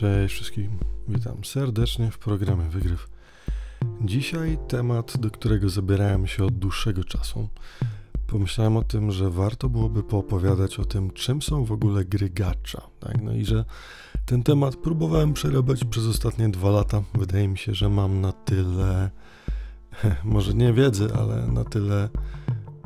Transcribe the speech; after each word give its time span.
Cześć 0.00 0.34
wszystkim, 0.34 0.78
witam 1.08 1.44
serdecznie 1.44 2.10
w 2.10 2.18
programie 2.18 2.64
Wygryw. 2.64 3.08
Dzisiaj 4.00 4.58
temat, 4.68 5.16
do 5.16 5.30
którego 5.30 5.68
zabierałem 5.68 6.26
się 6.26 6.44
od 6.44 6.58
dłuższego 6.58 7.04
czasu. 7.04 7.48
Pomyślałem 8.26 8.76
o 8.76 8.82
tym, 8.82 9.10
że 9.10 9.30
warto 9.30 9.68
byłoby 9.68 10.02
poopowiadać 10.02 10.78
o 10.78 10.84
tym, 10.84 11.10
czym 11.10 11.42
są 11.42 11.64
w 11.64 11.72
ogóle 11.72 12.04
gry 12.04 12.30
gacha. 12.30 12.88
Tak? 13.00 13.22
No 13.22 13.32
i 13.32 13.44
że 13.44 13.64
ten 14.26 14.42
temat 14.42 14.76
próbowałem 14.76 15.32
przerabiać 15.32 15.84
przez 15.84 16.06
ostatnie 16.06 16.48
dwa 16.48 16.70
lata. 16.70 17.02
Wydaje 17.14 17.48
mi 17.48 17.58
się, 17.58 17.74
że 17.74 17.88
mam 17.88 18.20
na 18.20 18.32
tyle, 18.32 19.10
może 20.24 20.54
nie 20.54 20.72
wiedzy, 20.72 21.08
ale 21.14 21.46
na 21.46 21.64
tyle 21.64 22.08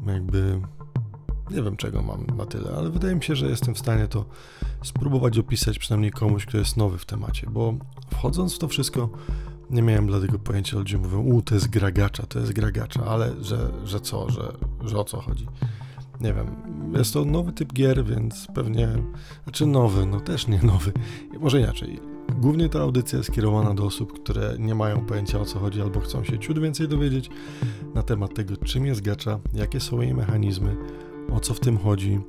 jakby 0.07 0.61
nie 1.51 1.62
wiem 1.62 1.77
czego 1.77 2.03
mam 2.03 2.27
na 2.37 2.46
tyle, 2.46 2.71
ale 2.77 2.91
wydaje 2.91 3.14
mi 3.14 3.23
się, 3.23 3.37
że 3.37 3.46
jestem 3.46 3.75
w 3.75 3.79
stanie 3.79 4.09
to 4.09 4.25
spróbować 4.83 5.39
opisać 5.39 5.79
przynajmniej 5.79 6.11
komuś, 6.11 6.46
kto 6.46 6.59
jest 6.59 6.77
nowy 6.77 6.98
w 6.98 7.07
temacie, 7.07 7.46
bo 7.51 7.75
wchodząc 8.11 8.55
w 8.55 8.59
to 8.59 8.69
wszystko 8.69 9.11
nie 9.70 9.83
miałem 9.83 10.06
dlatego 10.06 10.39
pojęcia, 10.39 10.78
ludzie 10.78 10.98
mówią, 10.98 11.20
u, 11.20 11.42
to 11.42 11.55
jest 11.55 11.69
gragacza, 11.69 12.27
to 12.27 12.39
jest 12.39 12.52
gragacza, 12.52 13.05
ale 13.05 13.45
że, 13.45 13.70
że 13.84 14.01
co, 14.01 14.30
że, 14.30 14.52
że 14.84 14.98
o 14.98 15.05
co 15.05 15.20
chodzi? 15.20 15.47
Nie 16.20 16.34
wiem, 16.34 16.47
jest 16.97 17.12
to 17.12 17.25
nowy 17.25 17.53
typ 17.53 17.73
gier, 17.73 18.05
więc 18.05 18.47
pewnie, 18.55 18.89
znaczy 19.45 19.67
nowy, 19.67 20.06
no 20.06 20.20
też 20.20 20.47
nie 20.47 20.62
nowy, 20.62 20.92
może 21.41 21.61
inaczej. 21.61 22.01
Głównie 22.39 22.69
ta 22.69 22.80
audycja 22.80 23.17
jest 23.17 23.30
skierowana 23.33 23.75
do 23.75 23.84
osób, 23.84 24.12
które 24.12 24.56
nie 24.59 24.75
mają 24.75 25.06
pojęcia 25.06 25.41
o 25.41 25.45
co 25.45 25.59
chodzi 25.59 25.80
albo 25.80 26.01
chcą 26.01 26.25
się 26.25 26.39
ciut 26.39 26.59
więcej 26.59 26.89
dowiedzieć 26.89 27.30
na 27.95 28.03
temat 28.03 28.34
tego, 28.34 28.56
czym 28.56 28.87
jest 28.87 29.01
gacza, 29.01 29.39
jakie 29.55 29.80
są 29.80 30.01
jej 30.01 30.14
mechanizmy, 30.14 30.77
o 31.33 31.41
co 31.41 31.55
w 31.55 31.60
tym 31.60 31.79
chodzi. 31.79 32.20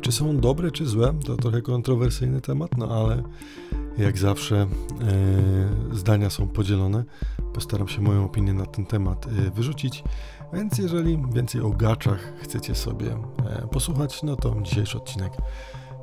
Czy 0.00 0.12
są 0.12 0.36
dobre, 0.36 0.70
czy 0.70 0.86
złe, 0.86 1.14
to 1.24 1.36
trochę 1.36 1.62
kontrowersyjny 1.62 2.40
temat, 2.40 2.70
no 2.76 2.88
ale 2.88 3.22
jak 3.98 4.18
zawsze 4.18 4.56
e, 4.56 4.66
zdania 5.96 6.30
są 6.30 6.48
podzielone. 6.48 7.04
Postaram 7.54 7.88
się 7.88 8.00
moją 8.00 8.24
opinię 8.24 8.52
na 8.52 8.66
ten 8.66 8.86
temat 8.86 9.26
e, 9.26 9.50
wyrzucić. 9.50 10.04
Więc 10.52 10.78
jeżeli 10.78 11.22
więcej 11.34 11.60
o 11.60 11.70
gaczach 11.70 12.32
chcecie 12.42 12.74
sobie 12.74 13.16
e, 13.46 13.68
posłuchać, 13.70 14.22
no 14.22 14.36
to 14.36 14.56
dzisiejszy 14.62 14.98
odcinek 14.98 15.32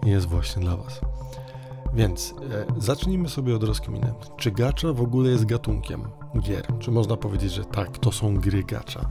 jest 0.06 0.28
właśnie 0.28 0.62
dla 0.62 0.78
Was. 0.78 1.02
Więc 1.94 2.34
zacznijmy 2.78 3.30
sobie 3.30 3.56
od 3.56 3.64
rozkminy. 3.64 4.14
Czy 4.38 4.52
gacza 4.52 4.94
w 4.94 5.02
ogóle 5.02 5.30
jest 5.30 5.46
gatunkiem 5.46 6.04
gier? 6.42 6.68
Czy 6.80 6.92
można 6.92 7.18
powiedzieć, 7.18 7.52
że 7.52 7.66
tak, 7.66 7.98
to 7.98 8.12
są 8.12 8.36
gry 8.36 8.64
gacza? 8.64 9.10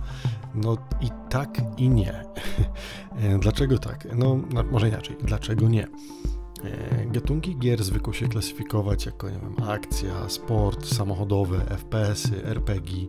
No 0.56 0.76
i 1.00 1.08
tak 1.30 1.60
i 1.76 1.88
nie. 1.88 2.12
E, 3.16 3.38
dlaczego 3.38 3.78
tak? 3.78 4.08
No, 4.16 4.40
no, 4.54 4.64
może 4.64 4.88
inaczej. 4.88 5.16
Dlaczego 5.22 5.68
nie? 5.68 5.86
E, 6.64 7.06
gatunki 7.06 7.58
gier 7.58 7.84
zwykło 7.84 8.12
się 8.12 8.28
klasyfikować 8.28 9.06
jako, 9.06 9.30
nie 9.30 9.38
wiem, 9.38 9.68
akcja, 9.68 10.28
sport, 10.28 10.86
samochodowe, 10.86 11.58
FPS-y, 11.58 12.44
RPG, 12.44 13.06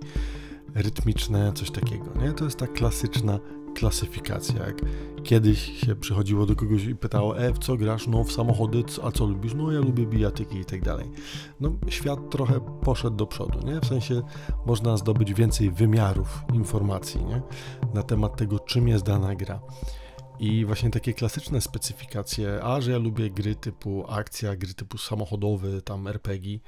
rytmiczne, 0.76 1.54
coś 1.54 1.72
takiego, 1.72 2.06
nie? 2.22 2.31
To 2.34 2.45
jest 2.45 2.59
ta 2.59 2.67
klasyczna 2.67 3.39
klasyfikacja. 3.78 4.66
Jak 4.66 4.81
kiedyś 5.23 5.80
się 5.80 5.95
przychodziło 5.95 6.45
do 6.45 6.56
kogoś 6.56 6.83
i 6.83 6.95
pytało, 6.95 7.39
e, 7.39 7.53
w 7.53 7.59
co 7.59 7.78
grasz? 7.78 8.08
No, 8.08 8.23
w 8.23 8.31
samochody, 8.31 8.83
a 9.03 9.11
co 9.11 9.25
lubisz? 9.25 9.53
No, 9.53 9.72
ja 9.72 9.80
lubię 9.80 10.06
bijatyki 10.06 10.58
i 10.58 10.66
tak 10.66 10.81
dalej. 10.81 11.11
No, 11.59 11.72
świat 11.89 12.20
trochę 12.30 12.59
poszedł 12.81 13.16
do 13.16 13.28
przodu, 13.28 13.59
nie? 13.67 13.80
W 13.80 13.86
sensie 13.86 14.22
można 14.66 14.98
zdobyć 14.98 15.33
więcej 15.33 15.72
wymiarów 15.72 16.44
informacji, 16.53 17.25
nie? 17.25 17.42
Na 17.94 18.03
temat 18.03 18.38
tego, 18.38 18.59
czym 18.59 18.88
jest 18.88 19.05
dana 19.05 19.36
gra. 19.36 19.59
I 20.39 20.66
właśnie 20.66 20.89
takie 20.89 21.14
klasyczne 21.14 21.61
specyfikacje, 21.61 22.64
a 22.64 22.81
że 22.81 22.92
ja 22.92 22.98
lubię 22.98 23.30
gry 23.30 23.55
typu 23.55 24.05
akcja, 24.09 24.55
gry 24.55 24.73
typu 24.73 24.98
samochodowe, 24.98 25.81
tam 25.81 26.08
RPG, 26.08 26.59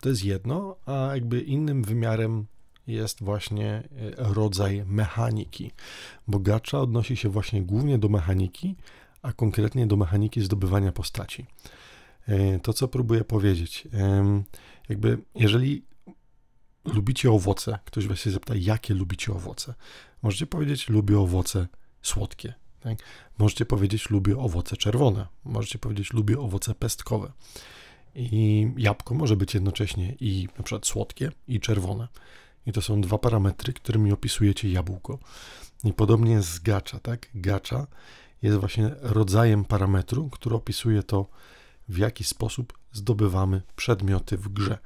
to 0.00 0.08
jest 0.08 0.24
jedno, 0.24 0.76
a 0.86 0.92
jakby 1.14 1.40
innym 1.40 1.82
wymiarem 1.82 2.46
jest 2.86 3.22
właśnie 3.24 3.70
e, 3.70 3.82
rodzaj 4.16 4.84
mechaniki. 4.86 5.70
Bo 6.28 6.38
gacza 6.38 6.80
odnosi 6.80 7.16
się 7.16 7.28
właśnie 7.28 7.62
głównie 7.62 7.98
do 7.98 8.08
mechaniki, 8.08 8.76
a 9.22 9.32
konkretnie 9.32 9.86
do 9.86 9.96
mechaniki 9.96 10.40
zdobywania 10.40 10.92
postaci. 10.92 11.46
E, 12.26 12.58
to, 12.58 12.72
co 12.72 12.88
próbuję 12.88 13.24
powiedzieć, 13.24 13.88
jakby 14.88 15.18
jeżeli 15.34 15.84
lubicie 16.84 17.30
owoce, 17.30 17.78
ktoś 17.84 18.06
was 18.06 18.18
się 18.18 18.30
zapyta, 18.30 18.54
jakie 18.56 18.94
lubicie 18.94 19.32
owoce, 19.32 19.74
możecie 20.22 20.46
powiedzieć, 20.46 20.88
lubię 20.88 21.18
owoce 21.18 21.66
słodkie. 22.02 22.54
Tak? 22.80 22.98
Możecie 23.38 23.66
powiedzieć, 23.66 24.10
lubię 24.10 24.38
owoce 24.38 24.76
czerwone. 24.76 25.26
Możecie 25.44 25.78
powiedzieć, 25.78 26.12
lubię 26.12 26.38
owoce 26.38 26.74
pestkowe. 26.74 27.32
I 28.14 28.68
jabłko 28.76 29.14
może 29.14 29.36
być 29.36 29.54
jednocześnie 29.54 30.16
i 30.20 30.48
na 30.58 30.64
przykład 30.64 30.86
słodkie, 30.86 31.32
i 31.48 31.60
czerwone. 31.60 32.08
I 32.66 32.72
to 32.72 32.82
są 32.82 33.00
dwa 33.00 33.18
parametry, 33.18 33.72
którymi 33.72 34.12
opisujecie 34.12 34.70
jabłko. 34.70 35.18
I 35.84 35.92
podobnie 35.92 36.32
jest 36.32 36.48
z 36.48 36.58
gacza, 36.58 37.00
tak? 37.00 37.28
Gacza 37.34 37.86
jest 38.42 38.58
właśnie 38.58 38.90
rodzajem 39.00 39.64
parametru, 39.64 40.30
który 40.30 40.56
opisuje 40.56 41.02
to, 41.02 41.26
w 41.88 41.98
jaki 41.98 42.24
sposób 42.24 42.78
zdobywamy 42.92 43.62
przedmioty 43.76 44.36
w 44.36 44.48
grze. 44.48 44.78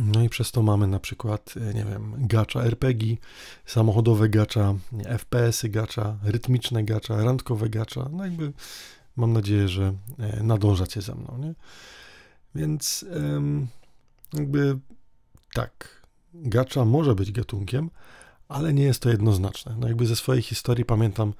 No 0.00 0.22
i 0.22 0.28
przez 0.28 0.52
to 0.52 0.62
mamy 0.62 0.86
na 0.86 1.00
przykład, 1.00 1.54
e, 1.56 1.74
nie 1.74 1.84
wiem, 1.84 2.14
gacza 2.18 2.64
RPG, 2.64 3.16
samochodowe 3.66 4.28
gacza, 4.28 4.74
FPS-y 5.18 5.68
gacza, 5.68 6.18
rytmiczne 6.22 6.84
gacza, 6.84 7.24
randkowe 7.24 7.68
gacza. 7.68 8.08
No 8.12 8.24
jakby 8.24 8.52
mam 9.16 9.32
nadzieję, 9.32 9.68
że 9.68 9.94
e, 10.18 10.42
nadążacie 10.42 11.02
ze 11.02 11.14
mną, 11.14 11.38
nie? 11.38 11.54
Więc 12.54 13.04
jakby 14.32 14.78
tak, 15.54 15.97
gacza 16.34 16.84
może 16.84 17.14
być 17.14 17.32
gatunkiem, 17.32 17.90
ale 18.48 18.74
nie 18.74 18.82
jest 18.82 19.02
to 19.02 19.10
jednoznaczne. 19.10 19.76
No 19.78 19.88
jakby 19.88 20.06
ze 20.06 20.16
swojej 20.16 20.42
historii 20.42 20.84
pamiętam, 20.84 21.34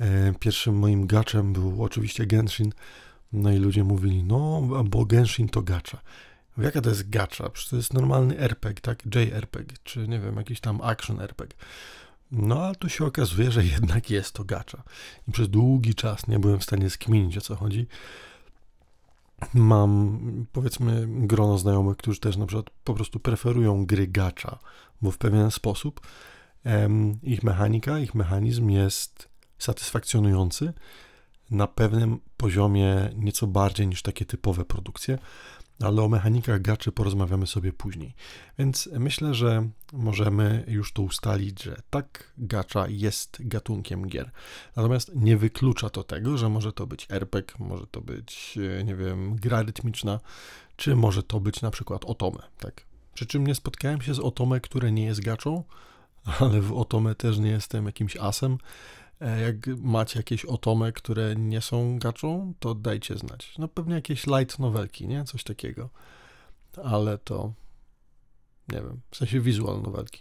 e, 0.00 0.32
pierwszym 0.40 0.78
moim 0.78 1.06
gaczem 1.06 1.52
był 1.52 1.84
oczywiście 1.84 2.26
Genshin, 2.26 2.72
no 3.32 3.52
i 3.52 3.56
ludzie 3.56 3.84
mówili, 3.84 4.24
no 4.24 4.62
bo 4.84 5.04
Genshin 5.04 5.48
to 5.48 5.62
gacza. 5.62 6.00
Jaka 6.58 6.80
to 6.80 6.88
jest 6.88 7.10
gacza? 7.10 7.50
Przecież 7.50 7.70
to 7.70 7.76
jest 7.76 7.94
normalny 7.94 8.38
RPG, 8.38 8.80
tak? 8.80 9.02
JRPG, 9.06 9.74
czy 9.84 10.08
nie 10.08 10.20
wiem, 10.20 10.36
jakiś 10.36 10.60
tam 10.60 10.80
action 10.80 11.20
RPG. 11.20 11.58
No 12.32 12.64
a 12.64 12.74
tu 12.74 12.88
się 12.88 13.04
okazuje, 13.04 13.50
że 13.50 13.64
jednak 13.64 14.10
jest 14.10 14.32
to 14.32 14.44
gacza. 14.44 14.82
I 15.28 15.32
przez 15.32 15.48
długi 15.48 15.94
czas 15.94 16.26
nie 16.26 16.38
byłem 16.38 16.58
w 16.58 16.64
stanie 16.64 16.90
skminić 16.90 17.38
o 17.38 17.40
co 17.40 17.56
chodzi 17.56 17.86
mam 19.54 20.46
powiedzmy 20.52 21.06
grono 21.08 21.58
znajomych, 21.58 21.96
którzy 21.96 22.20
też 22.20 22.36
na 22.36 22.46
przykład 22.46 22.70
po 22.84 22.94
prostu 22.94 23.20
preferują 23.20 23.86
gry 23.86 24.06
gacza, 24.06 24.58
bo 25.02 25.10
w 25.10 25.18
pewien 25.18 25.50
sposób 25.50 26.00
ich 27.22 27.42
mechanika, 27.42 27.98
ich 27.98 28.14
mechanizm 28.14 28.68
jest 28.68 29.28
satysfakcjonujący 29.58 30.72
na 31.50 31.66
pewnym 31.66 32.18
poziomie 32.36 33.10
nieco 33.16 33.46
bardziej 33.46 33.86
niż 33.86 34.02
takie 34.02 34.24
typowe 34.24 34.64
produkcje 34.64 35.18
ale 35.82 36.02
o 36.02 36.08
mechanikach 36.08 36.62
gaczy 36.62 36.92
porozmawiamy 36.92 37.46
sobie 37.46 37.72
później. 37.72 38.14
Więc 38.58 38.88
myślę, 38.98 39.34
że 39.34 39.68
możemy 39.92 40.64
już 40.68 40.92
tu 40.92 41.04
ustalić, 41.04 41.62
że 41.62 41.76
tak, 41.90 42.32
gacza 42.38 42.88
jest 42.88 43.36
gatunkiem 43.40 44.08
gier. 44.08 44.30
Natomiast 44.76 45.10
nie 45.14 45.36
wyklucza 45.36 45.90
to 45.90 46.04
tego, 46.04 46.38
że 46.38 46.48
może 46.48 46.72
to 46.72 46.86
być 46.86 47.06
RPG, 47.10 47.54
może 47.58 47.86
to 47.86 48.00
być, 48.00 48.58
e, 48.78 48.84
nie 48.84 48.94
wiem, 48.94 49.36
gra 49.36 49.62
rytmiczna, 49.62 50.20
czy 50.76 50.96
może 50.96 51.22
to 51.22 51.40
być 51.40 51.62
na 51.62 51.70
przykład 51.70 52.04
Otome, 52.04 52.42
tak? 52.58 52.86
Przy 53.14 53.26
czym 53.26 53.46
nie 53.46 53.54
spotkałem 53.54 54.02
się 54.02 54.14
z 54.14 54.18
Otome, 54.18 54.60
które 54.60 54.92
nie 54.92 55.04
jest 55.04 55.20
gaczą, 55.20 55.64
ale 56.40 56.60
w 56.60 56.72
Otome 56.72 57.14
też 57.14 57.38
nie 57.38 57.50
jestem 57.50 57.86
jakimś 57.86 58.16
asem, 58.16 58.58
jak 59.20 59.66
macie 59.78 60.18
jakieś 60.18 60.44
otomy, 60.44 60.92
które 60.92 61.36
nie 61.36 61.60
są 61.60 61.98
gaczą, 61.98 62.54
to 62.58 62.74
dajcie 62.74 63.18
znać. 63.18 63.54
No 63.58 63.68
pewnie 63.68 63.94
jakieś 63.94 64.26
light 64.26 64.58
novelki, 64.58 65.08
nie? 65.08 65.24
Coś 65.24 65.44
takiego. 65.44 65.88
Ale 66.84 67.18
to 67.18 67.52
nie 68.72 68.80
wiem, 68.80 69.00
w 69.10 69.16
sensie 69.16 69.40
wizual 69.40 69.82
novelki. 69.82 70.20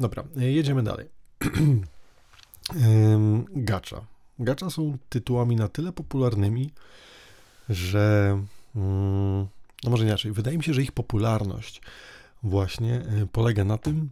Dobra, 0.00 0.24
e, 0.36 0.44
jedziemy 0.44 0.82
dalej. 0.82 1.08
Gacza. 3.50 4.04
Gacza 4.38 4.70
są 4.70 4.98
tytułami 5.08 5.56
na 5.56 5.68
tyle 5.68 5.92
popularnymi, 5.92 6.70
że 7.68 8.30
mm, 8.76 9.46
no 9.84 9.90
może 9.90 10.04
inaczej, 10.04 10.32
wydaje 10.32 10.58
mi 10.58 10.64
się, 10.64 10.74
że 10.74 10.82
ich 10.82 10.92
popularność 10.92 11.82
właśnie 12.42 12.94
e, 12.94 13.26
polega 13.32 13.64
na 13.64 13.78
tym, 13.78 14.10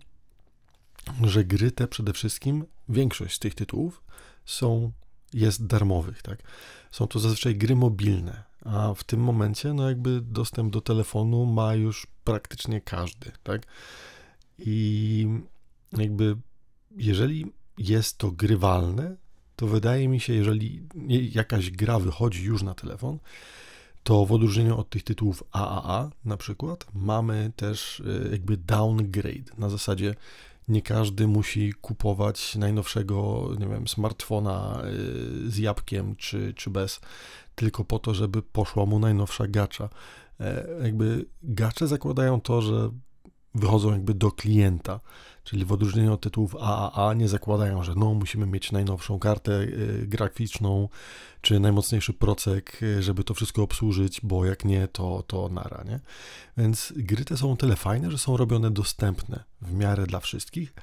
że 1.22 1.44
gry 1.44 1.70
te 1.70 1.88
przede 1.88 2.12
wszystkim, 2.12 2.64
większość 2.88 3.34
z 3.34 3.38
tych 3.38 3.54
tytułów 3.54 4.02
są, 4.44 4.92
jest 5.32 5.66
darmowych, 5.66 6.22
tak? 6.22 6.42
Są 6.90 7.06
to 7.06 7.18
zazwyczaj 7.18 7.56
gry 7.56 7.76
mobilne, 7.76 8.42
a 8.64 8.94
w 8.94 9.04
tym 9.04 9.20
momencie, 9.20 9.72
no 9.72 9.88
jakby 9.88 10.20
dostęp 10.20 10.72
do 10.72 10.80
telefonu 10.80 11.46
ma 11.46 11.74
już 11.74 12.06
praktycznie 12.24 12.80
każdy, 12.80 13.32
tak? 13.42 13.62
I 14.58 15.28
jakby 15.92 16.36
jeżeli 16.96 17.46
jest 17.78 18.18
to 18.18 18.30
grywalne, 18.30 19.16
to 19.56 19.66
wydaje 19.66 20.08
mi 20.08 20.20
się, 20.20 20.32
jeżeli 20.32 20.88
jakaś 21.32 21.70
gra 21.70 21.98
wychodzi 21.98 22.44
już 22.44 22.62
na 22.62 22.74
telefon, 22.74 23.18
to 24.02 24.26
w 24.26 24.32
odróżnieniu 24.32 24.78
od 24.78 24.90
tych 24.90 25.02
tytułów 25.02 25.44
AAA 25.52 26.10
na 26.24 26.36
przykład, 26.36 26.86
mamy 26.94 27.52
też 27.56 28.00
y, 28.00 28.28
jakby 28.32 28.56
downgrade. 28.56 29.58
Na 29.58 29.70
zasadzie 29.70 30.14
nie 30.68 30.82
każdy 30.82 31.26
musi 31.26 31.72
kupować 31.72 32.56
najnowszego, 32.56 33.48
nie 33.58 33.66
wiem, 33.66 33.88
smartfona 33.88 34.82
y, 35.46 35.50
z 35.50 35.58
jabłkiem 35.58 36.16
czy, 36.16 36.54
czy 36.54 36.70
bez, 36.70 37.00
tylko 37.54 37.84
po 37.84 37.98
to, 37.98 38.14
żeby 38.14 38.42
poszła 38.42 38.86
mu 38.86 38.98
najnowsza 38.98 39.48
gacza. 39.48 39.88
E, 40.40 40.66
jakby 40.82 41.26
gacze 41.42 41.86
zakładają 41.86 42.40
to, 42.40 42.62
że 42.62 42.90
wychodzą 43.54 43.92
jakby 43.92 44.14
do 44.14 44.32
klienta, 44.32 45.00
czyli 45.48 45.64
w 45.64 45.72
odróżnieniu 45.72 46.12
od 46.12 46.20
tytułów 46.20 46.56
AAA 46.60 47.14
nie 47.14 47.28
zakładają, 47.28 47.82
że 47.82 47.94
no 47.96 48.14
musimy 48.14 48.46
mieć 48.46 48.72
najnowszą 48.72 49.18
kartę 49.18 49.52
y, 49.52 50.04
graficzną 50.06 50.88
czy 51.40 51.60
najmocniejszy 51.60 52.12
procek, 52.12 52.82
y, 52.82 53.02
żeby 53.02 53.24
to 53.24 53.34
wszystko 53.34 53.62
obsłużyć, 53.62 54.20
bo 54.22 54.44
jak 54.44 54.64
nie, 54.64 54.88
to, 54.88 55.24
to 55.26 55.48
nara, 55.48 55.84
nie? 55.84 56.00
Więc 56.56 56.92
gry 56.96 57.24
te 57.24 57.36
są 57.36 57.56
tyle 57.56 57.76
fajne, 57.76 58.10
że 58.10 58.18
są 58.18 58.36
robione 58.36 58.70
dostępne 58.70 59.44
w 59.62 59.74
miarę 59.74 60.06
dla 60.06 60.20
wszystkich. 60.20 60.74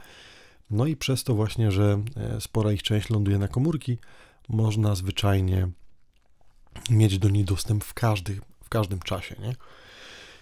No 0.69 0.85
i 0.85 0.95
przez 0.95 1.23
to 1.23 1.35
właśnie, 1.35 1.71
że 1.71 2.03
e, 2.15 2.41
spora 2.41 2.71
ich 2.71 2.83
część 2.83 3.09
ląduje 3.09 3.37
na 3.37 3.47
komórki, 3.47 3.97
można 4.49 4.95
zwyczajnie 4.95 5.67
mieć 6.89 7.19
do 7.19 7.29
niej 7.29 7.45
dostęp 7.45 7.83
w, 7.83 7.93
każdy, 7.93 8.39
w 8.63 8.69
każdym 8.69 8.99
czasie, 8.99 9.35
nie? 9.39 9.55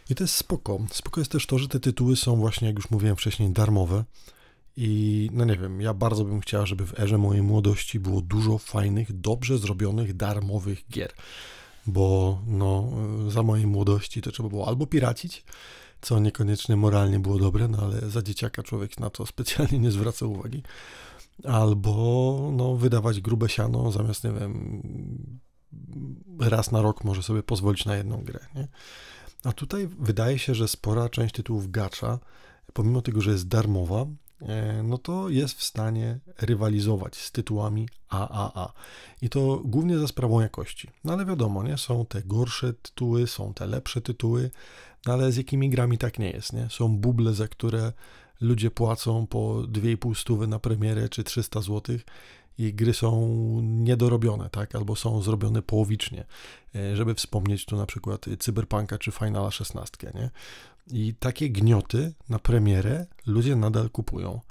I 0.09 0.15
to 0.15 0.23
jest 0.23 0.35
spoko. 0.35 0.79
Spoko 0.91 1.21
jest 1.21 1.31
też 1.31 1.47
to, 1.47 1.59
że 1.59 1.67
te 1.67 1.79
tytuły 1.79 2.15
są 2.15 2.35
właśnie, 2.35 2.67
jak 2.67 2.75
już 2.75 2.91
mówiłem 2.91 3.15
wcześniej, 3.15 3.49
darmowe. 3.49 4.03
I 4.77 5.29
no 5.33 5.45
nie 5.45 5.57
wiem, 5.57 5.81
ja 5.81 5.93
bardzo 5.93 6.25
bym 6.25 6.41
chciał, 6.41 6.65
żeby 6.65 6.85
w 6.85 6.99
erze 6.99 7.17
mojej 7.17 7.43
młodości 7.43 7.99
było 7.99 8.21
dużo 8.21 8.57
fajnych, 8.57 9.19
dobrze 9.19 9.57
zrobionych, 9.57 10.15
darmowych 10.15 10.87
gier. 10.89 11.13
Bo 11.87 12.39
no, 12.47 12.89
za 13.27 13.43
mojej 13.43 13.67
młodości 13.67 14.21
to 14.21 14.31
trzeba 14.31 14.49
było 14.49 14.67
albo 14.67 14.87
piracić, 14.87 15.43
co 16.01 16.19
niekoniecznie 16.19 16.75
moralnie 16.75 17.19
było 17.19 17.39
dobre, 17.39 17.67
no 17.67 17.77
ale 17.77 18.09
za 18.09 18.21
dzieciaka 18.21 18.63
człowiek 18.63 18.99
na 18.99 19.09
to 19.09 19.25
specjalnie 19.33 19.79
nie 19.79 19.91
zwraca 19.91 20.25
uwagi. 20.25 20.63
Albo 21.43 22.51
no, 22.53 22.75
wydawać 22.75 23.21
grube 23.21 23.49
siano 23.49 23.91
zamiast, 23.91 24.23
nie 24.23 24.31
wiem, 24.31 24.81
raz 26.39 26.71
na 26.71 26.81
rok 26.81 27.03
może 27.03 27.23
sobie 27.23 27.43
pozwolić 27.43 27.85
na 27.85 27.95
jedną 27.95 28.23
grę. 28.23 28.39
Nie? 28.55 28.67
A 29.43 29.51
tutaj 29.51 29.87
wydaje 29.99 30.39
się, 30.39 30.55
że 30.55 30.67
spora 30.67 31.09
część 31.09 31.35
tytułów 31.35 31.71
gacza, 31.71 32.19
pomimo 32.73 33.01
tego, 33.01 33.21
że 33.21 33.31
jest 33.31 33.47
darmowa, 33.47 34.05
e, 34.41 34.83
no 34.83 34.97
to 34.97 35.29
jest 35.29 35.59
w 35.59 35.63
stanie 35.63 36.19
rywalizować 36.37 37.17
z 37.17 37.31
tytułami 37.31 37.89
AAA. 38.09 38.73
I 39.21 39.29
to 39.29 39.61
głównie 39.65 39.99
za 39.99 40.07
sprawą 40.07 40.41
jakości. 40.41 40.89
No 41.03 41.13
ale 41.13 41.25
wiadomo, 41.25 41.63
nie? 41.63 41.77
Są 41.77 42.05
te 42.05 42.21
gorsze 42.21 42.73
tytuły, 42.73 43.27
są 43.27 43.53
te 43.53 43.67
lepsze 43.67 44.01
tytuły, 44.01 44.51
no 45.05 45.13
ale 45.13 45.31
z 45.31 45.37
jakimi 45.37 45.69
grami 45.69 45.97
tak 45.97 46.19
nie 46.19 46.31
jest, 46.31 46.53
nie? 46.53 46.67
Są 46.69 46.97
buble, 46.97 47.33
za 47.33 47.47
które 47.47 47.93
ludzie 48.41 48.71
płacą 48.71 49.27
po 49.27 49.39
2,5 49.53 50.15
stówy 50.15 50.47
na 50.47 50.59
premierę 50.59 51.09
czy 51.09 51.23
300 51.23 51.61
złotych 51.61 52.05
i 52.57 52.73
gry 52.73 52.93
są 52.93 53.29
niedorobione, 53.63 54.49
tak, 54.49 54.75
albo 54.75 54.95
są 54.95 55.21
zrobione 55.21 55.61
połowicznie, 55.61 56.25
e, 56.75 56.95
żeby 56.95 57.15
wspomnieć 57.15 57.65
tu 57.65 57.77
na 57.77 57.85
przykład 57.85 58.25
Cyberpunka 58.39 58.97
czy 58.97 59.11
Finala 59.11 59.51
16, 59.51 60.11
nie? 60.15 60.29
I 60.87 61.13
takie 61.13 61.49
gnioty 61.49 62.13
na 62.29 62.39
premierę 62.39 63.05
ludzie 63.25 63.55
nadal 63.55 63.89
kupują, 63.89 64.41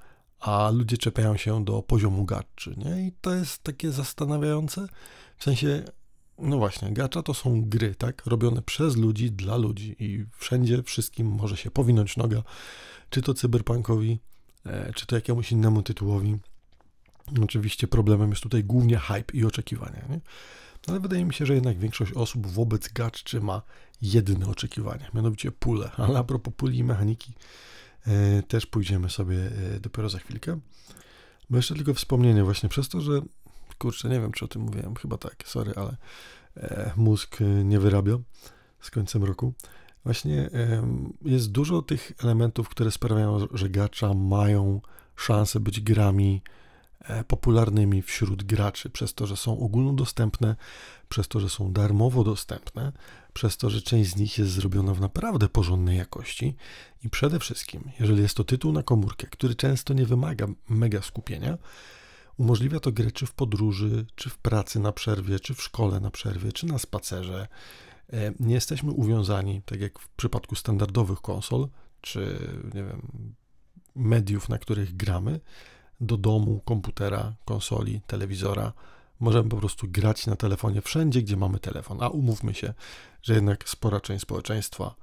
a 0.40 0.70
ludzie 0.70 0.99
czepiają 0.99 1.37
się 1.37 1.64
do 1.64 1.82
poziomu 1.82 2.25
gaczy, 2.25 2.75
nie? 2.76 3.06
I 3.06 3.12
to 3.20 3.34
jest 3.34 3.62
takie 3.62 3.90
zastanawiające, 3.93 4.87
w 5.37 5.44
sensie, 5.44 5.84
no 6.38 6.58
właśnie, 6.58 6.93
gacza 6.93 7.22
to 7.22 7.34
są 7.34 7.62
gry, 7.62 7.94
tak, 7.94 8.26
robione 8.26 8.62
przez 8.62 8.96
ludzi, 8.96 9.31
dla 9.31 9.56
ludzi. 9.56 9.96
I 9.99 10.25
wszędzie 10.38 10.82
wszystkim 10.82 11.26
może 11.26 11.56
się 11.56 11.70
powinąć 11.70 12.16
noga, 12.16 12.43
czy 13.10 13.22
to 13.22 13.34
Cyberpunkowi, 13.34 14.19
e, 14.66 14.93
czy 14.93 15.06
to 15.06 15.16
jakiemuś 15.16 15.52
innemu 15.52 15.82
tytułowi, 15.82 16.38
Oczywiście 17.43 17.87
problemem 17.87 18.31
jest 18.31 18.43
tutaj 18.43 18.65
głównie 18.65 18.99
hype 18.99 19.35
i 19.35 19.45
oczekiwania. 19.45 20.03
Nie? 20.11 20.21
Ale 20.89 21.01
wydaje 21.01 21.25
mi 21.25 21.35
się, 21.35 21.47
że 21.47 21.55
jednak 21.55 21.79
większość 21.79 22.13
osób 22.13 22.47
wobec 22.47 22.89
gaczy 22.89 23.41
ma 23.41 23.63
jedyne 24.03 24.47
oczekiwania, 24.47 25.11
mianowicie 25.15 25.53
pulę. 25.53 25.91
Ale 26.09 26.19
a 26.19 26.25
propos 26.25 26.55
puli 26.57 26.79
i 26.79 26.85
mechaniki, 26.85 27.33
e, 28.07 28.43
też 28.43 28.67
pójdziemy 28.67 29.11
sobie 29.11 29.37
e, 29.37 29.81
dopiero 29.81 30.09
za 30.09 30.19
chwilkę. 30.19 30.61
Bo 31.51 31.57
jeszcze 31.57 31.75
tylko 31.75 31.95
wspomnienie 31.95 32.45
właśnie 32.45 32.69
przez 32.69 32.89
to, 32.89 33.01
że 33.01 33.21
kurczę, 33.79 34.09
nie 34.09 34.21
wiem 34.21 34.33
czy 34.33 34.45
o 34.45 34.49
tym 34.49 34.63
mówiłem, 34.63 34.95
chyba 34.95 35.19
tak, 35.19 35.43
sorry, 35.47 35.73
ale 35.77 35.97
e, 36.57 36.93
mózg 36.97 37.39
nie 37.65 37.81
wyrabia 37.81 38.19
z 38.81 38.91
końcem 38.91 39.25
roku. 39.25 39.53
Właśnie 40.05 40.51
jest 41.25 41.53
dużo 41.53 41.83
tych 41.83 42.13
elementów, 42.25 42.69
które 42.69 42.91
sprawiają, 42.91 43.39
że 43.53 43.69
gacza 43.69 44.15
mają 44.15 44.81
szansę 45.17 45.61
być 45.61 45.81
grami 45.81 46.43
popularnymi 47.26 48.02
wśród 48.02 48.43
graczy, 48.43 48.90
przez 48.90 49.14
to, 49.14 49.26
że 49.26 49.37
są 49.37 49.58
ogólnodostępne, 49.58 50.56
przez 51.08 51.28
to, 51.28 51.40
że 51.40 51.49
są 51.49 51.72
darmowo 51.72 52.25
dostępne, 52.25 52.93
przez 53.32 53.56
to, 53.56 53.70
że 53.70 53.82
część 53.82 54.10
z 54.10 54.16
nich 54.16 54.38
jest 54.38 54.50
zrobiona 54.50 54.94
w 54.94 55.00
naprawdę 55.00 55.49
porządnej 55.49 55.99
jakości 55.99 56.56
i 57.04 57.10
przede 57.10 57.38
wszystkim, 57.38 57.90
jeżeli 58.00 58.22
jest 58.22 58.34
to 58.34 58.44
tytuł 58.44 58.72
na 58.72 58.82
komórkę, 58.82 59.26
który 59.26 59.54
często 59.54 59.94
nie 59.94 60.06
wymaga 60.06 60.46
mega 60.69 61.02
skupienia, 61.02 61.58
umożliwia 62.37 62.81
to 62.81 62.93
grę 62.93 63.10
czy 63.10 63.26
w 63.26 63.32
podróży, 63.32 64.06
czy 64.14 64.31
w 64.31 64.38
pracy 64.38 64.81
na 64.81 64.93
przerwie, 64.93 65.40
czy 65.40 65.54
w 65.54 65.62
szkole 65.62 66.00
na 66.00 66.10
przerwie, 66.10 66.52
czy 66.52 66.66
na 66.66 66.78
spacerze. 66.78 67.49
E, 68.12 68.32
nie 68.40 68.54
jesteśmy 68.54 68.93
uwiązani, 68.93 69.62
tak 69.62 69.81
jak 69.81 69.99
w 69.99 70.08
przypadku 70.08 70.54
standardowych 70.54 71.20
konsol, 71.20 71.69
czy 72.00 72.38
nie 72.75 72.84
wiem, 72.84 73.34
mediów, 73.94 74.49
na 74.49 74.58
których 74.58 74.96
gramy, 74.96 75.40
do 76.02 76.16
domu, 76.16 76.60
komputera, 76.64 77.32
konsoli, 77.44 78.00
telewizora. 78.06 78.72
Możemy 79.20 79.49
po 79.49 79.56
prostu 79.56 79.87
grać 79.88 80.26
na 80.26 80.37
telefonie 80.37 80.82
wszędzie, 80.82 81.22
gdzie 81.22 81.37
mamy 81.37 81.58
telefon. 81.58 82.02
A 82.02 82.08
umówmy 82.08 82.54
się, 82.54 82.75
że 83.22 83.34
jednak 83.34 83.69
spora 83.69 84.00
część 84.00 84.22
społeczeństwa 84.22 84.94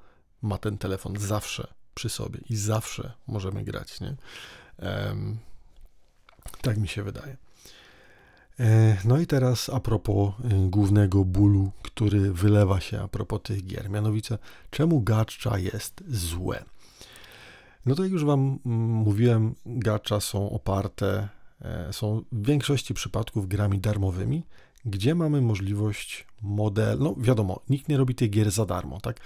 ma 0.41 0.57
ten 0.57 0.77
telefon 0.77 1.19
zawsze 1.19 1.67
przy 1.95 2.09
sobie 2.09 2.39
i 2.49 2.55
zawsze 2.55 3.11
możemy 3.27 3.63
grać, 3.63 4.01
nie? 4.01 4.15
Um, 4.79 5.37
tak 6.61 6.77
mi 6.77 6.87
się 6.87 7.03
wydaje. 7.03 7.37
E, 8.59 8.97
no 9.05 9.19
i 9.19 9.27
teraz 9.27 9.69
a 9.69 9.79
propos 9.79 10.33
y, 10.39 10.69
głównego 10.69 11.25
bólu, 11.25 11.71
który 11.81 12.33
wylewa 12.33 12.81
się 12.81 13.01
a 13.01 13.07
propos 13.07 13.41
tych 13.43 13.65
gier. 13.65 13.89
Mianowicie, 13.89 14.37
czemu 14.71 15.01
gacha 15.01 15.57
jest 15.57 16.03
złe? 16.07 16.63
No 17.85 17.95
to 17.95 18.03
jak 18.03 18.11
już 18.11 18.25
Wam 18.25 18.59
mm, 18.65 18.79
mówiłem, 18.89 19.55
gacza 19.65 20.19
są 20.19 20.49
oparte, 20.49 21.27
e, 21.61 21.93
są 21.93 22.21
w 22.31 22.45
większości 22.45 22.93
przypadków 22.93 23.47
grami 23.47 23.79
darmowymi, 23.79 24.43
gdzie 24.85 25.15
mamy 25.15 25.41
możliwość 25.41 26.27
model, 26.41 26.99
no 26.99 27.15
wiadomo, 27.17 27.61
nikt 27.69 27.89
nie 27.89 27.97
robi 27.97 28.15
tych 28.15 28.29
gier 28.29 28.51
za 28.51 28.65
darmo, 28.65 29.01
tak? 29.01 29.19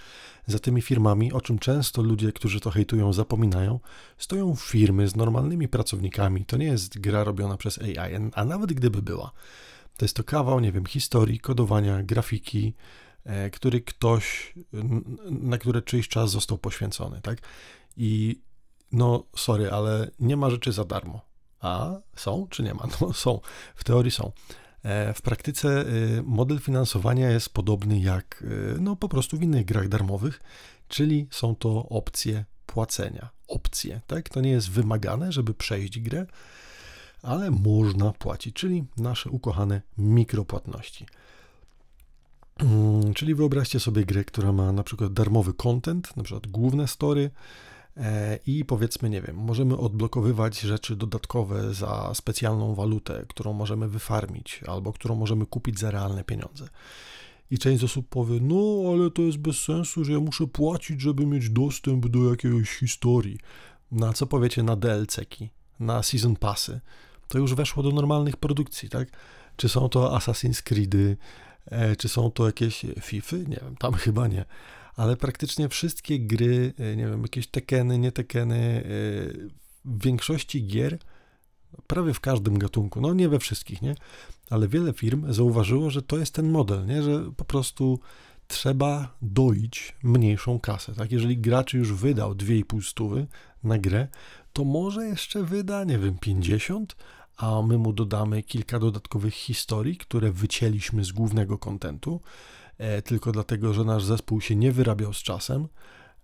Za 0.48 0.60
tymi 0.60 0.82
firmami, 0.82 1.34
o 1.34 1.42
czym 1.42 1.60
często 1.60 2.02
ludzie, 2.02 2.32
którzy 2.32 2.60
to 2.60 2.72
hejtują, 2.72 3.14
zapominają, 3.14 3.80
stoją 4.18 4.56
firmy 4.56 5.08
z 5.08 5.16
normalnymi 5.16 5.68
pracownikami. 5.68 6.46
To 6.46 6.58
nie 6.58 6.66
jest 6.66 7.00
gra 7.00 7.24
robiona 7.24 7.58
przez 7.58 7.80
AI, 7.80 8.30
a 8.34 8.46
nawet 8.46 8.74
gdyby 8.74 9.02
była, 9.02 9.32
to 9.98 10.06
jest 10.06 10.16
to 10.16 10.24
kawał, 10.24 10.60
nie 10.60 10.72
wiem, 10.72 10.86
historii, 10.86 11.40
kodowania, 11.40 12.04
grafiki, 12.04 12.74
e, 13.26 13.50
który 13.50 13.82
ktoś, 13.82 14.54
na 15.30 15.58
które 15.58 15.82
czyjś 15.82 16.08
czas 16.08 16.32
został 16.32 16.58
poświęcony, 16.58 17.22
tak? 17.22 17.42
I 17.98 18.42
no, 18.92 19.24
sorry, 19.36 19.72
ale 19.72 20.12
nie 20.20 20.38
ma 20.38 20.50
rzeczy 20.50 20.72
za 20.72 20.86
darmo. 20.86 21.22
A 21.60 21.92
są 22.16 22.48
czy 22.50 22.64
nie 22.64 22.74
ma? 22.74 22.88
No, 23.02 23.14
są. 23.14 23.40
W 23.76 23.84
teorii 23.84 24.12
są. 24.12 24.32
E, 24.84 25.14
w 25.14 25.22
praktyce 25.22 25.86
y, 25.88 26.24
model 26.26 26.60
finansowania 26.60 27.30
jest 27.30 27.50
podobny 27.50 28.00
jak 28.00 28.42
y, 28.42 28.78
no, 28.80 28.96
po 28.96 29.10
prostu 29.10 29.38
w 29.38 29.44
innych 29.44 29.66
grach 29.66 29.88
darmowych, 29.88 30.42
czyli 30.88 31.28
są 31.32 31.56
to 31.56 31.90
opcje 31.90 32.46
płacenia. 32.66 33.30
Opcje, 33.48 34.02
tak? 34.08 34.30
To 34.30 34.42
nie 34.42 34.52
jest 34.52 34.72
wymagane, 34.72 35.32
żeby 35.32 35.54
przejść 35.54 36.00
grę, 36.00 36.26
ale 37.22 37.52
można 37.52 38.12
płacić, 38.12 38.56
czyli 38.56 38.84
nasze 38.98 39.30
ukochane 39.30 39.82
mikropłatności. 39.98 41.06
Hmm, 42.60 43.14
czyli 43.14 43.36
wyobraźcie 43.36 43.80
sobie 43.80 44.06
grę, 44.06 44.24
która 44.24 44.52
ma 44.52 44.72
na 44.72 44.84
przykład 44.84 45.14
darmowy 45.14 45.54
content, 45.54 46.18
na 46.18 46.24
przykład 46.24 46.48
główne 46.48 46.88
story, 46.88 47.32
i 48.48 48.66
powiedzmy, 48.66 49.10
nie 49.10 49.22
wiem, 49.22 49.36
możemy 49.36 49.78
odblokowywać 49.78 50.60
rzeczy 50.60 50.96
dodatkowe 50.96 51.74
za 51.74 52.12
specjalną 52.14 52.76
walutę, 52.76 53.26
którą 53.28 53.54
możemy 53.54 53.88
wyfarmić 53.88 54.62
albo 54.68 54.94
którą 54.94 55.16
możemy 55.16 55.46
kupić 55.46 55.80
za 55.80 55.92
realne 55.92 56.24
pieniądze. 56.24 56.68
I 57.52 57.58
część 57.58 57.84
osób 57.84 58.10
powie, 58.10 58.40
no 58.42 58.92
ale 58.92 59.12
to 59.12 59.22
jest 59.22 59.38
bez 59.38 59.60
sensu, 59.60 60.04
że 60.04 60.12
ja 60.12 60.20
muszę 60.20 60.48
płacić, 60.48 61.02
żeby 61.02 61.26
mieć 61.26 61.50
dostęp 61.50 62.08
do 62.08 62.30
jakiegoś 62.30 62.70
historii. 62.70 63.38
Na 63.92 64.14
co 64.14 64.28
powiecie 64.28 64.64
na 64.64 64.76
DLC-ki, 64.76 65.50
na 65.80 66.04
Season 66.04 66.36
Passy? 66.36 66.80
To 67.28 67.38
już 67.38 67.54
weszło 67.56 67.84
do 67.84 67.92
normalnych 67.92 68.38
produkcji, 68.38 68.90
tak? 68.90 69.10
Czy 69.56 69.70
są 69.70 69.90
to 69.90 70.18
Assassin's 70.18 70.64
Creedy, 70.64 71.18
E, 71.66 71.96
czy 71.96 72.10
są 72.10 72.32
to 72.32 72.46
jakieś 72.46 72.86
FIFA? 73.02 73.36
Nie 73.38 73.60
wiem, 73.64 73.76
tam 73.80 73.94
chyba 73.94 74.28
nie. 74.28 74.46
Ale 74.96 75.18
praktycznie 75.18 75.70
wszystkie 75.70 76.20
gry, 76.20 76.74
e, 76.80 76.96
nie 76.96 77.08
wiem, 77.08 77.22
jakieś 77.22 77.48
tekeny, 77.48 78.00
nie 78.00 78.12
tekeny, 78.12 78.56
e, 78.56 78.84
w 79.86 80.04
większości 80.04 80.68
gier, 80.68 80.98
prawie 81.88 82.14
w 82.14 82.20
każdym 82.20 82.60
gatunku, 82.60 83.02
no 83.02 83.14
nie 83.14 83.30
we 83.30 83.40
wszystkich, 83.40 83.82
nie? 83.82 83.96
Ale 84.50 84.68
wiele 84.68 84.94
firm 84.94 85.34
zauważyło, 85.34 85.90
że 85.90 86.02
to 86.02 86.18
jest 86.18 86.34
ten 86.34 86.52
model, 86.52 86.86
nie? 86.86 87.04
Że 87.04 87.32
po 87.38 87.46
prostu 87.46 88.00
trzeba 88.48 89.18
doić 89.22 89.96
mniejszą 90.04 90.60
kasę, 90.60 90.94
tak? 90.96 91.12
Jeżeli 91.12 91.38
gracz 91.38 91.74
już 91.74 91.94
wydał 91.94 92.36
2,5 92.36 92.82
stówy 92.82 93.28
na 93.64 93.78
grę, 93.78 94.08
to 94.54 94.64
może 94.64 95.06
jeszcze 95.06 95.44
wyda, 95.44 95.84
nie 95.84 95.98
wiem, 95.98 96.18
50, 96.20 96.96
a 97.38 97.62
my 97.62 97.78
mu 97.78 97.94
dodamy 97.94 98.44
kilka 98.44 98.80
dodatkowych 98.80 99.34
historii, 99.34 99.98
które 99.98 100.32
wycięliśmy 100.32 101.04
z 101.04 101.12
głównego 101.12 101.58
kontentu, 101.58 102.22
tylko 103.04 103.32
dlatego, 103.32 103.74
że 103.74 103.84
nasz 103.84 104.04
zespół 104.04 104.42
się 104.42 104.56
nie 104.56 104.72
wyrabiał 104.72 105.13
z 105.13 105.18
czasem, 105.18 105.68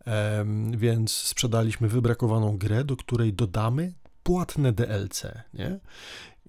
e, 0.08 0.46
więc 0.78 1.12
sprzedaliśmy 1.12 1.88
wybrakowaną 1.88 2.58
grę, 2.58 2.84
do 2.84 2.96
której 2.96 3.34
dodamy 3.34 3.94
płatne 4.24 4.72
DLC, 4.72 5.24
nie? 5.54 5.80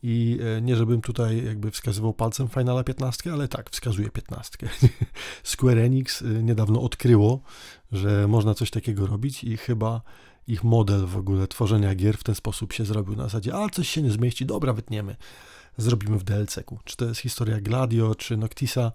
I 0.03 0.39
e, 0.57 0.63
nie, 0.63 0.77
żebym 0.77 1.01
tutaj 1.01 1.45
jakby 1.45 1.71
wskazywał 1.71 2.15
palcem 2.15 2.49
Finala 2.49 2.85
15, 2.85 3.33
ale 3.33 3.49
tak, 3.49 3.71
wskazuje 3.71 4.11
15. 4.11 4.59
Square 5.43 5.79
Enix 5.79 6.23
e, 6.23 6.25
niedawno 6.25 6.83
odkryło, 6.83 7.41
że 7.93 8.29
można 8.29 8.55
coś 8.55 8.71
takiego 8.71 9.07
robić 9.07 9.45
i 9.45 9.57
chyba 9.57 10.03
ich 10.47 10.65
model 10.65 11.07
w 11.07 11.17
ogóle 11.17 11.47
tworzenia 11.47 11.95
gier 11.95 12.19
w 12.19 12.25
ten 12.25 12.35
sposób 12.35 12.73
się 12.73 12.85
zrobił 12.85 13.17
na 13.17 13.23
zasadzie, 13.23 13.55
a 13.55 13.69
coś 13.69 13.89
się 13.89 14.03
nie 14.03 14.11
zmieści, 14.11 14.47
dobra, 14.47 14.73
wytniemy, 14.73 15.17
zrobimy 15.77 16.19
w 16.19 16.25
DLC-ku. 16.25 16.79
Czy 16.85 16.97
to 16.97 17.05
jest 17.05 17.21
historia 17.21 17.61
Gladio, 17.61 18.15
czy 18.15 18.37
Noctisa, 18.37 18.83
e, 18.83 18.93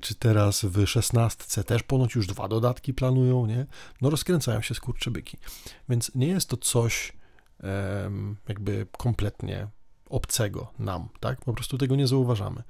czy 0.00 0.14
teraz 0.14 0.64
w 0.64 0.86
16 0.86 1.64
też 1.64 1.82
ponoć 1.82 2.14
już 2.14 2.26
dwa 2.26 2.48
dodatki 2.48 2.94
planują, 2.94 3.46
nie? 3.46 3.66
No 4.00 4.10
rozkręcają 4.10 4.60
się 4.60 4.74
skurczybyki. 4.74 5.36
Więc 5.88 6.14
nie 6.14 6.26
jest 6.26 6.48
to 6.48 6.56
coś 6.56 7.12
e, 7.62 8.10
jakby 8.48 8.86
kompletnie 8.98 9.68
obcego 10.08 10.72
nam, 10.78 11.08
tak? 11.20 11.44
Po 11.44 11.52
prostu 11.52 11.78
tego 11.78 11.96
nie 11.96 12.06
zauważamy. 12.06 12.62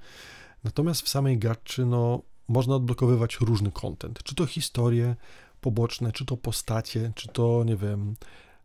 Natomiast 0.63 1.01
w 1.01 1.09
samej 1.09 1.37
gaczy, 1.37 1.85
no, 1.85 2.21
można 2.47 2.75
odblokowywać 2.75 3.37
różny 3.41 3.71
content, 3.71 4.23
czy 4.23 4.35
to 4.35 4.45
historie 4.45 5.15
poboczne, 5.61 6.11
czy 6.11 6.25
to 6.25 6.37
postacie, 6.37 7.11
czy 7.15 7.27
to, 7.27 7.63
nie 7.63 7.75
wiem, 7.75 8.15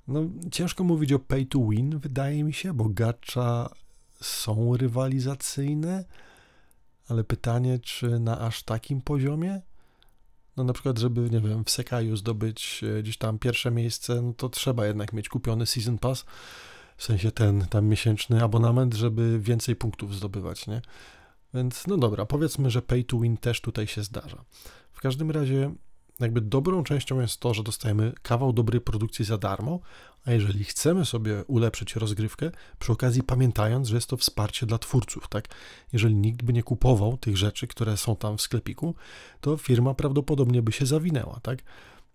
no 0.08 0.20
ciężko 0.52 0.84
mówić 0.84 1.12
o 1.12 1.18
pay 1.18 1.46
to 1.46 1.68
win, 1.68 1.98
wydaje 1.98 2.44
mi 2.44 2.52
się, 2.52 2.74
bo 2.74 2.84
gacha 2.88 3.70
są 4.20 4.76
rywalizacyjne, 4.76 6.04
ale 7.10 7.24
pytanie, 7.24 7.78
czy 7.78 8.20
na 8.20 8.38
aż 8.38 8.62
takim 8.62 9.00
poziomie? 9.00 9.60
No 10.56 10.64
na 10.64 10.72
przykład, 10.72 10.98
żeby, 10.98 11.30
nie 11.30 11.40
wiem, 11.40 11.64
w 11.64 11.70
Sekaju 11.70 12.16
zdobyć 12.16 12.84
e, 12.98 13.02
gdzieś 13.02 13.18
tam 13.18 13.38
pierwsze 13.38 13.70
miejsce, 13.70 14.22
no 14.22 14.32
to 14.32 14.48
trzeba 14.48 14.86
jednak 14.86 15.12
mieć 15.12 15.28
kupiony 15.28 15.66
Season 15.66 15.98
Pass, 15.98 16.24
w 16.96 17.04
sensie 17.04 17.32
ten 17.32 17.66
tam 17.66 17.86
miesięczny 17.86 18.42
abonament, 18.42 18.94
żeby 18.94 19.38
więcej 19.40 19.76
punktów 19.76 20.14
zdobywać, 20.14 20.66
nie? 20.66 20.82
Więc 21.54 21.86
no 21.86 21.96
dobra, 21.96 22.26
powiedzmy, 22.26 22.70
że 22.70 22.82
pay 22.82 23.04
to 23.04 23.18
win 23.18 23.36
też 23.36 23.60
tutaj 23.60 23.86
się 23.86 24.02
zdarza. 24.02 24.44
W 24.92 25.00
każdym 25.00 25.30
razie 25.30 25.74
jakby 26.20 26.40
dobrą 26.40 26.84
częścią 26.84 27.20
jest 27.20 27.40
to, 27.40 27.54
że 27.54 27.62
dostajemy 27.62 28.12
kawał 28.22 28.52
dobrej 28.52 28.80
produkcji 28.80 29.24
za 29.24 29.38
darmo, 29.38 29.80
a 30.24 30.32
jeżeli 30.32 30.64
chcemy 30.64 31.04
sobie 31.04 31.44
ulepszyć 31.44 31.96
rozgrywkę, 31.96 32.50
przy 32.78 32.92
okazji 32.92 33.22
pamiętając, 33.22 33.88
że 33.88 33.94
jest 33.94 34.06
to 34.06 34.16
wsparcie 34.16 34.66
dla 34.66 34.78
twórców, 34.78 35.28
tak? 35.28 35.48
Jeżeli 35.92 36.14
nikt 36.14 36.42
by 36.42 36.52
nie 36.52 36.62
kupował 36.62 37.16
tych 37.16 37.36
rzeczy, 37.36 37.66
które 37.66 37.96
są 37.96 38.16
tam 38.16 38.36
w 38.36 38.42
sklepiku, 38.42 38.94
to 39.40 39.56
firma 39.56 39.94
prawdopodobnie 39.94 40.62
by 40.62 40.72
się 40.72 40.86
zawinęła, 40.86 41.40
tak? 41.42 41.62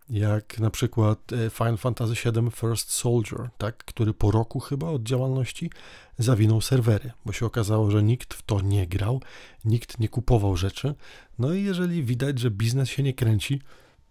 jak 0.10 0.60
na 0.60 0.70
przykład 0.70 1.34
e, 1.34 1.50
Final 1.50 1.78
Fantasy 1.78 2.32
VII 2.32 2.52
First 2.52 2.92
Soldier, 2.92 3.50
tak, 3.58 3.78
który 3.78 4.14
po 4.14 4.32
roku 4.32 4.60
chyba 4.60 4.88
od 4.88 5.04
działalności 5.04 5.70
zawinął 6.18 6.62
serwery, 6.62 7.12
bo 7.26 7.34
się 7.34 7.46
okazało, 7.46 7.92
że 7.92 8.04
nikt 8.04 8.34
w 8.34 8.42
to 8.42 8.62
nie 8.62 8.88
grał, 8.88 9.22
nikt 9.66 10.00
nie 10.00 10.10
kupował 10.10 10.58
rzeczy. 10.58 10.96
No 11.40 11.54
i 11.54 11.64
jeżeli 11.64 12.04
widać, 12.04 12.40
że 12.40 12.52
biznes 12.52 12.90
się 12.90 13.04
nie 13.04 13.14
kręci, 13.14 13.62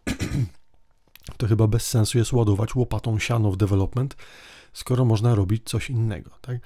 to 1.38 1.46
chyba 1.46 1.66
bez 1.66 1.86
sensu 1.86 2.18
jest 2.18 2.32
ładować 2.32 2.74
łopatą 2.74 3.18
siano 3.18 3.50
w 3.50 3.56
development, 3.56 4.16
skoro 4.72 5.04
można 5.04 5.34
robić 5.34 5.62
coś 5.64 5.90
innego, 5.90 6.30
tak? 6.40 6.58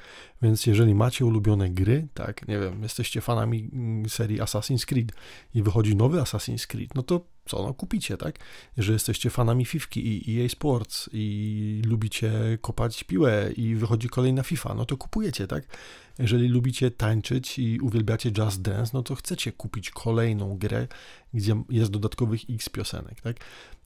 Więc 0.43 0.67
jeżeli 0.67 0.95
macie 0.95 1.27
ulubione 1.27 1.71
gry, 1.71 2.09
tak, 2.15 2.49
nie 2.49 2.59
wiem, 2.59 2.83
jesteście 2.83 3.21
fanami 3.21 3.71
mm, 3.73 4.09
serii 4.09 4.41
Assassin's 4.41 4.87
Creed 4.87 5.13
i 5.55 5.63
wychodzi 5.63 5.97
nowy 5.97 6.19
Assassin's 6.19 6.67
Creed, 6.67 6.95
no 6.95 7.03
to 7.03 7.21
co, 7.49 7.63
no 7.63 7.75
kupicie, 7.75 8.17
tak? 8.17 8.39
Jeżeli 8.77 8.93
jesteście 8.93 9.31
fanami 9.31 9.65
Fifki 9.65 10.31
i 10.31 10.45
EA 10.45 10.49
Sports 10.49 11.11
i 11.13 11.83
lubicie 11.87 12.33
kopać 12.61 13.05
piłę 13.05 13.51
i 13.57 13.75
wychodzi 13.75 14.09
kolejna 14.09 14.43
FIFA, 14.43 14.75
no 14.75 14.85
to 14.85 14.97
kupujecie, 14.97 15.47
tak? 15.47 15.65
Jeżeli 16.19 16.49
lubicie 16.49 16.91
tańczyć 16.91 17.59
i 17.59 17.81
uwielbiacie 17.81 18.31
Just 18.39 18.63
Dance, 18.63 18.91
no 18.95 19.03
to 19.03 19.15
chcecie 19.15 19.53
kupić 19.53 19.91
kolejną 19.91 20.59
grę, 20.59 20.89
gdzie 21.35 21.63
jest 21.71 21.91
dodatkowych 21.91 22.41
x 22.51 22.69
piosenek, 22.69 23.21
tak? 23.21 23.37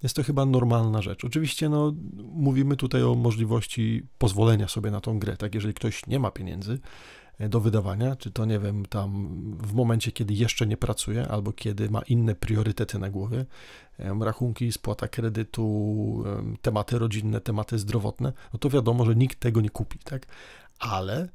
Jest 0.02 0.16
to 0.16 0.22
chyba 0.22 0.46
normalna 0.46 1.02
rzecz. 1.02 1.24
Oczywiście, 1.24 1.68
no, 1.68 1.94
mówimy 2.16 2.76
tutaj 2.76 3.02
o 3.02 3.14
możliwości 3.14 4.02
pozwolenia 4.18 4.68
sobie 4.68 4.90
na 4.90 5.00
tą 5.00 5.18
grę, 5.18 5.36
tak? 5.36 5.54
Jeżeli 5.54 5.74
ktoś 5.74 6.06
nie 6.06 6.18
ma 6.18 6.30
pieniędzy, 6.30 6.78
E, 7.38 7.48
do 7.48 7.60
wydawania, 7.60 8.16
czy 8.16 8.30
to 8.30 8.44
nie 8.44 8.58
wiem, 8.58 8.86
tam 8.86 9.28
w 9.62 9.72
momencie, 9.72 10.12
kiedy 10.12 10.34
jeszcze 10.34 10.66
nie 10.66 10.76
pracuje, 10.76 11.28
albo 11.28 11.52
kiedy 11.52 11.90
ma 11.90 12.02
inne 12.02 12.34
priorytety 12.34 12.98
na 12.98 13.10
głowie, 13.10 13.46
rachunki, 13.98 14.72
spłata 14.72 15.08
kredytu, 15.08 16.24
tematy 16.62 16.98
rodzinne, 16.98 17.40
tematy 17.40 17.78
zdrowotne, 17.78 18.32
no 18.52 18.58
to 18.58 18.70
wiadomo, 18.70 19.04
że 19.04 19.14
nikt 19.16 19.40
tego 19.40 19.60
nie 19.60 19.70
kupi, 19.70 19.98
tak? 19.98 20.26
Ale 20.78 21.28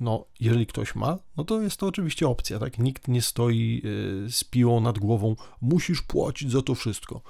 no, 0.00 0.24
jeżeli 0.40 0.66
ktoś 0.66 0.94
ma, 0.94 1.18
no 1.36 1.44
to 1.44 1.62
jest 1.62 1.76
to 1.76 1.86
oczywiście 1.86 2.28
opcja, 2.28 2.58
tak? 2.58 2.78
Nikt 2.78 3.08
nie 3.08 3.22
stoi 3.22 3.82
e, 3.84 4.30
z 4.30 4.44
piłą 4.44 4.80
nad 4.80 4.98
głową, 4.98 5.36
musisz 5.60 6.02
płacić 6.02 6.50
za 6.50 6.62
to 6.62 6.74
wszystko. 6.74 7.20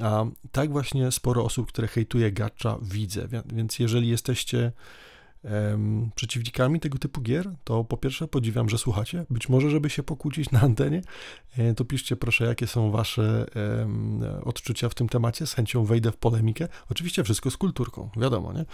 A 0.00 0.24
tak 0.52 0.72
właśnie 0.72 1.12
sporo 1.12 1.44
osób, 1.44 1.68
które 1.68 1.88
hejtuje 1.88 2.32
gacza, 2.32 2.78
widzę, 2.82 3.28
więc 3.46 3.78
jeżeli 3.78 4.08
jesteście 4.08 4.72
przeciwnikami 6.14 6.80
tego 6.80 6.98
typu 6.98 7.20
gier, 7.20 7.50
to 7.64 7.84
po 7.84 7.96
pierwsze 7.96 8.28
podziwiam, 8.28 8.68
że 8.68 8.78
słuchacie. 8.78 9.26
Być 9.30 9.48
może, 9.48 9.70
żeby 9.70 9.90
się 9.90 10.02
pokłócić 10.02 10.50
na 10.50 10.60
antenie, 10.60 11.02
e, 11.58 11.74
to 11.74 11.84
piszcie 11.84 12.16
proszę, 12.16 12.44
jakie 12.44 12.66
są 12.66 12.90
wasze 12.90 13.46
odczucia 14.44 14.88
w 14.88 14.94
tym 14.94 15.08
temacie. 15.08 15.46
Z 15.46 15.54
chęcią 15.54 15.84
wejdę 15.84 16.12
w 16.12 16.16
polemikę. 16.16 16.68
Oczywiście 16.90 17.24
wszystko 17.24 17.50
z 17.50 17.56
kulturką, 17.56 18.10
wiadomo, 18.16 18.52
nie? 18.52 18.64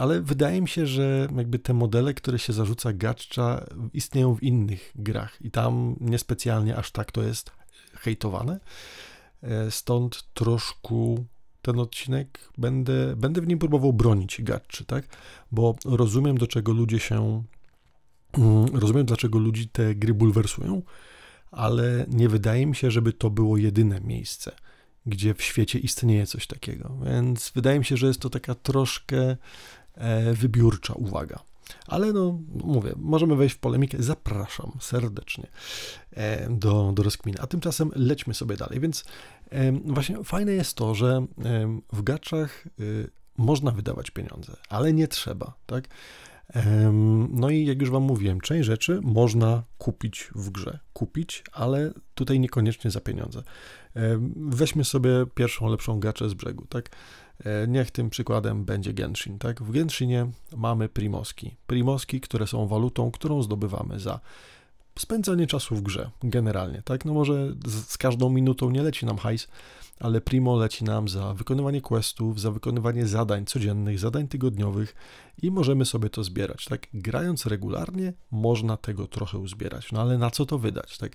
Ale 0.00 0.20
wydaje 0.20 0.60
mi 0.60 0.68
się, 0.68 0.86
że 0.86 1.28
jakby 1.36 1.58
te 1.58 1.74
modele, 1.74 2.14
które 2.14 2.38
się 2.38 2.52
zarzuca 2.52 2.92
gacza, 2.92 3.64
istnieją 3.92 4.34
w 4.34 4.42
innych 4.42 4.92
grach 4.94 5.42
i 5.42 5.50
tam 5.50 5.96
niespecjalnie 6.00 6.76
aż 6.76 6.90
tak 6.90 7.12
to 7.12 7.22
jest 7.22 7.50
hejtowane. 7.94 8.60
E, 9.42 9.70
stąd 9.70 10.24
troszkę 10.34 11.24
ten 11.62 11.78
odcinek, 11.78 12.38
będę, 12.58 13.16
będę 13.16 13.40
w 13.40 13.46
nim 13.46 13.58
próbował 13.58 13.92
bronić 13.92 14.42
gaczy, 14.42 14.84
tak? 14.84 15.04
Bo 15.52 15.74
rozumiem, 15.84 16.38
do 16.38 16.46
czego 16.46 16.72
ludzie 16.72 16.98
się. 16.98 17.42
Mm, 18.38 18.66
rozumiem, 18.66 19.06
dlaczego 19.06 19.38
ludzi 19.38 19.68
te 19.68 19.94
gry 19.94 20.14
bulwersują, 20.14 20.82
ale 21.50 22.06
nie 22.08 22.28
wydaje 22.28 22.66
mi 22.66 22.76
się, 22.76 22.90
żeby 22.90 23.12
to 23.12 23.30
było 23.30 23.56
jedyne 23.56 24.00
miejsce, 24.00 24.52
gdzie 25.06 25.34
w 25.34 25.42
świecie 25.42 25.78
istnieje 25.78 26.26
coś 26.26 26.46
takiego. 26.46 26.96
Więc 27.04 27.52
wydaje 27.54 27.78
mi 27.78 27.84
się, 27.84 27.96
że 27.96 28.06
jest 28.06 28.20
to 28.20 28.30
taka 28.30 28.54
troszkę 28.54 29.36
e, 29.94 30.32
wybiórcza 30.32 30.94
uwaga. 30.94 31.38
Ale 31.86 32.12
no, 32.12 32.40
mówię, 32.64 32.92
możemy 32.96 33.36
wejść 33.36 33.54
w 33.54 33.58
polemikę. 33.58 33.96
Zapraszam 34.00 34.72
serdecznie 34.80 35.46
e, 36.10 36.50
do, 36.50 36.92
do 36.94 37.02
rozkminy. 37.02 37.38
A 37.40 37.46
tymczasem 37.46 37.90
lećmy 37.94 38.34
sobie 38.34 38.56
dalej. 38.56 38.80
Więc 38.80 39.04
właśnie 39.84 40.24
fajne 40.24 40.52
jest 40.52 40.76
to, 40.76 40.94
że 40.94 41.26
w 41.92 42.02
gaczach 42.02 42.66
y, 42.80 43.10
można 43.36 43.70
wydawać 43.70 44.10
pieniądze, 44.10 44.56
ale 44.68 44.92
nie 44.92 45.08
trzeba, 45.08 45.54
tak? 45.66 45.88
No 47.30 47.50
i 47.50 47.64
jak 47.64 47.80
już 47.80 47.90
Wam 47.90 48.02
mówiłem, 48.02 48.40
część 48.40 48.66
rzeczy 48.66 49.00
można 49.02 49.62
kupić 49.78 50.30
w 50.34 50.50
grze. 50.50 50.78
Kupić, 50.92 51.44
ale 51.52 51.92
tutaj 52.14 52.40
niekoniecznie 52.40 52.90
za 52.90 53.00
pieniądze. 53.00 53.42
Weźmy 54.36 54.84
sobie 54.84 55.10
pierwszą 55.34 55.68
lepszą 55.68 56.00
gaczę 56.00 56.28
z 56.28 56.34
brzegu, 56.34 56.66
tak? 56.66 56.90
E, 57.44 57.68
niech 57.68 57.90
tym 57.90 58.10
przykładem 58.10 58.64
będzie 58.64 58.94
Genshin, 58.94 59.38
tak? 59.38 59.62
W 59.62 59.70
Genshinie 59.70 60.26
mamy 60.56 60.88
primoski. 60.88 61.56
Primoski, 61.66 62.20
które 62.20 62.46
są 62.46 62.66
walutą, 62.66 63.10
którą 63.10 63.42
zdobywamy 63.42 64.00
za 64.00 64.20
spędzanie 64.98 65.46
czasu 65.46 65.76
w 65.76 65.82
grze 65.82 66.10
generalnie, 66.22 66.82
tak? 66.82 67.04
No 67.04 67.14
może 67.14 67.54
z, 67.66 67.86
z 67.86 67.98
każdą 67.98 68.30
minutą 68.30 68.70
nie 68.70 68.82
leci 68.82 69.06
nam 69.06 69.18
hajs, 69.18 69.48
ale 70.00 70.20
Primo 70.20 70.56
leci 70.56 70.84
nam 70.84 71.08
za 71.08 71.34
wykonywanie 71.34 71.80
questów, 71.80 72.40
za 72.40 72.50
wykonywanie 72.50 73.06
zadań 73.06 73.46
codziennych, 73.46 73.98
zadań 73.98 74.28
tygodniowych 74.28 74.94
i 75.42 75.50
możemy 75.50 75.84
sobie 75.84 76.10
to 76.10 76.24
zbierać, 76.24 76.64
tak? 76.64 76.86
Grając 76.94 77.46
regularnie 77.46 78.12
można 78.30 78.76
tego 78.76 79.06
trochę 79.06 79.38
uzbierać, 79.38 79.92
no 79.92 80.00
ale 80.00 80.18
na 80.18 80.30
co 80.30 80.46
to 80.46 80.58
wydać, 80.58 80.98
tak? 80.98 81.12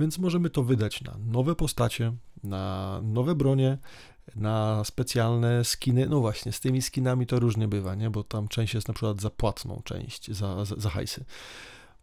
Więc 0.00 0.18
możemy 0.18 0.50
to 0.50 0.62
wydać 0.62 1.02
na 1.02 1.16
nowe 1.26 1.54
postacie, 1.54 2.12
na 2.44 3.00
nowe 3.02 3.34
bronie, 3.34 3.78
na 4.36 4.84
specjalne 4.84 5.64
skiny. 5.64 6.06
No 6.08 6.20
właśnie, 6.20 6.52
z 6.52 6.60
tymi 6.60 6.82
skinami 6.82 7.26
to 7.26 7.40
różnie 7.40 7.68
bywa, 7.68 7.94
nie? 7.94 8.10
Bo 8.10 8.24
tam 8.24 8.48
część 8.48 8.74
jest 8.74 8.88
na 8.88 8.94
przykład 8.94 9.20
za 9.20 9.30
płatną 9.30 9.82
część, 9.84 10.30
za, 10.32 10.64
za, 10.64 10.76
za 10.76 10.90
hajsy. 10.90 11.24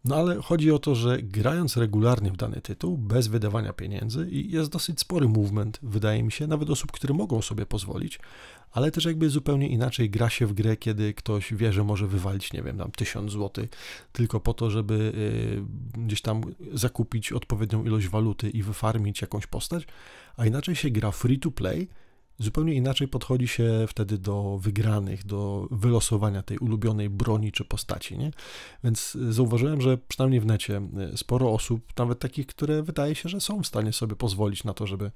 No 0.04 0.16
ale 0.16 0.42
chodzi 0.42 0.70
o 0.70 0.78
to, 0.78 0.94
że 0.94 1.22
grając 1.22 1.76
regularnie 1.76 2.30
w 2.30 2.36
dany 2.36 2.60
tytuł, 2.60 2.98
bez 2.98 3.26
wydawania 3.28 3.72
pieniędzy, 3.72 4.28
i 4.30 4.50
jest 4.50 4.70
dosyć 4.70 5.00
spory 5.00 5.28
movement, 5.28 5.78
wydaje 5.82 6.22
mi 6.22 6.32
się, 6.32 6.46
nawet 6.46 6.70
osób, 6.70 6.92
które 6.92 7.14
mogą 7.14 7.42
sobie 7.42 7.66
pozwolić, 7.66 8.18
ale 8.72 8.90
też 8.90 9.04
jakby 9.04 9.30
zupełnie 9.30 9.68
inaczej 9.68 10.10
gra 10.10 10.30
się 10.30 10.46
w 10.46 10.52
grę, 10.52 10.76
kiedy 10.76 11.14
ktoś 11.14 11.54
wie, 11.54 11.72
że 11.72 11.84
może 11.84 12.06
wywalić, 12.06 12.52
nie 12.52 12.62
wiem, 12.62 12.78
tam 12.78 12.90
1000 12.90 13.32
zł, 13.32 13.66
tylko 14.12 14.40
po 14.40 14.54
to, 14.54 14.70
żeby 14.70 14.94
y, 15.96 16.00
gdzieś 16.00 16.22
tam 16.22 16.42
zakupić 16.72 17.32
odpowiednią 17.32 17.84
ilość 17.84 18.08
waluty 18.08 18.50
i 18.50 18.62
wyfarmić 18.62 19.20
jakąś 19.22 19.46
postać, 19.46 19.86
a 20.36 20.46
inaczej 20.46 20.76
się 20.76 20.90
gra 20.90 21.10
free 21.10 21.38
to 21.38 21.50
play, 21.50 21.88
Zupełnie 22.38 22.74
inaczej 22.74 23.08
podchodzi 23.08 23.48
się 23.48 23.84
wtedy 23.88 24.18
do 24.18 24.58
wygranych, 24.58 25.26
do 25.26 25.68
wylosowania 25.70 26.42
tej 26.42 26.58
ulubionej 26.58 27.10
broni 27.10 27.52
czy 27.52 27.64
postaci. 27.64 28.18
Nie? 28.18 28.30
Więc 28.84 29.16
zauważyłem, 29.30 29.80
że 29.80 29.98
przynajmniej 29.98 30.40
w 30.40 30.46
necie 30.46 30.76
e, 30.76 31.16
sporo 31.16 31.52
osób, 31.52 31.92
nawet 31.98 32.18
takich, 32.18 32.46
które 32.46 32.82
wydaje 32.82 33.14
się, 33.14 33.28
że 33.28 33.40
są 33.40 33.62
w 33.62 33.66
stanie 33.66 33.92
sobie 33.92 34.16
pozwolić 34.16 34.64
na 34.64 34.74
to, 34.74 34.86
żeby 34.86 35.10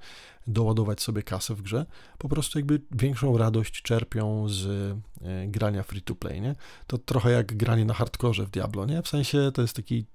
doładować 0.46 1.02
sobie 1.02 1.22
kasę 1.22 1.54
w 1.54 1.62
grze, 1.62 1.86
po 2.18 2.28
prostu 2.28 2.58
jakby 2.58 2.80
większą 2.90 3.38
radość 3.38 3.82
czerpią 3.82 4.48
z 4.48 4.66
e, 4.66 5.46
grania 5.48 5.82
free 5.82 6.02
to 6.02 6.14
play. 6.14 6.40
Nie? 6.40 6.54
To 6.86 6.98
trochę 6.98 7.30
jak 7.30 7.56
granie 7.56 7.84
na 7.84 7.94
hardkorze 7.94 8.46
w 8.46 8.50
Diablo. 8.50 8.86
Nie? 8.86 9.02
W 9.02 9.08
sensie 9.08 9.50
to 9.54 9.62
jest 9.62 9.76
taki 9.76 10.06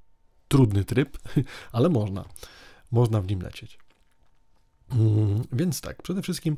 trudny 0.48 0.86
tryb, 0.86 1.18
ale 1.72 1.90
można. 1.90 2.26
Można 2.92 3.22
w 3.22 3.28
nim 3.28 3.42
lecieć. 3.42 3.78
Mm, 4.92 5.44
więc 5.52 5.82
tak, 5.82 6.02
przede 6.02 6.22
wszystkim 6.22 6.58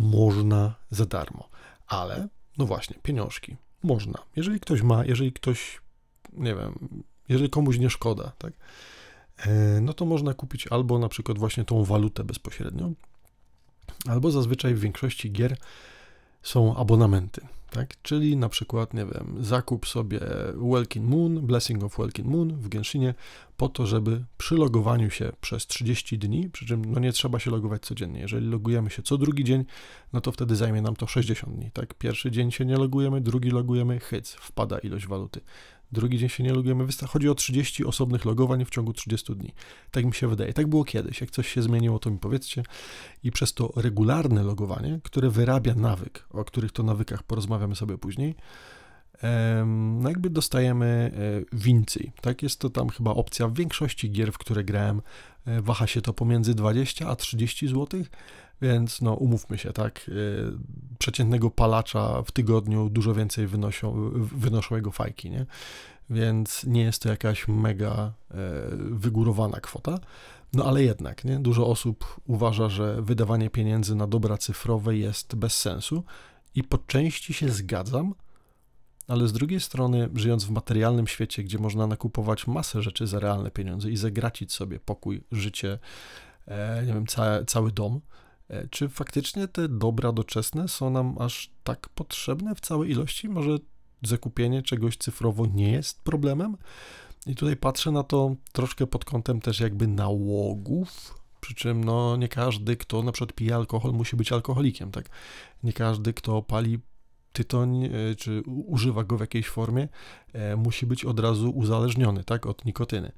można 0.00 0.74
za 0.90 1.06
darmo. 1.06 1.48
Ale, 1.86 2.28
no 2.58 2.66
właśnie, 2.66 2.96
pieniążki. 3.02 3.56
Można. 3.82 4.18
Jeżeli 4.36 4.60
ktoś 4.60 4.82
ma, 4.82 5.04
jeżeli 5.04 5.32
ktoś, 5.32 5.80
nie 6.32 6.54
wiem, 6.54 7.02
jeżeli 7.28 7.50
komuś 7.50 7.78
nie 7.78 7.90
szkoda, 7.90 8.32
tak, 8.38 8.52
e, 9.46 9.80
no 9.80 9.92
to 9.92 10.04
można 10.04 10.34
kupić 10.34 10.66
albo 10.66 10.98
na 10.98 11.08
przykład 11.08 11.38
właśnie 11.38 11.64
tą 11.64 11.84
walutę 11.84 12.24
bezpośrednio, 12.24 12.90
albo 14.06 14.30
zazwyczaj 14.30 14.74
w 14.74 14.80
większości 14.80 15.32
gier 15.32 15.56
są 16.42 16.76
abonamenty 16.76 17.40
tak? 17.70 18.02
Czyli 18.02 18.36
na 18.36 18.48
przykład, 18.48 18.94
nie 18.94 19.06
wiem, 19.06 19.36
zakup 19.40 19.86
sobie 19.86 20.20
Welkin 20.72 21.04
Moon, 21.04 21.46
Blessing 21.46 21.84
of 21.84 21.96
Welkin 21.98 22.28
Moon 22.28 22.56
w 22.56 22.68
Genshinie 22.68 23.14
po 23.56 23.68
to, 23.68 23.86
żeby 23.86 24.24
przy 24.38 24.54
logowaniu 24.54 25.10
się 25.10 25.32
przez 25.40 25.66
30 25.66 26.18
dni, 26.18 26.50
przy 26.50 26.66
czym 26.66 26.84
no 26.84 27.00
nie 27.00 27.12
trzeba 27.12 27.38
się 27.38 27.50
logować 27.50 27.82
codziennie. 27.82 28.20
Jeżeli 28.20 28.46
logujemy 28.46 28.90
się 28.90 29.02
co 29.02 29.18
drugi 29.18 29.44
dzień, 29.44 29.64
no 30.12 30.20
to 30.20 30.32
wtedy 30.32 30.56
zajmie 30.56 30.82
nam 30.82 30.96
to 30.96 31.06
60 31.06 31.54
dni, 31.54 31.70
tak? 31.70 31.94
Pierwszy 31.94 32.30
dzień 32.30 32.50
się 32.50 32.64
nie 32.64 32.76
logujemy, 32.76 33.20
drugi 33.20 33.50
logujemy, 33.50 34.00
hyc, 34.00 34.32
wpada 34.32 34.78
ilość 34.78 35.06
waluty. 35.06 35.40
Drugi 35.92 36.18
dzień 36.18 36.28
się 36.28 36.42
nie 36.42 36.52
logujemy. 36.52 36.86
Chodzi 37.08 37.28
o 37.28 37.34
30 37.34 37.84
osobnych 37.84 38.24
logowań 38.24 38.64
w 38.64 38.70
ciągu 38.70 38.92
30 38.92 39.34
dni. 39.34 39.54
Tak 39.90 40.04
mi 40.04 40.14
się 40.14 40.28
wydaje. 40.28 40.52
Tak 40.52 40.66
było 40.66 40.84
kiedyś. 40.84 41.20
Jak 41.20 41.30
coś 41.30 41.48
się 41.48 41.62
zmieniło, 41.62 41.98
to 41.98 42.10
mi 42.10 42.18
powiedzcie. 42.18 42.62
I 43.24 43.30
przez 43.30 43.54
to 43.54 43.72
regularne 43.76 44.42
logowanie, 44.42 45.00
które 45.02 45.30
wyrabia 45.30 45.74
nawyk, 45.74 46.26
o 46.30 46.44
których 46.44 46.72
to 46.72 46.82
nawykach 46.82 47.22
porozmawiamy 47.22 47.76
sobie 47.76 47.98
później, 47.98 48.34
no 50.00 50.08
jakby 50.08 50.30
dostajemy 50.30 51.12
e, 51.14 51.56
więcej. 51.56 52.12
Tak, 52.20 52.42
jest 52.42 52.60
to 52.60 52.70
tam 52.70 52.88
chyba 52.88 53.10
opcja 53.10 53.48
w 53.48 53.54
większości 53.54 54.10
gier, 54.10 54.32
w 54.32 54.38
które 54.38 54.64
grałem. 54.64 55.02
E, 55.46 55.62
waha 55.62 55.86
się 55.86 56.02
to 56.02 56.12
pomiędzy 56.12 56.54
20 56.54 57.08
a 57.08 57.16
30 57.16 57.68
zł, 57.68 58.04
więc 58.62 59.00
no 59.00 59.14
umówmy 59.14 59.58
się, 59.58 59.72
tak, 59.72 60.00
e, 60.08 60.12
przeciętnego 60.98 61.50
palacza 61.50 62.22
w 62.22 62.32
tygodniu 62.32 62.88
dużo 62.90 63.14
więcej 63.14 63.46
wynoszą, 63.46 64.10
wynoszą 64.14 64.76
jego 64.76 64.90
fajki, 64.90 65.30
nie? 65.30 65.46
Więc 66.10 66.64
nie 66.64 66.82
jest 66.82 67.02
to 67.02 67.08
jakaś 67.08 67.48
mega 67.48 68.12
wygórowana 68.90 69.60
kwota. 69.60 69.98
No 70.52 70.64
ale 70.64 70.82
jednak, 70.82 71.24
nie? 71.24 71.38
Dużo 71.38 71.66
osób 71.66 72.20
uważa, 72.26 72.68
że 72.68 73.02
wydawanie 73.02 73.50
pieniędzy 73.50 73.94
na 73.94 74.06
dobra 74.06 74.38
cyfrowe 74.38 74.96
jest 74.96 75.34
bez 75.34 75.56
sensu 75.58 76.04
i 76.54 76.64
po 76.64 76.78
części 76.78 77.34
się 77.34 77.48
zgadzam, 77.48 78.14
ale 79.08 79.28
z 79.28 79.32
drugiej 79.32 79.60
strony, 79.60 80.08
żyjąc 80.14 80.44
w 80.44 80.50
materialnym 80.50 81.06
świecie, 81.06 81.42
gdzie 81.44 81.58
można 81.58 81.86
nakupować 81.86 82.46
masę 82.46 82.82
rzeczy 82.82 83.06
za 83.06 83.18
realne 83.18 83.50
pieniądze 83.50 83.90
i 83.90 83.96
zagracić 83.96 84.52
sobie 84.52 84.80
pokój, 84.80 85.22
życie, 85.32 85.78
e, 86.46 86.82
nie 86.86 86.92
wiem, 86.92 87.06
ca 87.06 87.44
cały 87.44 87.72
dom, 87.72 87.96
e, 87.96 88.00
czy 88.70 88.88
faktycznie 88.88 89.48
te 89.48 89.68
dobra 89.68 90.12
doczesne 90.12 90.68
są 90.68 90.90
nam 90.90 91.16
aż 91.18 91.50
tak 91.64 91.88
potrzebne 91.88 92.54
w 92.54 92.60
całej 92.60 92.90
ilości? 92.90 93.28
Może 93.28 93.58
zakupienie 94.02 94.62
czegoś 94.62 94.96
cyfrowo 94.96 95.46
nie 95.46 95.72
jest 95.72 96.02
problemem? 96.02 96.56
I 97.26 97.34
tutaj 97.34 97.56
patrzę 97.56 97.90
na 97.90 98.02
to 98.02 98.36
troszkę 98.52 98.86
pod 98.86 99.04
kątem 99.04 99.40
też 99.40 99.60
jakby 99.60 99.86
nałogów, 99.86 101.14
przy 101.40 101.54
czym 101.54 101.84
no, 101.84 102.16
nie 102.16 102.28
każdy, 102.28 102.76
kto 102.76 103.02
na 103.02 103.12
przykład 103.12 103.32
pije 103.32 103.54
alkohol, 103.54 103.92
musi 103.92 104.16
być 104.16 104.32
alkoholikiem, 104.32 104.90
tak? 104.90 105.08
Nie 105.62 105.72
każdy, 105.72 106.12
kto 106.12 106.42
pali 106.42 106.78
tytoń, 107.32 107.84
e, 107.84 107.90
czy 108.14 108.42
używa 108.46 109.04
go 109.04 109.16
w 109.16 109.20
jakiejś 109.20 109.48
formie, 109.48 109.88
e, 110.32 110.56
musi 110.56 110.86
być 110.86 111.04
od 111.04 111.20
razu 111.20 111.50
uzależniony, 111.50 112.24
tak, 112.24 112.46
od 112.46 112.64
nikotyny. 112.64 113.12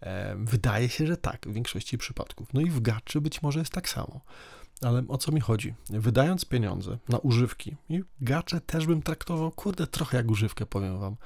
E, 0.00 0.36
wydaje 0.38 0.88
się, 0.88 1.06
że 1.06 1.16
tak, 1.16 1.46
w 1.48 1.52
większości 1.52 1.98
przypadków. 1.98 2.54
No 2.54 2.60
i 2.60 2.70
w 2.70 2.80
gaczy 2.80 3.20
być 3.20 3.42
może 3.42 3.58
jest 3.58 3.72
tak 3.72 3.88
samo. 3.88 4.20
Ale 4.82 5.02
o 5.08 5.18
co 5.18 5.32
mi 5.32 5.40
chodzi? 5.40 5.74
Wydając 5.90 6.44
pieniądze 6.44 6.98
na 7.08 7.18
używki, 7.18 7.76
i 7.88 8.02
gacze 8.20 8.60
też 8.60 8.86
bym 8.86 9.02
traktował, 9.02 9.50
kurde, 9.50 9.86
trochę 9.86 10.16
jak 10.16 10.30
używkę, 10.30 10.66
powiem 10.66 10.98
wam, 10.98 11.16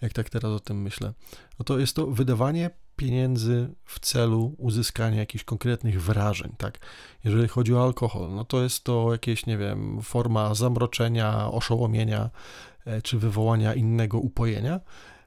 jak 0.00 0.12
tak 0.12 0.30
teraz 0.30 0.52
o 0.52 0.60
tym 0.60 0.82
myślę. 0.82 1.12
No 1.58 1.64
to 1.64 1.78
jest 1.78 1.96
to 1.96 2.06
wydawanie 2.06 2.70
pieniędzy 2.96 3.74
w 3.84 4.00
celu 4.00 4.54
uzyskania 4.58 5.18
jakichś 5.18 5.44
konkretnych 5.44 6.02
wrażeń, 6.02 6.52
tak? 6.58 6.78
Jeżeli 7.24 7.48
chodzi 7.48 7.74
o 7.74 7.84
alkohol, 7.84 8.34
no 8.34 8.44
to 8.44 8.62
jest 8.62 8.84
to 8.84 9.12
jakieś, 9.12 9.46
nie 9.46 9.58
wiem, 9.58 10.02
forma 10.02 10.54
zamroczenia, 10.54 11.50
oszołomienia 11.50 12.30
e, 12.84 13.02
czy 13.02 13.18
wywołania 13.18 13.74
innego 13.74 14.18
upojenia. 14.18 14.80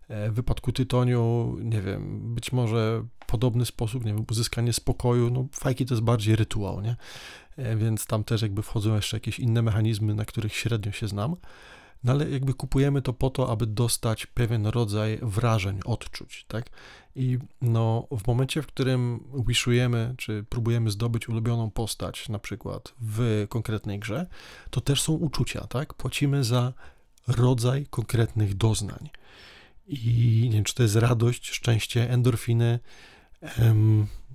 E, 0.07 0.31
w 0.31 0.33
wypadku 0.33 0.71
tytoniu, 0.71 1.55
nie 1.61 1.81
wiem, 1.81 2.33
być 2.35 2.51
może 2.51 3.05
podobny 3.27 3.65
sposób, 3.65 4.05
nie 4.05 4.13
wiem, 4.13 4.25
uzyskanie 4.31 4.73
spokoju, 4.73 5.29
no 5.29 5.47
fajki 5.51 5.85
to 5.85 5.93
jest 5.93 6.03
bardziej 6.03 6.35
rytuał, 6.35 6.81
nie? 6.81 6.95
E, 7.57 7.75
więc 7.75 8.05
tam 8.05 8.23
też 8.23 8.41
jakby 8.41 8.63
wchodzą 8.63 8.95
jeszcze 8.95 9.17
jakieś 9.17 9.39
inne 9.39 9.61
mechanizmy, 9.61 10.13
na 10.13 10.25
których 10.25 10.55
średnio 10.55 10.91
się 10.91 11.07
znam. 11.07 11.35
No 12.03 12.11
ale 12.11 12.29
jakby 12.29 12.53
kupujemy 12.53 13.01
to 13.01 13.13
po 13.13 13.29
to, 13.29 13.51
aby 13.51 13.67
dostać 13.67 14.25
pewien 14.25 14.65
rodzaj 14.67 15.19
wrażeń, 15.21 15.79
odczuć, 15.85 16.45
tak? 16.47 16.69
I 17.15 17.37
no, 17.61 18.07
w 18.19 18.27
momencie, 18.27 18.61
w 18.61 18.67
którym 18.67 19.23
wishujemy, 19.47 20.15
czy 20.17 20.45
próbujemy 20.49 20.91
zdobyć 20.91 21.29
ulubioną 21.29 21.71
postać, 21.71 22.29
na 22.29 22.39
przykład 22.39 22.93
w 23.01 23.45
konkretnej 23.49 23.99
grze, 23.99 24.25
to 24.69 24.81
też 24.81 25.01
są 25.01 25.13
uczucia, 25.13 25.67
tak? 25.67 25.93
Płacimy 25.93 26.43
za 26.43 26.73
rodzaj 27.27 27.85
konkretnych 27.89 28.53
doznań. 28.53 29.09
I 29.87 30.41
nie 30.49 30.55
wiem, 30.55 30.63
czy 30.63 30.75
to 30.75 30.83
jest 30.83 30.95
radość, 30.95 31.49
szczęście, 31.49 32.09
endorfiny. 32.09 32.79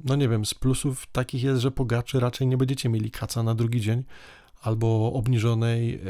No 0.04 0.16
nie 0.16 0.28
wiem, 0.28 0.46
z 0.46 0.54
plusów 0.54 1.06
takich 1.12 1.42
jest, 1.42 1.60
że 1.60 1.70
pogaczy 1.70 2.20
raczej 2.20 2.46
nie 2.46 2.56
będziecie 2.56 2.88
mieli 2.88 3.10
kaca 3.10 3.42
na 3.42 3.54
drugi 3.54 3.80
dzień, 3.80 4.04
albo 4.62 5.12
obniżonej 5.12 6.00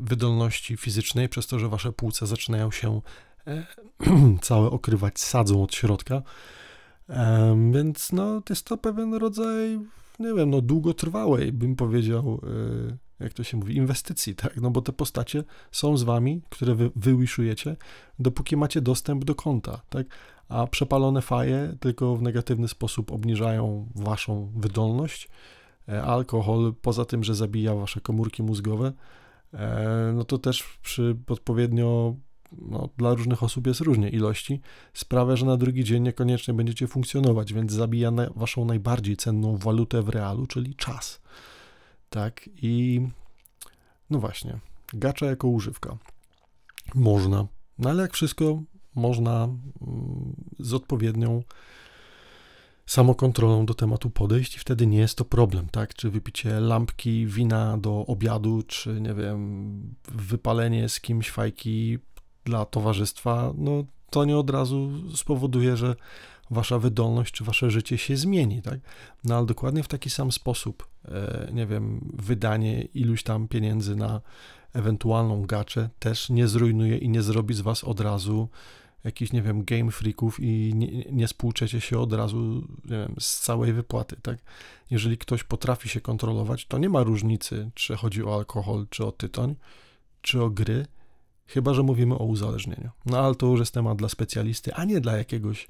wydolności 0.00 0.76
fizycznej, 0.76 1.28
przez 1.28 1.46
to, 1.46 1.58
że 1.58 1.68
wasze 1.68 1.92
płuca 1.92 2.26
zaczynają 2.26 2.70
się 2.70 3.00
całe 4.42 4.70
okrywać 4.70 5.20
sadzą 5.20 5.62
od 5.62 5.74
środka. 5.74 6.22
Więc 7.72 8.12
no, 8.12 8.42
jest 8.50 8.64
to 8.64 8.76
pewien 8.76 9.14
rodzaj, 9.14 9.80
nie 10.18 10.34
wiem, 10.34 10.50
no, 10.50 10.60
długotrwałej, 10.60 11.52
bym 11.52 11.76
powiedział, 11.76 12.40
e, 12.92 13.07
jak 13.20 13.32
to 13.32 13.44
się 13.44 13.56
mówi, 13.56 13.76
inwestycji, 13.76 14.34
tak? 14.34 14.56
No 14.60 14.70
bo 14.70 14.82
te 14.82 14.92
postacie 14.92 15.44
są 15.72 15.96
z 15.96 16.02
wami, 16.02 16.42
które 16.50 16.74
wy 16.74 16.90
wywiszujecie, 16.96 17.76
dopóki 18.18 18.56
macie 18.56 18.80
dostęp 18.80 19.24
do 19.24 19.34
konta, 19.34 19.80
tak? 19.88 20.06
A 20.48 20.66
przepalone 20.66 21.22
faje 21.22 21.76
tylko 21.80 22.16
w 22.16 22.22
negatywny 22.22 22.68
sposób 22.68 23.12
obniżają 23.12 23.88
waszą 23.94 24.52
wydolność, 24.56 25.28
E, 25.88 26.02
alkohol, 26.02 26.74
poza 26.82 27.04
tym, 27.04 27.24
że 27.24 27.34
zabija 27.34 27.74
wasze 27.74 28.00
komórki 28.00 28.42
mózgowe, 28.42 28.92
e, 29.54 30.12
no 30.14 30.24
to 30.24 30.38
też 30.38 30.78
przy 30.82 31.16
odpowiednio 31.26 32.14
no, 32.52 32.88
dla 32.96 33.14
różnych 33.14 33.42
osób 33.42 33.66
jest 33.66 33.80
różnie 33.80 34.08
ilości, 34.10 34.60
sprawia, 34.94 35.36
że 35.36 35.46
na 35.46 35.56
drugi 35.56 35.84
dzień 35.84 36.02
niekoniecznie 36.02 36.54
będziecie 36.54 36.86
funkcjonować, 36.86 37.52
więc 37.52 37.72
zabija 37.72 38.10
na 38.10 38.30
waszą 38.36 38.64
najbardziej 38.64 39.16
cenną 39.16 39.56
walutę 39.56 40.02
w 40.02 40.08
realu, 40.08 40.46
czyli 40.46 40.74
czas. 40.74 41.20
Tak, 42.10 42.50
i 42.62 43.00
no 44.10 44.18
właśnie, 44.18 44.58
gacza 44.92 45.26
jako 45.26 45.48
używka. 45.48 45.98
Można, 46.94 47.46
no 47.78 47.90
ale 47.90 48.02
jak 48.02 48.12
wszystko, 48.12 48.62
można 48.94 49.44
mm, 49.44 50.34
z 50.58 50.74
odpowiednią 50.74 51.42
samokontrolą 52.86 53.66
do 53.66 53.74
tematu 53.74 54.10
podejść 54.10 54.56
i 54.56 54.58
wtedy 54.58 54.86
nie 54.86 54.98
jest 54.98 55.18
to 55.18 55.24
problem, 55.24 55.68
tak? 55.68 55.94
Czy 55.94 56.10
wypicie 56.10 56.60
lampki 56.60 57.26
wina 57.26 57.78
do 57.78 58.06
obiadu, 58.06 58.62
czy 58.62 59.00
nie 59.00 59.14
wiem, 59.14 59.94
wypalenie 60.08 60.88
z 60.88 61.00
kimś 61.00 61.30
fajki 61.30 61.98
dla 62.44 62.64
towarzystwa, 62.64 63.52
no 63.56 63.84
to 64.10 64.24
nie 64.24 64.36
od 64.36 64.50
razu 64.50 64.90
spowoduje, 65.16 65.76
że 65.76 65.96
wasza 66.50 66.78
wydolność 66.78 67.34
czy 67.34 67.44
wasze 67.44 67.70
życie 67.70 67.98
się 67.98 68.16
zmieni, 68.16 68.62
tak? 68.62 68.80
No 69.24 69.36
ale 69.36 69.46
dokładnie 69.46 69.82
w 69.82 69.88
taki 69.88 70.10
sam 70.10 70.32
sposób, 70.32 70.88
e, 71.04 71.48
nie 71.52 71.66
wiem, 71.66 72.12
wydanie 72.14 72.82
iluś 72.82 73.22
tam 73.22 73.48
pieniędzy 73.48 73.96
na 73.96 74.20
ewentualną 74.72 75.42
gaczę 75.42 75.90
też 75.98 76.30
nie 76.30 76.48
zrujnuje 76.48 76.98
i 76.98 77.08
nie 77.08 77.22
zrobi 77.22 77.54
z 77.54 77.60
was 77.60 77.84
od 77.84 78.00
razu 78.00 78.48
jakichś, 79.04 79.32
nie 79.32 79.42
wiem, 79.42 79.64
game 79.64 79.90
freaków 79.90 80.40
i 80.40 80.72
nie, 80.74 81.04
nie 81.12 81.28
spłuczecie 81.28 81.80
się 81.80 81.98
od 81.98 82.12
razu, 82.12 82.68
wiem, 82.84 83.14
z 83.18 83.40
całej 83.40 83.72
wypłaty, 83.72 84.16
tak? 84.22 84.38
Jeżeli 84.90 85.18
ktoś 85.18 85.44
potrafi 85.44 85.88
się 85.88 86.00
kontrolować, 86.00 86.66
to 86.66 86.78
nie 86.78 86.88
ma 86.88 87.02
różnicy, 87.02 87.70
czy 87.74 87.96
chodzi 87.96 88.24
o 88.24 88.34
alkohol, 88.34 88.86
czy 88.90 89.04
o 89.04 89.12
tytoń, 89.12 89.54
czy 90.22 90.42
o 90.42 90.50
gry, 90.50 90.86
chyba, 91.46 91.74
że 91.74 91.82
mówimy 91.82 92.14
o 92.14 92.24
uzależnieniu. 92.24 92.90
No 93.06 93.18
ale 93.18 93.34
to 93.34 93.46
już 93.46 93.60
jest 93.60 93.74
temat 93.74 93.98
dla 93.98 94.08
specjalisty, 94.08 94.74
a 94.74 94.84
nie 94.84 95.00
dla 95.00 95.16
jakiegoś 95.16 95.68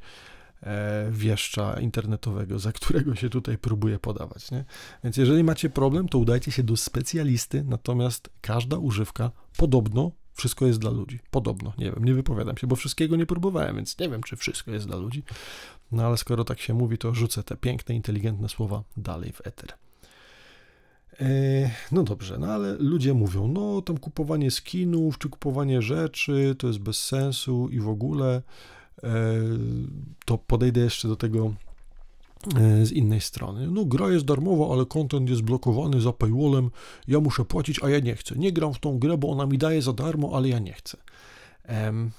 wieszcza 1.10 1.80
internetowego, 1.80 2.58
za 2.58 2.72
którego 2.72 3.14
się 3.14 3.30
tutaj 3.30 3.58
próbuje 3.58 3.98
podawać, 3.98 4.50
nie? 4.50 4.64
Więc 5.04 5.16
jeżeli 5.16 5.44
macie 5.44 5.70
problem, 5.70 6.08
to 6.08 6.18
udajcie 6.18 6.52
się 6.52 6.62
do 6.62 6.76
specjalisty, 6.76 7.64
natomiast 7.64 8.30
każda 8.40 8.76
używka 8.76 9.30
podobno 9.56 10.12
wszystko 10.38 10.66
jest 10.66 10.78
dla 10.78 10.90
ludzi. 10.90 11.18
Podobno, 11.30 11.72
nie 11.78 11.92
wiem, 11.92 12.04
nie 12.04 12.14
wypowiadam 12.14 12.56
się, 12.56 12.66
bo 12.66 12.76
wszystkiego 12.76 13.16
nie 13.16 13.26
próbowałem, 13.26 13.76
więc 13.76 13.98
nie 13.98 14.08
wiem, 14.08 14.22
czy 14.22 14.36
wszystko 14.36 14.70
jest 14.70 14.86
dla 14.86 14.96
ludzi. 14.96 15.22
No 15.92 16.06
ale 16.06 16.16
skoro 16.16 16.44
tak 16.44 16.60
się 16.60 16.74
mówi, 16.74 16.98
to 16.98 17.14
rzucę 17.14 17.42
te 17.42 17.56
piękne, 17.56 17.94
inteligentne 17.94 18.48
słowa 18.48 18.82
dalej 18.96 19.32
w 19.32 19.46
eter. 19.46 19.72
E, 21.20 21.26
no 21.92 22.02
dobrze, 22.02 22.38
no 22.38 22.46
ale 22.46 22.76
ludzie 22.78 23.14
mówią, 23.14 23.48
no 23.48 23.82
tam 23.82 23.98
kupowanie 23.98 24.50
skinów, 24.50 25.18
czy 25.18 25.28
kupowanie 25.28 25.82
rzeczy, 25.82 26.54
to 26.58 26.66
jest 26.66 26.78
bez 26.78 27.04
sensu 27.04 27.68
i 27.68 27.80
w 27.80 27.88
ogóle 27.88 28.36
e, 28.36 28.42
to 30.24 30.38
podejdę 30.38 30.80
jeszcze 30.80 31.08
do 31.08 31.16
tego 31.16 31.54
E, 32.56 32.86
z 32.86 32.92
innej 32.92 33.20
strony. 33.20 33.66
No, 33.70 33.84
gra 33.84 34.10
jest 34.10 34.24
darmowa, 34.24 34.74
ale 34.74 34.86
content 34.86 35.30
jest 35.30 35.42
blokowany 35.42 36.00
za 36.00 36.12
paywallem. 36.12 36.70
Ja 37.08 37.20
muszę 37.20 37.44
płacić, 37.44 37.82
a 37.82 37.88
ja 37.88 37.98
nie 38.00 38.16
chcę. 38.16 38.34
Nie 38.36 38.52
gram 38.52 38.74
w 38.74 38.78
tą 38.78 38.98
grę, 38.98 39.18
bo 39.18 39.30
ona 39.30 39.46
mi 39.46 39.58
daje 39.58 39.82
za 39.82 39.92
darmo, 39.92 40.36
ale 40.36 40.48
ja 40.48 40.58
nie 40.58 40.72
chcę. 40.72 40.98
Um, 41.68 42.10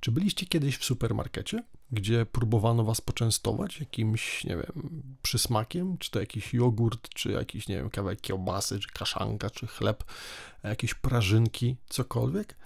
czy 0.00 0.12
byliście 0.12 0.46
kiedyś 0.46 0.76
w 0.76 0.84
supermarkecie, 0.84 1.62
gdzie 1.92 2.26
próbowano 2.26 2.84
was 2.84 3.00
poczęstować 3.00 3.80
jakimś, 3.80 4.44
nie 4.44 4.56
wiem, 4.56 5.02
przysmakiem, 5.22 5.98
czy 5.98 6.10
to 6.10 6.20
jakiś 6.20 6.54
jogurt, 6.54 7.08
czy 7.08 7.30
jakiś, 7.30 7.68
nie 7.68 7.76
wiem, 7.76 7.90
kawałek 7.90 8.20
kiełbasy, 8.20 8.78
czy 8.78 8.88
kaszanka, 8.88 9.50
czy 9.50 9.66
chleb, 9.66 10.04
jakieś 10.62 10.94
prażynki, 10.94 11.76
cokolwiek? 11.88 12.56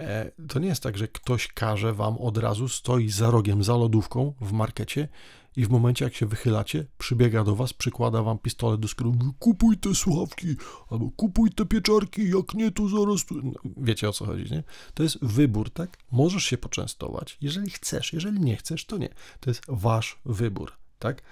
E, 0.00 0.30
to 0.48 0.58
nie 0.58 0.68
jest 0.68 0.82
tak, 0.82 0.98
że 0.98 1.08
ktoś 1.08 1.48
każe 1.48 1.92
wam 1.92 2.18
od 2.18 2.38
razu, 2.38 2.68
stoi 2.68 3.08
za 3.08 3.30
rogiem, 3.30 3.64
za 3.64 3.76
lodówką 3.76 4.34
w 4.40 4.52
markecie 4.52 5.08
i 5.56 5.66
w 5.66 5.70
momencie, 5.70 6.04
jak 6.04 6.14
się 6.14 6.26
wychylacie, 6.26 6.86
przybiega 6.98 7.44
do 7.44 7.56
was, 7.56 7.72
przykłada 7.72 8.22
wam 8.22 8.38
pistolet 8.38 8.80
do 8.80 8.88
skóry, 8.88 9.10
kupuj 9.38 9.78
te 9.78 9.94
słuchawki, 9.94 10.56
albo 10.90 11.10
kupuj 11.10 11.50
te 11.50 11.66
pieczarki, 11.66 12.30
jak 12.30 12.54
nie, 12.54 12.70
to 12.70 12.88
zaraz... 12.88 13.24
Tu... 13.24 13.34
No, 13.42 13.52
wiecie, 13.76 14.08
o 14.08 14.12
co 14.12 14.26
chodzi, 14.26 14.52
nie? 14.52 14.62
To 14.94 15.02
jest 15.02 15.24
wybór, 15.24 15.70
tak? 15.70 15.96
Możesz 16.12 16.44
się 16.44 16.58
poczęstować, 16.58 17.38
jeżeli 17.40 17.70
chcesz, 17.70 18.12
jeżeli 18.12 18.40
nie 18.40 18.56
chcesz, 18.56 18.84
to 18.84 18.98
nie. 18.98 19.08
To 19.40 19.50
jest 19.50 19.62
wasz 19.68 20.18
wybór, 20.24 20.72
tak? 20.98 21.22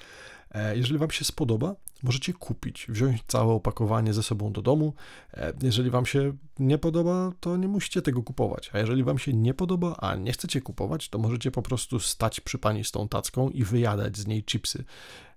E, 0.50 0.76
jeżeli 0.76 0.98
Wam 0.98 1.10
się 1.10 1.24
spodoba, 1.24 1.74
możecie 2.02 2.32
kupić, 2.32 2.86
wziąć 2.88 3.22
całe 3.26 3.52
opakowanie 3.52 4.14
ze 4.14 4.22
sobą 4.22 4.52
do 4.52 4.62
domu. 4.62 4.94
E, 5.34 5.52
jeżeli 5.62 5.90
Wam 5.90 6.06
się 6.06 6.32
nie 6.58 6.78
podoba, 6.78 7.32
to 7.40 7.56
nie 7.56 7.68
musicie 7.68 8.02
tego 8.02 8.22
kupować. 8.22 8.70
A 8.72 8.78
jeżeli 8.78 9.04
Wam 9.04 9.18
się 9.18 9.32
nie 9.32 9.54
podoba, 9.54 9.96
a 9.96 10.14
nie 10.14 10.32
chcecie 10.32 10.60
kupować, 10.60 11.08
to 11.08 11.18
możecie 11.18 11.50
po 11.50 11.62
prostu 11.62 12.00
stać 12.00 12.40
przy 12.40 12.58
pani 12.58 12.84
z 12.84 12.90
tą 12.90 13.08
tacką 13.08 13.50
i 13.50 13.64
wyjadać 13.64 14.16
z 14.16 14.26
niej 14.26 14.44
chipsy. 14.44 14.84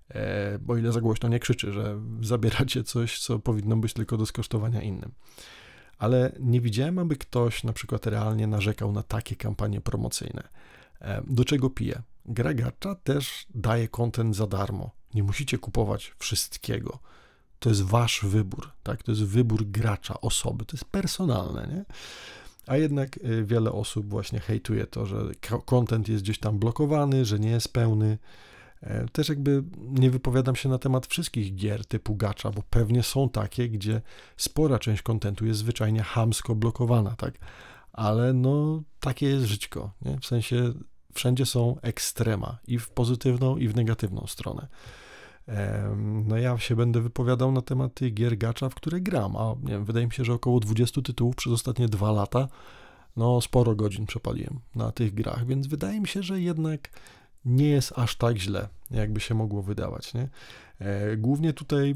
E, 0.08 0.58
bo 0.58 0.76
ile 0.76 0.92
za 0.92 1.00
głośno 1.00 1.28
nie 1.28 1.38
krzyczy, 1.38 1.72
że 1.72 2.00
zabieracie 2.20 2.84
coś, 2.84 3.18
co 3.20 3.38
powinno 3.38 3.76
być 3.76 3.92
tylko 3.92 4.16
do 4.16 4.26
skosztowania 4.26 4.82
innym. 4.82 5.12
Ale 5.98 6.32
nie 6.40 6.60
widziałem, 6.60 6.98
aby 6.98 7.16
ktoś 7.16 7.64
na 7.64 7.72
przykład 7.72 8.06
realnie 8.06 8.46
narzekał 8.46 8.92
na 8.92 9.02
takie 9.02 9.36
kampanie 9.36 9.80
promocyjne. 9.80 10.48
Do 11.26 11.44
czego 11.44 11.70
piję? 11.70 12.02
Gra 12.26 12.54
gacza 12.54 12.94
też 12.94 13.46
daje 13.54 13.88
kontent 13.88 14.36
za 14.36 14.46
darmo. 14.46 14.90
Nie 15.14 15.22
musicie 15.22 15.58
kupować 15.58 16.14
wszystkiego. 16.18 16.98
To 17.58 17.68
jest 17.68 17.82
wasz 17.82 18.20
wybór, 18.22 18.70
tak? 18.82 19.02
To 19.02 19.12
jest 19.12 19.24
wybór 19.24 19.66
gracza, 19.66 20.20
osoby. 20.20 20.64
To 20.64 20.76
jest 20.76 20.84
personalne, 20.84 21.66
nie? 21.66 21.84
A 22.66 22.76
jednak 22.76 23.16
y, 23.16 23.44
wiele 23.44 23.72
osób 23.72 24.08
właśnie 24.08 24.40
hejtuje 24.40 24.86
to, 24.86 25.06
że 25.06 25.16
content 25.64 26.08
jest 26.08 26.22
gdzieś 26.22 26.38
tam 26.38 26.58
blokowany, 26.58 27.24
że 27.24 27.38
nie 27.38 27.50
jest 27.50 27.72
pełny. 27.72 28.18
E, 28.80 29.08
też 29.08 29.28
jakby 29.28 29.64
nie 29.78 30.10
wypowiadam 30.10 30.56
się 30.56 30.68
na 30.68 30.78
temat 30.78 31.06
wszystkich 31.06 31.54
gier 31.54 31.86
typu 31.86 32.16
gacza, 32.16 32.50
bo 32.50 32.62
pewnie 32.70 33.02
są 33.02 33.28
takie, 33.28 33.68
gdzie 33.68 34.02
spora 34.36 34.78
część 34.78 35.02
kontentu 35.02 35.46
jest 35.46 35.60
zwyczajnie 35.60 36.02
hamsko 36.02 36.54
blokowana, 36.54 37.16
tak? 37.16 37.34
Ale 37.92 38.32
no, 38.32 38.82
takie 39.00 39.26
jest 39.26 39.44
żyćko, 39.44 39.92
nie? 40.02 40.18
W 40.20 40.26
sensie 40.26 40.72
wszędzie 41.14 41.46
są 41.46 41.76
ekstrema 41.82 42.58
i 42.66 42.78
w 42.78 42.90
pozytywną, 42.90 43.56
i 43.56 43.68
w 43.68 43.76
negatywną 43.76 44.26
stronę. 44.26 44.68
No 46.24 46.36
ja 46.36 46.58
się 46.58 46.76
będę 46.76 47.00
wypowiadał 47.00 47.52
na 47.52 47.62
temat 47.62 47.94
tych 47.94 48.14
gier 48.14 48.38
gacza, 48.38 48.68
w 48.68 48.74
które 48.74 49.00
gram, 49.00 49.36
a 49.36 49.54
nie 49.62 49.72
wiem, 49.72 49.84
wydaje 49.84 50.06
mi 50.06 50.12
się, 50.12 50.24
że 50.24 50.32
około 50.32 50.60
20 50.60 51.02
tytułów 51.02 51.36
przez 51.36 51.52
ostatnie 51.52 51.88
dwa 51.88 52.12
lata, 52.12 52.48
no 53.16 53.40
sporo 53.40 53.74
godzin 53.74 54.06
przepaliłem 54.06 54.60
na 54.74 54.92
tych 54.92 55.14
grach, 55.14 55.46
więc 55.46 55.66
wydaje 55.66 56.00
mi 56.00 56.08
się, 56.08 56.22
że 56.22 56.40
jednak 56.40 56.90
nie 57.44 57.68
jest 57.68 57.92
aż 57.98 58.16
tak 58.16 58.36
źle, 58.36 58.68
jakby 58.90 59.20
się 59.20 59.34
mogło 59.34 59.62
wydawać, 59.62 60.14
nie? 60.14 60.28
E, 60.78 61.16
głównie 61.16 61.52
tutaj 61.52 61.94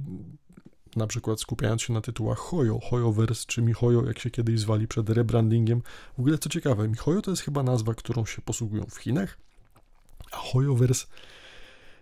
na 0.97 1.07
przykład 1.07 1.41
skupiając 1.41 1.83
się 1.83 1.93
na 1.93 2.01
tytułach 2.01 2.39
Hoyo, 2.39 2.81
Hoyoverse 2.91 3.45
czy 3.47 3.63
Mihoyo, 3.63 4.05
jak 4.05 4.19
się 4.19 4.31
kiedyś 4.31 4.61
zwali 4.61 4.89
przed 4.89 5.11
rebrandingiem. 5.11 5.83
W 6.17 6.21
ogóle 6.21 6.39
co 6.39 6.49
ciekawe, 6.49 6.89
Mihoyo 6.89 7.23
to 7.23 7.31
jest 7.31 7.43
chyba 7.43 7.63
nazwa, 7.63 7.95
którą 7.95 8.27
się 8.27 8.43
posługują 8.43 8.85
w 8.85 8.97
Chinach, 8.97 9.39
a 10.33 10.37
Hoyoverse 10.37 11.07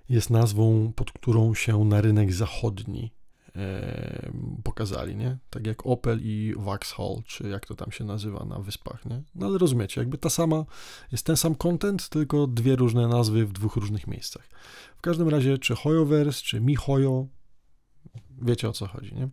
jest 0.08 0.30
nazwą, 0.30 0.92
pod 0.96 1.12
którą 1.12 1.54
się 1.54 1.84
na 1.84 2.00
rynek 2.00 2.32
zachodni 2.32 3.12
e, 3.56 4.32
pokazali, 4.64 5.16
nie? 5.16 5.38
Tak 5.50 5.66
jak 5.66 5.86
Opel 5.86 6.20
i 6.22 6.54
Vauxhall, 6.56 7.22
czy 7.26 7.48
jak 7.48 7.66
to 7.66 7.74
tam 7.74 7.92
się 7.92 8.04
nazywa 8.04 8.44
na 8.44 8.58
wyspach, 8.58 9.06
nie? 9.06 9.22
No 9.34 9.46
ale 9.46 9.58
rozumiecie, 9.58 10.00
jakby 10.00 10.18
ta 10.18 10.30
sama, 10.30 10.64
jest 11.12 11.26
ten 11.26 11.36
sam 11.36 11.54
content, 11.54 12.08
tylko 12.08 12.46
dwie 12.46 12.76
różne 12.76 13.08
nazwy 13.08 13.46
w 13.46 13.52
dwóch 13.52 13.76
różnych 13.76 14.06
miejscach. 14.06 14.48
W 14.96 15.00
każdym 15.00 15.28
razie, 15.28 15.58
czy 15.58 15.74
Hoyoverse, 15.74 16.42
czy 16.42 16.60
Mihoyo, 16.60 17.26
wiecie 18.42 18.68
o 18.68 18.72
co 18.72 18.86
chodzi, 18.86 19.14
nie? 19.14 19.28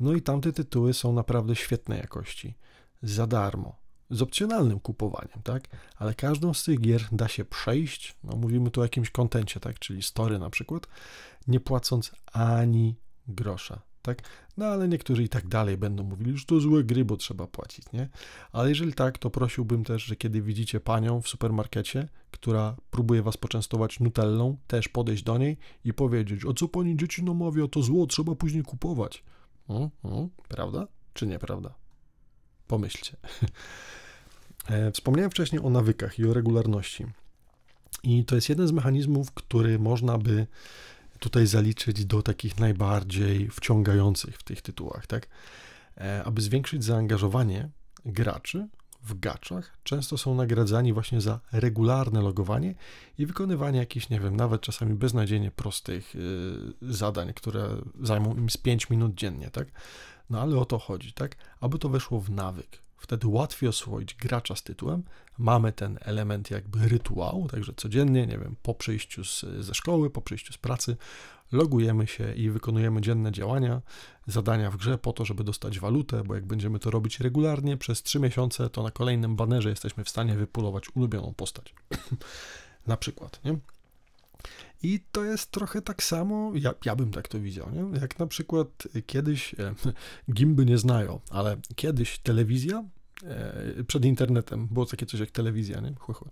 No 0.00 0.12
i 0.12 0.22
tamte 0.22 0.52
tytuły 0.52 0.94
są 0.94 1.12
naprawdę 1.12 1.56
świetnej 1.56 1.98
jakości, 1.98 2.54
za 3.02 3.26
darmo 3.26 3.76
z 4.10 4.22
opcjonalnym 4.22 4.80
kupowaniem, 4.80 5.42
tak? 5.44 5.68
Ale 5.96 6.14
każdą 6.14 6.54
z 6.54 6.64
tych 6.64 6.80
gier 6.80 7.08
da 7.12 7.28
się 7.28 7.44
przejść, 7.44 8.16
no 8.24 8.36
mówimy 8.36 8.70
tu 8.70 8.80
o 8.80 8.84
jakimś 8.84 9.10
kontencie, 9.10 9.60
tak? 9.60 9.78
Czyli 9.78 10.02
story 10.02 10.38
na 10.38 10.50
przykład, 10.50 10.86
nie 11.46 11.60
płacąc 11.60 12.12
ani 12.32 12.96
grosza, 13.28 13.82
tak? 14.08 14.22
No 14.56 14.66
ale 14.66 14.88
niektórzy 14.88 15.22
i 15.22 15.28
tak 15.28 15.48
dalej 15.48 15.76
będą 15.76 16.02
mówili, 16.02 16.38
że 16.38 16.44
to 16.44 16.60
złe 16.60 16.84
gry, 16.84 17.04
bo 17.04 17.16
trzeba 17.16 17.46
płacić, 17.46 17.92
nie? 17.92 18.08
Ale 18.52 18.68
jeżeli 18.68 18.92
tak, 18.94 19.18
to 19.18 19.30
prosiłbym 19.30 19.84
też, 19.84 20.04
że 20.04 20.16
kiedy 20.16 20.42
widzicie 20.42 20.80
panią 20.80 21.20
w 21.20 21.28
supermarkecie, 21.28 22.08
która 22.30 22.76
próbuje 22.90 23.22
was 23.22 23.36
poczęstować 23.36 24.00
nutellą, 24.00 24.56
też 24.66 24.88
podejść 24.88 25.22
do 25.22 25.38
niej 25.38 25.56
i 25.84 25.94
powiedzieć, 25.94 26.44
o 26.44 26.54
co 26.54 26.68
pani 26.68 26.96
dzieci 26.96 27.24
namawia, 27.24 27.68
to 27.68 27.82
zło, 27.82 28.06
trzeba 28.06 28.34
później 28.34 28.62
kupować. 28.62 29.24
Hmm, 29.66 29.90
hmm, 30.02 30.28
prawda? 30.48 30.86
Czy 31.14 31.26
nieprawda? 31.26 31.74
Pomyślcie. 32.66 33.16
E, 34.68 34.92
wspomniałem 34.92 35.30
wcześniej 35.30 35.62
o 35.62 35.70
nawykach 35.70 36.18
i 36.18 36.26
o 36.26 36.34
regularności. 36.34 37.06
I 38.02 38.24
to 38.24 38.34
jest 38.34 38.48
jeden 38.48 38.66
z 38.66 38.72
mechanizmów, 38.72 39.32
który 39.32 39.78
można 39.78 40.18
by 40.18 40.46
tutaj 41.18 41.46
zaliczyć 41.46 42.04
do 42.04 42.22
takich 42.22 42.58
najbardziej 42.58 43.48
wciągających 43.50 44.38
w 44.38 44.42
tych 44.42 44.62
tytułach, 44.62 45.06
tak? 45.06 45.28
E, 45.96 46.24
aby 46.24 46.42
zwiększyć 46.42 46.84
zaangażowanie 46.84 47.68
graczy 48.04 48.68
w 49.02 49.20
gaczach 49.20 49.78
często 49.84 50.18
są 50.18 50.34
nagradzani 50.34 50.92
właśnie 50.92 51.20
za 51.20 51.40
regularne 51.52 52.22
logowanie 52.22 52.74
i 53.18 53.26
wykonywanie 53.26 53.78
jakichś, 53.78 54.08
nie 54.08 54.20
wiem, 54.20 54.36
nawet 54.36 54.60
czasami 54.60 54.94
beznadziejnie 54.94 55.50
prostych 55.50 56.14
yy, 56.14 56.92
zadań, 56.94 57.32
które 57.34 57.68
zajmą 58.02 58.36
im 58.36 58.50
z 58.50 58.56
5 58.56 58.90
minut 58.90 59.14
dziennie, 59.14 59.50
tak? 59.50 59.68
No 60.30 60.40
ale 60.40 60.56
o 60.56 60.64
to 60.64 60.78
chodzi, 60.78 61.12
tak? 61.12 61.36
Aby 61.60 61.78
to 61.78 61.88
weszło 61.88 62.20
w 62.20 62.30
nawyk. 62.30 62.82
Wtedy 62.98 63.26
łatwiej 63.26 63.68
oswoić 63.68 64.14
gracza 64.14 64.56
z 64.56 64.62
tytułem. 64.62 65.02
Mamy 65.38 65.72
ten 65.72 65.98
element 66.00 66.50
jakby 66.50 66.88
rytuału, 66.88 67.48
także 67.48 67.72
codziennie, 67.76 68.26
nie 68.26 68.38
wiem, 68.38 68.56
po 68.62 68.74
przyjściu 68.74 69.24
z, 69.24 69.44
ze 69.60 69.74
szkoły, 69.74 70.10
po 70.10 70.22
przyjściu 70.22 70.52
z 70.52 70.58
pracy, 70.58 70.96
logujemy 71.52 72.06
się 72.06 72.34
i 72.34 72.50
wykonujemy 72.50 73.00
dzienne 73.00 73.32
działania, 73.32 73.82
zadania 74.26 74.70
w 74.70 74.76
grze 74.76 74.98
po 74.98 75.12
to, 75.12 75.24
żeby 75.24 75.44
dostać 75.44 75.78
walutę, 75.78 76.22
bo 76.24 76.34
jak 76.34 76.46
będziemy 76.46 76.78
to 76.78 76.90
robić 76.90 77.20
regularnie 77.20 77.76
przez 77.76 78.02
3 78.02 78.20
miesiące, 78.20 78.70
to 78.70 78.82
na 78.82 78.90
kolejnym 78.90 79.36
banerze 79.36 79.70
jesteśmy 79.70 80.04
w 80.04 80.08
stanie 80.08 80.34
wypulować 80.34 80.84
ulubioną 80.96 81.34
postać. 81.36 81.74
na 82.86 82.96
przykład, 82.96 83.40
nie? 83.44 83.58
I 84.82 85.00
to 85.12 85.24
jest 85.24 85.50
trochę 85.50 85.82
tak 85.82 86.02
samo, 86.02 86.52
ja, 86.54 86.74
ja 86.84 86.96
bym 86.96 87.10
tak 87.10 87.28
to 87.28 87.40
widział, 87.40 87.70
nie? 87.70 88.00
jak 88.00 88.18
na 88.18 88.26
przykład 88.26 88.88
kiedyś, 89.06 89.54
e, 89.54 89.74
gimby 90.34 90.66
nie 90.66 90.78
znają, 90.78 91.20
ale 91.30 91.56
kiedyś 91.76 92.18
telewizja 92.18 92.84
e, 93.24 93.84
przed 93.84 94.04
internetem, 94.04 94.66
było 94.66 94.86
takie 94.86 95.06
coś 95.06 95.20
jak 95.20 95.30
telewizja, 95.30 95.80
nie? 95.80 95.94
Chłe, 95.94 96.14
chłe. 96.14 96.30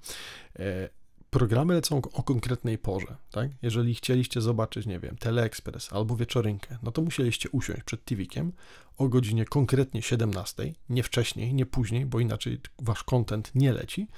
E, 0.59 0.89
programy 1.31 1.75
lecą 1.75 2.01
o 2.13 2.23
konkretnej 2.23 2.79
porze, 2.79 3.17
tak? 3.31 3.51
Jeżeli 3.63 3.95
chcieliście 3.95 4.41
zobaczyć, 4.41 4.87
nie 4.87 5.01
wiem, 5.01 5.17
Teleexpress 5.17 5.93
albo 5.93 6.17
wieczorynkę, 6.17 6.79
no 6.83 6.93
to 6.93 7.03
musieliście 7.03 7.51
usiąść 7.51 7.83
przed 7.83 8.05
TVkiem 8.05 8.53
o 8.99 9.09
godzinie 9.09 9.45
konkretnie 9.45 10.03
17, 10.03 10.75
nie 10.89 11.03
wcześniej, 11.03 11.55
nie 11.55 11.67
później, 11.67 12.07
bo 12.07 12.21
inaczej 12.21 12.61
wasz 12.79 13.05
content 13.05 13.51
nie 13.55 13.73
leci. 13.73 14.09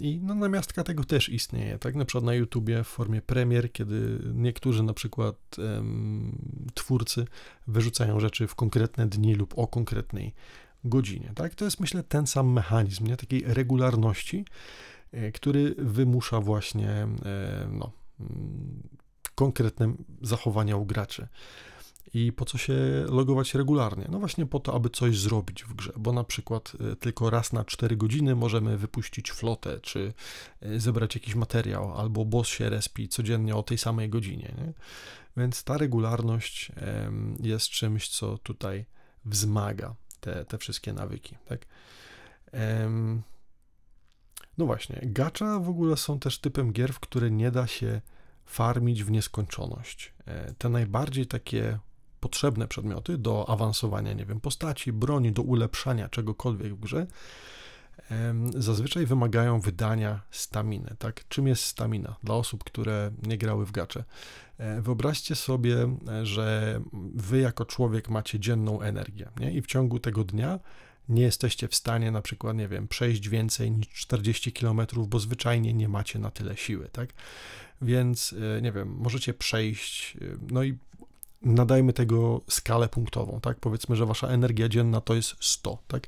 I 0.00 0.20
no, 0.22 0.34
namiastka 0.34 0.84
tego 0.84 1.04
też 1.04 1.28
istnieje, 1.28 1.78
tak? 1.78 1.94
Na 1.94 2.04
przykład 2.04 2.24
na 2.24 2.34
YouTubie 2.34 2.84
w 2.84 2.88
formie 2.88 3.22
premier, 3.22 3.72
kiedy 3.72 4.18
niektórzy 4.34 4.82
na 4.82 4.94
przykład 4.94 5.36
twórcy 6.74 7.24
wyrzucają 7.66 8.20
rzeczy 8.20 8.46
w 8.46 8.54
konkretne 8.54 9.06
dni 9.06 9.34
lub 9.34 9.58
o 9.58 9.66
konkretnej 9.66 10.34
godzinie, 10.84 11.32
tak? 11.34 11.54
To 11.54 11.64
jest 11.64 11.80
myślę 11.80 12.02
ten 12.02 12.26
sam 12.26 12.52
mechanizm, 12.52 13.06
nie? 13.06 13.16
Takiej 13.16 13.42
regularności, 13.46 14.44
e, 15.12 15.32
który 15.32 15.74
wymusza 15.78 16.40
właśnie 16.40 16.90
e, 16.90 17.08
no, 17.72 17.92
mm, 18.20 18.82
konkretne 19.34 19.94
zachowania 20.22 20.76
u 20.76 20.84
graczy. 20.84 21.28
I 22.14 22.32
po 22.32 22.44
co 22.44 22.58
się 22.58 22.74
logować 23.08 23.54
regularnie? 23.54 24.06
No 24.10 24.18
właśnie 24.18 24.46
po 24.46 24.60
to, 24.60 24.74
aby 24.74 24.90
coś 24.90 25.18
zrobić 25.18 25.64
w 25.64 25.74
grze, 25.74 25.92
bo 25.96 26.12
na 26.12 26.24
przykład 26.24 26.72
e, 26.92 26.96
tylko 26.96 27.30
raz 27.30 27.52
na 27.52 27.64
4 27.64 27.96
godziny 27.96 28.34
możemy 28.34 28.78
wypuścić 28.78 29.30
flotę, 29.30 29.80
czy 29.80 30.12
e, 30.60 30.80
zebrać 30.80 31.14
jakiś 31.14 31.34
materiał, 31.34 31.98
albo 31.98 32.24
boss 32.24 32.48
się 32.48 32.68
respi 32.68 33.08
codziennie 33.08 33.56
o 33.56 33.62
tej 33.62 33.78
samej 33.78 34.08
godzinie. 34.08 34.54
Nie? 34.58 34.72
Więc 35.36 35.64
ta 35.64 35.78
regularność 35.78 36.72
jest 37.40 37.68
czymś, 37.68 38.08
co 38.08 38.38
tutaj 38.38 38.84
wzmaga 39.24 39.94
te, 40.20 40.44
te 40.44 40.58
wszystkie 40.58 40.92
nawyki. 40.92 41.36
Tak? 41.46 41.66
No 44.58 44.66
właśnie, 44.66 45.00
gacza 45.02 45.58
w 45.58 45.68
ogóle 45.68 45.96
są 45.96 46.18
też 46.18 46.38
typem 46.38 46.72
gier, 46.72 46.92
w 46.92 47.00
które 47.00 47.30
nie 47.30 47.50
da 47.50 47.66
się 47.66 48.00
farmić 48.44 49.04
w 49.04 49.10
nieskończoność. 49.10 50.14
E, 50.26 50.54
te 50.54 50.68
najbardziej 50.68 51.26
takie 51.26 51.78
potrzebne 52.20 52.68
przedmioty 52.68 53.18
do 53.18 53.48
awansowania, 53.48 54.12
nie 54.12 54.26
wiem, 54.26 54.40
postaci, 54.40 54.92
broni, 54.92 55.32
do 55.32 55.42
ulepszania 55.42 56.08
czegokolwiek 56.08 56.74
w 56.74 56.80
grze, 56.80 57.06
zazwyczaj 58.56 59.06
wymagają 59.06 59.60
wydania 59.60 60.20
staminy. 60.30 60.96
Tak? 60.98 61.28
Czym 61.28 61.46
jest 61.46 61.64
stamina 61.64 62.16
dla 62.22 62.34
osób, 62.34 62.64
które 62.64 63.10
nie 63.22 63.38
grały 63.38 63.66
w 63.66 63.72
gacze? 63.72 64.04
E, 64.58 64.82
wyobraźcie 64.82 65.34
sobie, 65.34 65.96
że 66.22 66.80
wy 67.14 67.38
jako 67.38 67.64
człowiek 67.64 68.08
macie 68.08 68.40
dzienną 68.40 68.80
energię 68.80 69.28
nie? 69.40 69.52
i 69.52 69.62
w 69.62 69.66
ciągu 69.66 69.98
tego 69.98 70.24
dnia 70.24 70.60
nie 71.08 71.22
jesteście 71.22 71.68
w 71.68 71.74
stanie 71.74 72.10
na 72.10 72.22
przykład, 72.22 72.56
nie 72.56 72.68
wiem, 72.68 72.88
przejść 72.88 73.28
więcej 73.28 73.70
niż 73.70 73.88
40 73.88 74.52
km, 74.52 74.80
bo 75.06 75.18
zwyczajnie 75.18 75.74
nie 75.74 75.88
macie 75.88 76.18
na 76.18 76.30
tyle 76.30 76.56
siły, 76.56 76.88
tak? 76.92 77.12
Więc, 77.82 78.34
e, 78.58 78.62
nie 78.62 78.72
wiem, 78.72 78.96
możecie 78.98 79.34
przejść, 79.34 80.16
e, 80.16 80.24
no 80.50 80.62
i 80.62 80.78
nadajmy 81.42 81.92
tego 81.92 82.40
skalę 82.48 82.88
punktową, 82.88 83.40
tak? 83.40 83.60
Powiedzmy, 83.60 83.96
że 83.96 84.06
wasza 84.06 84.28
energia 84.28 84.68
dzienna 84.68 85.00
to 85.00 85.14
jest 85.14 85.36
100, 85.40 85.78
tak? 85.88 86.06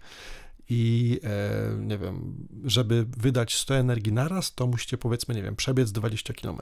I 0.69 1.21
e, 1.25 1.77
nie 1.77 1.99
wiem, 1.99 2.47
żeby 2.65 3.07
wydać 3.17 3.55
100 3.55 3.75
energii 3.75 4.13
naraz, 4.13 4.55
to 4.55 4.67
musicie 4.67 4.99
powiedzmy, 4.99 5.35
nie 5.35 5.43
wiem, 5.43 5.57
przebiec 5.57 5.93
20 5.93 6.35
km 6.35 6.59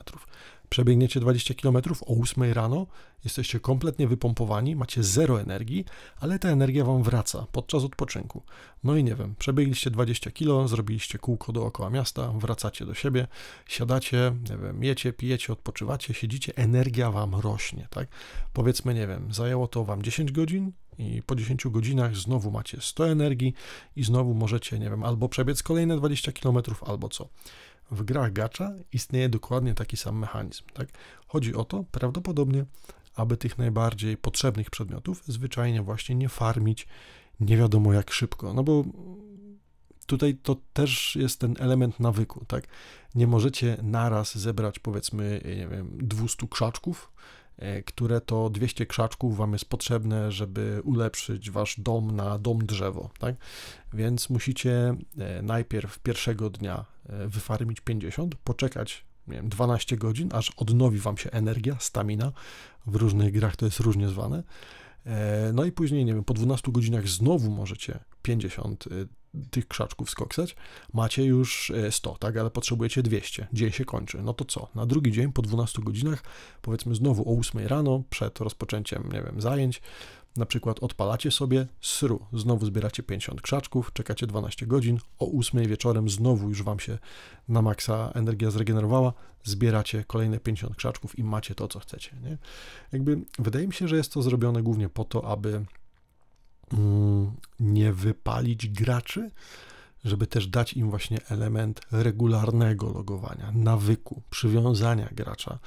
przebiegniecie 0.70 1.20
20 1.20 1.54
km 1.54 1.76
o 2.06 2.20
8 2.20 2.52
rano, 2.52 2.87
jesteście 3.24 3.61
kompletnie 3.61 4.09
wypompowani, 4.09 4.76
macie 4.76 5.02
zero 5.02 5.40
energii, 5.40 5.85
ale 6.20 6.38
ta 6.38 6.48
energia 6.48 6.85
wam 6.85 7.02
wraca 7.02 7.46
podczas 7.52 7.85
odpoczynku. 7.85 8.42
No 8.85 8.96
i 8.96 9.04
nie 9.04 9.14
wiem, 9.14 9.35
przebiegliście 9.38 9.90
20 9.90 10.30
km, 10.30 10.68
zrobiliście 10.68 11.18
kółko 11.18 11.52
dookoła 11.52 11.90
miasta, 11.90 12.33
wracacie 12.33 12.87
do 12.87 12.94
siebie, 12.94 13.26
siadacie, 13.66 14.33
nie 14.50 14.56
wiem, 14.56 14.85
jecie, 14.85 15.12
pijecie, 15.12 15.52
odpoczywacie, 15.52 16.14
siedzicie, 16.14 16.52
energia 16.56 17.11
wam 17.11 17.35
rośnie, 17.35 17.88
tak? 17.90 18.09
Powiedzmy, 18.52 18.94
nie 18.94 19.06
wiem, 19.06 19.35
zajęło 19.35 19.68
to 19.68 19.85
wam 19.85 20.02
10 20.02 20.33
godzin, 20.33 20.72
i 21.00 21.22
po 21.22 21.37
10 21.37 21.64
godzinach 21.64 22.16
znowu 22.16 22.50
macie 22.50 22.80
100 22.80 23.09
energii 23.09 23.54
i 23.96 24.04
znowu 24.04 24.35
możecie, 24.35 24.78
nie 24.78 24.90
wiem, 24.90 25.04
albo 25.04 25.28
przebiec 25.28 25.62
kolejne 25.62 25.96
20 25.96 26.33
km, 26.33 26.59
albo 26.87 27.09
co 27.09 27.28
w 27.90 28.03
grach 28.03 28.33
gacza 28.33 28.72
istnieje 28.92 29.29
dokładnie 29.29 29.74
taki 29.74 29.96
sam 29.96 30.18
mechanizm. 30.18 30.64
Tak? 30.74 30.88
Chodzi 31.26 31.55
o 31.55 31.64
to 31.64 31.85
prawdopodobnie, 31.90 32.64
aby 33.14 33.37
tych 33.37 33.59
najbardziej 33.59 34.16
potrzebnych 34.16 34.70
przedmiotów 34.70 35.22
zwyczajnie 35.26 35.83
właśnie 35.83 36.14
nie 36.14 36.29
farmić 36.29 36.87
nie 37.40 37.57
wiadomo 37.57 37.92
jak 37.92 38.11
szybko. 38.11 38.55
No 38.55 38.62
bo 38.62 38.85
tutaj 40.07 40.35
to 40.35 40.57
też 40.72 41.16
jest 41.16 41.40
ten 41.40 41.55
element 41.59 42.00
nawyku, 42.00 42.44
tak? 42.44 42.66
Nie 43.14 43.26
możecie 43.26 43.76
naraz 43.83 44.38
zebrać 44.38 44.79
powiedzmy, 44.79 45.40
nie 45.44 45.68
wiem, 45.68 45.98
200 45.98 46.48
krzaczków, 46.48 47.12
które 47.87 48.20
to 48.20 48.51
200 48.51 48.87
krzaczków 48.87 49.37
Wam 49.37 49.53
jest 49.53 49.64
potrzebne, 49.64 50.33
żeby 50.33 50.81
ulepszyć 50.85 51.51
Wasz 51.51 51.81
dom 51.81 52.16
na 52.16 52.38
dom 52.38 52.66
drzewo, 52.66 53.11
tak? 53.18 53.35
Więc 53.92 54.31
musicie 54.31 54.94
e, 55.18 55.42
najpierw 55.42 55.99
pierwszego 55.99 56.51
dnia 56.51 56.85
e, 57.09 57.29
wyfarmić 57.29 57.81
50, 57.81 58.35
poczekać 58.35 59.05
nie 59.29 59.35
wiem, 59.35 59.49
12 59.49 59.96
godzin, 59.96 60.29
aż 60.33 60.51
odnowi 60.57 60.99
Wam 60.99 61.16
się 61.16 61.31
energia, 61.31 61.77
stamina, 61.79 62.33
w 62.87 62.96
różnych 62.96 63.33
grach 63.33 63.57
to 63.57 63.64
jest 63.64 63.81
różnie 63.81 64.09
zwane, 64.09 64.42
no 65.53 65.64
i 65.64 65.73
później, 65.73 66.05
nie 66.05 66.14
wiem, 66.14 66.25
po 66.25 66.35
12 66.35 66.73
godzinach 66.73 67.09
znowu 67.09 67.51
możecie 67.51 67.99
50 68.23 68.85
tych 69.51 69.69
krzaczków 69.69 70.11
skoksać, 70.11 70.57
macie 70.93 71.25
już 71.25 71.73
100, 71.90 72.14
e, 72.14 72.19
tak, 72.19 72.37
ale 72.37 72.51
potrzebujecie 72.51 73.03
200, 73.03 73.49
dzień 73.53 73.71
się 73.71 73.85
kończy, 73.85 74.23
no 74.23 74.35
to 74.35 74.45
co, 74.45 74.69
na 74.75 74.87
drugi 74.87 75.12
dzień 75.12 75.33
po 75.33 75.43
12 75.43 75.83
godzinach, 75.83 76.23
powiedzmy 76.62 76.95
znowu 76.95 77.35
o 77.35 77.38
8 77.38 77.66
rano, 77.66 78.03
przed 78.11 78.38
rozpoczęciem, 78.38 79.09
nie 79.12 79.23
wiem, 79.23 79.40
zajęć, 79.40 79.83
na 80.37 80.47
przykład 80.47 80.79
odpalacie 80.79 81.31
sobie 81.31 81.66
sru, 81.81 82.27
znowu 82.33 82.66
zbieracie 82.66 83.03
50 83.03 83.40
krzaczków, 83.40 83.93
czekacie 83.93 84.27
12 84.27 84.66
godzin, 84.66 84.99
o 85.19 85.38
8 85.38 85.69
wieczorem 85.69 86.09
znowu 86.09 86.49
już 86.49 86.62
wam 86.62 86.81
się 86.81 86.99
na 87.49 87.62
maksa 87.62 88.11
energia 88.14 88.51
zregenerowała, 88.51 89.12
zbieracie 89.45 90.05
kolejne 90.05 90.38
50 90.38 90.77
krzaczków 90.77 91.19
i 91.19 91.25
macie 91.25 91.55
to, 91.55 91.69
co 91.69 91.81
chcecie, 91.81 92.16
nie? 92.23 92.38
Jakby 92.93 93.21
wydaje 93.38 93.66
mi 93.66 93.73
się, 93.73 93.88
że 93.88 93.97
jest 93.97 94.12
to 94.12 94.23
zrobione 94.23 94.62
głównie 94.62 94.88
po 94.88 95.05
to, 95.05 95.25
aby 95.25 95.64
nie 97.61 97.92
wypalić 97.92 98.68
graczy, 98.68 99.30
żeby 100.04 100.26
też 100.26 100.46
dać 100.46 100.72
im 100.72 100.90
właśnie 100.90 101.18
element 101.28 101.80
regularnego 101.90 102.92
logowania, 102.92 103.52
nawyku, 103.54 104.22
przywiązania 104.30 105.09
gracza 105.12 105.59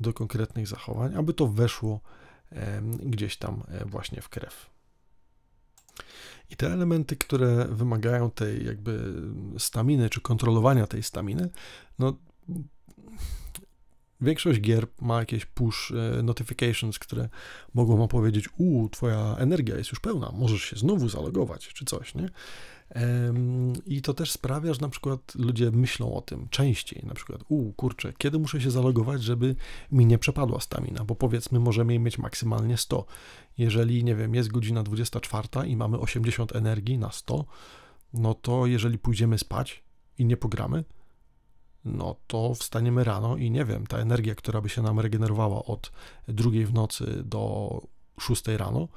do 0.00 0.12
konkretnych 0.12 0.66
zachowań, 0.66 1.14
aby 1.14 1.34
to 1.34 1.46
weszło 1.46 2.00
gdzieś 3.02 3.36
tam 3.36 3.62
e, 3.68 3.84
właśnie 3.84 4.22
w 4.22 4.28
krew. 4.28 4.70
I 6.50 6.56
te 6.56 6.72
elementy, 6.72 7.16
które 7.16 7.68
wymagają 7.68 8.30
tej 8.30 8.66
jakby 8.66 9.14
staminy, 9.58 10.10
czy 10.10 10.20
kontrolowania 10.20 10.86
tej 10.86 11.02
staminy, 11.02 11.50
no 11.98 12.16
Większość 14.22 14.60
gier 14.60 14.86
ma 15.00 15.18
jakieś 15.18 15.46
push 15.46 15.92
e, 15.92 16.22
notifications, 16.22 16.98
które 16.98 17.28
mogą 17.74 17.96
wam 17.96 18.08
powiedzieć, 18.08 18.48
u, 18.58 18.88
twoja 18.88 19.36
energia 19.38 19.76
jest 19.76 19.90
już 19.90 20.00
pełna, 20.00 20.32
możesz 20.34 20.62
się 20.62 20.76
znowu 20.76 21.08
zalogować, 21.08 21.68
czy 21.68 21.84
coś, 21.84 22.14
nie? 22.14 22.28
I 23.86 24.02
to 24.02 24.14
też 24.14 24.32
sprawia, 24.32 24.74
że 24.74 24.80
na 24.80 24.88
przykład 24.88 25.34
ludzie 25.34 25.70
myślą 25.70 26.14
o 26.14 26.20
tym 26.20 26.48
częściej, 26.48 27.02
na 27.06 27.14
przykład, 27.14 27.40
u, 27.48 27.72
kurczę, 27.72 28.12
kiedy 28.18 28.38
muszę 28.38 28.60
się 28.60 28.70
zalogować, 28.70 29.22
żeby 29.22 29.56
mi 29.92 30.06
nie 30.06 30.18
przepadła 30.18 30.60
stamina, 30.60 31.04
bo 31.04 31.14
powiedzmy, 31.14 31.60
możemy 31.60 31.98
mieć 31.98 32.18
maksymalnie 32.18 32.76
100. 32.76 33.06
Jeżeli, 33.58 34.04
nie 34.04 34.14
wiem, 34.14 34.34
jest 34.34 34.52
godzina 34.52 34.82
24 34.82 35.48
i 35.66 35.76
mamy 35.76 35.98
80 35.98 36.56
energii 36.56 36.98
na 36.98 37.12
100, 37.12 37.44
no 38.14 38.34
to 38.34 38.66
jeżeli 38.66 38.98
pójdziemy 38.98 39.38
spać 39.38 39.82
i 40.18 40.24
nie 40.24 40.36
pogramy, 40.36 40.84
no 41.84 42.16
to 42.26 42.54
wstaniemy 42.54 43.04
rano 43.04 43.36
i 43.36 43.50
nie 43.50 43.64
wiem, 43.64 43.86
ta 43.86 43.98
energia, 43.98 44.34
która 44.34 44.60
by 44.60 44.68
się 44.68 44.82
nam 44.82 45.00
regenerowała 45.00 45.64
od 45.64 45.92
drugiej 46.28 46.66
w 46.66 46.74
nocy 46.74 47.22
do 47.24 47.80
szóstej 48.20 48.56
rano, 48.56 48.88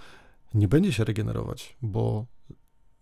nie 0.53 0.67
będzie 0.67 0.93
się 0.93 1.03
regenerować, 1.03 1.77
bo 1.81 2.25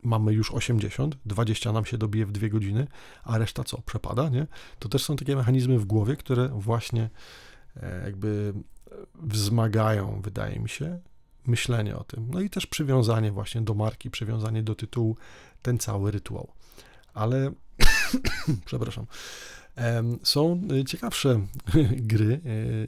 mamy 0.04 0.34
już 0.34 0.52
80, 0.52 1.18
20 1.26 1.72
nam 1.72 1.86
się 1.86 1.98
dobije 1.98 2.26
w 2.26 2.32
dwie 2.32 2.50
godziny, 2.50 2.88
a 3.24 3.38
reszta 3.38 3.64
co? 3.64 3.82
Przepada, 3.82 4.30
nie? 4.30 4.48
To 4.80 4.90
też 4.90 5.04
są 5.04 5.16
takie 5.16 5.36
mechanizmy 5.36 5.80
w 5.80 5.86
głowie, 5.86 6.16
które 6.16 6.48
właśnie 6.48 7.10
e, 7.76 8.04
jakby 8.04 8.54
wzmagają, 9.16 10.22
wydaje 10.22 10.60
mi 10.60 10.70
się, 10.70 11.00
myślenie 11.46 11.98
o 11.98 12.04
tym. 12.04 12.28
No 12.32 12.42
i 12.42 12.50
też 12.50 12.68
przywiązanie 12.68 13.32
właśnie 13.32 13.62
do 13.62 13.74
marki, 13.74 14.12
przywiązanie 14.12 14.64
do 14.64 14.76
tytułu, 14.76 15.18
ten 15.62 15.78
cały 15.78 16.12
rytuał. 16.12 16.52
Ale, 17.14 17.52
przepraszam, 18.66 19.06
są 20.24 20.62
ciekawsze 20.88 21.42
gry, 22.12 22.34
e, 22.34 22.50
e, 22.50 22.88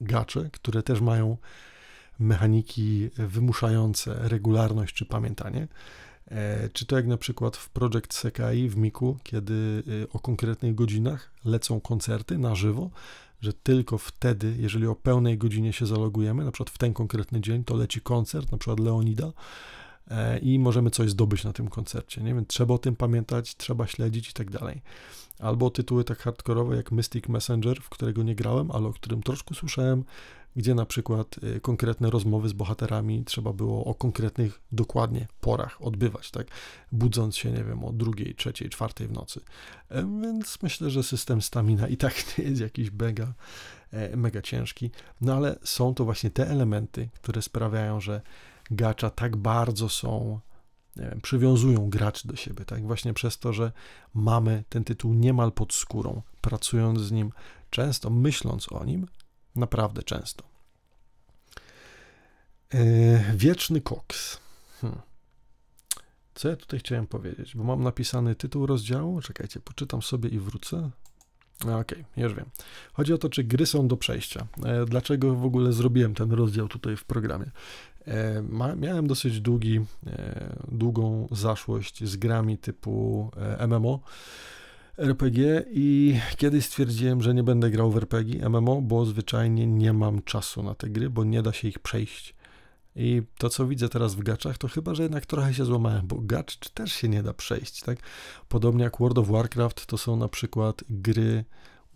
gacze, 0.00 0.50
które 0.52 0.82
też 0.82 1.00
mają 1.00 1.36
mechaniki 2.18 3.10
wymuszające 3.16 4.28
regularność 4.28 4.94
czy 4.94 5.06
pamiętanie. 5.06 5.68
E, 6.30 6.68
czy 6.68 6.86
to 6.86 6.96
jak 6.96 7.06
na 7.06 7.16
przykład 7.16 7.56
w 7.56 7.70
Project 7.70 8.14
Sekai 8.14 8.68
w 8.68 8.76
Miku, 8.76 9.18
kiedy 9.22 9.82
o 10.12 10.18
konkretnych 10.18 10.74
godzinach 10.74 11.30
lecą 11.44 11.80
koncerty 11.80 12.38
na 12.38 12.54
żywo, 12.54 12.90
że 13.40 13.52
tylko 13.52 13.98
wtedy, 13.98 14.54
jeżeli 14.58 14.86
o 14.86 14.94
pełnej 14.94 15.38
godzinie 15.38 15.72
się 15.72 15.86
zalogujemy, 15.86 16.44
na 16.44 16.52
przykład 16.52 16.70
w 16.70 16.78
ten 16.78 16.94
konkretny 16.94 17.40
dzień, 17.40 17.64
to 17.64 17.76
leci 17.76 18.00
koncert, 18.00 18.52
na 18.52 18.58
przykład 18.58 18.80
Leonida, 18.80 19.32
i 20.42 20.58
możemy 20.58 20.90
coś 20.90 21.10
zdobyć 21.10 21.44
na 21.44 21.52
tym 21.52 21.68
koncercie. 21.68 22.22
Nie 22.22 22.34
wiem, 22.34 22.46
trzeba 22.46 22.74
o 22.74 22.78
tym 22.78 22.96
pamiętać, 22.96 23.56
trzeba 23.56 23.86
śledzić 23.86 24.30
i 24.30 24.32
tak 24.32 24.50
dalej. 24.50 24.82
Albo 25.38 25.70
tytuły 25.70 26.04
tak 26.04 26.18
hardkorowe 26.18 26.76
jak 26.76 26.92
Mystic 26.92 27.28
Messenger, 27.28 27.82
w 27.82 27.88
którego 27.88 28.22
nie 28.22 28.34
grałem, 28.34 28.70
ale 28.70 28.86
o 28.86 28.92
którym 28.92 29.22
troszkę 29.22 29.54
słyszałem, 29.54 30.04
gdzie 30.56 30.74
na 30.74 30.86
przykład 30.86 31.36
y, 31.44 31.60
konkretne 31.60 32.10
rozmowy 32.10 32.48
z 32.48 32.52
bohaterami 32.52 33.24
trzeba 33.24 33.52
było 33.52 33.84
o 33.84 33.94
konkretnych 33.94 34.60
dokładnie 34.72 35.26
porach 35.40 35.82
odbywać, 35.82 36.30
tak? 36.30 36.46
Budząc 36.92 37.36
się, 37.36 37.50
nie 37.50 37.64
wiem, 37.64 37.84
o 37.84 37.92
drugiej, 37.92 38.34
trzeciej, 38.34 38.70
czwartej 38.70 39.08
w 39.08 39.12
nocy. 39.12 39.40
E, 39.88 40.20
więc 40.22 40.58
myślę, 40.62 40.90
że 40.90 41.02
system 41.02 41.42
stamina 41.42 41.88
i 41.88 41.96
tak 41.96 42.38
nie 42.38 42.44
jest 42.44 42.60
jakiś 42.60 42.92
mega, 42.92 43.32
e, 43.90 44.16
mega 44.16 44.42
ciężki. 44.42 44.90
No 45.20 45.34
ale 45.34 45.58
są 45.64 45.94
to 45.94 46.04
właśnie 46.04 46.30
te 46.30 46.50
elementy, 46.50 47.08
które 47.14 47.42
sprawiają, 47.42 48.00
że 48.00 48.20
gacza 48.70 49.10
tak 49.10 49.36
bardzo 49.36 49.88
są 49.88 50.40
wiem, 50.96 51.20
przywiązują 51.22 51.90
graczy 51.90 52.28
do 52.28 52.36
siebie, 52.36 52.64
tak? 52.64 52.86
Właśnie 52.86 53.14
przez 53.14 53.38
to, 53.38 53.52
że 53.52 53.72
mamy 54.14 54.64
ten 54.68 54.84
tytuł 54.84 55.14
niemal 55.14 55.52
pod 55.52 55.74
skórą, 55.74 56.22
pracując 56.40 57.00
z 57.00 57.12
nim, 57.12 57.32
często 57.70 58.10
myśląc 58.10 58.72
o 58.72 58.84
nim, 58.84 59.06
Naprawdę 59.56 60.02
często. 60.02 60.44
E, 62.74 63.36
wieczny 63.36 63.80
koks. 63.80 64.40
Hmm. 64.80 65.00
Co 66.34 66.48
ja 66.48 66.56
tutaj 66.56 66.80
chciałem 66.80 67.06
powiedzieć? 67.06 67.56
Bo 67.56 67.64
mam 67.64 67.82
napisany 67.82 68.34
tytuł 68.34 68.66
rozdziału. 68.66 69.20
Czekajcie, 69.20 69.60
poczytam 69.60 70.02
sobie 70.02 70.28
i 70.28 70.38
wrócę. 70.38 70.90
Okej, 71.60 71.74
okay, 71.74 72.04
już 72.16 72.34
wiem. 72.34 72.50
Chodzi 72.92 73.12
o 73.12 73.18
to, 73.18 73.28
czy 73.28 73.44
gry 73.44 73.66
są 73.66 73.88
do 73.88 73.96
przejścia. 73.96 74.46
E, 74.64 74.84
dlaczego 74.84 75.34
w 75.34 75.44
ogóle 75.44 75.72
zrobiłem 75.72 76.14
ten 76.14 76.32
rozdział 76.32 76.68
tutaj 76.68 76.96
w 76.96 77.04
programie? 77.04 77.50
E, 78.06 78.42
miałem 78.76 79.06
dosyć 79.06 79.40
długi, 79.40 79.80
długą 80.68 81.28
zaszłość 81.30 82.04
z 82.04 82.16
grami 82.16 82.58
typu 82.58 83.30
MMO 83.68 84.00
RPG 84.98 85.64
i 85.70 86.20
kiedyś 86.36 86.66
stwierdziłem, 86.66 87.22
że 87.22 87.34
nie 87.34 87.42
będę 87.42 87.70
grał 87.70 87.90
w 87.90 87.96
RPG 87.96 88.48
MMO, 88.48 88.82
bo 88.82 89.06
zwyczajnie 89.06 89.66
nie 89.66 89.92
mam 89.92 90.22
czasu 90.22 90.62
na 90.62 90.74
te 90.74 90.88
gry, 90.88 91.10
bo 91.10 91.24
nie 91.24 91.42
da 91.42 91.52
się 91.52 91.68
ich 91.68 91.78
przejść. 91.78 92.34
I 92.96 93.22
to, 93.38 93.48
co 93.48 93.66
widzę 93.66 93.88
teraz 93.88 94.14
w 94.14 94.22
gaczach, 94.22 94.58
to 94.58 94.68
chyba, 94.68 94.94
że 94.94 95.02
jednak 95.02 95.26
trochę 95.26 95.54
się 95.54 95.64
złamałem, 95.64 96.06
bo 96.06 96.16
gacz 96.20 96.58
też 96.68 96.92
się 96.92 97.08
nie 97.08 97.22
da 97.22 97.32
przejść, 97.32 97.82
tak? 97.82 97.98
Podobnie 98.48 98.84
jak 98.84 98.98
World 98.98 99.18
of 99.18 99.28
Warcraft, 99.28 99.86
to 99.86 99.98
są 99.98 100.16
na 100.16 100.28
przykład 100.28 100.84
gry, 100.90 101.44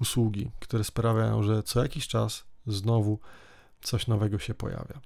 usługi, 0.01 0.51
które 0.61 0.85
sprawiają, 0.85 1.43
że 1.43 1.63
co 1.63 1.83
jakiś 1.83 2.09
czas 2.09 2.45
znowu 2.67 3.19
coś 3.83 4.07
nowego 4.07 4.39
się 4.39 4.55
pojawia. 4.55 5.01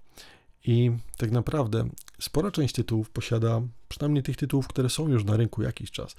I 0.64 0.90
tak 1.16 1.30
naprawdę 1.30 1.88
spora 2.20 2.50
część 2.50 2.74
tytułów 2.74 3.10
posiada, 3.10 3.62
przynajmniej 3.88 4.22
tych 4.22 4.36
tytułów, 4.36 4.68
które 4.68 4.90
są 4.90 5.08
już 5.08 5.24
na 5.24 5.36
rynku 5.36 5.62
jakiś 5.62 5.90
czas, 5.90 6.16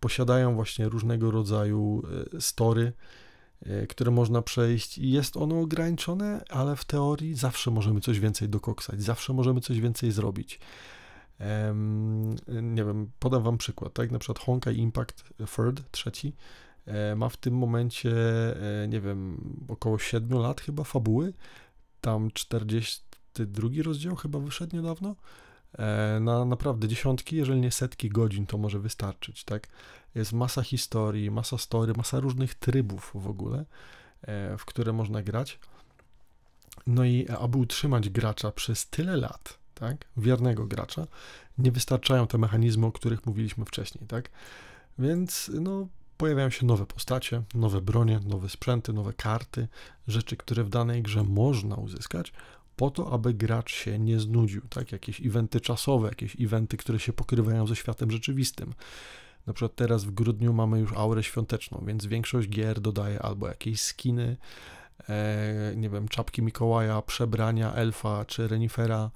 posiadają 0.00 0.54
właśnie 0.54 0.88
różnego 0.88 1.30
rodzaju 1.30 2.02
e, 2.34 2.40
story, 2.40 2.92
e, 3.66 3.86
które 3.86 4.10
można 4.10 4.42
przejść. 4.42 4.98
I 4.98 5.10
jest 5.10 5.36
ono 5.36 5.60
ograniczone, 5.60 6.44
ale 6.50 6.76
w 6.76 6.84
teorii 6.84 7.34
zawsze 7.34 7.70
możemy 7.70 8.00
coś 8.00 8.20
więcej 8.20 8.48
dokoksać, 8.48 9.02
zawsze 9.02 9.32
możemy 9.32 9.60
coś 9.60 9.80
więcej 9.80 10.12
zrobić. 10.12 10.60
Nie 12.62 12.84
wiem, 12.84 13.10
podam 13.18 13.42
wam 13.42 13.58
przykład, 13.58 13.92
tak, 13.92 14.10
na 14.10 14.18
przykład 14.18 14.38
Honkai 14.38 14.78
Impact 14.78 15.24
Third, 15.56 15.90
trzeci, 15.90 16.32
e, 16.86 17.16
ma 17.16 17.28
w 17.28 17.36
tym 17.36 17.54
momencie, 17.54 18.14
nie 18.88 19.00
wiem, 19.00 19.40
około 19.68 19.98
7 19.98 20.38
lat 20.38 20.60
chyba 20.60 20.84
fabuły, 20.84 21.32
tam 22.00 22.30
42 23.32 23.82
rozdział 23.82 24.16
chyba 24.16 24.38
wyszedł 24.38 24.76
niedawno, 24.76 25.14
E, 25.78 26.20
na 26.20 26.44
naprawdę 26.44 26.88
dziesiątki, 26.88 27.36
jeżeli 27.36 27.60
nie 27.60 27.70
setki 27.70 28.08
godzin 28.08 28.46
to 28.46 28.58
może 28.58 28.78
wystarczyć, 28.78 29.44
tak? 29.44 29.68
Jest 30.14 30.32
masa 30.32 30.62
historii, 30.62 31.30
masa 31.30 31.58
story, 31.58 31.92
masa 31.96 32.20
różnych 32.20 32.54
trybów 32.54 33.10
w 33.14 33.26
ogóle, 33.26 33.64
e, 34.22 34.58
w 34.58 34.64
które 34.64 34.92
można 34.92 35.22
grać. 35.22 35.58
No 36.86 37.04
i 37.04 37.28
aby 37.28 37.58
utrzymać 37.58 38.08
gracza 38.08 38.52
przez 38.52 38.86
tyle 38.86 39.16
lat, 39.16 39.58
tak? 39.74 39.96
Wiernego 40.16 40.66
gracza, 40.66 41.06
nie 41.58 41.72
wystarczają 41.72 42.26
te 42.26 42.38
mechanizmy, 42.38 42.86
o 42.86 42.92
których 42.92 43.26
mówiliśmy 43.26 43.64
wcześniej, 43.64 44.06
tak? 44.06 44.30
Więc 44.98 45.50
no, 45.60 45.88
pojawiają 46.16 46.50
się 46.50 46.66
nowe 46.66 46.86
postacie, 46.86 47.42
nowe 47.54 47.80
bronie, 47.80 48.20
nowe 48.24 48.48
sprzęty, 48.48 48.92
nowe 48.92 49.12
karty, 49.12 49.68
rzeczy, 50.08 50.36
które 50.36 50.64
w 50.64 50.68
danej 50.68 51.02
grze 51.02 51.22
można 51.22 51.76
uzyskać, 51.76 52.32
po 52.76 52.90
to, 52.90 53.12
aby 53.12 53.34
gracz 53.34 53.74
się 53.74 53.98
nie 53.98 54.20
znudził, 54.20 54.62
tak? 54.68 54.92
Jakieś 54.92 55.26
eventy 55.26 55.60
czasowe, 55.60 56.08
jakieś 56.08 56.36
eventy, 56.40 56.76
które 56.76 56.98
się 57.00 57.12
pokrywają 57.12 57.66
ze 57.66 57.76
światem 57.76 58.10
rzeczywistym. 58.10 58.74
Na 59.46 59.52
przykład 59.52 59.74
teraz 59.74 60.04
w 60.04 60.10
grudniu 60.10 60.52
mamy 60.52 60.78
już 60.78 60.92
aurę 60.92 61.22
świąteczną, 61.22 61.84
więc 61.86 62.06
większość 62.06 62.48
gier 62.48 62.80
dodaje 62.80 63.22
albo 63.22 63.48
jakieś 63.48 63.80
skiny, 63.80 64.36
e, 65.08 65.72
nie 65.76 65.90
wiem, 65.90 66.08
czapki 66.08 66.42
Mikołaja, 66.42 67.02
przebrania 67.02 67.74
elfa 67.74 68.24
czy 68.24 68.48
renifera, 68.48 69.10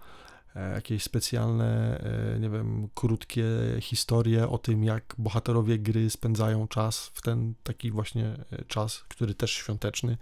e, 0.57 0.73
jakieś 0.75 1.03
specjalne, 1.03 2.01
e, 2.35 2.41
nie 2.41 2.51
wiem, 2.51 2.89
krótkie 2.95 3.45
historie 3.81 4.49
o 4.49 4.59
tym, 4.59 4.85
jak 4.85 5.15
bohaterowie 5.19 5.79
gry 5.79 6.11
spędzają 6.11 6.69
czas 6.69 7.11
w 7.15 7.23
ten 7.23 7.55
taki 7.63 7.91
właśnie 7.91 8.37
e, 8.53 8.65
czas, 8.65 9.05
który 9.09 9.35
też 9.35 9.53
świąteczny 9.53 10.17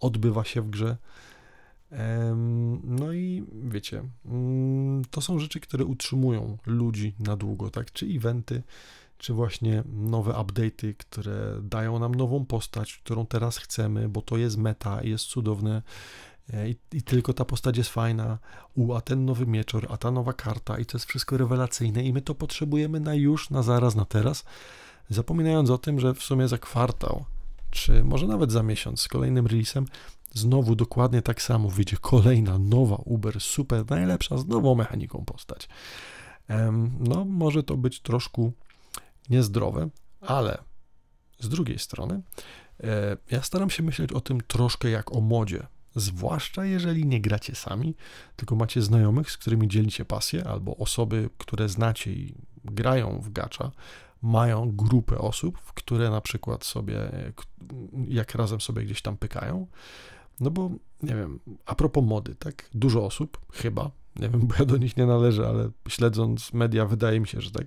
odbywa 0.00 0.44
się 0.44 0.62
w 0.62 0.70
grze. 0.70 0.96
No 2.84 3.12
i 3.12 3.44
wiecie, 3.64 4.02
mm, 4.24 5.04
to 5.10 5.20
są 5.20 5.38
rzeczy, 5.38 5.60
które 5.60 5.84
utrzymują 5.84 6.58
ludzi 6.66 7.14
na 7.18 7.36
długo, 7.36 7.70
tak? 7.70 7.92
Czy 7.92 8.06
eventy, 8.06 8.62
czy 9.18 9.32
właśnie 9.32 9.82
nowe 9.86 10.32
update'y, 10.32 10.94
które 10.94 11.60
dają 11.62 11.98
nam 11.98 12.14
nową 12.14 12.44
postać, 12.44 12.94
którą 12.94 13.26
teraz 13.26 13.58
chcemy, 13.58 14.08
bo 14.08 14.22
to 14.22 14.36
jest 14.36 14.56
meta, 14.56 15.02
jest 15.02 15.24
cudowne 15.24 15.82
e, 16.52 16.70
i, 16.70 16.76
i, 16.92 17.02
tylko 17.02 17.32
ta 17.32 17.44
postać 17.44 17.76
jest 17.76 17.90
fajna, 17.90 18.38
u, 18.74 18.94
a 18.94 19.00
ten 19.00 19.24
nowy 19.24 19.46
mieczor, 19.46 19.86
a 19.90 19.96
ta 19.96 20.10
nowa 20.10 20.32
karta 20.32 20.78
i 20.78 20.86
to 20.86 20.98
jest 20.98 21.08
wszystko 21.08 21.36
rewelacyjne 21.36 22.02
i 22.02 22.12
my 22.12 22.22
to 22.22 22.34
potrzebujemy 22.34 23.00
na 23.00 23.14
już, 23.14 23.50
na 23.50 23.62
zaraz, 23.62 23.94
na 23.94 24.04
teraz, 24.04 24.44
zapominając 25.10 25.70
o 25.70 25.78
tym, 25.78 26.00
że 26.00 26.14
w 26.14 26.22
sumie 26.22 26.48
za 26.48 26.58
kwartał, 26.58 27.24
czy 27.70 28.04
może 28.04 28.26
nawet 28.26 28.52
za 28.52 28.62
miesiąc 28.62 29.00
z 29.00 29.08
kolejnym 29.08 29.46
releasem 29.46 29.86
Znowu 30.34 30.74
dokładnie 30.74 31.22
tak 31.22 31.42
samo 31.42 31.68
wyjdzie 31.68 31.96
kolejna 31.96 32.58
nowa 32.58 32.96
Uber, 32.96 33.40
super, 33.40 33.90
najlepsza, 33.90 34.38
z 34.38 34.46
nową 34.46 34.74
mechaniką 34.74 35.24
postać. 35.24 35.68
No, 37.00 37.24
może 37.24 37.62
to 37.62 37.76
być 37.76 38.00
troszkę 38.00 38.50
niezdrowe, 39.30 39.88
ale 40.20 40.58
z 41.38 41.48
drugiej 41.48 41.78
strony 41.78 42.22
e, 42.84 43.16
ja 43.30 43.42
staram 43.42 43.70
się 43.70 43.82
myśleć 43.82 44.12
o 44.12 44.20
tym 44.20 44.40
troszkę 44.40 44.90
jak 44.90 45.16
o 45.16 45.20
modzie. 45.20 45.66
Zwłaszcza 45.94 46.64
jeżeli 46.64 47.06
nie 47.06 47.20
gracie 47.20 47.54
sami, 47.54 47.94
tylko 48.36 48.56
macie 48.56 48.82
znajomych, 48.82 49.30
z 49.30 49.38
którymi 49.38 49.68
dzielicie 49.68 50.04
pasję, 50.04 50.44
albo 50.44 50.76
osoby, 50.76 51.30
które 51.38 51.68
znacie 51.68 52.12
i 52.12 52.34
grają 52.64 53.20
w 53.20 53.32
gacza, 53.32 53.70
mają 54.22 54.72
grupę 54.76 55.18
osób, 55.18 55.72
które 55.74 56.10
na 56.10 56.20
przykład 56.20 56.64
sobie, 56.64 56.96
jak 58.08 58.34
razem 58.34 58.60
sobie 58.60 58.82
gdzieś 58.82 59.02
tam 59.02 59.16
pykają, 59.16 59.66
no 60.42 60.50
bo, 60.50 60.70
nie 61.02 61.14
wiem, 61.14 61.40
a 61.66 61.74
propos 61.74 62.04
mody, 62.04 62.34
tak? 62.34 62.68
Dużo 62.74 63.06
osób, 63.06 63.38
chyba, 63.52 63.90
nie 64.16 64.28
wiem, 64.28 64.40
bo 64.48 64.54
ja 64.58 64.64
do 64.64 64.76
nich 64.76 64.96
nie 64.96 65.06
należę, 65.06 65.48
ale 65.48 65.70
śledząc 65.88 66.52
media, 66.52 66.86
wydaje 66.86 67.20
mi 67.20 67.26
się, 67.26 67.40
że 67.40 67.50
tak, 67.50 67.66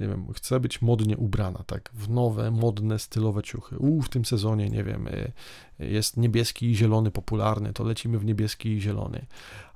nie 0.00 0.08
wiem, 0.08 0.32
chce 0.32 0.60
być 0.60 0.82
modnie 0.82 1.16
ubrana, 1.16 1.64
tak, 1.66 1.90
w 1.94 2.10
nowe, 2.10 2.50
modne, 2.50 2.98
stylowe 2.98 3.42
ciuchy. 3.42 3.78
U, 3.78 4.02
w 4.02 4.08
tym 4.08 4.24
sezonie, 4.24 4.68
nie 4.68 4.84
wiem, 4.84 5.06
y, 5.06 5.32
jest 5.78 6.16
niebieski 6.16 6.70
i 6.70 6.76
zielony 6.76 7.10
popularny, 7.10 7.72
to 7.72 7.84
lecimy 7.84 8.18
w 8.18 8.24
niebieski 8.24 8.68
i 8.68 8.80
zielony. 8.80 9.26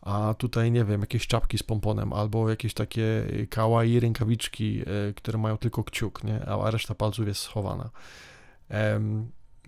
A 0.03 0.35
tutaj, 0.39 0.73
nie 0.73 0.85
wiem, 0.85 1.01
jakieś 1.01 1.27
czapki 1.27 1.59
z 1.59 1.63
pomponem, 1.63 2.13
albo 2.13 2.51
jakieś 2.51 2.75
takie 2.75 3.27
kawaii 3.51 4.01
rękawiczki, 4.01 4.83
y, 5.09 5.15
które 5.15 5.39
mają 5.39 5.57
tylko 5.57 5.85
kciuk, 5.85 6.25
nie, 6.25 6.47
a 6.47 6.71
reszta 6.71 6.95
palców 6.95 7.27
jest 7.27 7.41
schowana. 7.41 7.91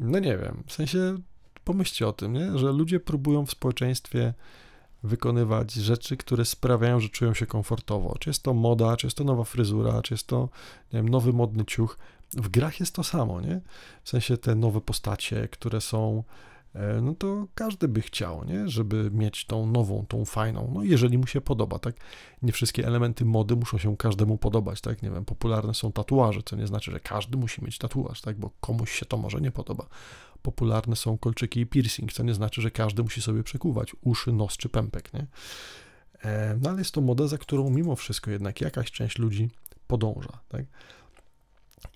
No 0.01 0.19
nie 0.19 0.39
wiem, 0.39 0.63
w 0.67 0.73
sensie 0.73 1.17
pomyślcie 1.67 2.09
o 2.09 2.13
tym, 2.13 2.33
nie? 2.33 2.59
że 2.59 2.73
ludzie 2.73 3.01
próbują 3.01 3.47
w 3.47 3.51
społeczeństwie 3.51 4.35
wykonywać 5.03 5.73
rzeczy, 5.73 6.17
które 6.17 6.45
sprawiają, 6.45 7.01
że 7.01 7.09
czują 7.09 7.35
się 7.35 7.47
komfortowo. 7.47 8.17
Czy 8.19 8.31
jest 8.31 8.43
to 8.43 8.55
moda, 8.55 8.97
czy 8.97 9.07
jest 9.07 9.17
to 9.17 9.25
nowa 9.25 9.45
fryzura, 9.45 10.03
czy 10.03 10.15
jest 10.15 10.27
to 10.27 10.49
wiem, 10.93 11.09
nowy 11.09 11.33
modny 11.33 11.65
ciuch. 11.65 11.99
W 12.33 12.49
grach 12.49 12.81
jest 12.81 12.95
to 12.95 13.05
samo, 13.05 13.41
nie? 13.41 13.61
W 14.03 14.09
sensie 14.09 14.37
te 14.37 14.55
nowe 14.55 14.81
postacie, 14.81 15.49
które 15.49 15.81
są, 15.81 16.23
e, 16.75 17.01
no 17.01 17.15
to 17.15 17.47
każdy 17.55 17.89
by 17.89 18.01
chciał, 18.01 18.45
nie? 18.45 18.69
Żeby 18.69 19.11
mieć 19.11 19.45
tą 19.47 19.67
nową, 19.67 20.05
tą 20.09 20.25
fajną, 20.25 20.71
no 20.75 20.83
jeżeli 20.83 21.19
mu 21.19 21.27
się 21.27 21.41
podoba, 21.41 21.79
tak? 21.79 21.95
Nie 22.43 22.53
wszystkie 22.53 22.87
elementy 22.87 23.25
mody 23.25 23.57
muszą 23.57 23.79
się 23.79 23.97
każdemu 23.97 24.39
podobać, 24.39 24.81
tak? 24.81 25.03
Nie 25.03 25.11
wiem, 25.11 25.25
popularne 25.25 25.75
są 25.75 25.93
tatuaże, 25.93 26.41
co 26.45 26.57
nie 26.57 26.67
znaczy, 26.67 26.91
że 26.91 27.01
każdy 27.01 27.39
musi 27.39 27.65
mieć 27.65 27.79
tatuaż, 27.79 28.21
tak? 28.21 28.39
Bo 28.39 28.51
komuś 28.61 28.93
się 28.93 29.07
to 29.07 29.17
może 29.17 29.41
nie 29.41 29.51
podoba 29.51 29.87
popularne 30.43 30.97
są 30.97 31.19
kolczyki 31.19 31.61
i 31.61 31.67
piercing, 31.67 32.13
co 32.13 32.23
nie 32.23 32.35
znaczy, 32.35 32.63
że 32.63 32.71
każdy 32.71 33.03
musi 33.03 33.23
sobie 33.23 33.43
przekuwać 33.43 33.97
uszy, 34.01 34.33
nos 34.33 34.57
czy 34.57 34.69
pępek, 34.69 35.15
nie? 35.15 35.27
E, 36.23 36.59
no 36.63 36.71
ale 36.71 36.79
jest 36.79 36.93
to 36.93 37.01
moda, 37.01 37.27
za 37.27 37.39
którą 37.39 37.71
mimo 37.71 37.97
wszystko 37.97 38.31
jednak 38.31 38.61
jakaś 38.61 38.91
część 38.91 39.19
ludzi 39.19 39.51
podąża, 39.87 40.39
tak? 40.49 40.65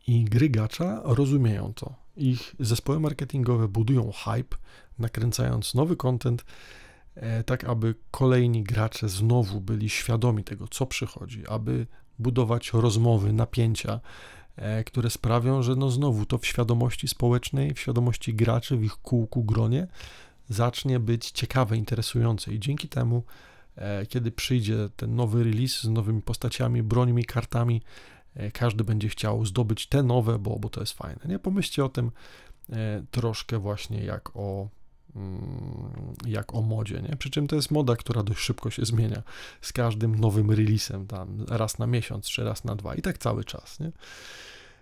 I 0.06 0.24
gry 0.24 0.48
gacza 0.48 1.00
rozumieją 1.04 1.72
to. 1.74 1.94
Ich 2.16 2.54
zespoły 2.60 3.00
marketingowe 3.00 3.68
budują 3.68 4.12
hype, 4.12 4.56
nakręcając 4.98 5.74
nowy 5.74 5.96
content, 5.96 6.44
e, 7.14 7.44
tak 7.44 7.64
aby 7.64 7.94
kolejni 8.10 8.62
gracze 8.62 9.08
znowu 9.08 9.60
byli 9.60 9.88
świadomi 9.88 10.44
tego, 10.44 10.68
co 10.68 10.86
przychodzi, 10.86 11.46
aby 11.46 11.86
budować 12.18 12.72
rozmowy, 12.72 13.32
napięcia, 13.32 14.00
które 14.86 15.10
sprawią, 15.10 15.62
że 15.62 15.76
no 15.76 15.90
znowu 15.90 16.26
to 16.26 16.38
w 16.38 16.46
świadomości 16.46 17.08
społecznej, 17.08 17.74
w 17.74 17.80
świadomości 17.80 18.34
graczy, 18.34 18.76
w 18.76 18.84
ich 18.84 18.96
kółku, 18.96 19.44
gronie 19.44 19.86
zacznie 20.48 21.00
być 21.00 21.30
ciekawe, 21.30 21.76
interesujące 21.76 22.54
i 22.54 22.60
dzięki 22.60 22.88
temu, 22.88 23.22
e, 23.76 24.06
kiedy 24.06 24.32
przyjdzie 24.32 24.88
ten 24.96 25.14
nowy 25.14 25.44
release 25.44 25.80
z 25.80 25.88
nowymi 25.88 26.22
postaciami, 26.22 26.82
brońmi, 26.82 27.24
kartami, 27.24 27.82
e, 28.34 28.50
każdy 28.50 28.84
będzie 28.84 29.08
chciał 29.08 29.46
zdobyć 29.46 29.86
te 29.86 30.02
nowe, 30.02 30.38
bo, 30.38 30.58
bo 30.58 30.68
to 30.68 30.80
jest 30.80 30.92
fajne. 30.92 31.20
Nie 31.24 31.38
pomyślcie 31.38 31.84
o 31.84 31.88
tym 31.88 32.10
troszkę 33.10 33.58
właśnie 33.58 34.04
jak 34.04 34.36
o 34.36 34.68
jak 36.26 36.54
o 36.54 36.62
modzie, 36.62 37.02
nie? 37.08 37.16
Przy 37.16 37.30
czym 37.30 37.46
to 37.46 37.56
jest 37.56 37.70
moda, 37.70 37.96
która 37.96 38.22
dość 38.22 38.40
szybko 38.40 38.70
się 38.70 38.84
zmienia 38.84 39.22
z 39.60 39.72
każdym 39.72 40.20
nowym 40.20 40.50
releasem, 40.50 41.06
tam 41.06 41.44
raz 41.48 41.78
na 41.78 41.86
miesiąc, 41.86 42.26
czy 42.26 42.44
raz 42.44 42.64
na 42.64 42.76
dwa 42.76 42.94
i 42.94 43.02
tak 43.02 43.18
cały 43.18 43.44
czas, 43.44 43.80
nie? 43.80 43.92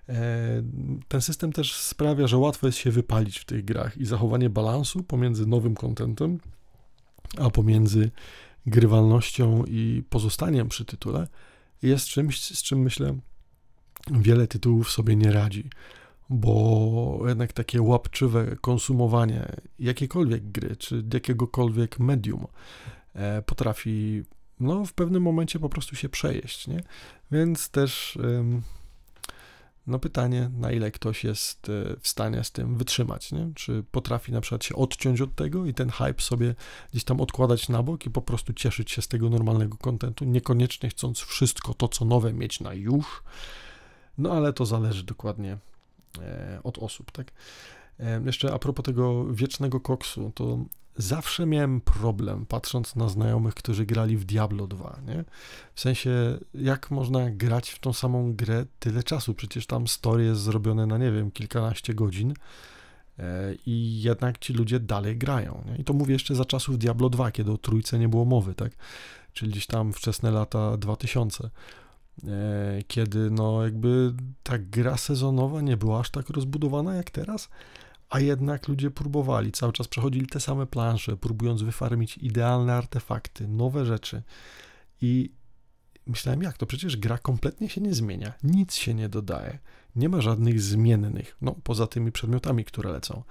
E, 0.08 0.62
ten 1.08 1.20
system 1.20 1.52
też 1.52 1.74
sprawia, 1.74 2.26
że 2.26 2.36
łatwo 2.36 2.66
jest 2.66 2.78
się 2.78 2.90
wypalić 2.90 3.38
w 3.38 3.44
tych 3.44 3.64
grach 3.64 3.96
i 3.96 4.06
zachowanie 4.06 4.50
balansu 4.50 5.02
pomiędzy 5.02 5.46
nowym 5.46 5.74
kontentem, 5.74 6.38
a 7.38 7.50
pomiędzy 7.50 8.10
grywalnością 8.66 9.64
i 9.64 10.02
pozostaniem 10.10 10.68
przy 10.68 10.84
tytule 10.84 11.28
jest 11.82 12.06
czymś, 12.06 12.40
z 12.40 12.62
czym 12.62 12.78
myślę 12.78 13.18
wiele 14.10 14.46
tytułów 14.46 14.90
sobie 14.90 15.16
nie 15.16 15.32
radzi, 15.32 15.70
bo 16.30 17.22
jednak 17.26 17.52
takie 17.52 17.82
łapczywe 17.82 18.56
konsumowanie 18.60 19.56
jakiejkolwiek 19.78 20.50
gry, 20.50 20.76
czy 20.76 21.04
jakiegokolwiek 21.14 21.98
medium 21.98 22.46
e, 23.14 23.42
potrafi 23.42 24.22
no, 24.60 24.84
w 24.84 24.92
pewnym 24.92 25.22
momencie 25.22 25.58
po 25.58 25.68
prostu 25.68 25.96
się 25.96 26.08
przejeść, 26.08 26.66
nie? 26.68 26.82
Więc 27.30 27.70
też 27.70 28.18
no 29.88 29.98
pytanie, 29.98 30.50
na 30.56 30.72
ile 30.72 30.90
ktoś 30.90 31.24
jest 31.24 31.68
e, 31.68 31.96
w 32.00 32.08
stanie 32.08 32.44
z 32.44 32.52
tym 32.52 32.76
wytrzymać, 32.76 33.32
nie? 33.32 33.50
Czy 33.54 33.84
potrafi 33.90 34.32
na 34.32 34.40
przykład 34.40 34.64
się 34.64 34.74
odciąć 34.74 35.20
od 35.20 35.34
tego 35.34 35.66
i 35.66 35.74
ten 35.74 35.90
hype 35.90 36.22
sobie 36.22 36.54
gdzieś 36.90 37.04
tam 37.04 37.20
odkładać 37.20 37.68
na 37.68 37.82
bok 37.82 38.06
i 38.06 38.10
po 38.10 38.22
prostu 38.22 38.52
cieszyć 38.52 38.90
się 38.90 39.02
z 39.02 39.08
tego 39.08 39.30
normalnego 39.30 39.76
kontentu, 39.76 40.24
niekoniecznie 40.24 40.88
chcąc 40.88 41.20
wszystko 41.20 41.74
to, 41.74 41.88
co 41.88 42.04
nowe 42.04 42.32
mieć 42.32 42.60
na 42.60 42.74
już, 42.74 43.22
no 44.18 44.32
ale 44.32 44.52
to 44.52 44.66
zależy 44.66 45.04
dokładnie 45.04 45.58
od 46.62 46.78
osób, 46.78 47.12
tak? 47.12 47.32
E, 48.00 48.22
jeszcze 48.26 48.52
a 48.52 48.58
propos 48.58 48.84
tego 48.84 49.24
wiecznego 49.32 49.80
koksu, 49.80 50.32
to 50.34 50.58
zawsze 50.96 51.46
miałem 51.46 51.80
problem, 51.80 52.46
patrząc 52.46 52.96
na 52.96 53.08
znajomych, 53.08 53.54
którzy 53.54 53.86
grali 53.86 54.16
w 54.16 54.24
Diablo 54.24 54.66
2, 54.66 54.98
nie? 55.06 55.24
W 55.74 55.80
sensie, 55.80 56.38
jak 56.54 56.90
można 56.90 57.30
grać 57.30 57.70
w 57.70 57.78
tą 57.78 57.92
samą 57.92 58.32
grę 58.32 58.64
tyle 58.78 59.02
czasu? 59.02 59.34
Przecież 59.34 59.66
tam 59.66 59.88
story 59.88 60.24
jest 60.24 60.40
zrobione 60.40 60.86
na, 60.86 60.98
nie 60.98 61.12
wiem, 61.12 61.30
kilkanaście 61.30 61.94
godzin 61.94 62.34
e, 63.18 63.54
i 63.66 64.02
jednak 64.02 64.38
ci 64.38 64.52
ludzie 64.52 64.80
dalej 64.80 65.16
grają, 65.16 65.64
nie? 65.66 65.76
I 65.76 65.84
to 65.84 65.92
mówię 65.92 66.12
jeszcze 66.12 66.34
za 66.34 66.44
czasów 66.44 66.78
Diablo 66.78 67.10
2, 67.10 67.30
kiedy 67.30 67.52
o 67.52 67.58
trójce 67.58 67.98
nie 67.98 68.08
było 68.08 68.24
mowy, 68.24 68.54
tak? 68.54 68.72
Czyli 69.32 69.50
gdzieś 69.50 69.66
tam 69.66 69.92
wczesne 69.92 70.30
lata 70.30 70.76
2000 70.76 71.44
e, 71.44 71.50
kiedy 72.86 73.30
no 73.30 73.64
jakby 73.64 74.14
ta 74.42 74.58
gra 74.58 74.96
sezonowa 74.96 75.60
nie 75.60 75.76
była 75.76 76.00
aż 76.00 76.10
tak 76.10 76.30
rozbudowana 76.30 76.94
jak 76.94 77.10
teraz, 77.10 77.48
a 78.10 78.20
jednak 78.20 78.68
ludzie 78.68 78.90
próbowali, 78.90 79.52
cały 79.52 79.72
czas 79.72 79.88
przechodzili 79.88 80.26
te 80.26 80.40
same 80.40 80.66
plansze, 80.66 81.16
próbując 81.16 81.62
wyfarmić 81.62 82.18
idealne 82.18 82.74
artefakty, 82.74 83.48
nowe 83.48 83.86
rzeczy. 83.86 84.22
I 85.00 85.32
myślałem, 86.06 86.42
jak 86.42 86.58
to? 86.58 86.66
Przecież 86.66 86.96
gra 86.96 87.18
kompletnie 87.18 87.68
się 87.68 87.80
nie 87.80 87.94
zmienia, 87.94 88.32
nic 88.42 88.74
się 88.74 88.94
nie 88.94 89.08
dodaje, 89.08 89.58
nie 89.96 90.08
ma 90.08 90.20
żadnych 90.20 90.60
zmiennych, 90.60 91.36
no 91.40 91.56
poza 91.62 91.86
tymi 91.86 92.12
przedmiotami, 92.12 92.64
które 92.64 92.92
lecą 92.92 93.22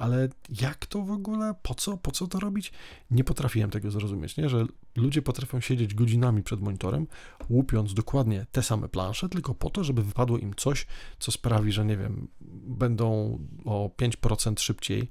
ale 0.00 0.28
jak 0.60 0.86
to 0.86 1.02
w 1.02 1.10
ogóle, 1.10 1.54
po 1.62 1.74
co, 1.74 1.96
po 1.96 2.10
co 2.10 2.26
to 2.26 2.40
robić? 2.40 2.72
Nie 3.10 3.24
potrafiłem 3.24 3.70
tego 3.70 3.90
zrozumieć, 3.90 4.36
nie? 4.36 4.48
że 4.48 4.66
ludzie 4.96 5.22
potrafią 5.22 5.60
siedzieć 5.60 5.94
godzinami 5.94 6.42
przed 6.42 6.60
monitorem, 6.60 7.06
łupiąc 7.50 7.94
dokładnie 7.94 8.46
te 8.52 8.62
same 8.62 8.88
plansze, 8.88 9.28
tylko 9.28 9.54
po 9.54 9.70
to, 9.70 9.84
żeby 9.84 10.02
wypadło 10.02 10.38
im 10.38 10.54
coś, 10.56 10.86
co 11.18 11.32
sprawi, 11.32 11.72
że 11.72 11.84
nie 11.84 11.96
wiem, 11.96 12.28
będą 12.66 13.38
o 13.64 13.90
5% 14.02 14.60
szybciej 14.60 15.08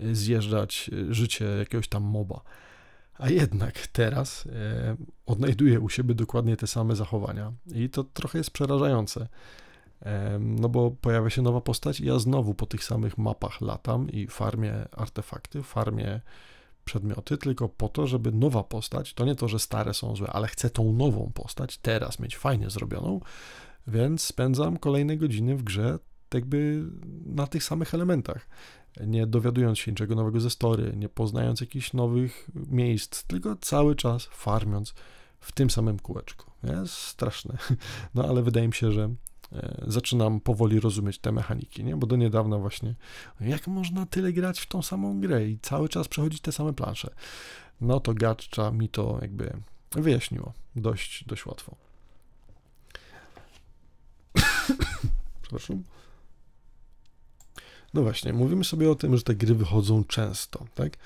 y, 0.00 0.16
zjeżdżać 0.16 0.90
y, 0.92 1.14
życie 1.14 1.44
jakiegoś 1.44 1.88
tam 1.88 2.02
moba. 2.02 2.40
A 3.14 3.30
jednak 3.30 3.86
teraz 3.86 4.46
e, 4.46 4.96
odnajduję 5.26 5.80
u 5.80 5.88
siebie 5.88 6.14
dokładnie 6.14 6.56
te 6.56 6.66
same 6.66 6.96
zachowania 6.96 7.52
i 7.74 7.90
to 7.90 8.04
trochę 8.04 8.38
jest 8.38 8.50
przerażające. 8.50 9.28
No 10.40 10.68
bo 10.68 10.90
pojawia 10.90 11.30
się 11.30 11.42
nowa 11.42 11.60
postać 11.60 12.00
i 12.00 12.06
ja 12.06 12.18
znowu 12.18 12.54
po 12.54 12.66
tych 12.66 12.84
samych 12.84 13.18
mapach 13.18 13.60
latam 13.60 14.10
i 14.10 14.26
farmię 14.26 14.74
artefakty, 14.92 15.62
farmię 15.62 16.20
przedmioty, 16.84 17.38
tylko 17.38 17.68
po 17.68 17.88
to, 17.88 18.06
żeby 18.06 18.32
nowa 18.32 18.62
postać, 18.62 19.14
to 19.14 19.24
nie 19.24 19.34
to, 19.34 19.48
że 19.48 19.58
stare 19.58 19.94
są 19.94 20.16
złe, 20.16 20.28
ale 20.28 20.48
chcę 20.48 20.70
tą 20.70 20.92
nową 20.92 21.30
postać 21.34 21.78
teraz 21.78 22.18
mieć 22.18 22.36
fajnie 22.36 22.70
zrobioną, 22.70 23.20
więc 23.86 24.22
spędzam 24.22 24.76
kolejne 24.76 25.16
godziny 25.16 25.56
w 25.56 25.62
grze 25.62 25.98
jakby 26.34 26.84
na 27.26 27.46
tych 27.46 27.64
samych 27.64 27.94
elementach, 27.94 28.48
nie 29.06 29.26
dowiadując 29.26 29.78
się 29.78 29.92
niczego 29.92 30.14
nowego 30.14 30.40
ze 30.40 30.50
story, 30.50 30.92
nie 30.96 31.08
poznając 31.08 31.60
jakichś 31.60 31.92
nowych 31.92 32.50
miejsc, 32.54 33.24
tylko 33.24 33.56
cały 33.56 33.96
czas 33.96 34.24
farmiąc 34.24 34.94
w 35.40 35.52
tym 35.52 35.70
samym 35.70 35.98
kółeczku. 35.98 36.50
Jest 36.62 36.94
straszne. 36.94 37.58
No 38.14 38.28
ale 38.28 38.42
wydaje 38.42 38.68
mi 38.68 38.74
się, 38.74 38.92
że 38.92 39.14
zaczynam 39.86 40.40
powoli 40.40 40.80
rozumieć 40.80 41.18
te 41.18 41.32
mechaniki, 41.32 41.84
nie? 41.84 41.96
Bo 41.96 42.06
do 42.06 42.16
niedawna 42.16 42.58
właśnie, 42.58 42.94
jak 43.40 43.66
można 43.66 44.06
tyle 44.06 44.32
grać 44.32 44.60
w 44.60 44.66
tą 44.66 44.82
samą 44.82 45.20
grę 45.20 45.48
i 45.48 45.58
cały 45.58 45.88
czas 45.88 46.08
przechodzić 46.08 46.40
te 46.40 46.52
same 46.52 46.72
plansze? 46.72 47.14
No 47.80 48.00
to 48.00 48.14
Gatcha 48.14 48.70
mi 48.70 48.88
to 48.88 49.18
jakby 49.22 49.56
wyjaśniło 49.92 50.52
dość, 50.76 51.24
dość 51.24 51.46
łatwo. 51.46 51.76
Przepraszam. 55.42 55.82
No 57.94 58.02
właśnie, 58.02 58.32
mówimy 58.32 58.64
sobie 58.64 58.90
o 58.90 58.94
tym, 58.94 59.16
że 59.16 59.22
te 59.22 59.34
gry 59.34 59.54
wychodzą 59.54 60.04
często, 60.04 60.66
tak? 60.74 60.96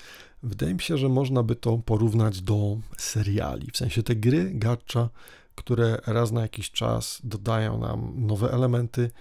Wydaje 0.43 0.73
mi 0.73 0.81
się, 0.81 0.97
że 0.97 1.09
można 1.09 1.43
by 1.43 1.55
to 1.55 1.77
porównać 1.77 2.41
do 2.41 2.77
seriali. 2.97 3.71
W 3.73 3.77
sensie 3.77 4.03
te 4.03 4.15
gry 4.15 4.51
gacha 4.53 5.09
które 5.55 6.01
raz 6.07 6.31
na 6.31 6.41
jakiś 6.41 6.71
czas 6.71 7.21
dodają 7.23 7.79
nam 7.79 8.13
nowe 8.15 8.51
elementy, 8.51 9.11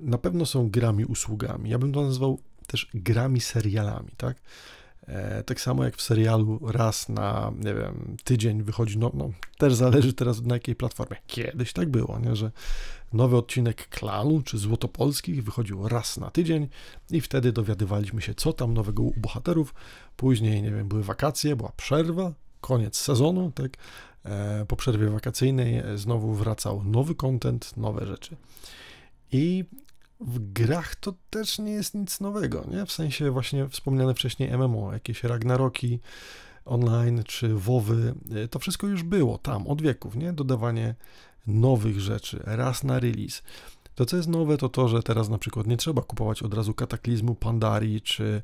na 0.00 0.18
pewno 0.18 0.46
są 0.46 0.70
grami 0.70 1.04
usługami. 1.04 1.70
Ja 1.70 1.78
bym 1.78 1.92
to 1.92 2.02
nazwał 2.02 2.38
też 2.66 2.90
grami 2.94 3.40
serialami, 3.40 4.10
tak? 4.16 4.36
E, 5.06 5.44
tak 5.44 5.60
samo 5.60 5.84
jak 5.84 5.96
w 5.96 6.02
serialu 6.02 6.60
raz 6.66 7.08
na, 7.08 7.52
nie 7.58 7.74
wiem, 7.74 8.16
tydzień 8.24 8.62
wychodzi, 8.62 8.98
no, 8.98 9.10
no 9.14 9.30
też 9.58 9.74
zależy 9.74 10.12
teraz 10.12 10.42
na 10.42 10.54
jakiej 10.54 10.76
platformie. 10.76 11.16
Kiedyś 11.26 11.72
tak 11.72 11.88
było, 11.88 12.18
nie, 12.18 12.36
że 12.36 12.50
nowy 13.12 13.36
odcinek 13.36 13.88
Klanu 13.88 14.42
czy 14.42 14.58
Złotopolskich 14.58 15.44
wychodził 15.44 15.88
raz 15.88 16.16
na 16.16 16.30
tydzień 16.30 16.68
i 17.10 17.20
wtedy 17.20 17.52
dowiadywaliśmy 17.52 18.22
się, 18.22 18.34
co 18.34 18.52
tam 18.52 18.74
nowego 18.74 19.02
u 19.02 19.12
bohaterów. 19.16 19.74
Później, 20.16 20.62
nie 20.62 20.70
wiem, 20.70 20.88
były 20.88 21.02
wakacje, 21.02 21.56
była 21.56 21.72
przerwa, 21.76 22.32
koniec 22.60 22.96
sezonu, 22.96 23.52
tak. 23.54 23.76
E, 24.24 24.64
po 24.68 24.76
przerwie 24.76 25.10
wakacyjnej 25.10 25.82
znowu 25.94 26.34
wracał 26.34 26.84
nowy 26.84 27.14
content, 27.14 27.76
nowe 27.76 28.06
rzeczy. 28.06 28.36
I 29.32 29.64
w 30.20 30.52
grach 30.52 30.94
to 30.94 31.14
też 31.30 31.58
nie 31.58 31.72
jest 31.72 31.94
nic 31.94 32.20
nowego, 32.20 32.64
nie? 32.70 32.86
W 32.86 32.92
sensie 32.92 33.30
właśnie 33.30 33.68
wspomniane 33.68 34.14
wcześniej 34.14 34.58
MMO, 34.58 34.92
jakieś 34.92 35.24
Ragnaroki 35.24 36.00
online 36.64 37.22
czy 37.26 37.54
WoWy, 37.54 38.14
y, 38.44 38.48
to 38.48 38.58
wszystko 38.58 38.86
już 38.86 39.02
było 39.02 39.38
tam 39.38 39.66
od 39.66 39.82
wieków, 39.82 40.16
nie? 40.16 40.32
Dodawanie 40.32 40.94
nowych 41.46 42.00
rzeczy, 42.00 42.42
raz 42.44 42.84
na 42.84 43.00
release. 43.00 43.42
To, 43.94 44.06
co 44.06 44.16
jest 44.16 44.28
nowe, 44.28 44.56
to 44.56 44.68
to, 44.68 44.88
że 44.88 45.02
teraz 45.02 45.28
na 45.28 45.38
przykład 45.38 45.66
nie 45.66 45.76
trzeba 45.76 46.02
kupować 46.02 46.42
od 46.42 46.54
razu 46.54 46.74
kataklizmu 46.74 47.34
Pandarii 47.34 48.00
czy, 48.00 48.24
e, 48.24 48.42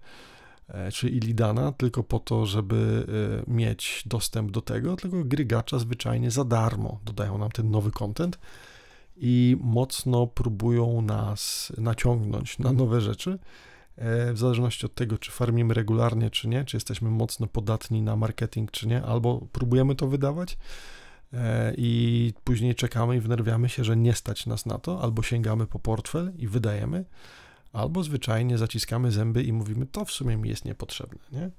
czy 0.93 1.09
Ilidana, 1.09 1.73
tylko 1.73 2.03
po 2.03 2.19
to, 2.19 2.47
żeby 2.47 3.07
y, 3.49 3.51
mieć 3.51 4.03
dostęp 4.07 4.51
do 4.51 4.61
tego, 4.61 4.97
tylko 4.97 5.25
gry 5.25 5.45
gacza 5.45 5.79
zwyczajnie 5.79 6.31
za 6.31 6.45
darmo 6.45 7.01
dodają 7.05 7.39
nam 7.39 7.51
ten 7.51 7.71
nowy 7.71 7.91
content 7.91 8.39
i 9.17 9.57
mocno 9.61 10.27
próbują 10.27 11.03
nas 11.03 11.73
naciągnąć 11.79 12.59
na 12.59 12.73
nowe 12.73 13.01
rzeczy. 13.01 13.39
E, 13.97 14.33
w 14.33 14.39
zależności 14.39 14.87
od 14.87 14.95
tego, 14.95 15.19
czy 15.19 15.31
farmimy 15.31 15.75
regularnie, 15.75 16.31
czy 16.31 16.49
nie, 16.49 16.65
czy 16.65 16.77
jesteśmy 16.77 17.11
mocno 17.11 17.47
podatni 17.47 18.03
na 18.03 18.17
marketing, 18.17 18.71
czy 18.71 18.89
nie, 18.89 19.03
albo 19.03 19.47
próbujemy 19.53 19.95
to 19.95 20.07
wydawać 20.07 20.59
e, 21.33 21.75
i 21.77 22.33
później 22.45 22.75
czekamy 22.75 23.17
i 23.17 23.21
wnerwiamy 23.21 23.69
się, 23.69 23.85
że 23.85 23.97
nie 23.97 24.15
stać 24.15 24.47
nas 24.47 24.67
na 24.67 24.79
to, 24.79 25.03
albo 25.03 25.23
sięgamy 25.23 25.67
po 25.67 25.79
portfel 25.79 26.33
i 26.39 26.49
wydajemy, 26.49 27.05
albo 27.77 28.03
zwyczajnie 28.03 28.59
zaciskamy 28.59 29.13
zęby 29.13 29.43
i 29.43 29.53
mówimy, 29.53 29.87
to 29.87 30.05
w 30.05 30.13
sumie 30.13 30.37
mi 30.37 30.49
jest 30.49 30.65
niepotrzebne. 30.65 31.19
Nie? 31.33 31.51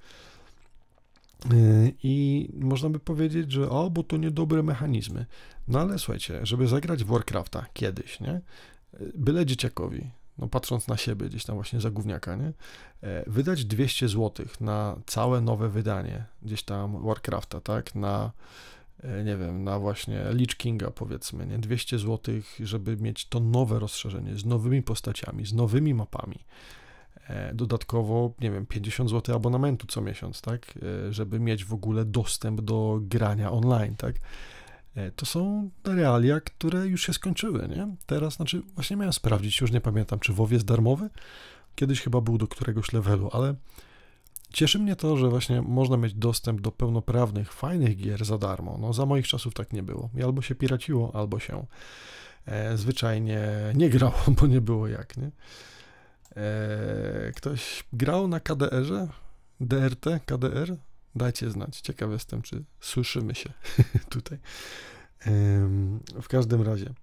Y, 1.57 1.93
I 2.03 2.49
można 2.53 2.89
by 2.89 2.99
powiedzieć, 2.99 3.51
że 3.51 3.69
o, 3.69 3.89
bo 3.89 4.03
to 4.03 4.17
niedobre 4.17 4.63
mechanizmy. 4.63 5.25
No 5.67 5.79
ale 5.79 5.99
słuchajcie, 5.99 6.39
żeby 6.43 6.67
zagrać 6.67 7.03
w 7.03 7.07
Warcrafta 7.07 7.65
kiedyś, 7.73 8.19
nie? 8.19 8.41
Y, 9.01 9.11
byle 9.15 9.45
dzieciakowi, 9.45 10.11
no 10.37 10.47
patrząc 10.47 10.87
na 10.87 10.97
siebie 10.97 11.29
gdzieś 11.29 11.45
tam 11.45 11.55
właśnie 11.55 11.81
za 11.81 11.91
gówniaka, 11.91 12.35
nie? 12.35 12.53
E, 13.03 13.23
wydać 13.27 13.65
200 13.65 14.07
zł 14.07 14.45
na 14.59 14.95
całe 15.05 15.41
nowe 15.41 15.69
wydanie 15.69 16.25
gdzieś 16.41 16.63
tam 16.63 17.03
Warcrafta, 17.03 17.61
tak? 17.61 17.95
Na 17.95 18.31
nie 19.25 19.37
wiem, 19.37 19.63
na 19.63 19.79
właśnie 19.79 20.25
Lich 20.31 20.57
Kinga 20.57 20.91
powiedzmy, 20.91 21.47
nie? 21.47 21.57
200 21.57 21.99
zł, 21.99 22.35
żeby 22.59 22.97
mieć 22.97 23.25
to 23.25 23.39
nowe 23.39 23.79
rozszerzenie 23.79 24.35
z 24.37 24.45
nowymi 24.45 24.83
postaciami, 24.83 25.45
z 25.45 25.53
nowymi 25.53 25.93
mapami 25.93 26.39
E, 27.29 27.53
dodatkowo, 27.53 28.33
nie 28.41 28.51
wiem, 28.51 28.65
50 28.65 29.09
zł 29.09 29.35
abonamentu 29.35 29.87
co 29.87 30.01
miesiąc, 30.01 30.41
tak, 30.41 30.73
e, 31.07 31.13
żeby 31.13 31.39
mieć 31.39 31.65
w 31.65 31.73
ogóle 31.73 32.05
dostęp 32.05 32.61
do 32.61 32.99
grania 33.01 33.51
online, 33.51 33.95
tak. 33.95 34.15
E, 34.95 35.11
to 35.11 35.25
są 35.25 35.69
realia, 35.85 36.39
które 36.39 36.87
już 36.87 37.05
się 37.05 37.13
skończyły, 37.13 37.67
nie? 37.67 37.87
Teraz, 38.05 38.33
znaczy, 38.33 38.61
właśnie 38.75 38.97
miałem 38.97 39.13
sprawdzić, 39.13 39.61
już 39.61 39.71
nie 39.71 39.81
pamiętam, 39.81 40.19
czy 40.19 40.33
WoW 40.33 40.51
jest 40.51 40.65
darmowy. 40.65 41.09
Kiedyś 41.75 42.01
chyba 42.01 42.21
był 42.21 42.37
do 42.37 42.47
któregoś 42.47 42.93
levelu, 42.93 43.29
ale 43.33 43.55
cieszy 44.53 44.79
mnie 44.79 44.95
to, 44.95 45.17
że 45.17 45.29
właśnie 45.29 45.61
można 45.61 45.97
mieć 45.97 46.13
dostęp 46.13 46.61
do 46.61 46.71
pełnoprawnych, 46.71 47.53
fajnych 47.53 47.97
gier 47.97 48.25
za 48.25 48.37
darmo. 48.37 48.77
No, 48.81 48.93
za 48.93 49.05
moich 49.05 49.27
czasów 49.27 49.53
tak 49.53 49.73
nie 49.73 49.83
było. 49.83 50.09
I 50.17 50.23
albo 50.23 50.41
się 50.41 50.55
piraciło, 50.55 51.15
albo 51.15 51.39
się 51.39 51.65
e, 52.45 52.77
zwyczajnie 52.77 53.41
nie 53.75 53.89
grało, 53.89 54.23
bo 54.41 54.47
nie 54.47 54.61
było 54.61 54.87
jak, 54.87 55.17
nie? 55.17 55.31
Eee, 56.35 57.33
ktoś 57.35 57.83
grał 57.93 58.27
na 58.27 58.39
KDR-ze? 58.39 59.07
DRT, 59.59 60.05
KDR? 60.25 60.77
Dajcie 61.15 61.51
znać. 61.51 61.81
Ciekawy 61.81 62.13
jestem, 62.13 62.41
czy 62.41 62.63
słyszymy 62.79 63.35
się 63.35 63.49
tutaj. 64.09 64.37
w 66.21 66.27
każdym 66.27 66.61
razie. 66.61 66.93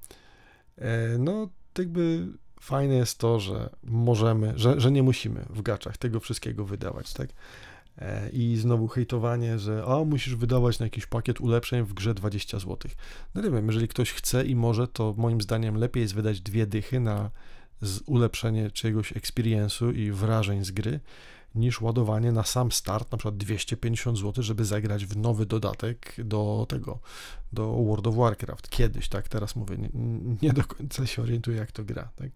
E, 0.79 1.19
no, 1.19 1.49
jakby 1.79 2.29
fajne 2.65 2.95
jest 2.95 3.19
to, 3.19 3.41
że 3.41 3.71
możemy, 3.83 4.53
że, 4.57 4.81
że 4.81 4.91
nie 4.91 5.03
musimy 5.03 5.45
w 5.51 5.63
gaczach 5.63 5.97
tego 5.97 6.21
wszystkiego 6.21 6.65
wydawać, 6.65 7.13
tak? 7.13 7.29
E, 7.99 8.31
I 8.31 8.57
znowu 8.57 8.89
hejtowanie, 8.89 9.59
że 9.59 9.85
o, 9.87 10.05
musisz 10.05 10.37
wydawać 10.37 10.79
na 10.79 10.87
jakiś 10.87 11.07
pakiet 11.07 11.41
ulepszeń 11.41 11.83
w 11.83 11.95
grze 11.95 12.15
20 12.15 12.59
zł. 12.59 12.79
No 13.35 13.43
nie 13.43 13.51
wiem, 13.51 13.67
jeżeli 13.67 13.89
ktoś 13.89 14.13
chce 14.13 14.45
i 14.45 14.57
może, 14.57 14.89
to 14.89 15.15
moim 15.17 15.41
zdaniem 15.41 15.77
lepiej 15.77 16.01
jest 16.01 16.15
wydać 16.15 16.41
dwie 16.41 16.67
dychy 16.67 17.01
na 17.01 17.31
ulepszenie 18.07 18.71
czegoś 18.71 19.13
experience'u 19.13 19.97
i 19.97 20.13
wrażeń 20.13 20.65
z 20.65 20.71
gry, 20.71 21.01
niż 21.55 21.81
ładowanie 21.81 22.33
na 22.33 22.45
sam 22.45 22.73
start, 22.73 23.13
na 23.13 23.19
przykład 23.19 23.37
250 23.37 24.19
zł, 24.19 24.45
żeby 24.45 24.65
zagrać 24.65 25.07
w 25.07 25.17
nowy 25.17 25.47
dodatek 25.47 26.17
do 26.25 26.67
tego, 26.69 26.99
do 27.53 27.73
World 27.73 28.07
of 28.07 28.15
Warcraft. 28.15 28.69
Kiedyś, 28.69 29.09
tak, 29.09 29.29
teraz 29.29 29.57
mówię, 29.57 29.77
nie, 29.79 29.89
nie 30.43 30.53
do 30.53 30.65
końca 30.65 31.07
się 31.07 31.23
orientuję, 31.23 31.57
jak 31.57 31.73
to 31.73 31.85
gra, 31.85 32.09
tak. 32.17 32.31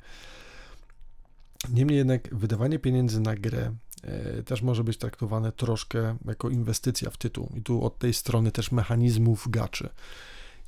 Niemniej 1.70 1.98
jednak 1.98 2.34
wydawanie 2.34 2.78
pieniędzy 2.78 3.20
na 3.20 3.36
grę 3.36 3.74
e, 4.02 4.42
też 4.42 4.62
może 4.62 4.84
być 4.84 4.98
traktowane 4.98 5.52
troszkę 5.52 6.16
jako 6.24 6.50
inwestycja 6.50 7.10
w 7.10 7.16
tytuł. 7.16 7.52
I 7.54 7.62
tu 7.62 7.84
od 7.84 7.98
tej 7.98 8.14
strony 8.14 8.52
też 8.52 8.72
mechanizmów 8.72 9.46
gaczy 9.50 9.88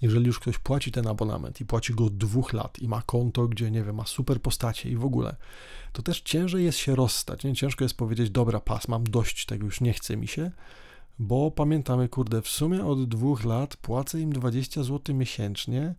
jeżeli 0.03 0.27
już 0.27 0.39
ktoś 0.39 0.59
płaci 0.59 0.93
ten 0.93 1.07
abonament 1.07 1.61
i 1.61 1.65
płaci 1.65 1.95
go 1.95 2.05
od 2.05 2.17
dwóch 2.17 2.53
lat 2.53 2.79
i 2.79 2.89
ma 2.89 3.03
konto, 3.03 3.49
gdzie, 3.49 3.71
nie 3.71 3.85
wiem, 3.85 3.97
ma 3.97 4.07
super 4.07 4.43
postacie 4.43 4.91
i 4.91 4.97
w 4.97 5.05
ogóle, 5.05 5.37
to 5.93 6.03
też 6.03 6.21
ciężej 6.21 6.65
jest 6.65 6.79
się 6.79 6.95
rozstać. 6.95 7.45
Nie? 7.45 7.55
Ciężko 7.55 7.85
jest 7.85 7.97
powiedzieć, 7.97 8.31
dobra, 8.31 8.61
pas, 8.61 8.89
mam 8.89 9.05
dość 9.05 9.47
tego, 9.47 9.65
już 9.65 9.81
nie 9.81 9.93
chce 9.93 10.17
mi 10.17 10.29
się, 10.29 10.51
bo 11.19 11.51
pamiętamy, 11.51 12.09
kurde, 12.09 12.43
w 12.43 12.49
sumie 12.49 12.85
od 12.85 13.09
dwóch 13.09 13.45
lat 13.45 13.77
płacę 13.77 14.21
im 14.21 14.33
20 14.33 14.83
zł 14.83 15.17
miesięcznie, 15.17 15.95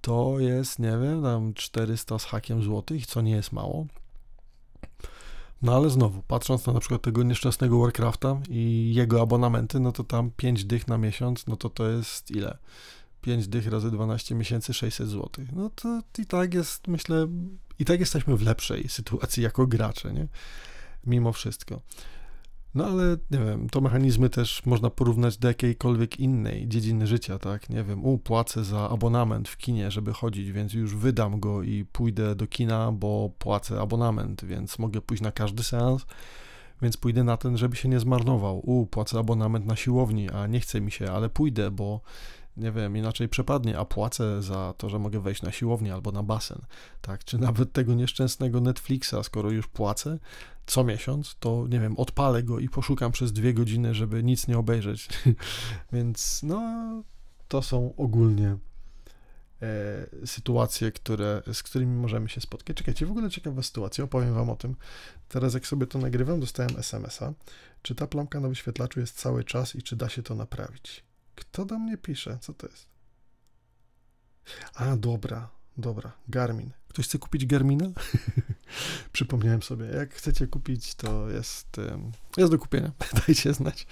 to 0.00 0.40
jest, 0.40 0.78
nie 0.78 0.98
wiem, 1.02 1.22
tam 1.22 1.54
400 1.54 2.18
z 2.18 2.24
hakiem 2.24 2.62
złotych, 2.62 3.06
co 3.06 3.20
nie 3.20 3.32
jest 3.32 3.52
mało. 3.52 3.86
No 5.62 5.76
ale 5.76 5.90
znowu, 5.90 6.22
patrząc 6.22 6.66
na 6.66 6.72
na 6.72 6.80
przykład 6.80 7.02
tego 7.02 7.22
nieszczęsnego 7.22 7.78
Warcrafta 7.78 8.40
i 8.48 8.92
jego 8.94 9.22
abonamenty, 9.22 9.80
no 9.80 9.92
to 9.92 10.04
tam 10.04 10.30
5 10.36 10.64
dych 10.64 10.88
na 10.88 10.98
miesiąc, 10.98 11.46
no 11.46 11.56
to 11.56 11.70
to 11.70 11.88
jest 11.88 12.30
ile? 12.30 12.58
5 13.26 13.48
dych 13.48 13.66
razy 13.66 13.90
12 13.90 14.34
miesięcy 14.34 14.74
600 14.74 15.08
zł. 15.08 15.30
No 15.52 15.70
to 15.70 16.02
i 16.18 16.26
tak 16.26 16.54
jest, 16.54 16.88
myślę, 16.88 17.26
i 17.78 17.84
tak 17.84 18.00
jesteśmy 18.00 18.36
w 18.36 18.42
lepszej 18.42 18.88
sytuacji 18.88 19.42
jako 19.42 19.66
gracze, 19.66 20.12
nie? 20.12 20.28
Mimo 21.06 21.32
wszystko. 21.32 21.80
No 22.74 22.86
ale 22.86 23.16
nie 23.30 23.38
wiem, 23.38 23.68
to 23.68 23.80
mechanizmy 23.80 24.30
też 24.30 24.66
można 24.66 24.90
porównać 24.90 25.38
do 25.38 25.48
jakiejkolwiek 25.48 26.20
innej 26.20 26.68
dziedziny 26.68 27.06
życia, 27.06 27.38
tak? 27.38 27.70
Nie 27.70 27.84
wiem, 27.84 28.04
upłacę 28.04 28.64
za 28.64 28.90
abonament 28.90 29.48
w 29.48 29.56
kinie, 29.56 29.90
żeby 29.90 30.12
chodzić, 30.12 30.52
więc 30.52 30.72
już 30.72 30.94
wydam 30.94 31.40
go 31.40 31.62
i 31.62 31.84
pójdę 31.84 32.34
do 32.34 32.46
kina, 32.46 32.92
bo 32.92 33.30
płacę 33.38 33.80
abonament, 33.80 34.44
więc 34.44 34.78
mogę 34.78 35.00
pójść 35.00 35.22
na 35.22 35.32
każdy 35.32 35.62
seans, 35.62 36.06
więc 36.82 36.96
pójdę 36.96 37.24
na 37.24 37.36
ten, 37.36 37.58
żeby 37.58 37.76
się 37.76 37.88
nie 37.88 38.00
zmarnował. 38.00 38.70
U, 38.70 38.86
płacę 38.86 39.18
abonament 39.18 39.66
na 39.66 39.76
siłowni, 39.76 40.30
a 40.30 40.46
nie 40.46 40.60
chce 40.60 40.80
mi 40.80 40.90
się, 40.90 41.12
ale 41.12 41.28
pójdę, 41.28 41.70
bo 41.70 42.00
nie 42.56 42.72
wiem, 42.72 42.96
inaczej 42.96 43.28
przepadnie, 43.28 43.78
a 43.78 43.84
płacę 43.84 44.42
za 44.42 44.74
to, 44.78 44.88
że 44.88 44.98
mogę 44.98 45.20
wejść 45.20 45.42
na 45.42 45.52
siłownię 45.52 45.94
albo 45.94 46.12
na 46.12 46.22
basen, 46.22 46.58
tak, 47.00 47.24
czy 47.24 47.38
nawet 47.38 47.72
tego 47.72 47.94
nieszczęsnego 47.94 48.60
Netflixa, 48.60 49.14
skoro 49.22 49.50
już 49.50 49.66
płacę 49.66 50.18
co 50.66 50.84
miesiąc, 50.84 51.36
to 51.40 51.66
nie 51.68 51.80
wiem, 51.80 51.96
odpalę 51.96 52.42
go 52.42 52.58
i 52.58 52.68
poszukam 52.68 53.12
przez 53.12 53.32
dwie 53.32 53.54
godziny, 53.54 53.94
żeby 53.94 54.22
nic 54.22 54.48
nie 54.48 54.58
obejrzeć, 54.58 55.08
więc 55.92 56.40
no, 56.42 56.62
to 57.48 57.62
są 57.62 57.94
ogólnie 57.96 58.56
e, 59.62 60.26
sytuacje, 60.26 60.92
które, 60.92 61.42
z 61.52 61.62
którymi 61.62 61.96
możemy 61.96 62.28
się 62.28 62.40
spotkać. 62.40 62.76
Czekajcie, 62.76 63.06
w 63.06 63.10
ogóle 63.10 63.30
ciekawa 63.30 63.62
sytuacja, 63.62 64.04
opowiem 64.04 64.34
wam 64.34 64.50
o 64.50 64.56
tym. 64.56 64.76
Teraz 65.28 65.54
jak 65.54 65.66
sobie 65.66 65.86
to 65.86 65.98
nagrywam, 65.98 66.40
dostałem 66.40 66.76
SMS-a, 66.78 67.32
czy 67.82 67.94
ta 67.94 68.06
plamka 68.06 68.40
na 68.40 68.48
wyświetlaczu 68.48 69.00
jest 69.00 69.16
cały 69.16 69.44
czas 69.44 69.74
i 69.74 69.82
czy 69.82 69.96
da 69.96 70.08
się 70.08 70.22
to 70.22 70.34
naprawić. 70.34 71.05
Kto 71.36 71.64
do 71.64 71.78
mnie 71.78 71.96
pisze? 71.96 72.38
Co 72.40 72.54
to 72.54 72.66
jest? 72.66 72.88
A, 74.74 74.96
dobra, 74.96 75.50
dobra. 75.76 76.12
Garmin. 76.28 76.70
Ktoś 76.88 77.06
chce 77.06 77.18
kupić 77.18 77.46
Garmina? 77.46 77.86
Przypomniałem 79.12 79.62
sobie. 79.62 79.86
Jak 79.86 80.14
chcecie 80.14 80.46
kupić, 80.46 80.94
to 80.94 81.30
jest, 81.30 81.76
jest 82.36 82.52
do 82.52 82.58
kupienia. 82.58 82.92
Dajcie 83.26 83.54
znać. 83.54 83.86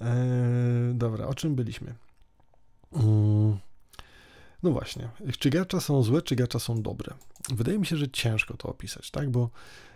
Eee, 0.00 0.94
dobra, 0.94 1.26
o 1.26 1.34
czym 1.34 1.54
byliśmy? 1.54 1.94
Mm. 2.92 3.58
No 4.62 4.70
właśnie. 4.70 5.08
Czy 5.38 5.50
gacza 5.50 5.80
są 5.80 6.02
złe, 6.02 6.22
czy 6.22 6.36
gacza 6.36 6.58
są 6.58 6.82
dobre? 6.82 7.14
Wydaje 7.48 7.78
mi 7.78 7.86
się, 7.86 7.96
że 7.96 8.08
ciężko 8.08 8.56
to 8.56 8.68
opisać, 8.68 9.10
tak? 9.10 9.30
Bo 9.30 9.50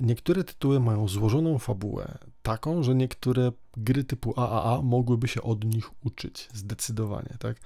niektóre 0.00 0.44
tytuły 0.44 0.80
mają 0.80 1.08
złożoną 1.08 1.58
fabułę, 1.58 2.18
taką, 2.42 2.82
że 2.82 2.94
niektóre 2.94 3.52
gry 3.76 4.04
typu 4.04 4.40
AAA 4.40 4.82
mogłyby 4.82 5.28
się 5.28 5.42
od 5.42 5.64
nich 5.64 6.04
uczyć, 6.04 6.48
zdecydowanie, 6.52 7.36
tak? 7.38 7.56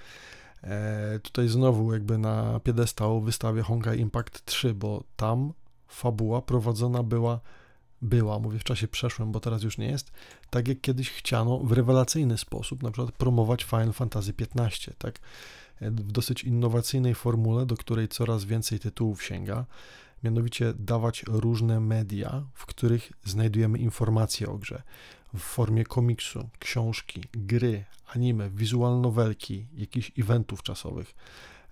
E, 0.64 1.18
tutaj 1.22 1.48
znowu 1.48 1.92
jakby 1.92 2.18
na 2.18 2.60
piedestał 2.60 3.20
wystawię 3.20 3.62
Honkai 3.62 4.00
Impact 4.00 4.44
3, 4.44 4.74
bo 4.74 5.04
tam 5.16 5.52
fabuła 5.88 6.42
prowadzona 6.42 7.02
była, 7.02 7.40
była, 8.02 8.38
mówię 8.38 8.58
w 8.58 8.64
czasie 8.64 8.88
przeszłym, 8.88 9.32
bo 9.32 9.40
teraz 9.40 9.62
już 9.62 9.78
nie 9.78 9.86
jest, 9.86 10.12
tak 10.50 10.68
jak 10.68 10.80
kiedyś 10.80 11.10
chciano 11.10 11.58
w 11.58 11.72
rewelacyjny 11.72 12.38
sposób, 12.38 12.82
na 12.82 12.90
przykład 12.90 13.14
promować 13.14 13.64
Final 13.64 13.92
Fantasy 13.92 14.32
XV, 14.38 14.94
tak? 14.98 15.18
E, 15.80 15.90
w 15.90 16.12
dosyć 16.12 16.44
innowacyjnej 16.44 17.14
formule, 17.14 17.66
do 17.66 17.76
której 17.76 18.08
coraz 18.08 18.44
więcej 18.44 18.78
tytułów 18.78 19.22
sięga 19.22 19.64
mianowicie 20.24 20.74
dawać 20.78 21.24
różne 21.28 21.80
media, 21.80 22.44
w 22.54 22.66
których 22.66 23.12
znajdujemy 23.24 23.78
informacje 23.78 24.48
o 24.48 24.58
grze 24.58 24.82
w 25.34 25.40
formie 25.40 25.84
komiksu, 25.84 26.48
książki, 26.58 27.24
gry, 27.32 27.84
anime, 28.14 28.50
wizual 28.50 29.00
nowelki, 29.00 29.66
jakichś 29.74 30.12
eventów 30.18 30.62
czasowych. 30.62 31.14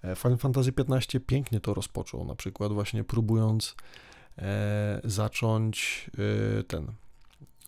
E, 0.05 0.17
Final 0.17 0.39
Fantasy 0.39 0.73
XV 0.89 1.21
pięknie 1.27 1.61
to 1.61 1.75
rozpoczął, 1.75 2.25
na 2.25 2.35
przykład 2.35 2.73
właśnie 2.73 3.05
próbując 3.05 3.77
e, 4.39 5.01
zacząć 5.05 6.11
e, 6.59 6.65
ten 6.65 6.93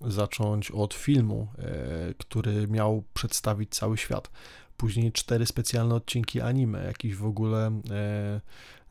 zacząć 0.07 0.71
od 0.71 0.95
filmu, 0.95 1.49
e, 1.59 2.15
który 2.15 2.69
miał 2.69 3.05
przedstawić 3.15 3.71
cały 3.71 3.99
świat. 3.99 4.31
Później 4.77 5.13
cztery 5.13 5.47
specjalne 5.47 5.95
odcinki 5.95 6.41
anime, 6.41 6.85
jakiś 6.85 7.15
w 7.15 7.27
ogóle 7.27 7.81
e, 7.91 8.41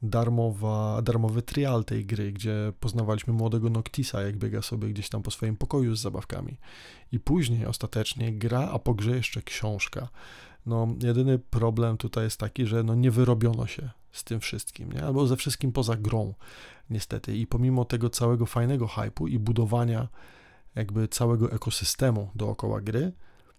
darmowa, 0.04 1.02
darmowy 1.02 1.42
trial 1.42 1.86
tej 1.86 2.06
gry, 2.06 2.32
gdzie 2.32 2.74
poznawaliśmy 2.80 3.34
młodego 3.34 3.70
Noctisa, 3.70 4.22
jak 4.22 4.38
biega 4.38 4.62
sobie 4.62 4.88
gdzieś 4.88 5.10
tam 5.10 5.24
po 5.24 5.32
swoim 5.32 5.58
pokoju 5.58 5.96
z 5.96 6.02
zabawkami. 6.02 6.58
I 7.12 7.20
później 7.20 7.66
ostatecznie 7.66 8.34
gra, 8.34 8.70
a 8.72 8.80
po 8.80 8.94
grze 8.94 9.16
jeszcze 9.16 9.42
książka. 9.42 10.10
No, 10.66 10.88
jedyny 11.04 11.40
problem 11.40 11.98
tutaj 11.98 12.24
jest 12.24 12.40
taki, 12.40 12.66
że 12.66 12.84
no 12.84 12.96
nie 12.96 13.12
wyrobiono 13.12 13.68
się 13.68 13.90
z 14.12 14.24
tym 14.24 14.40
wszystkim, 14.40 14.92
nie? 14.92 15.04
albo 15.04 15.28
ze 15.28 15.38
wszystkim 15.38 15.72
poza 15.72 15.96
grą, 15.96 16.34
niestety. 16.90 17.38
I 17.38 17.48
pomimo 17.48 17.86
tego 17.86 18.10
całego 18.10 18.46
fajnego 18.46 18.88
hypu 18.88 19.28
i 19.28 19.40
budowania 19.40 20.08
jakby 20.76 21.08
całego 21.08 21.52
ekosystemu 21.52 22.30
dookoła 22.36 22.82
gry, 22.82 23.12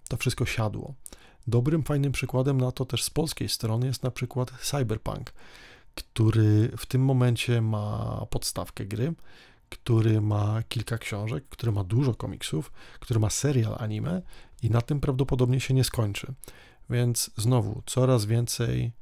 to 0.09 0.17
wszystko 0.17 0.47
siadło. 0.47 0.95
Dobrym, 1.47 1.83
fajnym 1.83 2.13
przykładem 2.13 2.61
na 2.61 2.73
to 2.73 2.85
też 2.85 3.03
z 3.03 3.11
polskiej 3.11 3.49
strony 3.49 3.87
jest 3.87 4.03
na 4.03 4.11
przykład 4.11 4.51
Cyberpunk 4.61 5.33
który 5.95 6.73
w 6.77 6.87
tym 6.87 7.05
momencie 7.05 7.61
ma 7.61 8.27
podstawkę 8.31 8.87
gry, 8.87 9.15
który 9.69 10.21
ma 10.21 10.63
kilka 10.69 10.99
książek, 10.99 11.45
który 11.49 11.73
ma 11.73 11.85
dużo 11.85 12.15
komiksów, 12.15 12.73
który 13.01 13.21
ma 13.21 13.31
serial 13.31 13.77
anime 13.79 14.23
i 14.63 14.71
na 14.71 14.81
tym 14.81 15.01
prawdopodobnie 15.01 15.61
się 15.61 15.75
nie 15.75 15.85
skończy. 15.85 16.35
Więc 16.91 17.31
znowu 17.37 17.83
coraz 17.87 18.25
więcej 18.25 18.93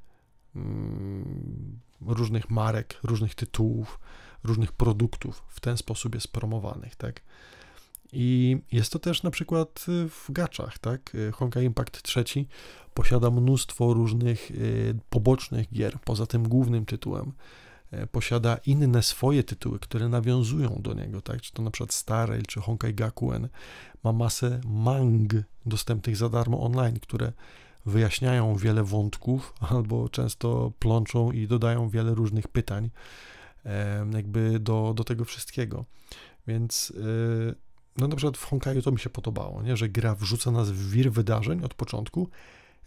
mm, 0.56 1.80
różnych 2.00 2.50
marek, 2.50 2.98
różnych 3.02 3.34
tytułów, 3.34 4.00
różnych 4.44 4.72
produktów 4.72 5.42
w 5.48 5.60
ten 5.60 5.76
sposób 5.76 6.14
jest 6.14 6.28
promowanych, 6.28 6.96
tak? 6.96 7.20
I 8.12 8.58
jest 8.72 8.92
to 8.92 8.98
też 8.98 9.22
na 9.22 9.30
przykład 9.30 9.86
w 10.08 10.32
gaczach, 10.32 10.78
tak? 10.78 11.16
Honkai 11.32 11.64
Impact 11.64 12.02
3 12.02 12.24
posiada 12.94 13.30
mnóstwo 13.30 13.94
różnych 13.94 14.50
y, 14.50 14.94
pobocznych 15.10 15.72
gier, 15.72 15.98
poza 16.04 16.26
tym 16.26 16.48
głównym 16.48 16.86
tytułem. 16.86 17.32
Posiada 18.12 18.58
inne 18.66 19.02
swoje 19.02 19.44
tytuły, 19.44 19.78
które 19.78 20.08
nawiązują 20.08 20.78
do 20.82 20.94
niego, 20.94 21.20
tak? 21.20 21.40
Czy 21.40 21.52
to 21.52 21.62
na 21.62 21.70
przykład 21.70 21.94
Star 21.94 22.42
czy 22.48 22.60
Honkai 22.60 22.94
Gakuen. 22.94 23.48
Ma 24.04 24.12
masę 24.12 24.60
mang 24.64 25.32
dostępnych 25.66 26.16
za 26.16 26.28
darmo 26.28 26.62
online, 26.62 27.00
które 27.00 27.32
wyjaśniają 27.86 28.56
wiele 28.56 28.84
wątków 28.84 29.54
albo 29.70 30.08
często 30.08 30.72
plączą 30.78 31.32
i 31.32 31.46
dodają 31.46 31.88
wiele 31.88 32.14
różnych 32.14 32.48
pytań 32.48 32.90
jakby 34.12 34.60
do, 34.60 34.92
do 34.96 35.04
tego 35.04 35.24
wszystkiego. 35.24 35.84
Więc 36.46 36.90
y, 36.90 37.54
no 37.96 38.08
na 38.08 38.16
przykład 38.16 38.36
w 38.36 38.44
Honkaiu 38.44 38.82
to 38.82 38.92
mi 38.92 38.98
się 38.98 39.10
podobało, 39.10 39.62
nie? 39.62 39.76
że 39.76 39.88
gra 39.88 40.14
wrzuca 40.14 40.50
nas 40.50 40.70
w 40.70 40.90
wir 40.90 41.12
wydarzeń 41.12 41.64
od 41.64 41.74
początku, 41.74 42.28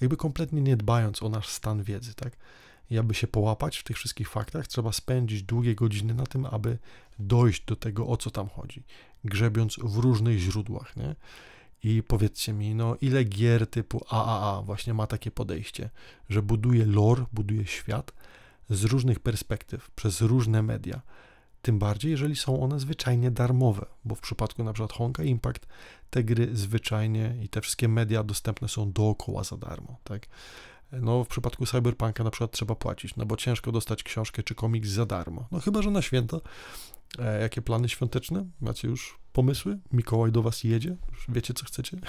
jakby 0.01 0.17
kompletnie 0.17 0.61
nie 0.61 0.77
dbając 0.77 1.23
o 1.23 1.29
nasz 1.29 1.47
stan 1.47 1.83
wiedzy, 1.83 2.13
tak? 2.13 2.37
I 2.89 2.97
aby 2.97 3.13
się 3.13 3.27
połapać 3.27 3.77
w 3.77 3.83
tych 3.83 3.97
wszystkich 3.97 4.29
faktach, 4.29 4.67
trzeba 4.67 4.91
spędzić 4.91 5.43
długie 5.43 5.75
godziny 5.75 6.13
na 6.13 6.25
tym, 6.25 6.45
aby 6.45 6.77
dojść 7.19 7.65
do 7.65 7.75
tego, 7.75 8.07
o 8.07 8.17
co 8.17 8.31
tam 8.31 8.49
chodzi, 8.49 8.83
grzebiąc 9.23 9.75
w 9.83 9.97
różnych 9.97 10.39
źródłach, 10.39 10.95
nie? 10.95 11.15
I 11.83 12.03
powiedzcie 12.03 12.53
mi, 12.53 12.75
no 12.75 12.97
ile 13.01 13.23
gier 13.23 13.67
typu 13.67 14.05
AAA 14.09 14.61
właśnie 14.61 14.93
ma 14.93 15.07
takie 15.07 15.31
podejście, 15.31 15.89
że 16.29 16.41
buduje 16.41 16.85
lore, 16.85 17.25
buduje 17.33 17.65
świat 17.65 18.13
z 18.69 18.83
różnych 18.83 19.19
perspektyw, 19.19 19.91
przez 19.91 20.21
różne 20.21 20.63
media, 20.63 21.01
tym 21.63 21.79
bardziej, 21.79 22.11
jeżeli 22.11 22.35
są 22.35 22.63
one 22.63 22.79
zwyczajnie 22.79 23.31
darmowe, 23.31 23.85
bo 24.05 24.15
w 24.15 24.21
przypadku 24.21 24.63
przykład 24.73 24.93
Honka 24.93 25.23
Impact 25.23 25.67
te 26.09 26.23
gry 26.23 26.49
zwyczajnie 26.53 27.35
i 27.43 27.49
te 27.49 27.61
wszystkie 27.61 27.87
media 27.87 28.23
dostępne 28.23 28.67
są 28.67 28.91
dookoła 28.91 29.43
za 29.43 29.57
darmo, 29.57 29.97
tak? 30.03 30.27
No, 30.91 31.23
w 31.23 31.27
przypadku 31.27 31.65
Cyberpunka 31.65 32.23
na 32.23 32.31
przykład 32.31 32.51
trzeba 32.51 32.75
płacić, 32.75 33.15
no 33.15 33.25
bo 33.25 33.37
ciężko 33.37 33.71
dostać 33.71 34.03
książkę 34.03 34.43
czy 34.43 34.55
komiks 34.55 34.89
za 34.89 35.05
darmo. 35.05 35.47
No 35.51 35.59
chyba, 35.59 35.81
że 35.81 35.91
na 35.91 36.01
święta. 36.01 36.37
E, 37.19 37.41
jakie 37.41 37.61
plany 37.61 37.89
świąteczne? 37.89 38.45
Macie 38.61 38.87
już 38.87 39.19
pomysły? 39.33 39.79
Mikołaj 39.91 40.31
do 40.31 40.41
was 40.41 40.63
jedzie? 40.63 40.95
Już 41.11 41.25
wiecie, 41.29 41.53
co 41.53 41.65
chcecie? 41.65 41.97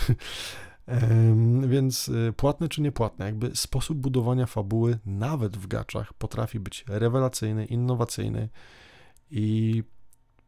e, 0.88 1.36
więc 1.66 2.10
płatne 2.36 2.68
czy 2.68 2.82
niepłatne, 2.82 3.26
jakby 3.26 3.56
sposób 3.56 3.98
budowania 3.98 4.46
fabuły 4.46 4.98
nawet 5.06 5.56
w 5.56 5.66
gaczach 5.66 6.12
potrafi 6.12 6.60
być 6.60 6.84
rewelacyjny, 6.88 7.64
innowacyjny 7.64 8.48
i 9.34 9.82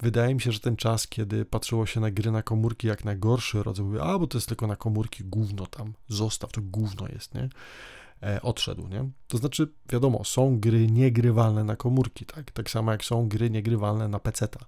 wydaje 0.00 0.34
mi 0.34 0.40
się, 0.40 0.52
że 0.52 0.60
ten 0.60 0.76
czas, 0.76 1.08
kiedy 1.08 1.44
patrzyło 1.44 1.86
się 1.86 2.00
na 2.00 2.10
gry 2.10 2.30
na 2.30 2.42
komórki 2.42 2.86
jak 2.86 3.04
na 3.04 3.16
gorszy 3.16 3.62
rodzaj, 3.62 3.86
mówię, 3.86 4.02
a 4.02 4.18
bo 4.18 4.26
to 4.26 4.38
jest 4.38 4.48
tylko 4.48 4.66
na 4.66 4.76
komórki, 4.76 5.24
gówno 5.24 5.66
tam, 5.66 5.92
zostaw, 6.08 6.52
to 6.52 6.60
gówno 6.62 7.08
jest, 7.08 7.34
nie? 7.34 7.48
E, 8.22 8.42
odszedł, 8.42 8.88
nie? 8.88 9.10
To 9.28 9.38
znaczy, 9.38 9.72
wiadomo, 9.92 10.24
są 10.24 10.60
gry 10.60 10.86
niegrywalne 10.86 11.64
na 11.64 11.76
komórki, 11.76 12.26
tak? 12.26 12.50
Tak 12.50 12.70
samo 12.70 12.92
jak 12.92 13.04
są 13.04 13.28
gry 13.28 13.50
niegrywalne 13.50 14.08
na 14.08 14.18
peceta. 14.18 14.60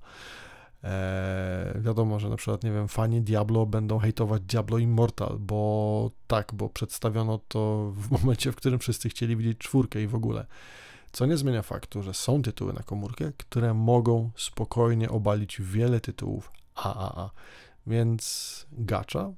E, 0.84 1.80
wiadomo, 1.80 2.20
że 2.20 2.28
na 2.28 2.36
przykład, 2.36 2.64
nie 2.64 2.72
wiem, 2.72 2.88
fani 2.88 3.22
Diablo 3.22 3.66
będą 3.66 3.98
hejtować 3.98 4.42
Diablo 4.42 4.78
Immortal, 4.78 5.36
bo 5.40 6.10
tak, 6.26 6.54
bo 6.54 6.68
przedstawiono 6.68 7.40
to 7.48 7.92
w 7.96 8.10
momencie, 8.20 8.52
w 8.52 8.56
którym 8.56 8.78
wszyscy 8.78 9.08
chcieli 9.08 9.36
widzieć 9.36 9.58
czwórkę 9.58 10.02
i 10.02 10.06
w 10.06 10.14
ogóle. 10.14 10.46
Co 11.12 11.26
nie 11.26 11.36
zmienia 11.36 11.62
faktu, 11.62 12.02
że 12.02 12.14
są 12.14 12.42
tytuły 12.42 12.72
na 12.72 12.82
komórkę, 12.82 13.32
które 13.36 13.74
mogą 13.74 14.30
spokojnie 14.36 15.10
obalić 15.10 15.60
wiele 15.60 16.00
tytułów 16.00 16.52
AAA. 16.74 17.30
Więc 17.86 18.66
gacza 18.72 19.32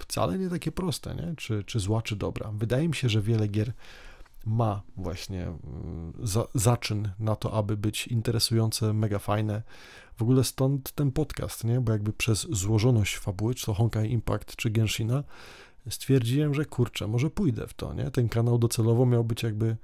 wcale 0.00 0.38
nie 0.38 0.50
takie 0.50 0.72
proste, 0.72 1.14
nie? 1.14 1.34
Czy, 1.36 1.64
czy 1.64 1.80
zła, 1.80 2.02
czy 2.02 2.16
dobra. 2.16 2.50
Wydaje 2.54 2.88
mi 2.88 2.94
się, 2.94 3.08
że 3.08 3.22
wiele 3.22 3.48
gier 3.48 3.72
ma 4.46 4.82
właśnie 4.96 5.42
mm, 5.46 6.12
za, 6.22 6.46
zaczyn 6.54 7.08
na 7.18 7.36
to, 7.36 7.52
aby 7.52 7.76
być 7.76 8.06
interesujące, 8.06 8.92
mega 8.92 9.18
fajne. 9.18 9.62
W 10.16 10.22
ogóle 10.22 10.44
stąd 10.44 10.92
ten 10.92 11.12
podcast, 11.12 11.64
nie? 11.64 11.80
Bo 11.80 11.92
jakby 11.92 12.12
przez 12.12 12.40
złożoność 12.50 13.18
fabuły, 13.18 13.54
czy 13.54 13.66
to 13.66 13.74
Honkai 13.74 14.12
Impact, 14.12 14.56
czy 14.56 14.70
Genshina, 14.70 15.24
stwierdziłem, 15.90 16.54
że 16.54 16.64
kurczę, 16.64 17.06
może 17.06 17.30
pójdę 17.30 17.66
w 17.66 17.74
to, 17.74 17.94
nie? 17.94 18.10
Ten 18.10 18.28
kanał 18.28 18.58
docelowo 18.58 19.06
miał 19.06 19.24
być 19.24 19.42
jakby 19.42 19.76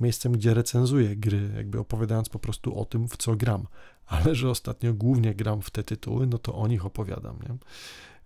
miejscem, 0.00 0.32
gdzie 0.32 0.54
recenzuję 0.54 1.16
gry, 1.16 1.50
jakby 1.56 1.78
opowiadając 1.78 2.28
po 2.28 2.38
prostu 2.38 2.80
o 2.80 2.84
tym, 2.84 3.08
w 3.08 3.16
co 3.16 3.36
gram. 3.36 3.66
Ale 4.06 4.34
że 4.34 4.50
ostatnio 4.50 4.94
głównie 4.94 5.34
gram 5.34 5.62
w 5.62 5.70
te 5.70 5.82
tytuły, 5.82 6.26
no 6.26 6.38
to 6.38 6.54
o 6.54 6.68
nich 6.68 6.86
opowiadam, 6.86 7.36
nie? 7.48 7.56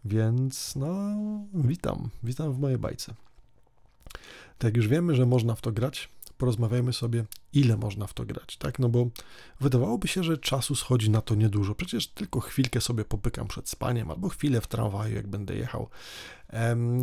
Więc 0.05 0.76
no, 0.76 1.16
witam, 1.55 2.11
witam 2.22 2.53
w 2.53 2.59
mojej 2.59 2.78
bajce. 2.78 3.14
Tak 4.59 4.76
już 4.76 4.89
wiemy, 4.89 5.14
że 5.14 5.26
można 5.26 5.55
w 5.55 5.61
to 5.61 5.72
grać, 5.72 6.09
porozmawiajmy 6.39 6.93
sobie, 6.93 7.24
ile 7.53 7.76
można 7.76 8.07
w 8.07 8.14
to 8.14 8.24
grać, 8.24 8.57
tak? 8.57 8.78
No 8.78 8.89
bo 8.89 9.07
wydawałoby 9.61 10.09
się, 10.09 10.24
że 10.24 10.39
czasu 10.39 10.74
schodzi 10.74 11.11
na 11.11 11.20
to 11.20 11.35
niedużo. 11.35 11.74
Przecież 11.74 12.07
tylko 12.07 12.41
chwilkę 12.41 12.80
sobie 12.80 13.05
popykam 13.05 13.47
przed 13.47 13.68
spaniem, 13.68 14.11
albo 14.11 14.28
chwilę 14.28 14.61
w 14.61 14.66
tramwaju, 14.66 15.14
jak 15.14 15.26
będę 15.26 15.57
jechał. 15.57 15.89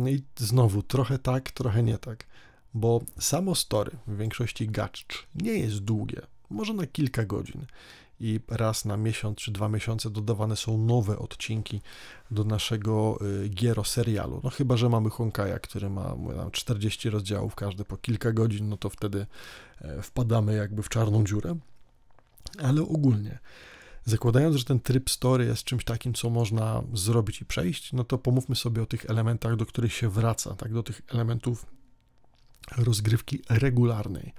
I 0.08 0.22
znowu, 0.36 0.82
trochę 0.82 1.18
tak, 1.18 1.50
trochę 1.50 1.82
nie 1.82 1.98
tak, 1.98 2.26
bo 2.74 3.00
samo 3.18 3.54
story 3.54 3.90
w 4.06 4.16
większości 4.16 4.68
gacz 4.68 5.26
nie 5.34 5.52
jest 5.52 5.78
długie, 5.78 6.20
może 6.50 6.74
na 6.74 6.86
kilka 6.86 7.24
godzin 7.24 7.66
i 8.22 8.40
raz 8.48 8.84
na 8.84 8.96
miesiąc 8.96 9.38
czy 9.38 9.52
dwa 9.52 9.68
miesiące 9.68 10.10
dodawane 10.10 10.56
są 10.56 10.78
nowe 10.78 11.18
odcinki 11.18 11.80
do 12.30 12.44
naszego 12.44 13.18
y, 13.44 13.48
giero 13.48 13.84
serialu. 13.84 14.40
No 14.44 14.50
chyba, 14.50 14.76
że 14.76 14.88
mamy 14.88 15.10
Honkaja, 15.10 15.58
który 15.58 15.90
ma 15.90 16.16
40 16.52 17.10
rozdziałów, 17.10 17.54
każdy 17.54 17.84
po 17.84 17.96
kilka 17.96 18.32
godzin, 18.32 18.68
no 18.68 18.76
to 18.76 18.90
wtedy 18.90 19.26
e, 19.80 20.02
wpadamy 20.02 20.54
jakby 20.54 20.82
w 20.82 20.88
czarną 20.88 21.24
dziurę. 21.24 21.56
Ale 22.58 22.82
ogólnie 22.82 23.38
Zakładając, 24.04 24.56
że 24.56 24.64
ten 24.64 24.80
tryb 24.80 25.10
story 25.10 25.44
jest 25.44 25.64
czymś 25.64 25.84
takim, 25.84 26.14
co 26.14 26.30
można 26.30 26.82
zrobić 26.94 27.40
i 27.40 27.44
przejść, 27.44 27.92
no 27.92 28.04
to 28.04 28.18
pomówmy 28.18 28.56
sobie 28.56 28.82
o 28.82 28.86
tych 28.86 29.10
elementach, 29.10 29.56
do 29.56 29.66
których 29.66 29.92
się 29.92 30.08
wraca, 30.08 30.54
tak, 30.54 30.72
do 30.72 30.82
tych 30.82 31.02
elementów 31.08 31.66
rozgrywki 32.76 33.42
regularnej. 33.48 34.32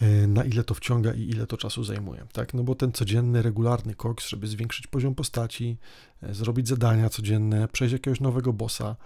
E, 0.00 0.26
na 0.26 0.44
ile 0.44 0.64
to 0.64 0.74
wciąga 0.74 1.12
i 1.12 1.20
ile 1.20 1.46
to 1.46 1.56
czasu 1.56 1.84
zajmuje, 1.84 2.26
tak? 2.32 2.54
No 2.54 2.62
bo 2.62 2.74
ten 2.74 2.92
codzienny, 2.92 3.42
regularny 3.42 3.94
koks, 3.94 4.28
żeby 4.28 4.46
zwiększyć 4.46 4.86
poziom 4.86 5.14
postaci, 5.14 5.76
e, 6.22 6.34
zrobić 6.34 6.68
zadania 6.68 7.08
codzienne, 7.08 7.68
przejść 7.68 7.92
jakiegoś 7.92 8.20
nowego 8.20 8.52
bossa, 8.52 8.96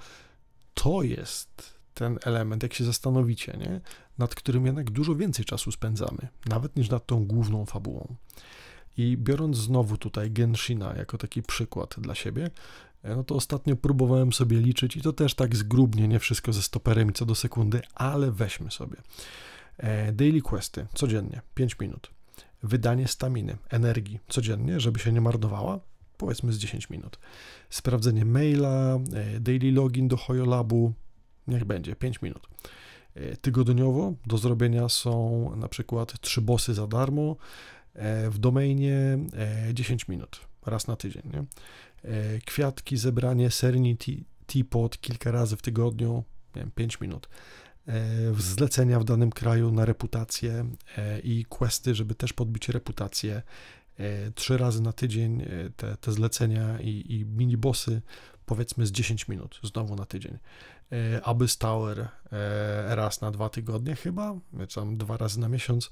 to 0.75 1.03
jest 1.03 1.81
ten 1.95 2.19
element, 2.25 2.63
jak 2.63 2.75
się 2.75 2.85
zastanowicie, 2.85 3.57
nie? 3.61 3.81
nad 4.19 4.35
którym 4.35 4.67
jednak 4.67 4.91
dużo 4.91 5.15
więcej 5.15 5.45
czasu 5.45 5.73
spędzamy, 5.73 6.29
nawet 6.47 6.77
niż 6.77 6.91
nad 6.91 7.07
tą 7.07 7.25
główną 7.25 7.67
fabułą. 7.67 8.15
I 8.97 9.17
biorąc 9.17 9.57
znowu 9.57 9.97
tutaj 9.97 10.31
Genshina 10.31 10.95
jako 10.97 11.19
taki 11.19 11.43
przykład 11.43 11.95
dla 11.99 12.15
siebie, 12.15 12.51
e, 13.03 13.17
no 13.17 13.25
to 13.25 13.35
ostatnio 13.35 13.77
próbowałem 13.77 14.33
sobie 14.33 14.59
liczyć 14.59 14.97
i 14.97 15.01
to 15.01 15.13
też 15.13 15.35
tak 15.35 15.57
zgrubnie, 15.57 16.09
nie 16.09 16.19
wszystko 16.19 16.53
ze 16.53 16.63
stoperem 16.63 17.11
i 17.11 17.13
co 17.13 17.27
do 17.27 17.35
sekundy, 17.35 17.81
ale 17.95 18.31
weźmy 18.31 18.71
sobie. 18.71 18.97
E, 19.81 20.13
daily 20.13 20.43
questy 20.43 20.87
codziennie, 20.95 21.41
5 21.55 21.79
minut. 21.81 22.11
Wydanie 22.63 23.09
staminy, 23.09 23.57
energii 23.71 24.21
codziennie, 24.29 24.81
żeby 24.81 24.99
się 24.99 25.13
nie 25.13 25.21
marnowała, 25.21 25.81
powiedzmy 26.17 26.53
z 26.53 26.59
10 26.59 26.91
minut. 26.91 27.19
Sprawdzenie 27.71 28.25
maila, 28.25 28.99
e, 29.15 29.41
daily 29.41 29.73
login 29.73 30.09
do 30.09 30.17
Hoyolabu, 30.17 30.93
niech 31.47 31.65
będzie 31.65 31.97
5 31.97 32.23
minut. 32.23 32.49
E, 33.15 33.37
tygodniowo 33.37 34.15
do 34.27 34.39
zrobienia 34.39 34.89
są 34.89 35.53
na 35.57 35.69
przykład 35.69 36.21
3 36.21 36.41
bossy 36.41 36.75
za 36.75 36.87
darmo, 36.87 37.37
w 38.31 38.39
domainie 38.39 39.19
10 39.73 40.09
minut, 40.09 40.41
raz 40.67 40.87
na 40.87 40.97
tydzień. 40.97 41.23
Nie? 41.33 41.45
Kwiatki, 42.47 42.97
zebranie 42.97 43.51
serni 43.51 43.97
teapot 44.47 45.01
kilka 45.01 45.31
razy 45.31 45.57
w 45.57 45.63
tygodniu, 45.63 46.25
nie 46.57 46.63
wiem, 46.63 46.71
5 46.75 47.01
minut. 47.01 47.29
E, 47.91 48.35
zlecenia 48.39 49.01
w 49.01 49.05
danym 49.05 49.31
kraju 49.31 49.73
na 49.73 49.85
reputację 49.85 50.67
e, 50.99 51.21
i 51.21 51.45
questy, 51.45 51.95
żeby 51.95 52.15
też 52.15 52.33
podbić 52.33 52.69
reputację. 52.69 53.43
E, 53.99 54.31
trzy 54.31 54.59
razy 54.59 54.83
na 54.83 54.93
tydzień 54.93 55.47
te, 55.77 55.97
te 55.97 56.13
zlecenia 56.13 56.81
i, 56.81 57.05
i 57.09 57.27
mini-bossy, 57.27 58.01
powiedzmy 58.47 58.87
z 58.87 58.93
10 58.93 59.29
minut, 59.29 59.61
znowu 59.63 59.97
na 59.97 60.07
tydzień. 60.07 60.39
Abyss 61.23 61.59
Tower 61.59 62.09
raz 62.89 63.21
na 63.21 63.31
dwa 63.31 63.49
tygodnie 63.49 63.97
chyba, 63.97 64.35
tam 64.75 64.97
dwa 64.97 65.17
razy 65.17 65.41
na 65.41 65.49
miesiąc, 65.49 65.91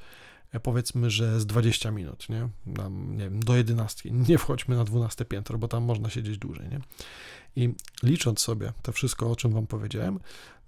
powiedzmy, 0.63 1.11
że 1.11 1.41
z 1.41 1.47
20 1.47 1.91
minut, 1.91 2.29
nie? 2.29 2.49
Nam, 2.67 3.17
nie 3.17 3.25
wiem, 3.25 3.43
do 3.43 3.57
11. 3.57 4.11
Nie 4.11 4.39
wchodźmy 4.39 4.77
na 4.77 4.85
12 4.85 5.25
piętro, 5.25 5.59
bo 5.59 5.69
tam 5.69 5.85
można 5.85 6.11
siedzieć 6.11 6.39
dłużej, 6.39 6.69
nie? 6.69 6.81
I 7.57 7.75
licząc 8.03 8.41
sobie 8.41 8.73
to 8.83 8.93
wszystko, 8.93 9.31
o 9.31 9.37
czym 9.37 9.53
Wam 9.53 9.67
powiedziałem, 9.67 10.21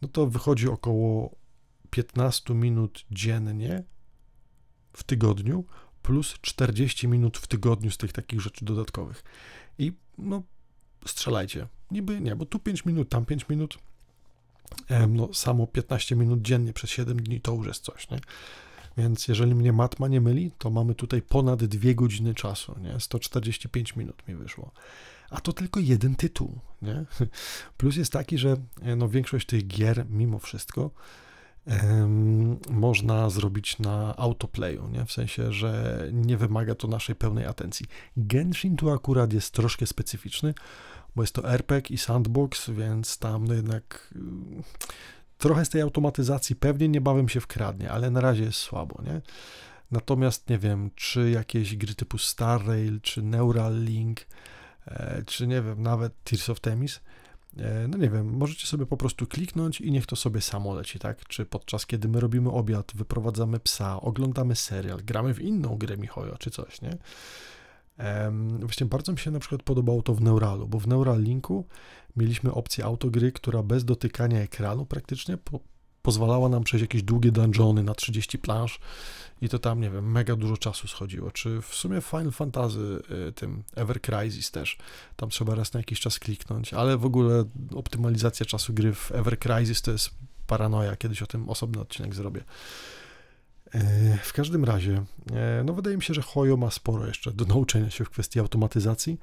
no 0.02 0.08
to 0.08 0.26
wychodzi 0.26 0.68
około 0.68 1.36
15 1.90 2.54
minut 2.54 3.04
dziennie 3.10 3.84
w 4.92 5.04
tygodniu, 5.04 5.64
plus 6.02 6.34
40 6.40 7.08
minut 7.08 7.38
w 7.38 7.46
tygodniu 7.46 7.90
z 7.90 7.96
tych 7.96 8.12
takich 8.12 8.40
rzeczy 8.40 8.64
dodatkowych. 8.64 9.24
I 9.78 9.92
no, 10.18 10.42
strzelajcie. 11.06 11.66
Niby 11.90 12.20
nie, 12.20 12.36
bo 12.36 12.46
tu 12.46 12.58
5 12.58 12.84
minut, 12.84 13.08
tam 13.08 13.24
5 13.24 13.48
minut. 13.48 13.78
No, 15.08 15.34
samo 15.34 15.66
15 15.66 16.16
minut 16.16 16.42
dziennie 16.42 16.72
przez 16.72 16.90
7 16.90 17.22
dni 17.22 17.40
to 17.40 17.54
już 17.54 17.66
jest 17.66 17.84
coś, 17.84 18.10
nie? 18.10 18.20
Więc 18.96 19.28
jeżeli 19.28 19.54
mnie 19.54 19.72
matma 19.72 20.08
nie 20.08 20.20
myli, 20.20 20.50
to 20.58 20.70
mamy 20.70 20.94
tutaj 20.94 21.22
ponad 21.22 21.64
2 21.64 21.94
godziny 21.94 22.34
czasu, 22.34 22.74
nie? 22.80 23.00
145 23.00 23.96
minut 23.96 24.28
mi 24.28 24.34
wyszło 24.34 24.72
a 25.30 25.40
to 25.40 25.52
tylko 25.52 25.80
jeden 25.80 26.14
tytuł. 26.14 26.58
Nie? 26.82 27.04
Plus 27.78 27.96
jest 27.96 28.12
taki, 28.12 28.38
że 28.38 28.56
e, 28.82 28.96
no, 28.96 29.08
większość 29.08 29.46
tych 29.46 29.66
gier, 29.66 30.06
mimo 30.08 30.38
wszystko, 30.38 30.90
um, 31.66 32.58
można 32.70 33.30
zrobić 33.30 33.78
na 33.78 34.16
autoplayu, 34.16 34.88
nie? 34.88 35.04
w 35.04 35.12
sensie, 35.12 35.52
że 35.52 36.02
nie 36.12 36.36
wymaga 36.36 36.74
to 36.74 36.88
naszej 36.88 37.14
pełnej 37.14 37.46
atencji. 37.46 37.86
Genshin 38.16 38.76
tu 38.76 38.90
akurat 38.90 39.32
jest 39.32 39.54
troszkę 39.54 39.86
specyficzny, 39.86 40.54
bo 41.16 41.22
jest 41.22 41.34
to 41.34 41.50
RPG 41.50 41.94
i 41.94 41.98
sandbox, 41.98 42.70
więc 42.70 43.18
tam 43.18 43.46
no 43.46 43.54
jednak 43.54 44.14
trochę 45.40 45.64
z 45.64 45.68
tej 45.68 45.82
automatyzacji 45.82 46.56
pewnie 46.56 46.88
niebawem 46.88 47.28
się 47.28 47.40
wkradnie, 47.40 47.90
ale 47.90 48.10
na 48.10 48.20
razie 48.20 48.44
jest 48.44 48.58
słabo, 48.58 49.02
nie? 49.02 49.20
Natomiast 49.90 50.50
nie 50.50 50.58
wiem, 50.58 50.90
czy 50.94 51.30
jakieś 51.30 51.76
gry 51.76 51.94
typu 51.94 52.18
Star 52.18 52.66
Rail, 52.66 53.00
czy 53.00 53.22
Neural 53.22 53.84
Link, 53.84 54.26
E, 54.86 55.22
czy 55.26 55.46
nie 55.46 55.62
wiem, 55.62 55.82
nawet 55.82 56.24
Tears 56.24 56.50
of 56.50 56.60
Temis, 56.60 57.00
e, 57.58 57.88
no 57.88 57.98
nie 57.98 58.10
wiem, 58.10 58.36
możecie 58.36 58.66
sobie 58.66 58.86
po 58.86 58.96
prostu 58.96 59.26
kliknąć 59.26 59.80
i 59.80 59.92
niech 59.92 60.06
to 60.06 60.16
sobie 60.16 60.40
samo 60.40 60.74
leci, 60.74 60.98
tak? 60.98 61.28
Czy 61.28 61.46
podczas 61.46 61.86
kiedy 61.86 62.08
my 62.08 62.20
robimy 62.20 62.50
obiad, 62.50 62.92
wyprowadzamy 62.94 63.60
psa, 63.60 64.00
oglądamy 64.00 64.56
serial, 64.56 64.98
gramy 65.04 65.34
w 65.34 65.40
inną 65.40 65.76
grę 65.78 65.96
Michojo, 65.96 66.36
czy 66.38 66.50
coś, 66.50 66.82
nie? 66.82 66.96
Właśnie 68.60 68.86
bardzo 68.86 69.12
mi 69.12 69.18
się 69.18 69.30
na 69.30 69.38
przykład 69.38 69.62
podobało 69.62 70.02
to 70.02 70.14
w 70.14 70.20
Neuralu, 70.20 70.68
bo 70.68 70.78
w 70.78 70.86
Neural 70.86 71.22
Linku 71.22 71.66
mieliśmy 72.16 72.52
opcję 72.52 72.84
autogry, 72.84 73.32
która 73.32 73.62
bez 73.62 73.84
dotykania 73.84 74.40
ekranu 74.40 74.86
praktycznie 74.86 75.36
po, 75.36 75.60
pozwalała 76.02 76.48
nam 76.48 76.64
przejść 76.64 76.82
jakieś 76.82 77.02
długie 77.02 77.32
dungeony 77.32 77.82
na 77.82 77.94
30 77.94 78.38
plansz 78.38 78.80
i 79.40 79.48
to 79.48 79.58
tam, 79.58 79.80
nie 79.80 79.90
wiem, 79.90 80.12
mega 80.12 80.36
dużo 80.36 80.56
czasu 80.56 80.88
schodziło. 80.88 81.30
Czy 81.30 81.62
w 81.62 81.74
sumie 81.74 82.00
Final 82.00 82.30
Fantasy 82.30 83.02
y, 83.28 83.32
tym 83.32 83.62
Ever 83.76 84.00
Crisis 84.00 84.50
też, 84.50 84.78
tam 85.16 85.28
trzeba 85.28 85.54
raz 85.54 85.72
na 85.72 85.80
jakiś 85.80 86.00
czas 86.00 86.18
kliknąć, 86.18 86.74
ale 86.74 86.96
w 86.96 87.04
ogóle 87.04 87.44
optymalizacja 87.74 88.46
czasu 88.46 88.72
gry 88.72 88.94
w 88.94 89.12
Ever 89.12 89.38
Crisis 89.38 89.82
to 89.82 89.90
jest 89.90 90.10
paranoja, 90.46 90.96
kiedyś 90.96 91.22
o 91.22 91.26
tym 91.26 91.48
osobny 91.48 91.80
odcinek 91.80 92.14
zrobię. 92.14 92.44
E, 93.74 94.18
w 94.22 94.32
każdym 94.32 94.64
razie, 94.64 95.04
e, 95.32 95.64
no 95.64 95.72
wydaje 95.72 95.96
mi 95.96 96.02
się, 96.02 96.14
że 96.14 96.22
Hoyo 96.22 96.56
ma 96.56 96.70
sporo 96.70 97.06
jeszcze 97.06 97.32
do 97.32 97.44
nauczenia 97.44 97.90
się 97.90 98.04
w 98.04 98.10
kwestii 98.10 98.40
automatyzacji, 98.40 99.18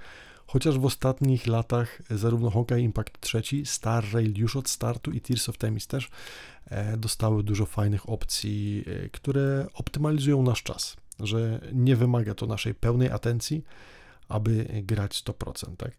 chociaż 0.46 0.80
w 0.80 0.86
ostatnich 0.86 1.48
latach 1.48 2.02
zarówno 2.10 2.50
Honkai 2.50 2.84
Impact 2.84 3.20
3, 3.20 3.42
Star 3.66 4.06
Rail 4.14 4.34
już 4.38 4.56
od 4.56 4.70
startu 4.70 5.12
i 5.12 5.22
Tears 5.22 5.50
of 5.50 5.58
Temis 5.58 5.88
też 5.88 6.10
e, 6.66 6.98
dostały 6.98 7.44
dużo 7.44 7.66
fajnych 7.66 8.10
opcji, 8.10 8.86
które 9.12 9.68
optymalizują 9.74 10.44
nasz 10.44 10.64
czas, 10.64 10.98
że 11.20 11.62
nie 11.74 11.96
wymaga 11.96 12.34
to 12.34 12.46
naszej 12.46 12.74
pełnej 12.74 13.12
atencji, 13.12 13.64
aby 14.30 14.82
grać 14.84 15.24
100%, 15.24 15.76
tak? 15.78 15.92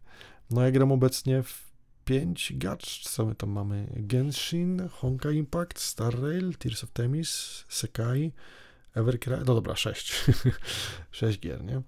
No 0.50 0.62
ja 0.62 0.70
gram 0.70 0.92
obecnie 0.92 1.42
w 1.42 1.67
5 2.08 2.52
gacz, 2.56 3.08
co 3.08 3.34
tam 3.34 3.50
mamy? 3.50 3.86
Genshin, 3.96 4.88
Honka 4.92 5.30
Impact, 5.30 5.80
Star 5.80 6.20
Rail, 6.20 6.54
Tears 6.54 6.84
of 6.84 6.90
Temis, 6.90 7.64
Sekai, 7.68 8.32
Evercry, 8.94 9.36
no 9.36 9.54
dobra, 9.54 9.76
6. 9.76 10.30
6 11.10 11.40
gier, 11.44 11.64
nie? 11.64 11.82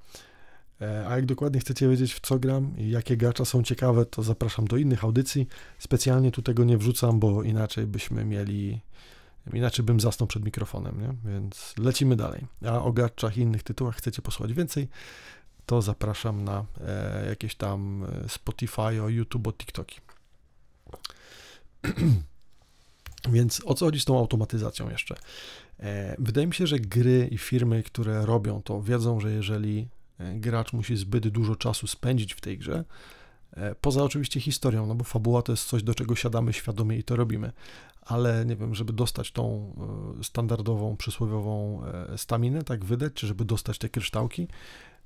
E, 0.80 1.06
a 1.08 1.16
jak 1.16 1.26
dokładnie 1.26 1.60
chcecie 1.60 1.88
wiedzieć, 1.88 2.14
w 2.14 2.20
co 2.20 2.38
gram 2.38 2.78
i 2.78 2.90
jakie 2.90 3.16
gacza 3.16 3.44
są 3.44 3.62
ciekawe, 3.62 4.04
to 4.04 4.22
zapraszam 4.22 4.64
do 4.64 4.76
innych 4.76 5.04
audycji. 5.04 5.48
Specjalnie 5.78 6.30
tu 6.30 6.42
tego 6.42 6.64
nie 6.64 6.78
wrzucam, 6.78 7.20
bo 7.20 7.42
inaczej 7.42 7.86
byśmy 7.86 8.24
mieli, 8.24 8.80
inaczej 9.52 9.84
bym 9.84 10.00
zasnął 10.00 10.26
przed 10.26 10.44
mikrofonem, 10.44 11.00
nie? 11.00 11.32
Więc 11.32 11.74
lecimy 11.78 12.16
dalej. 12.16 12.46
A 12.66 12.82
o 12.82 12.92
gaczach 12.92 13.36
i 13.36 13.40
innych 13.40 13.62
tytułach 13.62 13.96
chcecie 13.96 14.22
posłuchać 14.22 14.52
więcej, 14.52 14.88
to 15.66 15.82
zapraszam 15.82 16.44
na 16.44 16.64
e, 16.80 17.26
jakieś 17.28 17.54
tam 17.54 18.04
e, 18.24 18.28
Spotify, 18.28 19.02
o 19.02 19.08
YouTube, 19.08 19.46
o 19.46 19.52
TikToki. 19.52 20.09
Więc 23.32 23.62
o 23.64 23.74
co 23.74 23.84
chodzi 23.84 24.00
z 24.00 24.04
tą 24.04 24.18
automatyzacją 24.18 24.90
jeszcze? 24.90 25.14
E, 25.80 26.16
wydaje 26.18 26.46
mi 26.46 26.54
się, 26.54 26.66
że 26.66 26.78
gry 26.78 27.28
i 27.30 27.38
firmy, 27.38 27.82
które 27.82 28.26
robią 28.26 28.62
to, 28.62 28.82
wiedzą, 28.82 29.20
że 29.20 29.32
jeżeli 29.32 29.88
e, 30.18 30.34
gracz 30.34 30.72
musi 30.72 30.96
zbyt 30.96 31.28
dużo 31.28 31.56
czasu 31.56 31.86
spędzić 31.86 32.34
w 32.34 32.40
tej 32.40 32.58
grze, 32.58 32.84
e, 33.52 33.74
poza 33.74 34.04
oczywiście 34.04 34.40
historią, 34.40 34.86
no 34.86 34.94
bo 34.94 35.04
fabuła 35.04 35.42
to 35.42 35.52
jest 35.52 35.64
coś, 35.64 35.82
do 35.82 35.94
czego 35.94 36.16
siadamy 36.16 36.52
świadomie 36.52 36.96
i 36.96 37.04
to 37.04 37.16
robimy, 37.16 37.52
ale 38.02 38.44
nie 38.46 38.56
wiem, 38.56 38.74
żeby 38.74 38.92
dostać 38.92 39.32
tą 39.32 39.74
standardową, 40.22 40.96
przysłowiową 40.96 41.82
staminę, 42.16 42.62
tak 42.62 42.84
wydać, 42.84 43.12
czy 43.12 43.26
żeby 43.26 43.44
dostać 43.44 43.78
te 43.78 43.88
kryształki, 43.88 44.48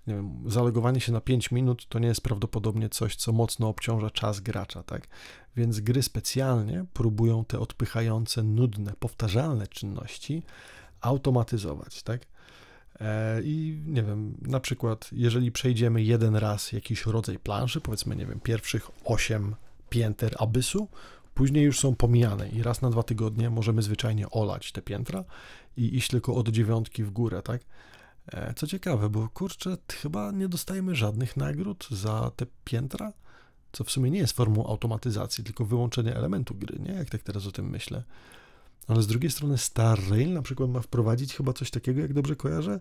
nie 0.07 0.15
wiem, 0.15 0.45
zalogowanie 0.47 1.01
się 1.01 1.13
na 1.13 1.21
5 1.21 1.51
minut 1.51 1.89
to 1.89 1.99
nie 1.99 2.09
jest 2.09 2.21
prawdopodobnie 2.21 2.89
coś, 2.89 3.17
co 3.17 3.33
mocno 3.33 3.69
obciąża 3.69 4.11
czas 4.11 4.41
gracza, 4.41 4.83
tak? 4.83 5.09
Więc 5.57 5.81
gry 5.81 6.03
specjalnie 6.03 6.85
próbują 6.93 7.45
te 7.45 7.59
odpychające, 7.61 8.43
nudne, 8.43 8.93
powtarzalne 8.99 9.67
czynności 9.67 10.43
automatyzować, 11.01 12.03
tak? 12.03 12.27
E, 13.01 13.43
I 13.43 13.83
nie 13.87 14.03
wiem, 14.03 14.35
na 14.43 14.61
przykład, 14.61 15.09
jeżeli 15.13 15.53
przejdziemy 15.53 16.03
jeden 16.03 16.37
raz 16.37 16.73
jakiś 16.73 17.07
rodzaj 17.07 17.39
planszy, 17.39 17.81
powiedzmy, 17.81 18.17
nie 18.17 18.27
wiem, 18.27 18.41
pierwszych 18.41 18.91
8 19.05 19.55
pięter 19.91 20.35
abysu, 20.39 20.89
później 21.35 21.65
już 21.65 21.79
są 21.79 21.95
pomijane 21.95 22.49
i 22.49 22.63
raz 22.63 22.83
na 22.83 22.91
dwa 22.91 23.03
tygodnie 23.03 23.51
możemy 23.51 23.83
zwyczajnie 23.83 24.31
olać 24.31 24.73
te 24.73 24.83
piętra 24.83 25.25
i 25.77 25.97
iść 25.97 26.11
tylko 26.11 26.35
od 26.35 26.49
dziewiątki 26.49 27.05
w 27.05 27.11
górę, 27.11 27.43
tak? 27.43 27.61
E, 28.33 28.55
co 28.55 28.67
ciekawe, 28.67 29.11
bo 29.11 29.29
kurczę, 29.29 29.77
chyba 29.93 30.31
nie 30.31 30.49
dostajemy 30.49 30.95
żadnych 30.95 31.37
nagród 31.37 31.87
za 31.91 32.31
te 32.37 32.47
piętra, 32.65 33.13
co 33.73 33.85
w 33.85 33.91
sumie 33.91 34.11
nie 34.11 34.19
jest 34.19 34.33
formą 34.33 34.67
automatyzacji, 34.67 35.45
tylko 35.45 35.65
wyłączenie 35.65 36.17
elementu 36.17 36.55
gry, 36.55 36.79
nie? 36.79 36.93
Jak 36.93 37.11
tak 37.11 37.23
teraz 37.23 37.47
o 37.47 37.53
tym 37.53 37.71
myślę. 37.71 38.03
Ale 38.89 39.03
z 39.03 39.07
drugiej 39.07 39.31
strony 39.31 39.59
Star 39.59 39.99
Rail 40.11 40.33
na 40.33 40.43
przykład 40.43 40.71
ma 40.71 40.81
wprowadzić 40.81 41.35
chyba 41.35 41.53
coś 41.53 41.71
takiego, 41.71 42.01
jak 42.01 42.13
dobrze 42.13 42.37
kojarzę, 42.37 42.81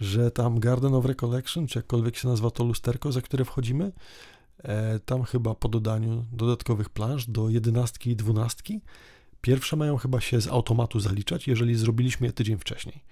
że 0.00 0.30
tam 0.30 0.60
Garden 0.60 0.94
of 0.94 1.04
Recollection, 1.04 1.66
czy 1.66 1.78
jakkolwiek 1.78 2.16
się 2.16 2.28
nazywa 2.28 2.50
to 2.50 2.64
lusterko, 2.64 3.12
za 3.12 3.22
które 3.22 3.44
wchodzimy, 3.44 3.92
e, 4.58 4.98
tam 4.98 5.22
chyba 5.22 5.54
po 5.54 5.68
dodaniu 5.68 6.24
dodatkowych 6.32 6.88
planż 6.88 7.26
do 7.26 7.48
jedenastki 7.48 8.10
i 8.10 8.16
dwunastki, 8.16 8.80
pierwsze 9.40 9.76
mają 9.76 9.96
chyba 9.96 10.20
się 10.20 10.40
z 10.40 10.48
automatu 10.48 11.00
zaliczać, 11.00 11.48
jeżeli 11.48 11.74
zrobiliśmy 11.74 12.26
je 12.26 12.32
tydzień 12.32 12.58
wcześniej 12.58 13.04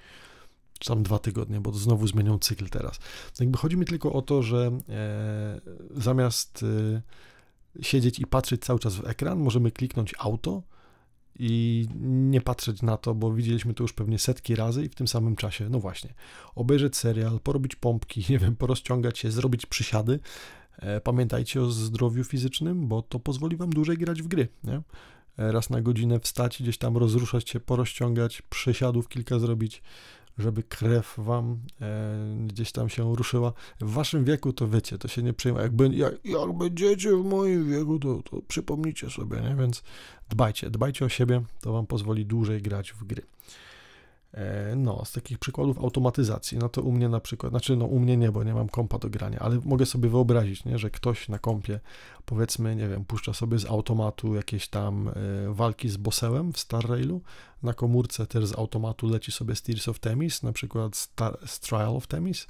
czy 0.79 0.89
tam 0.89 1.03
dwa 1.03 1.19
tygodnie, 1.19 1.61
bo 1.61 1.73
znowu 1.73 2.07
zmienią 2.07 2.39
cykl 2.39 2.69
teraz. 2.69 2.99
Jakby 3.41 3.59
chodzi 3.59 3.77
mi 3.77 3.87
tylko 3.87 4.13
o 4.13 4.23
to, 4.23 4.43
że 4.43 4.71
e, 4.89 5.61
zamiast 5.97 6.65
e, 7.77 7.83
siedzieć 7.83 8.19
i 8.19 8.27
patrzeć 8.27 8.65
cały 8.65 8.79
czas 8.79 8.95
w 8.95 9.07
ekran, 9.07 9.39
możemy 9.39 9.71
kliknąć 9.71 10.15
auto 10.19 10.63
i 11.39 11.87
nie 12.01 12.41
patrzeć 12.41 12.83
na 12.83 12.97
to, 12.97 13.15
bo 13.15 13.33
widzieliśmy 13.33 13.75
to 13.75 13.85
już 13.85 13.93
pewnie 13.93 14.19
setki 14.19 14.57
razy 14.57 14.85
i 14.85 14.89
w 14.89 14.95
tym 14.95 15.09
samym 15.09 15.37
czasie, 15.37 15.69
no 15.69 15.81
właśnie, 15.81 16.15
obejrzeć 16.55 16.97
serial, 16.97 17.41
porobić 17.41 17.77
pompki, 17.77 18.25
nie 18.33 18.39
wiem, 18.39 18.57
porozciągać 18.57 19.19
się, 19.19 19.31
zrobić 19.31 19.67
przysiady. 19.67 20.21
E, 20.79 21.01
pamiętajcie 21.01 21.63
o 21.63 21.71
zdrowiu 21.71 22.25
fizycznym, 22.25 22.89
bo 22.89 23.03
to 23.03 23.21
pozwoli 23.21 23.57
wam 23.57 23.71
dłużej 23.71 23.99
grać 23.99 24.23
w 24.23 24.29
gry, 24.29 24.49
nie? 24.65 24.83
E, 25.39 25.53
raz 25.53 25.71
na 25.71 25.81
godzinę 25.81 26.21
wstać, 26.21 26.63
gdzieś 26.63 26.79
tam 26.79 26.97
rozruszać 26.97 27.49
się, 27.51 27.61
porozciągać, 27.61 28.43
przysiadów 28.43 29.09
kilka 29.09 29.39
zrobić, 29.39 29.83
żeby 30.39 30.63
krew 30.63 31.15
wam 31.19 31.59
e, 31.81 32.47
gdzieś 32.47 32.73
tam 32.73 32.89
się 32.89 33.17
ruszyła. 33.17 33.53
W 33.81 33.91
waszym 33.91 34.25
wieku 34.25 34.53
to 34.53 34.69
wiecie, 34.69 34.99
to 34.99 35.09
się 35.09 35.23
nie 35.23 35.33
przyjma. 35.33 35.63
Jak, 35.63 35.73
jak, 35.93 36.25
jak 36.25 36.53
będziecie 36.53 37.17
w 37.17 37.25
moim 37.25 37.71
wieku, 37.71 37.99
to, 37.99 38.23
to 38.23 38.43
przypomnijcie 38.49 39.11
sobie, 39.11 39.41
nie? 39.41 39.57
Więc 39.57 39.83
dbajcie, 40.29 40.71
dbajcie 40.71 41.05
o 41.05 41.09
siebie, 41.09 41.43
to 41.61 41.73
wam 41.73 41.87
pozwoli 41.87 42.27
dłużej 42.27 42.63
grać 42.63 42.93
w 42.93 43.05
gry. 43.05 43.23
E, 44.35 44.77
no, 44.77 45.05
z 45.05 45.13
takich 45.13 45.39
przykładów 45.39 45.79
automatyzacji, 45.79 46.59
no 46.59 46.69
to 46.69 46.83
u 46.83 46.93
mnie 46.93 47.09
na 47.09 47.21
przykład, 47.21 47.53
znaczy 47.53 47.77
no 47.77 47.85
u 47.85 47.99
mnie 47.99 48.17
nie, 48.17 48.33
bo 48.33 48.45
nie 48.45 48.55
mam 48.55 48.69
kompa 48.69 48.99
do 48.99 49.11
grania, 49.11 49.39
ale 49.39 49.61
mogę 49.65 49.87
sobie 49.87 50.09
wyobrazić, 50.09 50.65
nie, 50.65 50.79
że 50.79 50.91
ktoś 50.91 51.29
na 51.29 51.39
kompie, 51.39 51.81
powiedzmy, 52.25 52.77
nie 52.77 52.89
wiem, 52.89 53.05
puszcza 53.05 53.33
sobie 53.33 53.59
z 53.59 53.67
automatu 53.67 54.35
jakieś 54.35 54.69
tam 54.69 55.09
y, 55.09 55.13
walki 55.55 55.89
z 55.89 55.97
bossełem 55.97 56.53
w 56.53 56.59
Star 56.59 56.89
Railu, 56.89 57.21
na 57.63 57.75
komórce 57.75 58.27
też 58.27 58.47
z 58.47 58.59
automatu 58.59 59.09
leci 59.09 59.33
sobie 59.33 59.57
Steers 59.57 59.89
of 59.89 59.99
Temis, 59.99 60.43
na 60.43 60.53
przykład 60.53 60.97
Star, 60.97 61.39
Trial 61.61 61.97
of 61.97 62.07
Temis, 62.07 62.47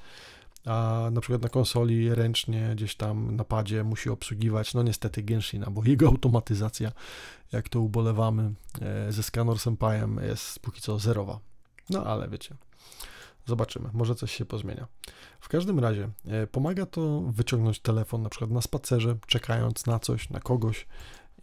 a 0.64 1.08
na 1.12 1.20
przykład 1.20 1.42
na 1.42 1.48
konsoli 1.48 2.14
ręcznie 2.14 2.70
gdzieś 2.74 2.94
tam 2.96 3.36
na 3.36 3.44
padzie 3.44 3.84
musi 3.84 4.10
obsługiwać, 4.10 4.74
no 4.74 4.82
niestety 4.82 5.22
Genshina, 5.22 5.70
bo 5.70 5.84
jego 5.84 6.06
automatyzacja, 6.06 6.92
jak 7.52 7.68
to 7.68 7.80
ubolewamy 7.80 8.54
e, 8.80 9.12
ze 9.12 9.22
Scanor 9.22 9.56
Senpai'em 9.56 10.22
jest 10.22 10.60
póki 10.60 10.80
co 10.80 10.98
zerowa. 10.98 11.47
No 11.90 12.04
ale 12.04 12.28
wiecie, 12.28 12.54
zobaczymy, 13.46 13.90
może 13.92 14.14
coś 14.14 14.32
się 14.32 14.44
pozmienia. 14.44 14.86
W 15.40 15.48
każdym 15.48 15.78
razie 15.78 16.08
e, 16.26 16.46
pomaga 16.46 16.86
to 16.86 17.20
wyciągnąć 17.20 17.80
telefon 17.80 18.22
na 18.22 18.28
przykład 18.28 18.50
na 18.50 18.60
spacerze, 18.60 19.16
czekając 19.26 19.86
na 19.86 19.98
coś, 19.98 20.30
na 20.30 20.40
kogoś 20.40 20.86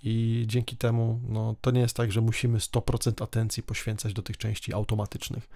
i 0.03 0.43
dzięki 0.47 0.77
temu 0.77 1.21
no, 1.29 1.55
to 1.61 1.71
nie 1.71 1.81
jest 1.81 1.95
tak, 1.95 2.11
że 2.11 2.21
musimy 2.21 2.57
100% 2.57 3.23
atencji 3.23 3.63
poświęcać 3.63 4.13
do 4.13 4.21
tych 4.21 4.37
części 4.37 4.73
automatycznych. 4.73 5.49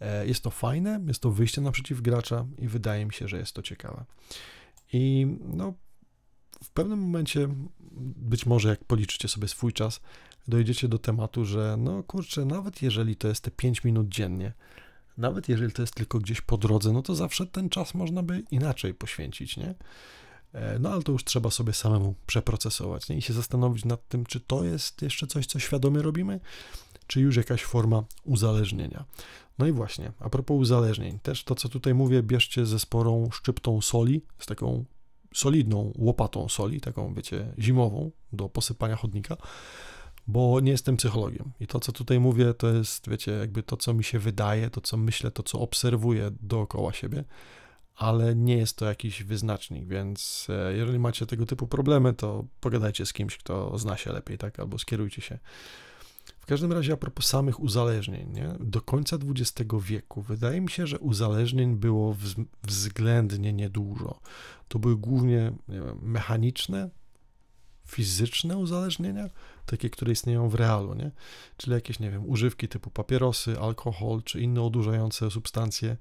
E, 0.00 0.26
jest 0.26 0.42
to 0.42 0.50
fajne, 0.50 1.00
jest 1.06 1.22
to 1.22 1.30
wyjście 1.30 1.60
naprzeciw 1.60 2.00
gracza 2.00 2.46
i 2.58 2.68
wydaje 2.68 3.06
mi 3.06 3.12
się, 3.12 3.28
że 3.28 3.38
jest 3.38 3.52
to 3.52 3.62
ciekawe. 3.62 4.04
I 4.92 5.26
no, 5.40 5.74
w 6.64 6.70
pewnym 6.70 6.98
momencie, 6.98 7.48
być 8.16 8.46
może 8.46 8.68
jak 8.68 8.84
policzycie 8.84 9.28
sobie 9.28 9.48
swój 9.48 9.72
czas, 9.72 10.00
dojdziecie 10.48 10.88
do 10.88 10.98
tematu, 10.98 11.44
że 11.44 11.76
no 11.78 12.02
kurczę, 12.02 12.44
nawet 12.44 12.82
jeżeli 12.82 13.16
to 13.16 13.28
jest 13.28 13.44
te 13.44 13.50
5 13.50 13.84
minut 13.84 14.08
dziennie, 14.08 14.52
nawet 15.18 15.48
jeżeli 15.48 15.72
to 15.72 15.82
jest 15.82 15.94
tylko 15.94 16.18
gdzieś 16.18 16.40
po 16.40 16.56
drodze, 16.56 16.92
no 16.92 17.02
to 17.02 17.14
zawsze 17.14 17.46
ten 17.46 17.68
czas 17.68 17.94
można 17.94 18.22
by 18.22 18.42
inaczej 18.50 18.94
poświęcić, 18.94 19.56
nie? 19.56 19.74
E, 20.52 20.78
no 20.78 20.90
ale 20.90 21.02
to 21.02 21.12
już 21.12 21.24
trzeba 21.24 21.50
sobie 21.50 21.72
samemu 21.72 22.14
przeprocesować 22.26 23.08
nie? 23.08 23.16
i 23.16 23.22
się 23.22 23.32
zastanowić 23.32 23.84
nad 23.84 24.08
tym, 24.08 24.26
czy 24.26 24.40
to 24.40 24.64
jest 24.64 25.02
jeszcze 25.02 25.26
coś, 25.26 25.46
co 25.46 25.58
świadomie 25.58 26.02
robimy, 26.02 26.40
czy 27.06 27.20
już 27.20 27.36
jakaś 27.36 27.62
forma 27.62 28.04
uzależnienia. 28.24 29.04
No 29.58 29.66
i 29.66 29.72
właśnie, 29.72 30.12
a 30.18 30.30
propos 30.30 30.60
uzależnień, 30.60 31.18
też 31.18 31.44
to, 31.44 31.54
co 31.54 31.68
tutaj 31.68 31.94
mówię, 31.94 32.22
bierzcie 32.22 32.66
ze 32.66 32.78
sporą 32.78 33.28
szczyptą 33.32 33.80
soli, 33.80 34.22
z 34.38 34.46
taką 34.46 34.84
solidną 35.34 35.92
łopatą 35.96 36.48
soli, 36.48 36.80
taką, 36.80 37.14
wiecie, 37.14 37.54
zimową, 37.58 38.10
do 38.32 38.48
posypania 38.48 38.96
chodnika, 38.96 39.36
bo 40.26 40.60
nie 40.60 40.72
jestem 40.72 40.96
psychologiem. 40.96 41.52
I 41.60 41.66
to, 41.66 41.80
co 41.80 41.92
tutaj 41.92 42.20
mówię, 42.20 42.54
to 42.54 42.68
jest, 42.68 43.08
wiecie, 43.08 43.32
jakby 43.32 43.62
to, 43.62 43.76
co 43.76 43.94
mi 43.94 44.04
się 44.04 44.18
wydaje, 44.18 44.70
to, 44.70 44.80
co 44.80 44.96
myślę, 44.96 45.30
to, 45.30 45.42
co 45.42 45.60
obserwuję 45.60 46.30
dookoła 46.40 46.92
siebie, 46.92 47.24
ale 47.96 48.34
nie 48.34 48.56
jest 48.56 48.76
to 48.76 48.84
jakiś 48.84 49.22
wyznacznik, 49.22 49.86
więc 49.86 50.46
e, 50.50 50.76
jeżeli 50.76 50.98
macie 50.98 51.26
tego 51.26 51.46
typu 51.46 51.66
problemy, 51.66 52.12
to 52.14 52.44
pogadajcie 52.60 53.06
z 53.06 53.12
kimś, 53.12 53.36
kto 53.36 53.78
zna 53.78 53.96
się 53.96 54.12
lepiej, 54.12 54.38
tak, 54.38 54.60
albo 54.60 54.78
skierujcie 54.78 55.22
się. 55.22 55.38
W 56.40 56.46
każdym 56.46 56.72
razie, 56.72 56.92
a 56.92 56.96
propos 56.96 57.26
samych 57.26 57.60
uzależnień, 57.60 58.32
nie? 58.32 58.54
do 58.60 58.80
końca 58.80 59.16
XX 59.16 59.70
wieku 59.82 60.22
wydaje 60.22 60.60
mi 60.60 60.70
się, 60.70 60.86
że 60.86 60.98
uzależnień 60.98 61.76
było 61.76 62.16
względnie 62.62 63.52
niedużo. 63.52 64.20
To 64.68 64.78
były 64.78 64.96
głównie 64.96 65.52
wiem, 65.68 65.98
mechaniczne, 66.02 66.90
fizyczne 67.86 68.56
uzależnienia, 68.58 69.30
takie, 69.66 69.90
które 69.90 70.12
istnieją 70.12 70.48
w 70.48 70.54
realu, 70.54 70.94
nie? 70.94 71.10
Czyli 71.56 71.74
jakieś, 71.74 71.98
nie 71.98 72.10
wiem, 72.10 72.26
używki 72.26 72.68
typu 72.68 72.90
papierosy, 72.90 73.60
alkohol 73.60 74.22
czy 74.22 74.40
inne 74.40 74.62
odurzające 74.62 75.30
substancje, 75.30 75.96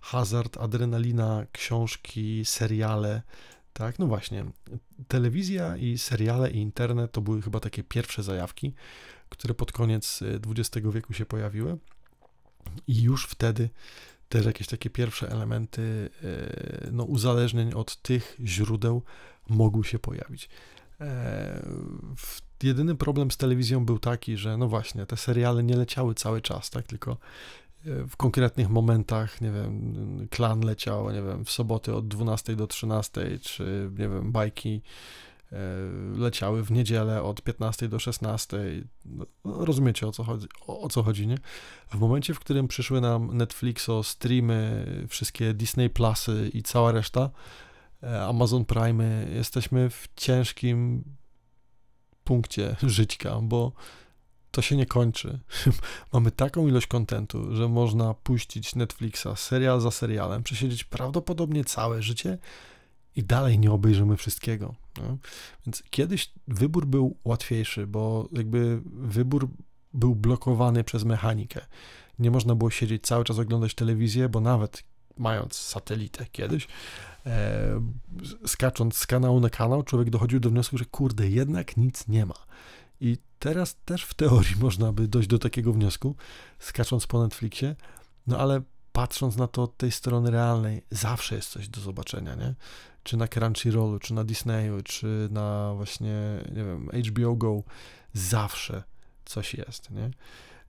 hazard, 0.00 0.56
adrenalina, 0.56 1.46
książki, 1.52 2.44
seriale, 2.44 3.22
tak? 3.72 3.98
No 3.98 4.06
właśnie, 4.06 4.44
telewizja 5.08 5.76
i 5.76 5.98
seriale 5.98 6.50
i 6.50 6.56
internet 6.56 7.12
to 7.12 7.20
były 7.20 7.42
chyba 7.42 7.60
takie 7.60 7.84
pierwsze 7.84 8.22
zajawki, 8.22 8.74
które 9.28 9.54
pod 9.54 9.72
koniec 9.72 10.20
XX 10.46 10.86
wieku 10.92 11.12
się 11.12 11.26
pojawiły 11.26 11.78
i 12.86 13.02
już 13.02 13.26
wtedy 13.26 13.70
też 14.28 14.46
jakieś 14.46 14.66
takie 14.66 14.90
pierwsze 14.90 15.30
elementy 15.30 16.10
e, 16.22 16.90
no, 16.92 17.04
uzależnień 17.04 17.72
od 17.72 18.02
tych 18.02 18.36
źródeł 18.44 19.02
mogły 19.48 19.84
się 19.84 19.98
pojawić. 19.98 20.48
E, 21.00 21.62
jedyny 22.62 22.94
problem 22.94 23.30
z 23.30 23.36
telewizją 23.36 23.84
był 23.84 23.98
taki, 23.98 24.36
że 24.36 24.56
no 24.56 24.68
właśnie, 24.68 25.06
te 25.06 25.16
seriale 25.16 25.62
nie 25.62 25.76
leciały 25.76 26.14
cały 26.14 26.40
czas, 26.40 26.70
tak, 26.70 26.86
tylko 26.86 27.12
e, 27.12 27.16
w 28.08 28.16
konkretnych 28.16 28.70
momentach, 28.70 29.40
nie 29.40 29.50
wiem, 29.50 30.28
klan 30.30 30.60
leciał, 30.60 31.10
nie 31.10 31.22
wiem, 31.22 31.44
w 31.44 31.50
soboty 31.50 31.94
od 31.94 32.08
12 32.08 32.56
do 32.56 32.66
13, 32.66 33.38
czy 33.42 33.90
nie 33.98 34.08
wiem, 34.08 34.32
bajki 34.32 34.82
e, 35.52 35.56
leciały 36.16 36.64
w 36.64 36.70
niedzielę 36.70 37.22
od 37.22 37.42
15 37.42 37.88
do 37.88 37.98
16. 37.98 38.58
No, 39.04 39.26
rozumiecie 39.44 40.06
o 40.06 40.12
co 40.12 40.24
chodzi, 40.24 40.46
o, 40.66 40.80
o, 40.80 40.88
co 40.88 41.02
chodzi, 41.02 41.26
nie? 41.26 41.38
W 41.90 41.98
momencie, 41.98 42.34
w 42.34 42.40
którym 42.40 42.68
przyszły 42.68 43.00
nam 43.00 43.36
Netflixo, 43.36 44.02
streamy, 44.02 44.86
wszystkie 45.08 45.54
Disney 45.54 45.90
Plusy 45.90 46.50
i 46.54 46.62
cała 46.62 46.92
reszta, 46.92 47.30
Amazon 48.28 48.64
Prime, 48.64 49.26
jesteśmy 49.34 49.90
w 49.90 50.08
ciężkim 50.16 51.04
punkcie 52.24 52.76
żyćka, 52.82 53.40
bo 53.42 53.72
to 54.50 54.62
się 54.62 54.76
nie 54.76 54.86
kończy. 54.86 55.38
Mamy 56.12 56.30
taką 56.30 56.68
ilość 56.68 56.86
kontentu, 56.86 57.56
że 57.56 57.68
można 57.68 58.14
puścić 58.14 58.74
Netflixa 58.74 59.26
serial 59.36 59.80
za 59.80 59.90
serialem, 59.90 60.42
przesiedzieć 60.42 60.84
prawdopodobnie 60.84 61.64
całe 61.64 62.02
życie 62.02 62.38
i 63.16 63.24
dalej 63.24 63.58
nie 63.58 63.72
obejrzymy 63.72 64.16
wszystkiego. 64.16 64.74
No? 64.98 65.18
Więc 65.66 65.82
kiedyś 65.90 66.32
wybór 66.48 66.86
był 66.86 67.16
łatwiejszy, 67.24 67.86
bo 67.86 68.28
jakby 68.32 68.80
wybór 68.84 69.48
był 69.94 70.14
blokowany 70.14 70.84
przez 70.84 71.04
mechanikę. 71.04 71.66
Nie 72.18 72.30
można 72.30 72.54
było 72.54 72.70
siedzieć 72.70 73.02
cały 73.02 73.24
czas 73.24 73.38
oglądać 73.38 73.74
telewizję, 73.74 74.28
bo 74.28 74.40
nawet 74.40 74.82
mając 75.16 75.54
satelitę 75.54 76.26
kiedyś, 76.32 76.68
e, 77.26 77.80
skacząc 78.46 78.96
z 78.96 79.06
kanału 79.06 79.40
na 79.40 79.50
kanał, 79.50 79.82
człowiek 79.82 80.10
dochodził 80.10 80.40
do 80.40 80.50
wniosku, 80.50 80.78
że 80.78 80.84
kurde, 80.84 81.28
jednak 81.28 81.76
nic 81.76 82.08
nie 82.08 82.26
ma. 82.26 82.34
I 83.00 83.18
teraz 83.38 83.76
też 83.84 84.04
w 84.04 84.14
teorii 84.14 84.56
można 84.66 84.92
by 84.92 85.08
dojść 85.08 85.28
do 85.28 85.38
takiego 85.38 85.72
wniosku, 85.72 86.16
skacząc 86.58 87.06
po 87.06 87.22
Netflixie, 87.22 87.76
no 88.26 88.38
ale 88.38 88.62
patrząc 88.92 89.36
na 89.36 89.46
to 89.46 89.62
od 89.62 89.76
tej 89.76 89.92
strony 89.92 90.30
realnej, 90.30 90.82
zawsze 90.90 91.34
jest 91.34 91.50
coś 91.50 91.68
do 91.68 91.80
zobaczenia, 91.80 92.34
nie? 92.34 92.54
Czy 93.02 93.16
na 93.16 93.28
Crunchyrollu, 93.28 93.98
czy 93.98 94.14
na 94.14 94.24
Disneyu, 94.24 94.82
czy 94.82 95.28
na 95.30 95.74
właśnie, 95.76 96.44
nie 96.48 96.64
wiem, 96.64 96.90
HBO 97.08 97.36
Go, 97.36 97.62
zawsze 98.12 98.82
coś 99.24 99.54
jest, 99.54 99.90
nie? 99.90 100.10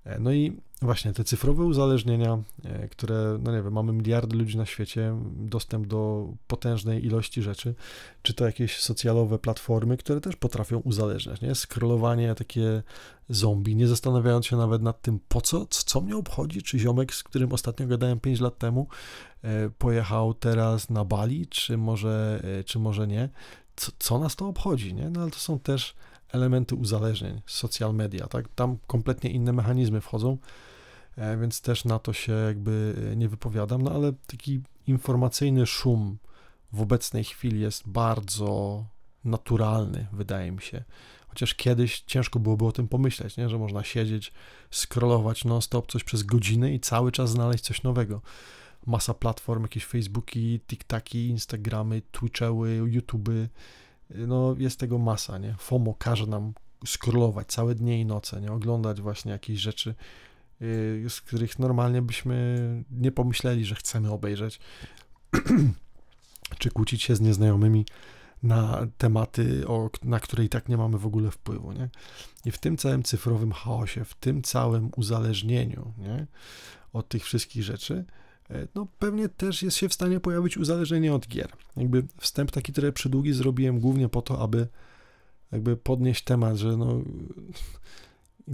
E, 0.06 0.20
no 0.20 0.32
i 0.32 0.62
właśnie 0.86 1.14
te 1.14 1.24
cyfrowe 1.24 1.64
uzależnienia, 1.64 2.44
e, 2.64 2.88
które, 2.88 3.40
no 3.44 3.52
nie 3.52 3.64
wiem, 3.64 3.74
mamy 3.74 3.94
miliardy 3.94 4.38
ludzi 4.38 4.58
na 4.58 4.66
świecie, 4.66 5.16
dostęp 5.36 5.88
do 5.88 6.30
potężnej 6.48 7.06
ilości 7.06 7.42
rzeczy, 7.42 7.76
czy 8.22 8.34
to 8.34 8.46
jakieś 8.46 8.80
socjalowe 8.80 9.40
platformy, 9.40 9.98
które 9.98 10.22
też 10.22 10.36
potrafią 10.36 10.80
uzależniać, 10.80 11.42
nie? 11.42 11.56
Scrollowanie 11.56 12.36
takie 12.36 12.84
zombie, 13.30 13.76
nie 13.76 13.88
zastanawiając 13.88 14.46
się 14.46 14.58
nawet 14.58 14.82
nad 14.82 15.02
tym, 15.02 15.20
po 15.28 15.42
co, 15.42 15.66
co 15.66 16.02
mnie 16.02 16.18
obchodzi, 16.18 16.62
czy 16.62 16.80
ziomek, 16.80 17.14
z 17.14 17.24
którym 17.24 17.54
ostatnio 17.54 17.88
gadałem 17.88 18.20
5 18.20 18.40
lat 18.40 18.58
temu, 18.58 18.88
e, 19.44 19.70
pojechał 19.70 20.34
teraz 20.34 20.90
na 20.90 21.06
Bali, 21.06 21.48
czy 21.48 21.78
może, 21.78 22.44
czy 22.66 22.80
może 22.80 23.08
nie, 23.08 23.30
co, 23.76 23.92
co 24.00 24.20
nas 24.20 24.36
to 24.36 24.48
obchodzi, 24.48 24.94
nie? 24.94 25.10
No 25.10 25.22
ale 25.22 25.32
to 25.32 25.40
są 25.40 25.60
też 25.60 25.96
elementy 26.36 26.76
uzależnień, 26.76 27.42
social 27.46 27.94
media, 27.94 28.28
tak? 28.28 28.48
Tam 28.56 28.78
kompletnie 28.88 29.30
inne 29.30 29.54
mechanizmy 29.54 30.02
wchodzą, 30.02 30.32
e, 30.34 30.38
więc 31.18 31.62
też 31.62 31.86
na 31.86 32.00
to 32.00 32.14
się 32.14 32.32
jakby 32.32 32.96
e, 33.12 33.16
nie 33.16 33.30
wypowiadam, 33.30 33.82
no 33.82 33.92
ale 33.92 34.14
taki 34.28 34.62
informacyjny 34.88 35.66
szum 35.66 36.18
w 36.72 36.82
obecnej 36.82 37.24
chwili 37.24 37.60
jest 37.60 37.90
bardzo 37.90 38.86
naturalny, 39.26 40.08
wydaje 40.14 40.52
mi 40.52 40.62
się. 40.62 40.84
Chociaż 41.28 41.56
kiedyś 41.56 42.02
ciężko 42.02 42.40
byłoby 42.40 42.66
o 42.66 42.72
tym 42.72 42.88
pomyśleć, 42.88 43.38
nie? 43.38 43.50
że 43.50 43.58
można 43.58 43.84
siedzieć, 43.84 44.34
scrollować 44.72 45.46
non-stop 45.46 45.92
coś 45.92 46.04
przez 46.04 46.24
godziny 46.24 46.74
i 46.74 46.80
cały 46.80 47.12
czas 47.12 47.30
znaleźć 47.30 47.64
coś 47.64 47.84
nowego. 47.84 48.22
Masa 48.86 49.14
platform, 49.14 49.62
jakieś 49.62 49.86
Facebooki, 49.86 50.60
TikTaki, 50.68 51.28
Instagramy, 51.28 52.02
Twitchery, 52.12 52.76
YouTuby, 52.76 53.50
no 54.10 54.56
jest 54.58 54.80
tego 54.80 54.98
masa, 54.98 55.38
nie? 55.38 55.56
FOMO 55.60 55.94
każe 55.94 56.28
nam 56.28 56.54
scrollować 56.86 57.48
całe 57.48 57.76
dnie 57.76 58.02
i 58.02 58.06
noce, 58.06 58.42
nie? 58.42 58.52
Oglądać 58.52 59.02
właśnie 59.02 59.32
jakieś 59.32 59.60
rzeczy, 59.60 59.96
z 61.10 61.22
których 61.22 61.60
normalnie 61.60 62.02
byśmy 62.02 62.84
nie 62.92 63.12
pomyśleli, 63.12 63.66
że 63.66 63.76
chcemy 63.76 64.12
obejrzeć, 64.12 64.60
czy 66.60 66.72
kłócić 66.72 67.04
się 67.04 67.16
z 67.16 67.22
nieznajomymi 67.22 67.86
na 68.44 68.88
tematy, 68.98 69.68
o, 69.68 69.90
na 70.04 70.20
które 70.20 70.44
i 70.44 70.50
tak 70.50 70.70
nie 70.70 70.78
mamy 70.78 70.98
w 70.98 71.06
ogóle 71.06 71.32
wpływu, 71.32 71.72
nie? 71.72 71.90
I 72.46 72.52
w 72.52 72.58
tym 72.58 72.78
całym 72.78 73.04
cyfrowym 73.04 73.52
chaosie, 73.52 74.06
w 74.06 74.14
tym 74.14 74.42
całym 74.42 74.90
uzależnieniu, 74.96 75.94
nie? 75.98 76.28
Od 76.94 77.08
tych 77.08 77.24
wszystkich 77.24 77.64
rzeczy, 77.64 78.06
E, 78.50 78.68
no 78.76 78.88
pewnie 79.00 79.30
też 79.30 79.64
jest 79.64 79.78
się 79.78 79.90
w 79.90 79.94
stanie 79.94 80.20
pojawić 80.20 80.58
uzależnienie 80.58 81.14
od 81.14 81.28
gier. 81.28 81.52
Jakby 81.78 82.04
wstęp 82.18 82.52
taki 82.52 82.74
trochę 82.74 82.92
przydługi 82.92 83.34
zrobiłem 83.34 83.80
głównie 83.80 84.10
po 84.10 84.22
to, 84.22 84.42
aby 84.42 84.68
jakby 85.52 85.78
podnieść 85.78 86.24
temat, 86.24 86.58
że 86.58 86.78
no 86.78 87.02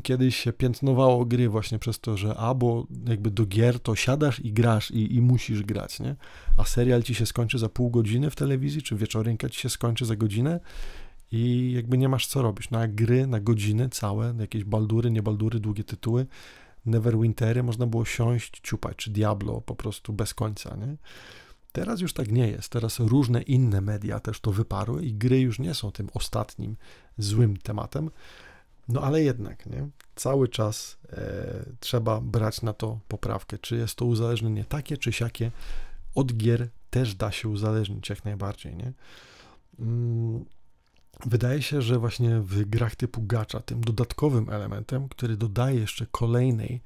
kiedyś 0.03 0.35
się 0.35 0.53
piętnowało 0.53 1.25
gry 1.25 1.49
właśnie 1.49 1.79
przez 1.79 1.99
to, 1.99 2.17
że 2.17 2.35
albo 2.35 2.87
jakby 3.07 3.31
do 3.31 3.45
gier 3.45 3.79
to 3.79 3.95
siadasz 3.95 4.39
i 4.39 4.53
grasz 4.53 4.91
i, 4.91 5.15
i 5.15 5.21
musisz 5.21 5.63
grać, 5.63 5.99
nie? 5.99 6.15
A 6.57 6.63
serial 6.63 7.03
ci 7.03 7.15
się 7.15 7.25
skończy 7.25 7.59
za 7.59 7.69
pół 7.69 7.89
godziny 7.89 8.29
w 8.29 8.35
telewizji, 8.35 8.81
czy 8.81 8.95
wieczorynka 8.95 9.49
ci 9.49 9.59
się 9.59 9.69
skończy 9.69 10.05
za 10.05 10.15
godzinę 10.15 10.59
i 11.31 11.71
jakby 11.75 11.97
nie 11.97 12.09
masz 12.09 12.27
co 12.27 12.41
robić. 12.41 12.69
No 12.69 12.79
a 12.79 12.87
gry 12.87 13.27
na 13.27 13.39
godziny 13.39 13.89
całe, 13.89 14.33
jakieś 14.39 14.63
baldury, 14.63 15.11
nie 15.11 15.23
baldury, 15.23 15.59
długie 15.59 15.83
tytuły, 15.83 16.25
Neverwintery 16.85 17.63
można 17.63 17.87
było 17.87 18.05
siąść, 18.05 18.61
ciupać, 18.63 18.97
czy 18.97 19.11
Diablo 19.11 19.61
po 19.61 19.75
prostu 19.75 20.13
bez 20.13 20.33
końca, 20.33 20.75
nie? 20.75 20.95
Teraz 21.71 22.01
już 22.01 22.13
tak 22.13 22.31
nie 22.31 22.47
jest. 22.47 22.69
Teraz 22.69 22.99
różne 22.99 23.41
inne 23.41 23.81
media 23.81 24.19
też 24.19 24.39
to 24.39 24.51
wyparły 24.51 25.05
i 25.05 25.13
gry 25.13 25.39
już 25.39 25.59
nie 25.59 25.73
są 25.73 25.91
tym 25.91 26.09
ostatnim 26.13 26.75
złym 27.17 27.57
tematem. 27.57 28.09
No 28.93 29.01
ale 29.01 29.21
jednak, 29.21 29.65
nie? 29.65 29.89
Cały 30.15 30.47
czas 30.47 30.97
e, 31.09 31.65
trzeba 31.79 32.21
brać 32.21 32.61
na 32.61 32.73
to 32.73 32.99
poprawkę, 33.07 33.57
czy 33.57 33.75
jest 33.75 33.95
to 33.95 34.05
uzależnienie 34.05 34.65
takie, 34.65 34.97
czy 34.97 35.11
siakie. 35.11 35.51
Od 36.15 36.33
gier 36.33 36.69
też 36.89 37.15
da 37.15 37.31
się 37.31 37.49
uzależnić 37.49 38.09
jak 38.09 38.25
najbardziej, 38.25 38.75
nie? 38.75 38.93
Mm 39.79 40.45
Wydaje 41.25 41.61
się, 41.61 41.81
że 41.81 41.99
właśnie 41.99 42.39
w 42.39 42.65
grach 42.65 42.95
typu 42.95 43.21
gacha 43.21 43.59
tym 43.59 43.81
dodatkowym 43.81 44.49
elementem, 44.49 45.09
który 45.09 45.37
dodaje 45.37 45.79
jeszcze 45.79 46.05
kolejnej 46.11 46.81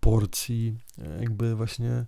porcji 0.00 0.78
e, 0.98 1.20
jakby 1.20 1.54
właśnie 1.54 2.04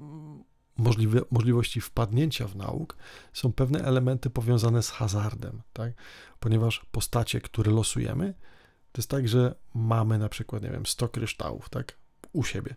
mm, 0.00 0.44
możliwe, 0.80 1.20
możliwości 1.30 1.80
wpadnięcia 1.80 2.48
w 2.48 2.56
nauk, 2.56 2.96
są 3.32 3.52
pewne 3.52 3.84
elementy 3.84 4.30
powiązane 4.30 4.82
z 4.82 4.90
hazardem, 4.90 5.62
tak? 5.72 5.92
Ponieważ 6.40 6.86
postacie, 6.92 7.40
które 7.40 7.72
losujemy, 7.72 8.34
to 8.92 9.00
jest 9.00 9.10
tak, 9.10 9.28
że 9.28 9.54
mamy 9.74 10.18
na 10.18 10.28
przykład, 10.28 10.62
nie 10.62 10.70
wiem, 10.70 10.86
100 10.86 11.08
kryształów, 11.08 11.68
tak? 11.68 11.96
U 12.32 12.44
siebie. 12.44 12.74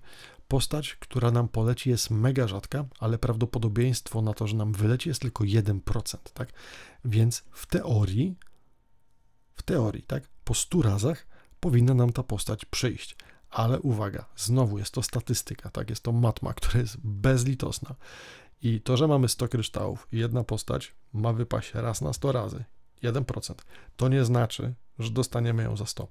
Postać, 0.47 0.95
która 0.95 1.31
nam 1.31 1.47
poleci 1.47 1.89
jest 1.89 2.09
mega 2.09 2.47
rzadka, 2.47 2.85
ale 2.99 3.17
prawdopodobieństwo 3.17 4.21
na 4.21 4.33
to, 4.33 4.47
że 4.47 4.55
nam 4.55 4.73
wyleci 4.73 5.09
jest 5.09 5.21
tylko 5.21 5.43
1%, 5.43 6.17
tak? 6.33 6.49
Więc 7.05 7.43
w 7.51 7.65
teorii, 7.65 8.35
w 9.55 9.63
teorii, 9.63 10.03
tak, 10.03 10.23
po 10.43 10.53
100 10.53 10.81
razach 10.81 11.27
powinna 11.59 11.93
nam 11.93 12.11
ta 12.11 12.23
postać 12.23 12.65
przyjść. 12.65 13.15
Ale 13.53 13.79
uwaga, 13.79 14.25
znowu 14.35 14.77
jest 14.77 14.93
to 14.93 15.03
statystyka, 15.03 15.69
tak, 15.69 15.89
jest 15.89 16.03
to 16.03 16.11
matma, 16.11 16.53
która 16.53 16.79
jest 16.79 16.97
bezlitosna. 17.03 17.95
I 18.61 18.81
to, 18.81 18.97
że 18.97 19.07
mamy 19.07 19.29
100 19.29 19.47
kryształów 19.47 20.07
i 20.11 20.17
jedna 20.17 20.43
postać 20.43 20.95
ma 21.13 21.33
wypaść 21.33 21.73
raz 21.73 22.01
na 22.01 22.13
100 22.13 22.31
razy, 22.31 22.63
1%, 23.03 23.53
to 23.97 24.09
nie 24.09 24.25
znaczy, 24.25 24.73
że 24.99 25.11
dostaniemy 25.11 25.63
ją 25.63 25.77
za 25.77 25.85
100. 25.85 26.07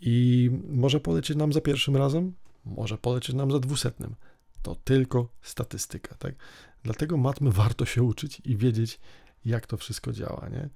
I 0.00 0.50
może 0.68 1.00
polecieć 1.00 1.36
nam 1.36 1.52
za 1.52 1.60
pierwszym 1.60 1.96
razem, 1.96 2.34
może 2.64 2.98
polecieć 2.98 3.36
nam 3.36 3.50
za 3.50 3.58
dwusetnym. 3.58 4.14
To 4.62 4.74
tylko 4.74 5.28
statystyka, 5.42 6.14
tak? 6.14 6.34
Dlatego 6.82 7.16
matmy 7.16 7.50
warto 7.50 7.84
się 7.84 8.02
uczyć 8.02 8.42
i 8.44 8.56
wiedzieć, 8.56 9.00
jak 9.44 9.66
to 9.66 9.76
wszystko 9.76 10.12
działa, 10.12 10.48
nie? 10.48 10.68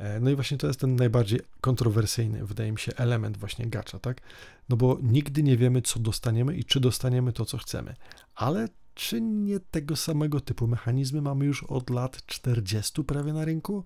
E, 0.00 0.20
no 0.20 0.30
i 0.30 0.34
właśnie 0.34 0.58
to 0.58 0.66
jest 0.66 0.80
ten 0.80 0.96
najbardziej 0.96 1.40
kontrowersyjny, 1.60 2.46
wydaje 2.46 2.72
mi 2.72 2.78
się, 2.78 2.92
element 2.96 3.36
właśnie 3.36 3.66
gacza, 3.66 3.98
tak? 3.98 4.20
No 4.68 4.76
bo 4.76 4.98
nigdy 5.02 5.42
nie 5.42 5.56
wiemy, 5.56 5.82
co 5.82 6.00
dostaniemy 6.00 6.56
i 6.56 6.64
czy 6.64 6.80
dostaniemy 6.80 7.32
to, 7.32 7.44
co 7.44 7.58
chcemy. 7.58 7.94
Ale 8.34 8.68
czy 8.94 9.20
nie 9.20 9.60
tego 9.60 9.96
samego 9.96 10.40
typu 10.40 10.66
mechanizmy 10.66 11.22
mamy 11.22 11.44
już 11.44 11.62
od 11.62 11.90
lat 11.90 12.26
40 12.26 13.04
prawie 13.04 13.32
na 13.32 13.44
rynku? 13.44 13.84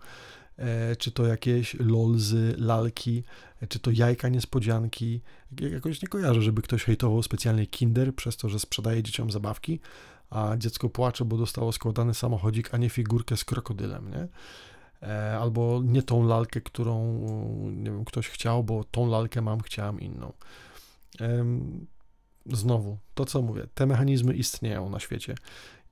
E, 0.57 0.97
czy 0.97 1.12
to 1.12 1.27
jakieś 1.27 1.75
lolzy, 1.75 2.55
lalki, 2.59 3.23
e, 3.62 3.67
czy 3.67 3.79
to 3.79 3.91
jajka 3.91 4.29
niespodzianki. 4.29 5.21
Jakoś 5.61 6.03
nie 6.03 6.09
kojarzę, 6.09 6.43
żeby 6.43 6.62
ktoś 6.62 6.85
hejtował 6.85 7.23
specjalnie 7.23 7.67
Kinder 7.67 8.15
przez 8.15 8.37
to, 8.37 8.49
że 8.49 8.59
sprzedaje 8.59 9.03
dzieciom 9.03 9.31
zabawki, 9.31 9.81
a 10.31 10.57
dziecko 10.57 10.89
płacze, 10.89 11.25
bo 11.25 11.37
dostało 11.37 11.73
składany 11.73 12.15
samochodzik, 12.15 12.75
a 12.75 12.77
nie 12.77 12.91
figurkę 12.91 13.37
z 13.37 13.45
krokodylem, 13.45 14.11
nie? 14.11 14.29
E, 15.05 15.39
albo 15.39 15.81
nie 15.85 16.03
tą 16.03 16.27
lalkę, 16.27 16.61
którą 16.61 17.19
nie 17.71 17.91
wiem, 17.91 18.05
ktoś 18.05 18.29
chciał, 18.29 18.65
bo 18.65 18.85
tą 18.85 19.07
lalkę 19.07 19.43
mam, 19.43 19.61
chciałem 19.61 20.01
inną. 20.01 20.33
Znowu, 22.47 22.99
to 23.15 23.25
co 23.25 23.43
mówię, 23.43 23.67
te 23.75 23.87
mechanizmy 23.87 24.35
istnieją 24.35 24.91
na 24.91 25.01
świecie 25.01 25.35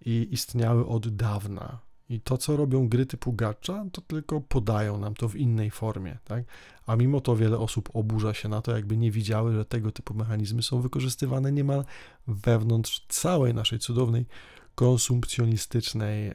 i 0.05 0.29
istniały 0.31 0.87
od 0.87 1.17
dawna. 1.17 1.79
I 2.09 2.21
to, 2.21 2.39
co 2.39 2.57
robią 2.57 2.89
gry 2.89 3.07
typu 3.07 3.33
gacha, 3.33 3.85
to 3.93 4.01
tylko 4.01 4.41
podają 4.41 4.99
nam 4.99 5.15
to 5.15 5.29
w 5.29 5.37
innej 5.37 5.71
formie, 5.71 6.19
tak? 6.25 6.45
A 6.87 6.97
mimo 6.97 7.21
to 7.21 7.37
wiele 7.37 7.59
osób 7.59 7.89
oburza 7.93 8.35
się 8.35 8.49
na 8.49 8.63
to, 8.63 8.77
jakby 8.77 8.97
nie 8.97 9.11
widziały, 9.11 9.53
że 9.53 9.65
tego 9.65 9.93
typu 9.93 10.15
mechanizmy 10.15 10.63
są 10.63 10.81
wykorzystywane 10.81 11.53
niemal 11.53 11.85
wewnątrz 12.27 13.07
całej 13.09 13.55
naszej 13.55 13.79
cudownej, 13.79 14.27
konsumpcjonistycznej 14.75 16.29
e, 16.29 16.35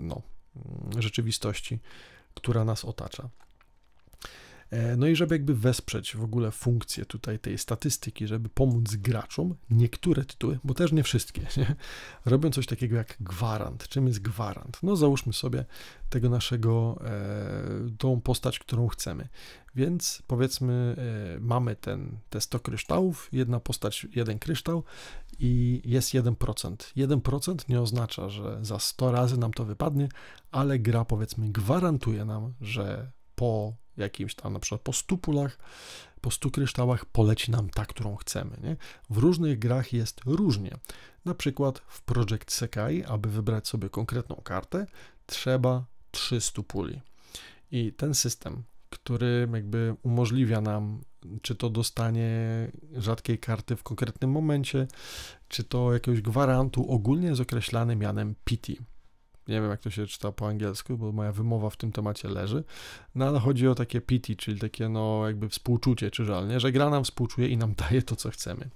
no, 0.00 0.22
rzeczywistości, 0.98 1.78
która 2.34 2.64
nas 2.64 2.84
otacza. 2.84 3.28
E, 4.70 4.96
no 4.96 5.06
i 5.06 5.16
żeby 5.16 5.34
jakby 5.34 5.54
wesprzeć 5.54 6.16
w 6.16 6.22
ogóle 6.22 6.50
funkcję 6.50 7.04
tutaj 7.04 7.38
tej 7.38 7.58
statystyki, 7.58 8.26
żeby 8.26 8.48
pomóc 8.48 8.96
graczom, 8.96 9.54
niektóre 9.70 10.24
tytuły, 10.24 10.58
bo 10.64 10.74
też 10.74 10.92
nie 10.92 11.02
wszystkie, 11.02 11.40
nie? 11.56 11.74
robią 12.24 12.50
coś 12.50 12.66
takiego 12.66 12.96
jak 12.96 13.16
gwarant. 13.20 13.88
Czym 13.88 14.06
jest 14.06 14.22
gwarant? 14.22 14.78
No 14.82 14.96
załóżmy 14.96 15.32
sobie 15.32 15.64
tego 16.10 16.28
naszego, 16.28 16.98
e, 17.04 17.96
tą 17.98 18.20
postać, 18.20 18.58
którą 18.58 18.88
chcemy. 18.88 19.28
Więc 19.74 20.22
powiedzmy, 20.26 20.96
e, 21.36 21.40
mamy 21.40 21.76
ten, 21.76 22.18
te 22.30 22.40
100 22.40 22.60
kryształów, 22.60 23.28
jedna 23.32 23.60
postać, 23.60 24.06
jeden 24.14 24.38
kryształ 24.38 24.84
i 25.38 25.82
jest 25.84 26.14
1%. 26.14 26.92
1% 26.96 27.68
nie 27.68 27.80
oznacza, 27.80 28.28
że 28.28 28.58
za 28.62 28.78
100 28.78 29.12
razy 29.12 29.38
nam 29.38 29.52
to 29.52 29.64
wypadnie, 29.64 30.08
ale 30.50 30.78
gra 30.78 31.04
powiedzmy 31.04 31.48
gwarantuje 31.48 32.24
nam, 32.24 32.54
że 32.60 33.10
po 33.34 33.74
jakimś 33.96 34.34
tam, 34.34 34.52
na 34.52 34.60
przykład 34.60 34.80
po 34.80 34.92
100 34.92 35.16
pulach, 35.16 35.58
po 36.20 36.30
100 36.30 36.50
kryształach 36.50 37.04
poleci 37.04 37.50
nam 37.50 37.70
ta, 37.70 37.86
którą 37.86 38.16
chcemy. 38.16 38.56
Nie? 38.62 38.76
W 39.10 39.16
różnych 39.16 39.58
grach 39.58 39.92
jest 39.92 40.20
różnie. 40.26 40.70
Na 41.24 41.34
przykład 41.34 41.78
w 41.78 42.02
Project 42.02 42.52
Sekai, 42.52 43.04
aby 43.04 43.30
wybrać 43.30 43.68
sobie 43.68 43.90
konkretną 43.90 44.36
kartę, 44.36 44.86
trzeba 45.26 45.84
300 46.10 46.62
puli. 46.62 47.00
I 47.70 47.92
ten 47.92 48.14
system, 48.14 48.62
który 48.90 49.48
jakby 49.52 49.96
umożliwia 50.02 50.60
nam 50.60 51.00
czy 51.42 51.54
to 51.54 51.70
dostanie 51.70 52.30
rzadkiej 52.96 53.38
karty 53.38 53.76
w 53.76 53.82
konkretnym 53.82 54.30
momencie, 54.30 54.86
czy 55.48 55.64
to 55.64 55.92
jakiegoś 55.92 56.20
gwarantu, 56.20 56.90
ogólnie 56.90 57.28
jest 57.28 57.40
określany 57.40 57.96
mianem 57.96 58.34
PT. 58.44 58.72
Nie 59.48 59.60
wiem, 59.60 59.70
jak 59.70 59.80
to 59.80 59.90
się 59.90 60.06
czyta 60.06 60.32
po 60.32 60.48
angielsku, 60.48 60.98
bo 60.98 61.12
moja 61.12 61.32
wymowa 61.32 61.70
w 61.70 61.76
tym 61.76 61.92
temacie 61.92 62.28
leży. 62.28 62.64
No 63.14 63.26
ale 63.26 63.40
chodzi 63.40 63.68
o 63.68 63.74
takie 63.74 64.00
pity, 64.00 64.36
czyli 64.36 64.60
takie 64.60 64.88
no 64.88 65.22
jakby 65.26 65.48
współczucie 65.48 66.10
czy 66.10 66.24
żal, 66.24 66.48
nie? 66.48 66.60
że 66.60 66.72
gra 66.72 66.90
nam 66.90 67.04
współczuje 67.04 67.48
i 67.48 67.56
nam 67.56 67.74
daje 67.88 68.02
to, 68.02 68.16
co 68.16 68.30
chcemy. 68.30 68.70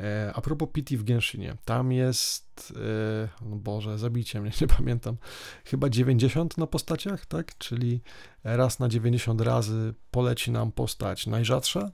E, 0.00 0.32
a 0.34 0.40
propos 0.40 0.68
pity 0.72 0.98
w 0.98 1.04
Genshinie, 1.04 1.56
tam 1.64 1.92
jest, 1.92 2.72
e, 2.76 3.28
no 3.42 3.56
Boże, 3.56 3.98
zabicie 3.98 4.40
mnie, 4.40 4.50
nie 4.60 4.66
pamiętam, 4.66 5.16
chyba 5.64 5.88
90 5.88 6.58
na 6.58 6.66
postaciach, 6.66 7.26
tak? 7.26 7.58
Czyli 7.58 8.00
raz 8.44 8.78
na 8.78 8.88
90 8.88 9.40
razy 9.40 9.94
poleci 10.10 10.50
nam 10.50 10.72
postać 10.72 11.26
najrzadsza, 11.26 11.90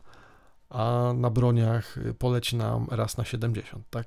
a 0.71 1.13
na 1.17 1.31
broniach 1.31 1.99
poleci 2.19 2.57
nam 2.57 2.87
raz 2.91 3.17
na 3.17 3.25
70, 3.25 3.91
tak? 3.91 4.07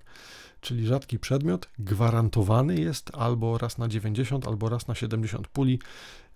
Czyli 0.62 0.88
rzadki 0.88 1.20
przedmiot, 1.20 1.70
gwarantowany 1.80 2.76
jest 2.80 3.12
albo 3.14 3.58
raz 3.58 3.78
na 3.78 3.88
90, 3.88 4.48
albo 4.48 4.70
raz 4.70 4.88
na 4.88 4.96
70 4.96 5.48
puli, 5.48 5.80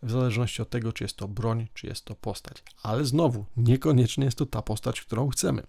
w 0.03 0.11
zależności 0.11 0.61
od 0.61 0.69
tego, 0.69 0.93
czy 0.93 1.03
jest 1.03 1.17
to 1.17 1.28
broń, 1.28 1.67
czy 1.74 1.88
jest 1.88 2.05
to 2.05 2.15
postać. 2.15 2.63
Ale 2.84 3.05
znowu, 3.05 3.45
niekoniecznie 3.57 4.26
jest 4.26 4.38
to 4.38 4.45
ta 4.45 4.61
postać, 4.61 5.01
którą 5.01 5.30
chcemy, 5.30 5.63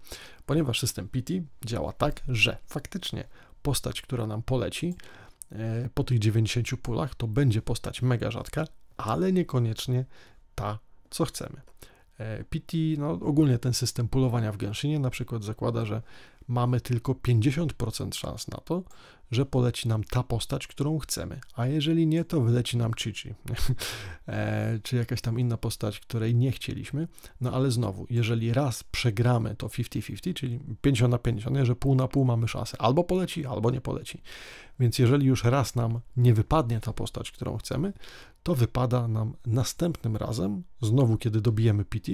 ponieważ 0.45 0.79
system 0.79 1.07
PT 1.07 1.33
działa 1.65 1.93
tak, 1.93 2.21
że 2.27 2.57
faktycznie 2.67 3.27
postać, 3.61 4.01
która 4.01 4.27
nam 4.27 4.43
poleci 4.43 4.95
e, 5.51 5.89
po 5.93 6.03
tych 6.03 6.19
90 6.19 6.67
pulach, 6.81 7.15
to 7.15 7.27
będzie 7.27 7.61
postać 7.61 8.01
mega 8.01 8.31
rzadka, 8.31 8.65
ale 8.97 9.33
niekoniecznie 9.33 10.05
ta, 10.55 10.79
co 11.09 11.25
chcemy. 11.25 11.61
E, 12.19 12.43
PT, 12.43 12.77
no 12.97 13.11
ogólnie 13.11 13.59
ten 13.59 13.73
system 13.73 14.07
pulowania 14.07 14.51
w 14.51 14.57
Genshinie 14.57 14.99
na 14.99 15.09
przykład 15.09 15.43
zakłada, 15.43 15.85
że 15.85 16.01
mamy 16.47 16.81
tylko 16.81 17.13
50% 17.13 18.13
szans 18.15 18.47
na 18.47 18.57
to, 18.57 18.83
że 19.31 19.45
poleci 19.45 19.87
nam 19.87 20.03
ta 20.03 20.23
postać, 20.23 20.67
którą 20.67 20.99
chcemy, 20.99 21.39
a 21.55 21.67
jeżeli 21.67 22.07
nie, 22.07 22.25
to 22.25 22.41
wyleci 22.41 22.77
nam 22.77 22.91
Chichi, 22.93 23.33
e, 24.27 24.79
czy 24.83 24.95
jakaś 24.95 25.21
tam 25.21 25.39
inna 25.39 25.57
postać, 25.57 25.99
której 25.99 26.35
nie 26.35 26.51
chcieliśmy, 26.51 27.07
no 27.41 27.51
ale 27.51 27.71
znowu, 27.71 28.07
jeżeli 28.09 28.53
raz 28.53 28.83
przegramy 28.83 29.55
to 29.55 29.67
50-50, 29.67 30.33
czyli 30.33 30.59
50 30.81 31.11
na 31.11 31.17
50, 31.17 31.55
nie, 31.55 31.65
że 31.65 31.75
pół 31.75 31.95
na 31.95 32.07
pół 32.07 32.25
mamy 32.25 32.47
szansę, 32.47 32.81
albo 32.81 33.03
poleci, 33.03 33.45
albo 33.45 33.71
nie 33.71 33.81
poleci, 33.81 34.21
więc 34.79 34.99
jeżeli 34.99 35.27
już 35.27 35.43
raz 35.43 35.75
nam 35.75 35.99
nie 36.17 36.33
wypadnie 36.33 36.79
ta 36.79 36.93
postać, 36.93 37.31
którą 37.31 37.57
chcemy, 37.57 37.93
to 38.43 38.55
wypada 38.55 39.07
nam 39.07 39.33
następnym 39.45 40.15
razem, 40.15 40.63
znowu 40.81 41.17
kiedy 41.17 41.41
dobijemy 41.41 41.85
PT, 41.85 42.11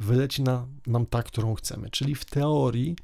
wyleci 0.00 0.42
na, 0.42 0.66
nam 0.86 1.06
ta, 1.06 1.22
którą 1.22 1.54
chcemy, 1.54 1.90
czyli 1.90 2.14
w 2.14 2.24
teorii 2.24 2.96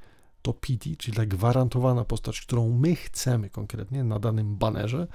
to 0.48 0.54
PT, 0.54 0.96
czyli 0.98 1.16
ta 1.16 1.26
gwarantowana 1.26 2.04
postać, 2.04 2.40
którą 2.40 2.70
my 2.70 2.96
chcemy 2.96 3.50
konkretnie 3.50 4.04
na 4.04 4.18
danym 4.18 4.56
banerze, 4.56 5.06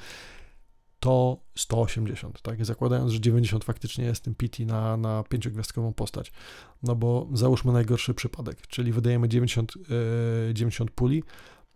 to 1.00 1.38
180, 1.56 2.42
tak? 2.42 2.66
Zakładając, 2.66 3.12
że 3.12 3.20
90 3.20 3.64
faktycznie 3.64 4.06
jest 4.06 4.24
tym 4.24 4.36
PT 4.36 4.66
na, 4.66 4.98
na 4.98 5.24
pięciogwiazdkową 5.30 5.94
postać. 5.94 6.32
No 6.84 6.96
bo 6.96 7.28
załóżmy 7.34 7.74
najgorszy 7.74 8.14
przypadek, 8.14 8.68
czyli 8.68 8.92
wydajemy 8.92 9.30
90, 9.30 9.74
yy, 10.48 10.54
90 10.54 10.92
puli 10.92 11.24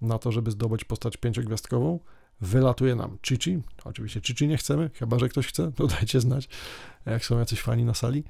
na 0.02 0.20
to, 0.20 0.32
żeby 0.32 0.52
zdobyć 0.52 0.84
postać 0.84 1.18
pięciogwiazdkową, 1.18 2.00
wylatuje 2.42 2.96
nam 2.96 3.18
Chichi, 3.28 3.60
oczywiście 3.84 4.22
Chichi 4.22 4.48
nie 4.48 4.58
chcemy, 4.58 4.90
chyba, 4.94 5.20
że 5.20 5.30
ktoś 5.30 5.48
chce, 5.48 5.72
to 5.72 5.88
dajcie 5.88 6.22
znać, 6.22 6.50
jak 7.06 7.26
są 7.26 7.40
jacyś 7.40 7.62
fani 7.62 7.84
na 7.84 7.94
sali, 7.94 8.24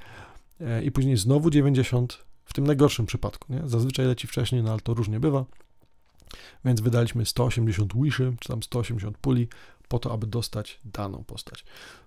yy, 0.59 0.83
i 0.83 0.91
później 0.91 1.17
znowu 1.17 1.49
90 1.49 2.26
w 2.47 2.53
tym 2.53 2.67
najgorszym 2.67 3.05
przypadku. 3.05 3.53
Nie? 3.53 3.61
Zazwyczaj 3.65 4.05
leci 4.05 4.27
wcześniej, 4.27 4.63
no 4.63 4.71
ale 4.71 4.79
to 4.79 4.93
różnie 4.93 5.19
bywa. 5.19 5.45
Więc 6.65 6.81
wydaliśmy 6.81 7.25
180 7.25 7.93
wiszy, 7.95 8.35
czy 8.39 8.47
tam 8.49 8.63
180 8.63 9.17
puli, 9.17 9.47
po 9.87 9.99
to, 9.99 10.13
aby 10.13 10.27
dostać 10.27 10.79
daną 10.85 11.23
postać. 11.23 11.65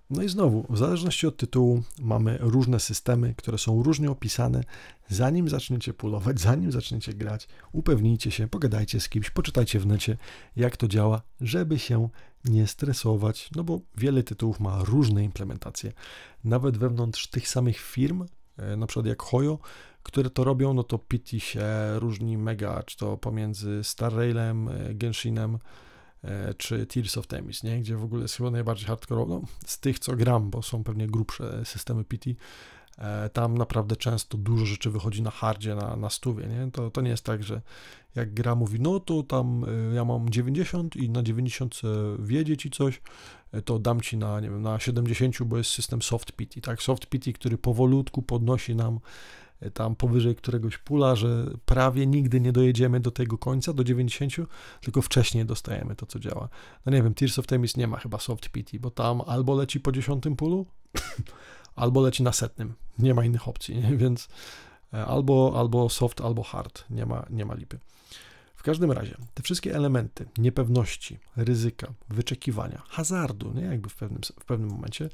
No 0.09 0.23
i 0.23 0.29
znowu, 0.29 0.65
w 0.69 0.77
zależności 0.77 1.27
od 1.27 1.37
tytułu, 1.37 1.83
mamy 1.99 2.37
różne 2.41 2.79
systemy, 2.79 3.35
które 3.37 3.57
są 3.57 3.83
różnie 3.83 4.11
opisane. 4.11 4.63
Zanim 5.09 5.49
zaczniecie 5.49 5.93
pulować, 5.93 6.39
zanim 6.49 6.71
zaczniecie 6.71 7.13
grać, 7.13 7.47
upewnijcie 7.71 8.31
się, 8.31 8.47
pogadajcie 8.47 8.99
z 8.99 9.09
kimś, 9.09 9.29
poczytajcie 9.29 9.79
w 9.79 9.85
necie, 9.85 10.17
jak 10.55 10.77
to 10.77 10.87
działa, 10.87 11.21
żeby 11.41 11.79
się 11.79 12.09
nie 12.45 12.67
stresować, 12.67 13.49
no 13.55 13.63
bo 13.63 13.79
wiele 13.97 14.23
tytułów 14.23 14.59
ma 14.59 14.83
różne 14.83 15.23
implementacje. 15.23 15.91
Nawet 16.43 16.77
wewnątrz 16.77 17.27
tych 17.27 17.47
samych 17.47 17.79
firm, 17.79 18.25
e, 18.57 18.77
na 18.77 18.87
przykład 18.87 19.05
jak 19.05 19.21
Hoyo, 19.21 19.59
które 20.03 20.29
to 20.29 20.43
robią, 20.43 20.73
no 20.73 20.83
to 20.83 20.99
PT 20.99 21.39
się 21.39 21.65
różni 21.95 22.37
mega, 22.37 22.83
czy 22.83 22.97
to 22.97 23.17
pomiędzy 23.17 23.83
Star 23.83 24.13
Railem, 24.13 24.67
e, 24.67 24.93
Genshinem, 24.93 25.57
e, 26.23 26.53
czy 26.53 26.85
Tears 26.85 27.17
of 27.17 27.27
Temis, 27.27 27.63
nie? 27.63 27.79
gdzie 27.79 27.95
w 27.95 28.03
ogóle 28.03 28.21
jest 28.21 28.35
chyba 28.35 28.51
najbardziej 28.51 28.87
hardcore, 28.87 29.25
no, 29.29 29.41
z 29.65 29.79
tych 29.79 29.99
co 29.99 30.15
gram, 30.15 30.49
bo 30.49 30.61
są 30.61 30.83
pewnie 30.83 31.07
grubsze 31.07 31.65
systemy 31.65 32.03
PT, 32.03 32.29
e, 32.97 33.29
tam 33.29 33.57
naprawdę 33.57 33.95
często 33.95 34.37
dużo 34.37 34.65
rzeczy 34.65 34.91
wychodzi 34.91 35.21
na 35.21 35.31
hardzie, 35.31 35.75
na, 35.75 35.95
na 35.95 36.09
stówie, 36.09 36.47
nie? 36.47 36.71
To, 36.71 36.91
to 36.91 37.01
nie 37.01 37.09
jest 37.09 37.23
tak, 37.23 37.43
że 37.43 37.61
jak 38.15 38.33
gra 38.33 38.55
mówi, 38.55 38.79
no 38.79 38.99
to 38.99 39.23
tam 39.23 39.65
ja 39.93 40.05
mam 40.05 40.29
90 40.29 40.95
i 40.95 41.09
na 41.09 41.23
90 41.23 41.81
wiedzie 42.19 42.57
ci 42.57 42.69
coś, 42.69 43.01
to 43.65 43.79
dam 43.79 44.01
ci 44.01 44.17
na, 44.17 44.39
nie 44.39 44.49
wiem, 44.49 44.61
na 44.61 44.79
70, 44.79 45.43
bo 45.43 45.57
jest 45.57 45.69
system 45.69 46.01
soft 46.01 46.31
PT, 46.31 46.61
tak? 46.61 46.81
Soft 46.81 47.05
PT, 47.05 47.33
który 47.33 47.57
powolutku 47.57 48.21
podnosi 48.21 48.75
nam 48.75 48.99
tam 49.73 49.95
powyżej 49.95 50.35
któregoś 50.35 50.77
pula, 50.77 51.15
że 51.15 51.45
prawie 51.65 52.07
nigdy 52.07 52.41
nie 52.41 52.51
dojedziemy 52.51 52.99
do 52.99 53.11
tego 53.11 53.37
końca, 53.37 53.73
do 53.73 53.83
90, 53.83 54.33
tylko 54.81 55.01
wcześniej 55.01 55.45
dostajemy 55.45 55.95
to, 55.95 56.05
co 56.05 56.19
działa. 56.19 56.49
No 56.85 56.91
nie 56.91 57.03
wiem, 57.03 57.13
Tears 57.13 57.39
of 57.39 57.47
Temis 57.47 57.77
nie 57.77 57.87
ma 57.87 57.97
chyba 57.97 58.19
soft 58.19 58.49
PT, 58.49 58.79
bo 58.79 58.91
tam 58.91 59.21
albo 59.27 59.55
leci 59.55 59.79
po 59.79 59.91
10 59.91 60.23
pulu, 60.37 60.65
albo 61.75 62.01
leci 62.01 62.23
na 62.23 62.31
setnym. 62.31 62.73
Nie 62.99 63.13
ma 63.13 63.25
innych 63.25 63.47
opcji, 63.47 63.77
nie? 63.77 63.97
więc 63.97 64.27
e, 64.93 65.05
albo, 65.05 65.53
albo 65.55 65.89
soft, 65.89 66.21
albo 66.21 66.43
hard. 66.43 66.85
Nie 66.89 67.05
ma, 67.05 67.25
nie 67.29 67.45
ma 67.45 67.53
lipy. 67.53 67.79
W 68.61 68.63
każdym 68.63 68.91
razie, 68.91 69.17
te 69.33 69.43
wszystkie 69.43 69.75
elementy 69.75 70.25
niepewności, 70.37 71.19
ryzyka, 71.35 71.93
wyczekiwania, 72.09 72.81
hazardu, 72.89 73.53
nie? 73.53 73.61
jakby 73.61 73.89
w 73.89 73.95
pewnym, 73.95 74.21
w 74.39 74.45
pewnym 74.45 74.69
momencie, 74.69 75.09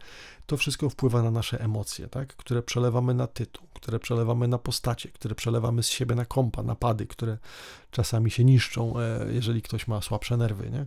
to 0.45 0.57
wszystko 0.57 0.89
wpływa 0.89 1.23
na 1.23 1.31
nasze 1.31 1.61
emocje, 1.61 2.07
tak? 2.07 2.35
które 2.35 2.63
przelewamy 2.63 3.13
na 3.13 3.27
tytuł, 3.27 3.67
które 3.73 3.99
przelewamy 3.99 4.47
na 4.47 4.57
postacie, 4.57 5.09
które 5.09 5.35
przelewamy 5.35 5.83
z 5.83 5.89
siebie 5.89 6.15
na 6.15 6.25
kompa, 6.25 6.63
na 6.63 6.75
pady, 6.75 7.05
które 7.05 7.37
czasami 7.91 8.31
się 8.31 8.43
niszczą, 8.43 8.99
e, 8.99 9.33
jeżeli 9.33 9.61
ktoś 9.61 9.87
ma 9.87 10.01
słabsze 10.01 10.37
nerwy. 10.37 10.69
Nie? 10.69 10.85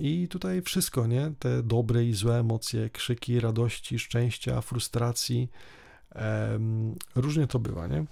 I 0.00 0.28
tutaj 0.28 0.62
wszystko, 0.62 1.06
nie? 1.06 1.32
Te 1.38 1.62
dobre 1.62 2.04
i 2.04 2.14
złe 2.14 2.38
emocje, 2.38 2.90
krzyki 2.90 3.40
radości, 3.40 3.98
szczęścia, 3.98 4.60
frustracji, 4.60 5.50
różnie 7.14 7.46
to 7.46 7.58
bywa, 7.58 7.86
nie? 7.86 8.04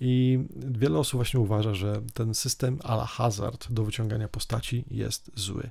I 0.00 0.44
wiele 0.56 0.98
osób 0.98 1.18
właśnie 1.18 1.40
uważa, 1.40 1.74
że 1.74 2.02
ten 2.14 2.34
system 2.34 2.78
ala 2.82 3.04
hazard 3.04 3.72
do 3.72 3.84
wyciągania 3.84 4.28
postaci 4.28 4.84
jest 4.90 5.30
zły. 5.34 5.70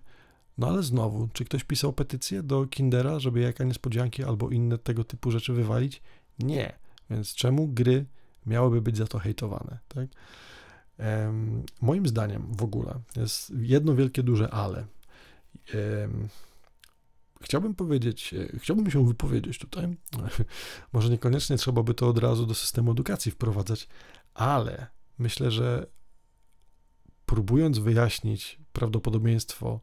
No 0.58 0.68
ale 0.68 0.84
znowu, 0.84 1.30
czy 1.34 1.46
ktoś 1.46 1.64
pisał 1.64 1.94
petycję 1.94 2.44
do 2.44 2.68
Kindera, 2.68 3.20
żeby 3.20 3.40
jaka 3.40 3.64
niespodzianki 3.64 4.24
albo 4.24 4.50
inne 4.50 4.78
tego 4.78 5.04
typu 5.04 5.32
rzeczy 5.32 5.54
wywalić? 5.54 6.02
Nie. 6.40 6.74
Więc 7.10 7.36
czemu 7.36 7.68
gry 7.68 8.06
miałyby 8.46 8.82
być 8.82 8.98
za 8.98 9.08
to 9.08 9.20
hejtowane, 9.20 9.78
tak? 9.88 10.08
Moim 11.82 12.08
zdaniem 12.08 12.48
w 12.58 12.64
ogóle 12.64 13.00
jest 13.16 13.54
jedno 13.60 13.96
wielkie 13.96 14.24
duże 14.24 14.50
ale. 14.50 14.86
Um, 15.74 16.28
chciałbym 17.44 17.76
powiedzieć, 17.76 18.34
e, 18.34 18.60
chciałbym 18.60 18.92
się 18.92 19.08
wypowiedzieć 19.08 19.58
tutaj. 19.60 19.98
Może 20.94 21.10
niekoniecznie 21.10 21.58
trzeba 21.58 21.84
by 21.84 21.94
to 21.94 22.08
od 22.08 22.18
razu 22.18 22.46
do 22.46 22.54
systemu 22.54 22.92
edukacji 22.92 23.32
wprowadzać, 23.32 23.88
ale 24.34 24.88
myślę, 25.20 25.52
że 25.52 25.88
próbując 27.26 27.80
wyjaśnić 27.80 28.60
prawdopodobieństwo 28.74 29.80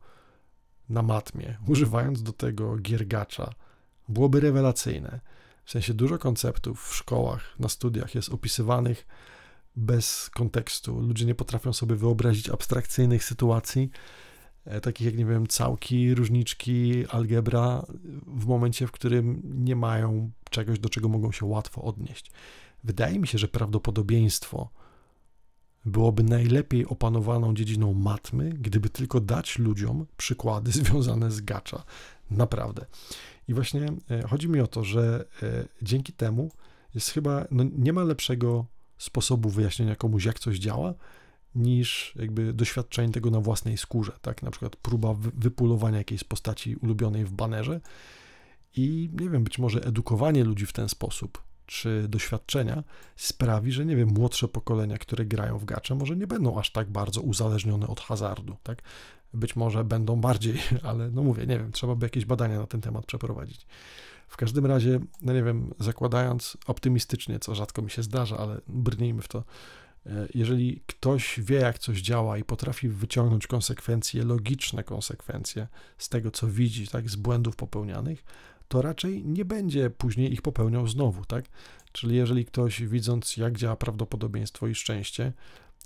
na 0.88 1.02
matmie, 1.02 1.58
używając 1.66 2.22
do 2.22 2.32
tego 2.32 2.76
giergacza, 2.76 3.54
byłoby 4.08 4.40
rewelacyjne. 4.40 5.20
W 5.64 5.70
sensie 5.70 5.94
dużo 5.94 6.18
konceptów 6.18 6.88
w 6.88 6.94
szkołach, 6.94 7.54
na 7.58 7.68
studiach 7.68 8.14
jest 8.14 8.28
opisywanych 8.28 9.06
bez 9.76 10.30
kontekstu. 10.30 11.00
Ludzie 11.00 11.26
nie 11.26 11.34
potrafią 11.34 11.72
sobie 11.72 11.96
wyobrazić 11.96 12.48
abstrakcyjnych 12.48 13.24
sytuacji, 13.24 13.90
takich 14.82 15.06
jak, 15.06 15.16
nie 15.16 15.26
wiem, 15.26 15.46
całki, 15.46 16.14
różniczki, 16.14 17.06
algebra, 17.08 17.86
w 18.26 18.46
momencie, 18.46 18.86
w 18.86 18.92
którym 18.92 19.42
nie 19.44 19.76
mają 19.76 20.30
czegoś, 20.50 20.78
do 20.78 20.88
czego 20.88 21.08
mogą 21.08 21.32
się 21.32 21.46
łatwo 21.46 21.82
odnieść. 21.82 22.30
Wydaje 22.84 23.18
mi 23.18 23.26
się, 23.26 23.38
że 23.38 23.48
prawdopodobieństwo 23.48 24.70
byłoby 25.84 26.22
najlepiej 26.22 26.86
opanowaną 26.86 27.54
dziedziną 27.54 27.94
matmy, 27.94 28.50
gdyby 28.50 28.88
tylko 28.88 29.20
dać 29.20 29.58
ludziom 29.58 30.06
przykłady 30.16 30.72
związane 30.80 31.30
z 31.30 31.40
gacza. 31.40 31.84
Naprawdę. 32.30 32.86
I 33.48 33.54
właśnie 33.54 33.86
e, 34.10 34.28
chodzi 34.28 34.48
mi 34.48 34.60
o 34.60 34.66
to, 34.66 34.84
że 34.84 35.24
e, 35.42 35.64
dzięki 35.82 36.12
temu 36.12 36.50
jest 36.94 37.10
chyba, 37.10 37.44
no 37.50 37.64
nie 37.78 37.92
ma 37.92 38.04
lepszego 38.04 38.66
sposobu 38.98 39.48
wyjaśnienia 39.48 39.96
komuś, 39.96 40.24
jak 40.24 40.38
coś 40.38 40.58
działa, 40.58 40.94
niż 41.54 42.14
jakby 42.16 42.52
doświadczenie 42.52 43.12
tego 43.12 43.30
na 43.30 43.40
własnej 43.40 43.78
skórze, 43.78 44.12
tak? 44.22 44.42
Na 44.42 44.50
przykład 44.50 44.76
próba 44.76 45.14
wypulowania 45.14 45.98
jakiejś 45.98 46.24
postaci 46.24 46.76
ulubionej 46.76 47.24
w 47.24 47.32
banerze 47.32 47.80
i 48.76 49.10
nie 49.20 49.30
wiem, 49.30 49.44
być 49.44 49.58
może 49.58 49.80
edukowanie 49.80 50.44
ludzi 50.44 50.66
w 50.66 50.72
ten 50.72 50.88
sposób, 50.88 51.42
czy 51.66 52.06
doświadczenia 52.08 52.84
sprawi, 53.16 53.72
że 53.72 53.86
nie 53.86 53.96
wiem, 53.96 54.08
młodsze 54.08 54.48
pokolenia, 54.48 54.98
które 54.98 55.24
grają 55.24 55.58
w 55.58 55.64
gacze, 55.64 55.94
może 55.94 56.16
nie 56.16 56.26
będą 56.26 56.58
aż 56.58 56.72
tak 56.72 56.90
bardzo 56.90 57.20
uzależnione 57.20 57.86
od 57.86 58.00
hazardu, 58.00 58.56
tak? 58.62 58.82
Być 59.34 59.56
może 59.56 59.84
będą 59.84 60.20
bardziej, 60.20 60.54
ale 60.82 61.10
no 61.10 61.22
mówię, 61.22 61.46
nie 61.46 61.58
wiem, 61.58 61.72
trzeba 61.72 61.94
by 61.94 62.06
jakieś 62.06 62.24
badania 62.24 62.58
na 62.58 62.66
ten 62.66 62.80
temat 62.80 63.06
przeprowadzić. 63.06 63.66
W 64.28 64.36
każdym 64.36 64.66
razie, 64.66 65.00
no 65.22 65.32
nie 65.32 65.42
wiem, 65.42 65.74
zakładając 65.78 66.56
optymistycznie, 66.66 67.38
co 67.38 67.54
rzadko 67.54 67.82
mi 67.82 67.90
się 67.90 68.02
zdarza, 68.02 68.38
ale 68.38 68.60
brnijmy 68.68 69.22
w 69.22 69.28
to, 69.28 69.44
jeżeli 70.34 70.82
ktoś 70.86 71.40
wie, 71.42 71.56
jak 71.56 71.78
coś 71.78 72.00
działa 72.00 72.38
i 72.38 72.44
potrafi 72.44 72.88
wyciągnąć 72.88 73.46
konsekwencje, 73.46 74.24
logiczne 74.24 74.84
konsekwencje 74.84 75.68
z 75.98 76.08
tego, 76.08 76.30
co 76.30 76.46
widzi, 76.46 76.88
tak, 76.88 77.10
z 77.10 77.16
błędów 77.16 77.56
popełnianych, 77.56 78.24
to 78.68 78.82
raczej 78.82 79.24
nie 79.24 79.44
będzie 79.44 79.90
później 79.90 80.32
ich 80.32 80.42
popełniał 80.42 80.86
znowu, 80.86 81.24
tak? 81.24 81.44
Czyli 81.92 82.16
jeżeli 82.16 82.44
ktoś 82.44 82.82
widząc, 82.82 83.36
jak 83.36 83.56
działa 83.56 83.76
prawdopodobieństwo 83.76 84.66
i 84.66 84.74
szczęście, 84.74 85.32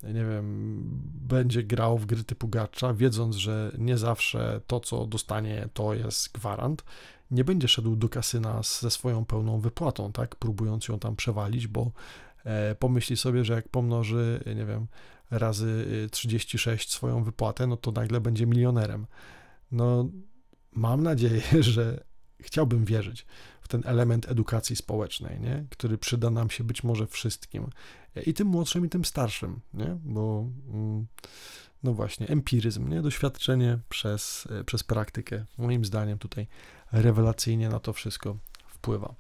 nie 0.03 0.25
wiem, 0.25 0.81
będzie 1.15 1.63
grał 1.63 1.99
w 1.99 2.07
gry 2.07 2.25
typu 2.25 2.49
gacza, 2.49 2.95
wiedząc, 2.95 3.37
że 3.37 3.73
nie 3.79 3.99
zawsze 3.99 4.61
to, 4.67 4.81
co 4.81 5.07
dostanie, 5.07 5.69
to 5.75 5.95
jest 5.95 6.33
gwarant, 6.33 6.85
nie 7.31 7.45
będzie 7.45 7.69
szedł 7.69 7.97
do 7.97 8.09
kasyna 8.09 8.61
ze 8.63 8.91
swoją 8.91 9.25
pełną 9.25 9.61
wypłatą, 9.61 10.13
tak, 10.13 10.37
próbując 10.37 10.89
ją 10.89 10.99
tam 10.99 11.17
przewalić, 11.17 11.67
bo 11.67 11.83
e, 11.83 12.34
pomyśli 12.79 13.17
sobie, 13.17 13.45
że 13.45 13.55
jak 13.55 13.69
pomnoży, 13.69 14.41
nie 14.57 14.67
wiem, 14.67 14.87
razy 15.31 15.87
36 16.11 16.89
y, 16.89 16.93
swoją 16.93 17.25
wypłatę, 17.25 17.67
no 17.67 17.77
to 17.77 17.93
nagle 17.93 18.21
będzie 18.21 18.47
milionerem. 18.47 19.07
No, 19.73 20.09
mam 20.73 21.03
nadzieję, 21.03 21.43
że 21.61 22.05
chciałbym 22.41 22.85
wierzyć 22.85 23.27
w 23.61 23.69
ten 23.69 23.83
element 23.85 24.29
edukacji 24.29 24.77
społecznej, 24.77 25.41
nie? 25.41 25.65
który 25.71 25.99
przyda 25.99 26.31
nam 26.31 26.51
się 26.51 26.65
być 26.65 26.85
może 26.85 27.07
wszystkim. 27.07 27.71
I 28.27 28.35
tym 28.35 28.49
młodszym, 28.49 28.87
i 28.87 28.89
tym 28.89 29.05
starszym, 29.05 29.61
nie? 29.75 29.99
bo 30.05 30.49
mm, 30.73 31.07
no 31.83 31.95
właśnie, 31.95 32.29
empiryzm, 32.29 32.89
nie? 32.89 33.03
doświadczenie 33.03 33.79
przez, 33.89 34.49
e, 34.61 34.65
przez 34.65 34.85
praktykę, 34.85 35.45
moim 35.59 35.85
zdaniem 35.85 36.19
tutaj 36.19 36.47
rewelacyjnie 36.93 37.69
na 37.69 37.81
to 37.81 37.93
wszystko 37.93 38.37
wpływa. 38.67 39.15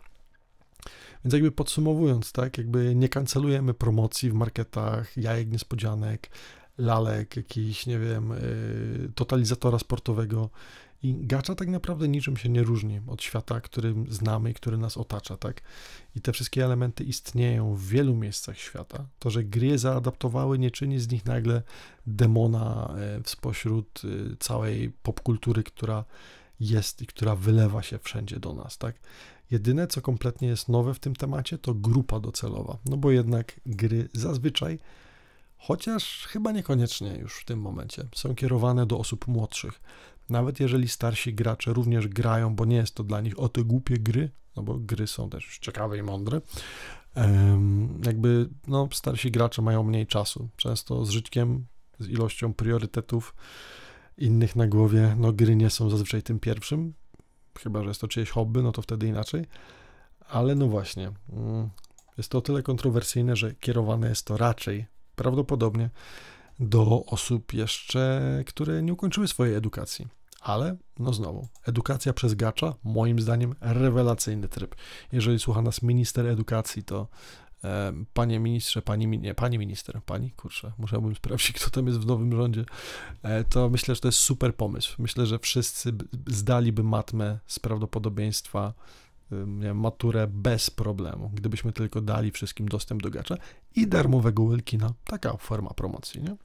Więc 1.25 1.35
jakby 1.35 1.53
podsumowując, 1.53 2.33
tak, 2.33 2.59
jakby 2.59 2.95
nie 2.95 3.09
kancelujemy 3.09 3.75
promocji 3.75 4.31
w 4.31 4.35
marketach, 4.35 5.17
jajek 5.17 5.51
niespodzianek, 5.53 6.31
lalek, 6.79 7.37
jakiś, 7.37 7.87
nie 7.87 7.99
wiem, 7.99 8.33
e, 8.33 8.39
totalizatora 9.15 9.79
sportowego, 9.79 10.51
i 11.05 11.27
gacza 11.27 11.55
tak 11.55 11.69
naprawdę 11.69 12.09
niczym 12.09 12.37
się 12.37 12.49
nie 12.49 12.63
różni 12.63 13.01
od 13.07 13.23
świata, 13.23 13.61
który 13.61 13.95
znamy 14.09 14.51
i 14.51 14.55
który 14.55 14.79
nas 14.79 14.97
otacza, 14.97 15.37
tak? 15.37 15.63
I 16.17 16.21
te 16.21 16.33
wszystkie 16.33 16.65
elementy 16.65 17.05
istnieją 17.05 17.75
w 17.75 17.87
wielu 17.87 18.15
miejscach 18.15 18.59
świata. 18.59 19.07
To, 19.19 19.31
że 19.31 19.45
gry 19.45 19.79
zaadaptowały, 19.79 20.59
nie 20.59 20.71
czyni 20.71 21.01
z 21.01 21.11
nich 21.11 21.25
nagle 21.25 21.63
demona 22.07 22.95
e, 22.99 23.21
spośród 23.25 24.03
e, 24.05 24.37
całej 24.37 24.91
popkultury, 25.03 25.63
która 25.63 26.05
jest 26.61 27.03
i 27.03 27.07
która 27.07 27.37
wylewa 27.37 27.83
się 27.83 27.99
wszędzie 27.99 28.41
do 28.41 28.55
nas, 28.55 28.79
tak? 28.79 28.97
Jedyne, 29.55 29.87
co 29.87 30.01
kompletnie 30.01 30.49
jest 30.49 30.69
nowe 30.69 30.95
w 30.95 30.99
tym 30.99 31.17
temacie, 31.17 31.59
to 31.59 31.75
grupa 31.75 32.21
docelowa, 32.21 32.79
no 32.87 32.97
bo 32.97 33.11
jednak 33.11 33.61
gry 33.67 34.09
zazwyczaj 34.13 34.79
chociaż 35.57 36.27
chyba 36.27 36.53
niekoniecznie 36.53 37.17
już 37.17 37.41
w 37.41 37.45
tym 37.45 37.61
momencie 37.61 38.05
są 38.15 38.35
kierowane 38.35 38.87
do 38.87 38.99
osób 38.99 39.27
młodszych. 39.27 39.81
Nawet 40.29 40.61
jeżeli 40.61 40.89
starsi 40.89 41.35
gracze 41.35 41.73
również 41.73 42.09
grają, 42.09 42.55
bo 42.55 42.65
nie 42.65 42.77
jest 42.77 42.95
to 42.95 43.05
dla 43.05 43.21
nich 43.21 43.39
o 43.39 43.49
te 43.49 43.65
głupie 43.65 43.99
gry, 43.99 44.31
no 44.57 44.63
bo 44.63 44.79
gry 44.79 45.07
są 45.07 45.31
też 45.31 45.59
ciekawe 45.59 45.99
i 45.99 46.03
mądre, 46.03 46.41
jakby 48.07 48.49
no, 48.67 48.89
starsi 48.93 49.31
gracze 49.31 49.63
mają 49.63 49.83
mniej 49.83 50.07
czasu. 50.07 50.49
Często 50.57 51.05
z 51.05 51.11
życiem, 51.11 51.67
z 51.99 52.09
ilością 52.09 52.55
priorytetów 52.55 53.35
innych 54.19 54.57
na 54.57 54.67
głowie, 54.67 55.17
no 55.19 55.33
gry 55.33 55.57
nie 55.57 55.71
są 55.71 55.91
zazwyczaj 55.91 56.23
tym 56.23 56.41
pierwszym, 56.41 56.95
chyba 57.59 57.83
że 57.83 57.89
jest 57.89 58.01
to 58.01 58.09
czyjeś 58.09 58.31
hobby, 58.31 58.63
no 58.63 58.73
to 58.73 58.83
wtedy 58.83 59.07
inaczej. 59.07 59.47
Ale 60.29 60.55
no 60.55 60.67
właśnie, 60.67 61.13
mm, 61.33 61.71
jest 62.19 62.31
to 62.31 62.39
o 62.39 62.41
tyle 62.41 62.63
kontrowersyjne, 62.63 63.37
że 63.37 63.55
kierowane 63.55 64.09
jest 64.09 64.27
to 64.27 64.37
raczej 64.37 64.87
prawdopodobnie 65.17 65.91
do 66.61 67.05
osób 67.05 67.53
jeszcze, 67.53 68.21
które 68.47 68.83
nie 68.83 68.93
ukończyły 68.93 69.29
swojej 69.29 69.55
edukacji. 69.55 70.09
Ale, 70.41 70.77
no 70.99 71.13
znowu, 71.13 71.49
edukacja 71.67 72.13
przez 72.13 72.35
gacza, 72.35 72.75
moim 72.85 73.21
zdaniem, 73.21 73.55
rewelacyjny 73.61 74.49
tryb. 74.49 74.75
Jeżeli 75.13 75.39
słucha 75.39 75.63
nas 75.63 75.83
minister 75.83 76.27
edukacji, 76.27 76.83
to 76.83 77.09
panie 78.15 78.41
ministrze, 78.41 78.83
pani, 78.83 79.07
nie, 79.07 79.35
pani 79.35 79.59
minister, 79.59 80.01
pani, 80.07 80.31
kurczę, 80.31 80.73
musiałbym 80.79 81.15
sprawdzić, 81.15 81.53
kto 81.61 81.71
tam 81.71 81.87
jest 81.87 81.99
w 81.99 82.07
nowym 82.07 82.37
rządzie, 82.37 82.65
e, 83.23 83.45
to 83.45 83.71
myślę, 83.71 83.95
że 83.95 84.01
to 84.01 84.09
jest 84.09 84.19
super 84.19 84.57
pomysł. 84.57 84.95
Myślę, 84.99 85.27
że 85.27 85.39
wszyscy 85.39 85.93
zdaliby 86.27 86.83
matmę 86.83 87.39
z 87.47 87.59
prawdopodobieństwa 87.59 88.75
wiem, 89.31 89.81
maturę 89.81 90.27
bez 90.27 90.71
problemu, 90.71 91.31
gdybyśmy 91.35 91.73
tylko 91.73 92.01
dali 92.01 92.31
wszystkim 92.31 92.69
dostęp 92.69 93.03
do 93.03 93.11
gacza 93.11 93.37
i 93.77 93.87
darmowego 93.87 94.49
Wilkina. 94.49 94.95
Taka 95.05 95.37
forma 95.37 95.71
promocji, 95.71 96.23
nie? 96.23 96.37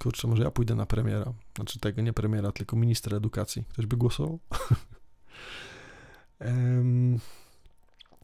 Kurczę, 0.00 0.28
może 0.28 0.42
ja 0.42 0.50
pójdę 0.50 0.74
na 0.74 0.86
premiera. 0.86 1.32
Znaczy 1.56 1.78
tego 1.78 2.02
nie 2.02 2.12
premiera, 2.12 2.52
tylko 2.52 2.76
minister 2.76 3.14
edukacji. 3.14 3.64
Ktoś 3.68 3.86
by 3.86 3.96
głosował? 3.96 4.38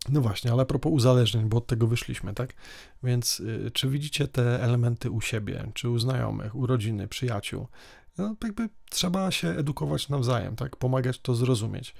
no 0.09 0.21
właśnie, 0.21 0.53
ale 0.53 0.63
a 0.63 0.67
propos 0.67 0.93
uzależnień, 0.93 1.49
bo 1.49 1.57
od 1.57 1.67
tego 1.67 1.87
wyszliśmy, 1.87 2.35
tak? 2.35 2.55
Więc 3.03 3.41
y, 3.41 3.71
czy 3.75 3.89
widzicie 3.89 4.29
te 4.29 4.63
elementy 4.63 5.11
u 5.11 5.21
siebie, 5.21 5.71
czy 5.75 5.91
u 5.91 5.99
znajomych, 5.99 6.55
u 6.55 6.67
rodziny, 6.67 7.09
przyjaciół? 7.09 7.67
No, 8.19 8.37
jakby 8.45 8.69
trzeba 8.91 9.31
się 9.31 9.49
edukować 9.49 10.09
nawzajem, 10.09 10.57
tak? 10.57 10.77
Pomagać 10.77 11.19
to 11.19 11.35
zrozumieć 11.35 11.95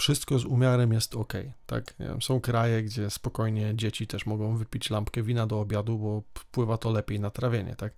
wszystko 0.00 0.38
z 0.38 0.44
umiarem 0.44 0.92
jest 0.92 1.16
ok, 1.16 1.32
tak? 1.66 1.94
Są 2.20 2.40
kraje, 2.40 2.82
gdzie 2.82 3.10
spokojnie 3.10 3.72
dzieci 3.74 4.06
też 4.06 4.26
mogą 4.26 4.56
wypić 4.56 4.90
lampkę 4.90 5.22
wina 5.22 5.46
do 5.46 5.60
obiadu, 5.60 5.98
bo 5.98 6.22
wpływa 6.34 6.78
to 6.78 6.90
lepiej 6.90 7.20
na 7.20 7.30
trawienie, 7.30 7.76
tak? 7.76 7.92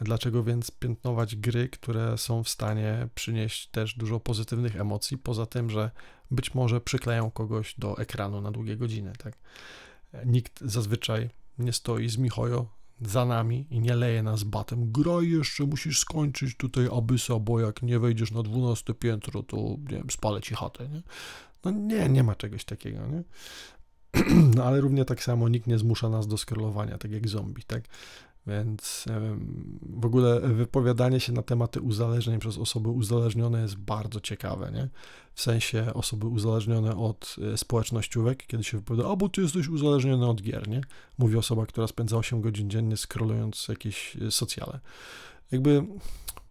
Dlaczego 0.00 0.44
więc 0.44 0.70
piętnować 0.70 1.36
gry, 1.36 1.68
które 1.68 2.18
są 2.18 2.44
w 2.44 2.48
stanie 2.48 3.08
przynieść 3.14 3.66
też 3.66 3.94
dużo 3.94 4.20
pozytywnych 4.20 4.76
emocji, 4.76 5.18
poza 5.18 5.46
tym, 5.46 5.70
że 5.70 5.90
być 6.34 6.54
może 6.54 6.80
przykleją 6.80 7.30
kogoś 7.30 7.74
do 7.78 7.98
ekranu 7.98 8.40
na 8.40 8.50
długie 8.50 8.76
godziny, 8.76 9.12
tak? 9.18 9.38
Nikt 10.26 10.60
zazwyczaj 10.60 11.30
nie 11.58 11.72
stoi 11.72 12.08
z 12.08 12.16
Michojo 12.16 12.66
za 13.00 13.24
nami 13.24 13.66
i 13.70 13.80
nie 13.80 13.96
leje 13.96 14.22
nas 14.22 14.44
batem. 14.44 14.92
Graj 14.92 15.30
jeszcze, 15.30 15.64
musisz 15.64 15.98
skończyć 15.98 16.56
tutaj 16.56 16.88
abysa, 16.98 17.38
bo 17.38 17.60
jak 17.60 17.82
nie 17.82 17.98
wejdziesz 17.98 18.30
na 18.30 18.42
12 18.42 18.94
piętro, 18.94 19.42
to 19.42 19.56
nie 19.56 19.96
wiem, 19.96 20.10
spalę 20.10 20.40
ci 20.40 20.54
chatę, 20.54 20.88
nie? 20.88 21.02
No 21.64 21.70
nie, 21.70 22.08
nie 22.08 22.22
ma 22.22 22.34
czegoś 22.34 22.64
takiego, 22.64 23.06
nie? 23.06 23.22
No 24.56 24.64
ale 24.64 24.80
równie 24.80 25.04
tak 25.04 25.22
samo 25.22 25.48
nikt 25.48 25.66
nie 25.66 25.78
zmusza 25.78 26.08
nas 26.08 26.26
do 26.26 26.36
scrollowania, 26.38 26.98
tak 26.98 27.10
jak 27.10 27.28
zombie, 27.28 27.62
tak? 27.62 27.84
Więc 28.46 29.04
w 29.82 30.06
ogóle 30.06 30.40
wypowiadanie 30.40 31.20
się 31.20 31.32
na 31.32 31.42
tematy 31.42 31.80
uzależnień 31.80 32.38
przez 32.38 32.58
osoby 32.58 32.88
uzależnione 32.88 33.62
jest 33.62 33.76
bardzo 33.76 34.20
ciekawe, 34.20 34.72
nie? 34.72 34.88
W 35.34 35.42
sensie 35.42 35.94
osoby 35.94 36.26
uzależnione 36.26 36.96
od 36.96 37.36
e, 37.52 37.58
społecznościówek, 37.58 38.46
kiedy 38.46 38.64
się 38.64 38.78
wypowiada, 38.78 39.10
a 39.10 39.16
bo 39.16 39.28
ty 39.28 39.42
jesteś 39.42 39.68
uzależniony 39.68 40.26
od 40.26 40.42
gier, 40.42 40.68
nie? 40.68 40.80
Mówi 41.18 41.36
osoba, 41.36 41.66
która 41.66 41.86
spędza 41.86 42.16
8 42.16 42.40
godzin 42.40 42.70
dziennie 42.70 42.96
scrollując 42.96 43.68
jakieś 43.68 44.16
e, 44.16 44.30
socjale. 44.30 44.80
Jakby, 45.52 45.86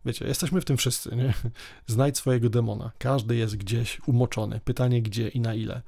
wiecie, 0.06 0.28
jesteśmy 0.28 0.62
w 0.62 0.66
tym 0.66 0.78
wszyscy, 0.78 1.16
nie? 1.16 1.34
Znajdź 1.88 2.18
swojego 2.18 2.50
demona. 2.50 2.92
Każdy 2.98 3.36
jest 3.36 3.58
gdzieś 3.58 4.02
umoczony. 4.08 4.62
Pytanie 4.66 5.02
gdzie 5.02 5.28
i 5.28 5.40
na 5.40 5.54
ile. 5.54 5.82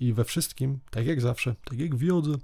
I 0.00 0.12
we 0.12 0.24
wszystkim, 0.24 0.78
tak 0.90 1.06
jak 1.06 1.20
zawsze, 1.20 1.54
tak 1.64 1.78
jak 1.78 1.96
w 1.96 2.02
jodze, 2.02 2.34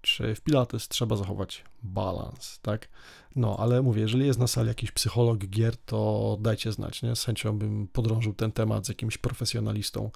czy 0.00 0.34
w 0.34 0.40
Pilates 0.40 0.88
trzeba 0.88 1.16
zachować 1.16 1.64
balans, 1.82 2.58
tak? 2.62 2.88
No, 3.36 3.56
ale 3.58 3.82
mówię, 3.82 4.00
jeżeli 4.00 4.26
jest 4.26 4.38
na 4.38 4.46
sali 4.46 4.68
jakiś 4.68 4.92
psycholog 4.92 5.38
gier, 5.38 5.76
to 5.76 6.38
dajcie 6.40 6.72
znać, 6.72 7.02
nie? 7.02 7.16
Z 7.16 7.24
chęcią 7.24 7.58
bym 7.58 7.88
podrążył 7.88 8.34
ten 8.34 8.52
temat 8.52 8.86
z 8.86 8.88
jakimś 8.88 9.18
profesjonalistą, 9.18 10.10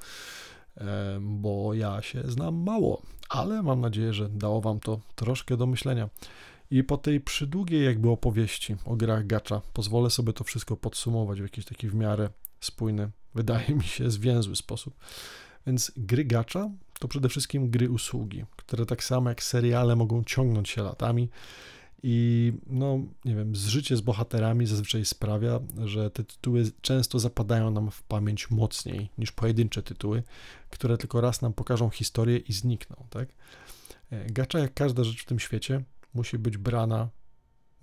bo 1.21 1.75
ja 1.75 2.03
się 2.03 2.23
znam 2.31 2.55
mało, 2.55 3.03
ale 3.29 3.63
mam 3.63 3.81
nadzieję, 3.81 4.13
że 4.13 4.29
dało 4.29 4.61
wam 4.61 4.81
to 4.81 5.01
troszkę 5.15 5.57
do 5.57 5.67
myślenia. 5.67 6.09
I 6.71 6.85
po 6.85 6.97
tej 6.97 7.21
przydługiej 7.21 7.85
jakby 7.85 8.11
opowieści 8.11 8.77
o 8.85 8.97
grach 8.97 9.27
gacza 9.27 9.63
pozwolę 9.73 10.11
sobie 10.11 10.33
to 10.33 10.45
wszystko 10.45 10.77
podsumować 10.77 11.41
w 11.41 11.43
jakiś 11.43 11.65
taki 11.65 11.89
w 11.89 11.95
miarę 11.95 12.29
spójny, 12.61 13.11
wydaje 13.35 13.75
mi 13.75 13.85
się, 13.85 14.11
zwięzły 14.11 14.57
sposób. 14.57 14.95
Więc 15.67 15.93
gry 15.97 16.25
gacza 16.25 16.71
to 17.05 17.09
przede 17.09 17.29
wszystkim 17.29 17.71
gry 17.71 17.91
usługi, 17.91 18.45
które 18.57 18.87
tak 18.87 19.05
samo 19.05 19.29
jak 19.29 19.43
seriale 19.43 19.97
mogą 19.97 20.25
ciągnąć 20.25 20.69
się 20.69 20.83
latami 20.83 21.29
i 22.03 22.53
no, 22.67 22.99
nie 23.25 23.35
wiem, 23.35 23.57
zżycie 23.57 23.97
z 23.97 24.01
bohaterami 24.01 24.67
zazwyczaj 24.67 25.05
sprawia, 25.05 25.61
że 25.85 26.11
te 26.11 26.25
tytuły 26.25 26.65
często 26.81 27.19
zapadają 27.19 27.71
nam 27.71 27.91
w 27.91 28.03
pamięć 28.03 28.51
mocniej 28.51 29.11
niż 29.19 29.33
pojedyncze 29.33 29.83
tytuły, 29.83 30.23
które 30.71 30.99
tylko 30.99 31.21
raz 31.21 31.43
nam 31.43 31.53
pokażą 31.53 31.91
historię 31.91 32.39
i 32.39 32.53
znikną, 32.53 32.97
tak? 33.11 33.29
E, 34.11 34.27
Gacza, 34.27 34.59
jak 34.59 34.75
każda 34.75 35.05
rzecz 35.05 35.23
w 35.23 35.27
tym 35.27 35.39
świecie, 35.39 35.85
musi 36.15 36.39
być 36.39 36.57
brana 36.57 37.09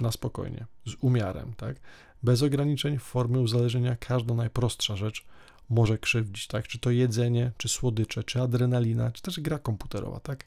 na 0.01 0.11
spokojnie, 0.11 0.65
z 0.85 0.95
umiarem, 1.01 1.53
tak? 1.53 1.79
Bez 2.23 2.43
ograniczeń 2.43 2.97
w 2.97 3.03
formie 3.03 3.39
uzależnienia 3.39 3.95
każda 3.95 4.33
najprostsza 4.33 4.95
rzecz 4.95 5.25
może 5.71 5.97
krzywdzić, 5.97 6.47
tak? 6.47 6.67
Czy 6.67 6.79
to 6.79 6.91
jedzenie, 6.91 7.51
czy 7.57 7.69
słodycze, 7.69 8.23
czy 8.23 8.41
adrenalina, 8.41 9.11
czy 9.11 9.21
też 9.21 9.39
gra 9.39 9.59
komputerowa, 9.59 10.19
tak? 10.19 10.45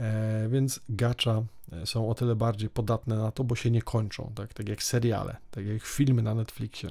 E, 0.00 0.48
więc 0.48 0.80
gacza 0.88 1.42
e, 1.72 1.86
są 1.86 2.08
o 2.08 2.14
tyle 2.14 2.36
bardziej 2.36 2.70
podatne 2.70 3.16
na 3.16 3.30
to, 3.30 3.44
bo 3.44 3.56
się 3.56 3.70
nie 3.70 3.82
kończą, 3.82 4.32
tak, 4.34 4.54
tak 4.54 4.68
jak 4.68 4.82
seriale, 4.82 5.36
tak 5.50 5.66
jak 5.66 5.82
filmy 5.82 6.22
na 6.22 6.34
Netflixie. 6.34 6.90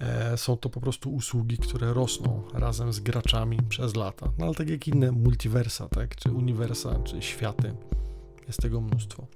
E, 0.00 0.36
są 0.36 0.56
to 0.56 0.70
po 0.70 0.80
prostu 0.80 1.14
usługi, 1.14 1.58
które 1.58 1.92
rosną 1.92 2.42
razem 2.54 2.92
z 2.92 3.00
graczami 3.00 3.58
przez 3.68 3.96
lata. 3.96 4.32
No 4.38 4.46
ale 4.46 4.54
tak 4.54 4.70
jak 4.70 4.88
inne 4.88 5.12
multiversa, 5.12 5.88
tak, 5.88 6.16
czy 6.16 6.32
uniwersa, 6.32 7.02
czy 7.04 7.22
światy, 7.22 7.74
jest 8.46 8.60
tego 8.62 8.80
mnóstwo. 8.80 9.26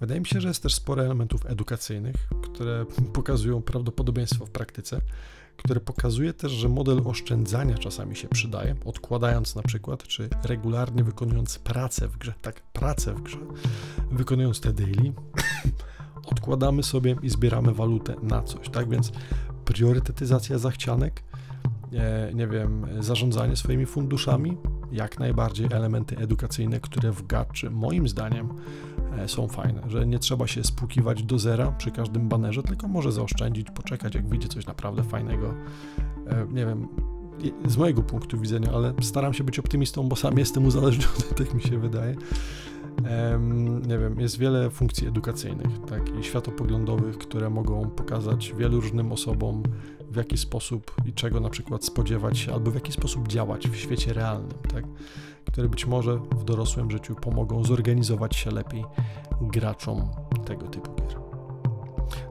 Wydaje 0.00 0.20
mi 0.20 0.26
się, 0.26 0.40
że 0.40 0.48
jest 0.48 0.62
też 0.62 0.74
sporo 0.74 1.04
elementów 1.04 1.46
edukacyjnych, 1.46 2.16
które 2.42 2.86
pokazują 3.14 3.62
prawdopodobieństwo 3.62 4.46
w 4.46 4.50
praktyce, 4.50 5.00
które 5.56 5.80
pokazuje 5.80 6.32
też, 6.32 6.52
że 6.52 6.68
model 6.68 7.02
oszczędzania 7.04 7.78
czasami 7.78 8.16
się 8.16 8.28
przydaje, 8.28 8.76
odkładając 8.84 9.54
na 9.54 9.62
przykład, 9.62 10.02
czy 10.02 10.28
regularnie 10.42 11.04
wykonując 11.04 11.58
pracę 11.58 12.08
w 12.08 12.18
grze, 12.18 12.34
tak, 12.42 12.60
pracę 12.60 13.14
w 13.14 13.22
grze, 13.22 13.38
wykonując 14.10 14.60
te 14.60 14.72
daily, 14.72 15.12
odkładamy 16.32 16.82
sobie 16.82 17.16
i 17.22 17.30
zbieramy 17.30 17.74
walutę 17.74 18.14
na 18.22 18.42
coś, 18.42 18.68
tak, 18.68 18.90
więc 18.90 19.12
priorytetyzacja 19.64 20.58
zachcianek, 20.58 21.22
nie, 21.92 22.34
nie 22.34 22.46
wiem, 22.46 22.86
zarządzanie 23.00 23.56
swoimi 23.56 23.86
funduszami, 23.86 24.56
jak 24.92 25.18
najbardziej 25.18 25.66
elementy 25.70 26.18
edukacyjne, 26.18 26.80
które 26.80 27.12
w 27.12 27.26
gaczy 27.26 27.70
moim 27.70 28.08
zdaniem 28.08 28.48
e, 29.18 29.28
są 29.28 29.48
fajne, 29.48 29.82
że 29.88 30.06
nie 30.06 30.18
trzeba 30.18 30.46
się 30.46 30.64
spłukiwać 30.64 31.22
do 31.22 31.38
zera 31.38 31.72
przy 31.72 31.90
każdym 31.90 32.28
banerze, 32.28 32.62
tylko 32.62 32.88
może 32.88 33.12
zaoszczędzić, 33.12 33.70
poczekać, 33.70 34.14
jak 34.14 34.28
wyjdzie 34.28 34.48
coś 34.48 34.66
naprawdę 34.66 35.02
fajnego. 35.02 35.54
E, 36.26 36.46
nie 36.50 36.66
wiem, 36.66 36.88
z 37.66 37.76
mojego 37.76 38.02
punktu 38.02 38.38
widzenia, 38.38 38.70
ale 38.74 38.94
staram 39.00 39.34
się 39.34 39.44
być 39.44 39.58
optymistą, 39.58 40.08
bo 40.08 40.16
sam 40.16 40.38
jestem 40.38 40.66
uzależniony, 40.66 41.22
tak 41.38 41.54
mi 41.54 41.62
się 41.62 41.78
wydaje. 41.78 42.16
Nie 43.86 43.98
wiem, 43.98 44.20
jest 44.20 44.38
wiele 44.38 44.70
funkcji 44.70 45.08
edukacyjnych 45.08 45.78
tak, 45.88 46.18
i 46.20 46.24
światopoglądowych, 46.24 47.18
które 47.18 47.50
mogą 47.50 47.90
pokazać 47.90 48.54
wielu 48.58 48.80
różnym 48.80 49.12
osobom, 49.12 49.62
w 50.10 50.16
jaki 50.16 50.38
sposób 50.38 50.94
i 51.06 51.12
czego 51.12 51.40
na 51.40 51.50
przykład 51.50 51.84
spodziewać 51.84 52.38
się, 52.38 52.54
albo 52.54 52.70
w 52.70 52.74
jaki 52.74 52.92
sposób 52.92 53.28
działać 53.28 53.68
w 53.68 53.76
świecie 53.76 54.12
realnym, 54.12 54.58
tak, 54.72 54.84
które 55.44 55.68
być 55.68 55.86
może 55.86 56.16
w 56.16 56.44
dorosłym 56.44 56.90
życiu 56.90 57.14
pomogą 57.14 57.64
zorganizować 57.64 58.36
się 58.36 58.50
lepiej 58.50 58.84
graczom 59.40 60.08
tego 60.44 60.66
typu 60.66 60.94
gier. 60.94 61.20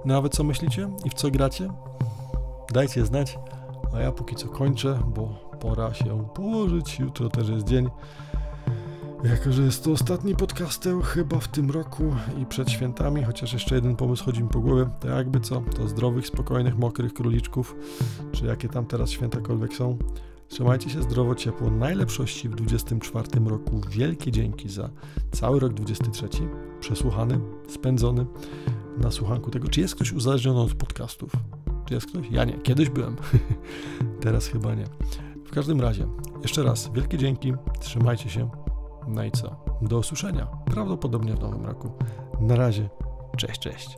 No 0.05 0.17
a 0.17 0.21
wy 0.21 0.29
co 0.29 0.43
myślicie 0.43 0.89
i 1.05 1.09
w 1.09 1.13
co 1.13 1.31
gracie? 1.31 1.69
Dajcie 2.73 3.05
znać, 3.05 3.39
a 3.93 3.99
ja 3.99 4.11
póki 4.11 4.35
co 4.35 4.47
kończę, 4.47 4.99
bo 5.15 5.27
pora 5.59 5.93
się 5.93 6.27
położyć. 6.33 6.99
Jutro 6.99 7.29
też 7.29 7.49
jest 7.49 7.67
dzień. 7.67 7.89
Jako, 9.29 9.51
że 9.51 9.63
jest 9.63 9.83
to 9.83 9.91
ostatni 9.91 10.35
podcasteł 10.35 11.01
chyba 11.01 11.39
w 11.39 11.47
tym 11.47 11.71
roku 11.71 12.15
i 12.41 12.45
przed 12.45 12.71
świętami, 12.71 13.23
chociaż 13.23 13.53
jeszcze 13.53 13.75
jeden 13.75 13.95
pomysł 13.95 14.25
chodzi 14.25 14.43
mi 14.43 14.49
po 14.49 14.59
głowie, 14.59 14.89
to 14.99 15.07
jakby 15.07 15.39
co, 15.39 15.61
to 15.75 15.87
zdrowych, 15.87 16.27
spokojnych, 16.27 16.77
mokrych 16.77 17.13
króliczków, 17.13 17.75
czy 18.31 18.45
jakie 18.45 18.69
tam 18.69 18.85
teraz 18.85 19.09
świętakolwiek 19.09 19.73
są. 19.73 19.97
Trzymajcie 20.47 20.89
się 20.89 21.01
zdrowo, 21.01 21.35
ciepło, 21.35 21.69
najlepszości 21.69 22.49
w 22.49 22.55
24 22.55 23.27
roku. 23.45 23.81
Wielkie 23.89 24.31
dzięki 24.31 24.69
za 24.69 24.89
cały 25.31 25.59
rok 25.59 25.73
23, 25.73 26.27
przesłuchany, 26.79 27.39
spędzony 27.67 28.25
na 28.97 29.11
słuchanku 29.11 29.51
tego. 29.51 29.67
Czy 29.67 29.81
jest 29.81 29.95
ktoś 29.95 30.13
uzależniony 30.13 30.59
od 30.59 30.73
podcastów? 30.73 31.31
Czy 31.85 31.93
jest 31.93 32.07
ktoś? 32.07 32.31
Ja 32.31 32.45
nie, 32.45 32.53
kiedyś 32.53 32.89
byłem, 32.89 33.15
teraz 34.23 34.47
chyba 34.47 34.75
nie. 34.75 34.85
W 35.45 35.51
każdym 35.51 35.81
razie, 35.81 36.07
jeszcze 36.41 36.63
raz 36.63 36.91
wielkie 36.93 37.17
dzięki, 37.17 37.53
trzymajcie 37.79 38.29
się, 38.29 38.49
no 39.07 39.23
i 39.23 39.31
co? 39.31 39.55
Do 39.81 39.97
usłyszenia. 39.97 40.47
Prawdopodobnie 40.65 41.33
w 41.33 41.39
nowym 41.39 41.65
roku. 41.65 41.91
Na 42.39 42.55
razie. 42.55 42.89
Cześć, 43.37 43.59
cześć. 43.59 43.97